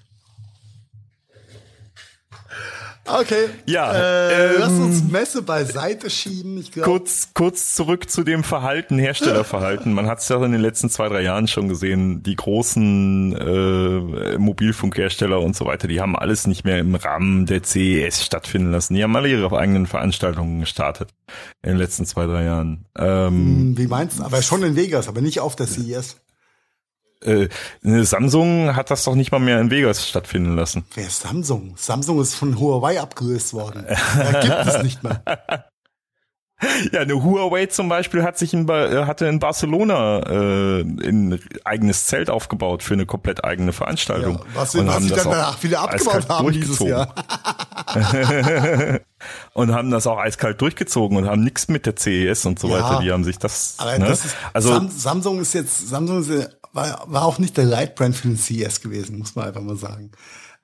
Okay. 3.08 3.48
Ja. 3.66 3.92
Äh, 3.92 4.54
ähm, 4.54 4.56
lass 4.58 4.72
uns 4.72 5.04
Messe 5.04 5.42
beiseite 5.42 6.10
schieben. 6.10 6.58
Ich 6.58 6.72
glaub, 6.72 6.84
kurz, 6.84 7.28
kurz 7.34 7.74
zurück 7.74 8.10
zu 8.10 8.24
dem 8.24 8.44
Verhalten, 8.44 8.98
Herstellerverhalten. 8.98 9.92
Man 9.92 10.06
hat 10.06 10.18
es 10.18 10.28
ja 10.28 10.42
in 10.44 10.52
den 10.52 10.60
letzten 10.60 10.90
zwei, 10.90 11.08
drei 11.08 11.22
Jahren 11.22 11.48
schon 11.48 11.68
gesehen. 11.68 12.22
Die 12.22 12.36
großen 12.36 13.36
äh, 13.36 14.38
Mobilfunkhersteller 14.38 15.40
und 15.40 15.56
so 15.56 15.64
weiter, 15.66 15.88
die 15.88 16.00
haben 16.00 16.16
alles 16.16 16.46
nicht 16.46 16.64
mehr 16.64 16.78
im 16.78 16.94
Rahmen 16.94 17.46
der 17.46 17.62
CES 17.62 18.24
stattfinden 18.24 18.70
lassen. 18.70 18.94
Die 18.94 19.02
haben 19.02 19.16
alle 19.16 19.28
ihre 19.28 19.56
eigenen 19.56 19.86
Veranstaltungen 19.86 20.60
gestartet 20.60 21.10
in 21.62 21.70
den 21.70 21.78
letzten 21.78 22.06
zwei, 22.06 22.26
drei 22.26 22.44
Jahren. 22.44 22.84
Ähm, 22.96 23.28
hm, 23.28 23.78
Wie 23.78 23.86
meinst 23.86 24.18
du? 24.18 24.24
Aber 24.24 24.42
schon 24.42 24.62
in 24.62 24.76
Vegas, 24.76 25.08
aber 25.08 25.20
nicht 25.20 25.40
auf 25.40 25.56
der 25.56 25.66
CES 25.66 26.16
äh, 27.24 27.48
Samsung 27.82 28.76
hat 28.76 28.90
das 28.90 29.04
doch 29.04 29.14
nicht 29.14 29.32
mal 29.32 29.38
mehr 29.38 29.60
in 29.60 29.70
Vegas 29.70 30.08
stattfinden 30.08 30.54
lassen. 30.54 30.84
Wer 30.94 31.06
ist 31.06 31.20
Samsung? 31.20 31.74
Samsung 31.76 32.20
ist 32.20 32.34
von 32.34 32.58
Huawei 32.58 33.00
abgelöst 33.00 33.52
worden. 33.52 33.86
da 34.16 34.40
gibt 34.40 34.74
es 34.74 34.82
nicht 34.82 35.02
mehr. 35.02 35.22
Ja, 36.92 37.02
eine 37.02 37.22
Huawei 37.22 37.66
zum 37.66 37.88
Beispiel 37.88 38.24
hat 38.24 38.36
sich 38.36 38.52
in, 38.52 38.66
ba 38.66 39.06
hatte 39.06 39.26
in 39.26 39.38
Barcelona 39.38 40.18
äh, 40.26 40.80
ein 40.80 41.40
eigenes 41.64 42.06
Zelt 42.06 42.30
aufgebaut 42.30 42.82
für 42.82 42.94
eine 42.94 43.06
komplett 43.06 43.44
eigene 43.44 43.72
Veranstaltung. 43.72 44.38
Ja, 44.38 44.44
was, 44.54 44.74
und 44.74 44.88
was 44.88 44.94
haben 44.96 45.04
sie 45.04 45.14
dann 45.14 45.30
danach 45.30 45.62
wieder 45.62 45.82
abgebaut 45.82 46.28
haben 46.28 46.50
dieses 46.50 46.80
Jahr. 46.80 47.14
und 49.58 49.74
haben 49.74 49.90
das 49.90 50.06
auch 50.06 50.18
eiskalt 50.18 50.60
durchgezogen 50.60 51.16
und 51.16 51.26
haben 51.26 51.42
nichts 51.42 51.66
mit 51.66 51.84
der 51.84 51.96
CES 51.96 52.46
und 52.46 52.60
so 52.60 52.68
ja, 52.68 52.74
weiter. 52.74 53.02
Die 53.02 53.10
haben 53.10 53.24
sich 53.24 53.38
das. 53.38 53.76
Ne? 53.84 54.06
das 54.06 54.26
ist, 54.26 54.36
also 54.52 54.80
Samsung 54.88 55.40
ist 55.40 55.52
jetzt 55.52 55.88
Samsung 55.88 56.20
ist 56.20 56.56
war, 56.72 57.02
war 57.06 57.24
auch 57.24 57.38
nicht 57.40 57.56
der 57.56 57.64
Lightbrand 57.64 58.14
für 58.14 58.28
den 58.28 58.36
CES 58.36 58.80
gewesen, 58.80 59.18
muss 59.18 59.34
man 59.34 59.48
einfach 59.48 59.60
mal 59.60 59.74
sagen. 59.74 60.12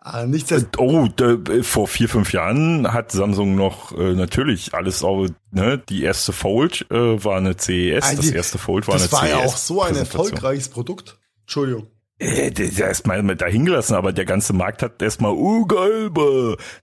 Äh, 0.05 0.27
nicht, 0.27 0.53
oh, 0.79 1.09
de, 1.09 1.65
vor 1.65 1.89
vier, 1.89 2.09
fünf 2.09 2.33
Jahren 2.33 2.93
hat 2.93 3.11
Samsung 3.11 3.57
noch 3.57 3.91
äh, 3.99 4.13
natürlich 4.13 4.75
alles 4.75 5.03
auch, 5.03 5.27
ne, 5.51 5.83
die 5.89 6.05
erste 6.05 6.33
Fold 6.33 6.87
äh, 6.93 7.25
war 7.25 7.39
eine 7.39 7.57
CES, 7.57 8.05
also, 8.05 8.23
das 8.23 8.31
erste 8.31 8.59
Fold 8.59 8.87
war 8.87 8.95
eine 8.95 9.05
CES. 9.05 9.11
Das 9.11 9.21
war 9.21 9.29
ja 9.29 9.39
auch 9.39 9.57
so 9.57 9.83
ein 9.83 9.97
erfolgreiches 9.97 10.69
Produkt. 10.69 11.19
Entschuldigung. 11.41 11.89
Äh, 12.21 12.53
der 12.53 12.67
ist 12.67 12.79
erstmal 12.79 13.25
mit 13.25 13.41
dahin 13.41 13.65
gelassen, 13.65 13.95
aber 13.95 14.13
der 14.13 14.25
ganze 14.25 14.53
Markt 14.53 14.83
hat 14.83 15.03
erstmal, 15.03 15.33
oh 15.33 15.65
geil, 15.65 16.11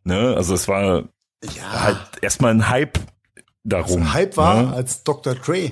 ne, 0.03 0.35
also 0.35 0.55
es 0.55 0.67
war 0.67 1.07
ja. 1.43 1.83
halt 1.83 1.99
erstmal 2.21 2.51
ein 2.51 2.69
Hype 2.69 2.99
darum. 3.63 4.01
Also 4.01 4.13
Hype 4.13 4.37
war, 4.37 4.63
ne? 4.63 4.73
als 4.73 5.03
Dr. 5.03 5.35
Dre 5.35 5.71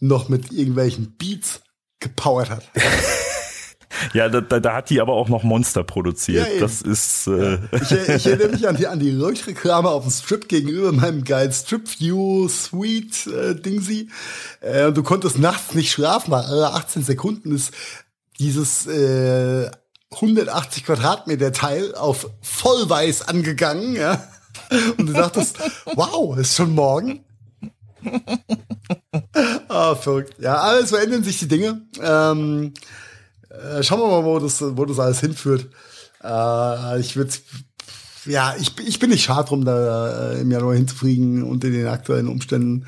noch 0.00 0.28
mit 0.28 0.52
irgendwelchen 0.52 1.16
Beats 1.16 1.60
gepowert 2.00 2.50
hat. 2.50 2.64
Ja, 4.12 4.28
da, 4.28 4.40
da, 4.40 4.60
da 4.60 4.74
hat 4.74 4.90
die 4.90 5.00
aber 5.00 5.14
auch 5.14 5.28
noch 5.28 5.42
Monster 5.42 5.82
produziert. 5.82 6.46
Ja, 6.54 6.60
das 6.60 6.82
ist. 6.82 7.26
Äh 7.26 7.58
ich, 7.72 7.90
ich, 7.90 8.26
erinnere 8.26 8.48
mich 8.50 8.68
an 8.68 8.76
die, 8.76 8.86
an 8.86 8.98
die 8.98 9.10
Leuchtreklame 9.10 9.88
auf 9.88 10.04
dem 10.04 10.12
Strip 10.12 10.48
gegenüber 10.48 10.92
meinem 10.92 11.24
geilen 11.24 11.52
Strip 11.52 11.88
View 11.98 12.48
Suite 12.48 13.26
äh, 13.26 13.54
Dingsy. 13.54 14.10
Äh, 14.60 14.92
du 14.92 15.02
konntest 15.02 15.38
nachts 15.38 15.74
nicht 15.74 15.90
schlafen, 15.90 16.30
weil 16.30 16.44
alle 16.44 16.74
18 16.74 17.02
Sekunden 17.02 17.54
ist 17.54 17.72
dieses 18.38 18.86
äh, 18.86 19.70
180 20.12 20.84
Quadratmeter 20.84 21.52
Teil 21.52 21.94
auf 21.94 22.30
vollweiß 22.42 23.22
angegangen, 23.28 23.96
ja. 23.96 24.22
Und 24.96 25.06
du 25.06 25.12
dachtest, 25.12 25.58
wow, 25.94 26.36
ist 26.36 26.56
schon 26.56 26.74
morgen 26.74 27.24
ah, 29.68 29.94
verrückt. 29.94 30.34
Ja, 30.38 30.56
alles 30.56 30.90
verändern 30.90 31.24
sich 31.24 31.38
die 31.38 31.48
Dinge. 31.48 31.82
Ähm, 32.00 32.72
äh, 33.50 33.82
schauen 33.82 34.00
wir 34.00 34.08
mal, 34.08 34.24
wo 34.24 34.38
das, 34.38 34.62
wo 34.62 34.84
das 34.84 34.98
alles 34.98 35.20
hinführt. 35.20 35.68
Äh, 36.22 37.00
ich 37.00 37.16
würde 37.16 37.32
ja, 38.28 38.54
ich, 38.60 38.78
ich 38.86 38.98
bin 38.98 39.10
nicht 39.10 39.22
schad 39.22 39.48
drum, 39.48 39.64
da 39.64 40.32
äh, 40.32 40.40
im 40.40 40.50
Januar 40.50 40.74
hinzufliegen 40.74 41.42
unter 41.42 41.70
den 41.70 41.86
aktuellen 41.86 42.28
Umständen. 42.28 42.84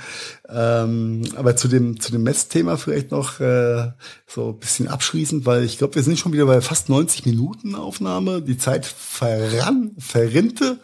Ähm, 0.49 1.23
aber 1.35 1.57
zu 1.57 1.69
dem, 1.69 1.99
zu 1.99 2.13
dem 2.13 2.25
Messthema 2.25 2.77
vielleicht 2.77 3.11
noch 3.11 3.41
äh, 3.41 3.93
so 4.27 4.51
ein 4.51 4.59
bisschen 4.59 4.89
abschließend, 4.89 5.47
weil 5.47 5.65
ich 5.65 5.79
glaube, 5.79 5.95
wir 5.95 6.03
sind 6.03 6.19
schon 6.19 6.33
wieder 6.33 6.47
bei 6.47 6.61
fast 6.61 6.89
90 6.91 7.25
Minuten 7.25 7.75
Aufnahme. 7.75 8.43
Die 8.43 8.59
Zeit 8.59 8.85
verrann, 8.85 9.93
verrinnte. 9.99 10.79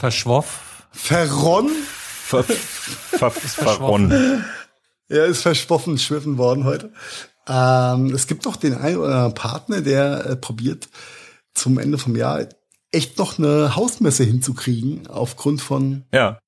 Verschwoff. 0.00 0.86
Verronn 0.92 1.68
ver, 1.68 2.42
ver, 2.42 3.30
verronnen. 3.30 4.46
Er 5.08 5.26
ist 5.26 5.42
verschwoffen, 5.42 5.98
schwiffen 5.98 6.38
worden 6.38 6.64
heute. 6.64 6.90
Ähm, 7.46 8.14
es 8.14 8.26
gibt 8.26 8.46
doch 8.46 8.56
den 8.56 8.74
einen 8.74 8.96
oder 8.96 9.08
anderen 9.08 9.34
Partner, 9.34 9.82
der 9.82 10.24
äh, 10.24 10.36
probiert, 10.36 10.88
zum 11.52 11.78
Ende 11.78 11.98
vom 11.98 12.16
Jahr 12.16 12.46
echt 12.92 13.18
noch 13.18 13.38
eine 13.38 13.76
Hausmesse 13.76 14.24
hinzukriegen, 14.24 15.06
aufgrund 15.06 15.60
von 15.60 16.04
ja. 16.14 16.38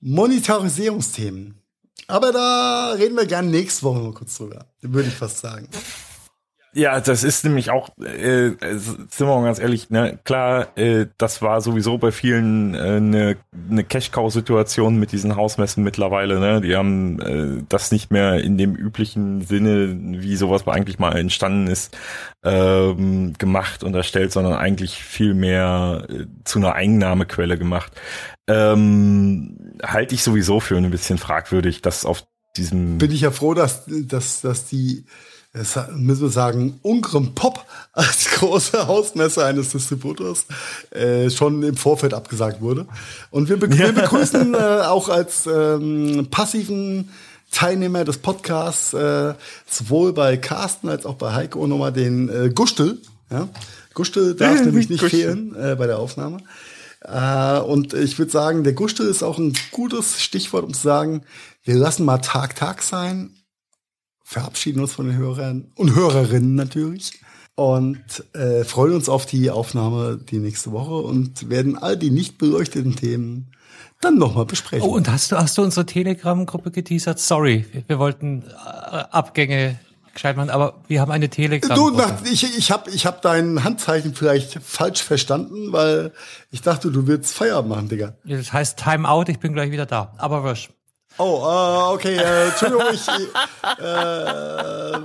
Monetarisierungsthemen. 0.00 1.62
Aber 2.06 2.32
da 2.32 2.92
reden 2.98 3.16
wir 3.16 3.24
gerne 3.24 3.48
nächste 3.48 3.84
Woche 3.84 4.00
mal 4.00 4.12
kurz 4.12 4.36
drüber. 4.36 4.66
Würde 4.82 5.08
ich 5.08 5.14
fast 5.14 5.38
sagen. 5.38 5.68
Ja, 6.72 7.00
das 7.00 7.24
ist 7.24 7.44
nämlich 7.44 7.70
auch, 7.70 7.88
äh, 7.98 8.52
sind 8.76 9.18
wir 9.18 9.26
mal 9.26 9.42
ganz 9.42 9.58
ehrlich, 9.58 9.90
ne, 9.90 10.20
klar, 10.22 10.68
äh, 10.78 11.06
das 11.18 11.42
war 11.42 11.60
sowieso 11.60 11.98
bei 11.98 12.12
vielen 12.12 12.74
äh, 12.74 12.78
eine, 12.78 13.36
eine 13.68 13.82
Cash-Cow-Situation 13.82 14.96
mit 14.96 15.10
diesen 15.10 15.34
Hausmessen 15.34 15.82
mittlerweile, 15.82 16.38
ne? 16.38 16.60
Die 16.60 16.76
haben 16.76 17.20
äh, 17.20 17.64
das 17.68 17.90
nicht 17.90 18.12
mehr 18.12 18.34
in 18.44 18.56
dem 18.56 18.76
üblichen 18.76 19.42
Sinne, 19.42 19.96
wie 20.22 20.36
sowas 20.36 20.66
eigentlich 20.68 21.00
mal 21.00 21.16
entstanden 21.16 21.66
ist, 21.66 21.96
ähm, 22.44 23.34
gemacht 23.36 23.82
und 23.82 23.94
erstellt, 23.96 24.30
sondern 24.30 24.54
eigentlich 24.54 25.02
viel 25.02 25.34
mehr 25.34 26.06
äh, 26.08 26.26
zu 26.44 26.60
einer 26.60 26.74
Einnahmequelle 26.74 27.58
gemacht. 27.58 27.92
Ähm, 28.48 29.74
halte 29.82 30.14
ich 30.14 30.22
sowieso 30.22 30.60
für 30.60 30.76
ein 30.76 30.90
bisschen 30.90 31.18
fragwürdig, 31.18 31.82
dass 31.82 32.04
auf 32.04 32.22
diesem 32.56 32.98
bin 32.98 33.10
ich 33.10 33.22
ja 33.22 33.30
froh, 33.30 33.54
dass 33.54 33.84
dass 33.86 34.40
dass 34.40 34.66
die 34.66 35.04
es 35.52 35.76
müssen 35.96 36.22
wir 36.22 36.30
sagen, 36.30 36.78
Ungrem 36.82 37.34
Pop 37.34 37.64
als 37.92 38.30
große 38.36 38.86
Hausmesse 38.86 39.44
eines 39.44 39.70
Distributors 39.70 40.46
äh, 40.90 41.28
schon 41.30 41.62
im 41.62 41.76
Vorfeld 41.76 42.14
abgesagt 42.14 42.60
wurde. 42.60 42.86
Und 43.30 43.48
wir, 43.48 43.58
be 43.58 43.70
wir 43.70 43.92
begrüßen 43.92 44.54
äh, 44.54 44.56
auch 44.56 45.08
als 45.08 45.46
ähm, 45.46 46.28
passiven 46.30 47.08
Teilnehmer 47.50 48.04
des 48.04 48.18
Podcasts 48.18 48.94
äh, 48.94 49.34
sowohl 49.68 50.12
bei 50.12 50.36
Carsten 50.36 50.88
als 50.88 51.04
auch 51.04 51.16
bei 51.16 51.32
Heiko 51.34 51.66
nochmal 51.66 51.92
den 51.92 52.28
äh, 52.28 52.50
Gustel. 52.50 52.98
Ja? 53.28 53.48
Gustel 53.92 54.36
darf 54.36 54.60
nämlich 54.64 54.88
nicht 54.88 55.00
Gustel. 55.00 55.20
fehlen 55.20 55.56
äh, 55.56 55.74
bei 55.74 55.88
der 55.88 55.98
Aufnahme. 55.98 56.38
Äh, 57.00 57.58
und 57.58 57.92
ich 57.92 58.20
würde 58.20 58.30
sagen, 58.30 58.62
der 58.62 58.74
Gustel 58.74 59.08
ist 59.08 59.24
auch 59.24 59.38
ein 59.38 59.54
gutes 59.72 60.22
Stichwort, 60.22 60.62
um 60.62 60.74
zu 60.74 60.82
sagen, 60.82 61.22
wir 61.64 61.74
lassen 61.74 62.04
mal 62.04 62.18
Tag 62.18 62.54
Tag 62.54 62.82
sein 62.82 63.34
verabschieden 64.30 64.80
uns 64.80 64.92
von 64.92 65.08
den 65.08 65.16
Hörern 65.16 65.72
und 65.74 65.96
Hörerinnen 65.96 66.54
natürlich 66.54 67.20
und 67.56 68.00
äh, 68.32 68.62
freuen 68.62 68.94
uns 68.94 69.08
auf 69.08 69.26
die 69.26 69.50
Aufnahme 69.50 70.20
die 70.22 70.38
nächste 70.38 70.70
Woche 70.70 70.94
und 70.94 71.50
werden 71.50 71.76
all 71.76 71.96
die 71.96 72.12
nicht 72.12 72.38
beleuchteten 72.38 72.94
Themen 72.94 73.50
dann 74.00 74.18
nochmal 74.18 74.46
besprechen. 74.46 74.88
Oh, 74.88 74.94
und 74.94 75.10
hast 75.10 75.32
du, 75.32 75.36
hast 75.36 75.58
du 75.58 75.62
unsere 75.62 75.84
Telegram-Gruppe 75.84 76.70
geteasert? 76.70 77.18
Sorry, 77.18 77.66
wir 77.88 77.98
wollten 77.98 78.44
äh, 78.44 78.52
Abgänge 79.10 79.80
gescheit 80.14 80.36
machen, 80.36 80.50
aber 80.50 80.80
wir 80.86 81.00
haben 81.00 81.10
eine 81.10 81.28
Telegram-Gruppe. 81.28 81.90
Du, 81.90 81.98
nach, 81.98 82.24
ich, 82.24 82.56
ich 82.56 82.70
habe 82.70 82.88
ich 82.92 83.06
hab 83.06 83.22
dein 83.22 83.64
Handzeichen 83.64 84.14
vielleicht 84.14 84.60
falsch 84.62 85.02
verstanden, 85.02 85.72
weil 85.72 86.12
ich 86.52 86.62
dachte, 86.62 86.92
du 86.92 87.08
willst 87.08 87.34
Feierabend 87.34 87.70
machen, 87.70 87.88
Digga. 87.88 88.14
Das 88.24 88.52
heißt 88.52 88.78
Timeout, 88.78 89.24
ich 89.26 89.40
bin 89.40 89.54
gleich 89.54 89.72
wieder 89.72 89.86
da. 89.86 90.12
Aber 90.18 90.44
wurscht. 90.44 90.70
Oh, 91.22 91.44
uh, 91.44 91.92
okay, 91.92 92.16
äh, 92.16 92.48
Entschuldigung, 92.48 92.86
ich 92.94 93.06
äh, 93.06 94.98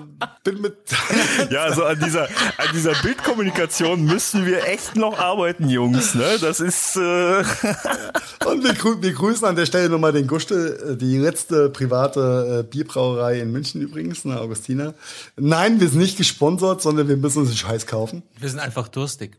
bin 0.45 0.61
mit. 0.61 0.77
ja, 1.51 1.63
also 1.63 1.83
an 1.83 1.99
dieser, 1.99 2.29
an 2.57 2.67
dieser 2.73 2.93
Bildkommunikation 2.93 4.05
müssen 4.05 4.45
wir 4.45 4.65
echt 4.65 4.95
noch 4.95 5.19
arbeiten, 5.19 5.67
Jungs. 5.67 6.15
Ne? 6.15 6.37
Das 6.39 6.61
ist. 6.61 6.95
Äh 6.95 7.43
Und 8.45 8.63
wir, 8.63 8.73
grü 8.75 9.01
wir 9.01 9.11
grüßen 9.11 9.45
an 9.45 9.57
der 9.57 9.65
Stelle 9.65 9.89
nochmal 9.89 10.13
den 10.13 10.25
Gustel, 10.25 10.91
äh, 10.93 10.95
die 10.95 11.17
letzte 11.17 11.69
private 11.69 12.61
äh, 12.61 12.63
Bierbrauerei 12.63 13.41
in 13.41 13.51
München 13.51 13.81
übrigens, 13.81 14.23
ne, 14.23 14.39
Augustina. 14.39 14.93
Nein, 15.35 15.81
wir 15.81 15.89
sind 15.89 15.99
nicht 15.99 16.17
gesponsert, 16.17 16.81
sondern 16.81 17.09
wir 17.09 17.17
müssen 17.17 17.39
uns 17.39 17.49
den 17.49 17.57
Scheiß 17.57 17.87
kaufen. 17.87 18.23
Wir 18.39 18.47
sind 18.47 18.59
einfach 18.59 18.87
durstig. 18.87 19.37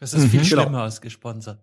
Das 0.00 0.14
ist 0.14 0.22
mhm, 0.22 0.30
viel 0.30 0.44
schlimmer 0.46 0.64
genau. 0.64 0.82
als 0.84 1.02
gesponsert. 1.02 1.62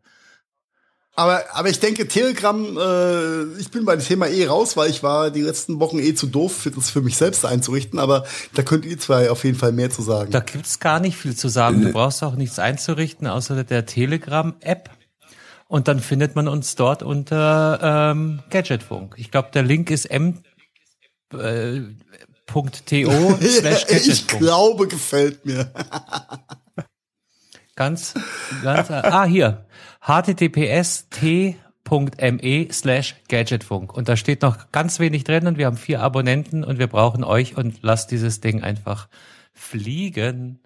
Aber, 1.17 1.45
aber 1.53 1.69
ich 1.69 1.79
denke, 1.79 2.09
Telegram, 2.09 2.77
äh, 2.77 3.59
ich 3.59 3.71
bin 3.71 3.85
bei 3.85 3.95
dem 3.95 4.03
Thema 4.03 4.27
eh 4.27 4.47
raus, 4.47 4.75
weil 4.75 4.89
ich 4.89 5.01
war 5.01 5.31
die 5.31 5.41
letzten 5.41 5.79
Wochen 5.79 5.97
eh 5.97 6.13
zu 6.13 6.27
doof, 6.27 6.53
für 6.53 6.71
das 6.71 6.89
für 6.89 7.01
mich 7.01 7.15
selbst 7.15 7.45
einzurichten. 7.45 7.99
Aber 7.99 8.25
da 8.53 8.63
könnt 8.63 8.83
ihr 8.83 8.99
zwei 8.99 9.31
auf 9.31 9.45
jeden 9.45 9.57
Fall 9.57 9.71
mehr 9.71 9.89
zu 9.89 10.01
sagen. 10.01 10.31
Da 10.31 10.41
gibt's 10.41 10.81
gar 10.81 10.99
nicht 10.99 11.15
viel 11.15 11.33
zu 11.33 11.47
sagen. 11.47 11.81
Du 11.81 11.91
brauchst 11.93 12.21
auch 12.21 12.35
nichts 12.35 12.59
einzurichten, 12.59 13.27
außer 13.27 13.63
der 13.63 13.85
Telegram-App. 13.85 14.89
Und 15.67 15.87
dann 15.87 16.01
findet 16.01 16.35
man 16.35 16.49
uns 16.49 16.75
dort 16.75 17.01
unter 17.01 18.11
ähm, 18.11 18.43
Gadgetfunk. 18.49 19.15
Ich 19.17 19.31
glaube, 19.31 19.49
der 19.53 19.63
Link 19.63 19.91
ist 19.91 20.05
m. 20.05 20.43
Äh, 21.33 21.81
.to 22.47 22.67
slash 23.41 23.85
Ich 23.89 24.27
glaube, 24.27 24.87
gefällt 24.87 25.45
mir. 25.45 25.71
ganz, 27.75 28.13
ganz, 28.61 28.91
ah, 28.91 29.23
hier 29.23 29.64
https 30.05 31.09
t.me 31.09 32.67
slash 32.71 33.15
gadgetfunk. 33.27 33.93
Und 33.93 34.07
da 34.07 34.15
steht 34.15 34.41
noch 34.43 34.71
ganz 34.71 34.99
wenig 34.99 35.23
drin 35.23 35.47
und 35.47 35.57
wir 35.57 35.65
haben 35.65 35.77
vier 35.77 36.01
Abonnenten 36.01 36.63
und 36.63 36.77
wir 36.77 36.87
brauchen 36.87 37.23
euch 37.23 37.57
und 37.57 37.81
lasst 37.81 38.11
dieses 38.11 38.39
Ding 38.39 38.61
einfach 38.61 39.07
fliegen. 39.53 40.59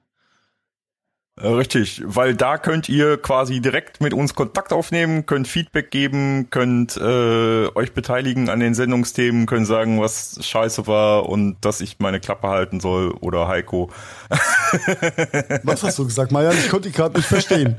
Äh, 1.40 1.48
richtig, 1.48 2.02
weil 2.06 2.36
da 2.36 2.58
könnt 2.58 2.90
ihr 2.90 3.16
quasi 3.16 3.62
direkt 3.62 4.02
mit 4.02 4.14
uns 4.14 4.36
Kontakt 4.36 4.74
aufnehmen, 4.74 5.26
könnt 5.26 5.48
Feedback 5.48 5.90
geben, 5.90 6.50
könnt 6.50 6.98
äh, 6.98 7.68
euch 7.76 7.94
beteiligen 7.94 8.50
an 8.50 8.60
den 8.60 8.74
Sendungsthemen, 8.74 9.46
könnt 9.46 9.68
sagen, 9.68 10.02
was 10.02 10.46
scheiße 10.46 10.86
war 10.86 11.30
und 11.30 11.56
dass 11.62 11.80
ich 11.80 12.00
meine 12.00 12.20
Klappe 12.20 12.50
halten 12.50 12.82
soll 12.82 13.12
oder 13.12 13.48
Heiko. 13.48 13.90
Was 15.64 15.84
hast 15.84 15.98
du 15.98 16.06
gesagt, 16.06 16.32
Marian? 16.32 16.58
Ich 16.58 16.70
konnte 16.70 16.90
dich 16.90 16.98
gerade 16.98 17.16
nicht 17.16 17.28
verstehen. 17.28 17.78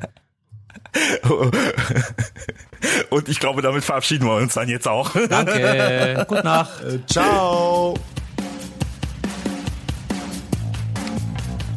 Und 3.10 3.28
ich 3.28 3.40
glaube, 3.40 3.62
damit 3.62 3.84
verabschieden 3.84 4.26
wir 4.26 4.34
uns 4.34 4.54
dann 4.54 4.68
jetzt 4.68 4.88
auch. 4.88 5.12
Danke. 5.28 6.24
Gute 6.28 6.44
Nacht. 6.44 6.82
Äh, 6.82 6.98
ciao. 7.06 7.94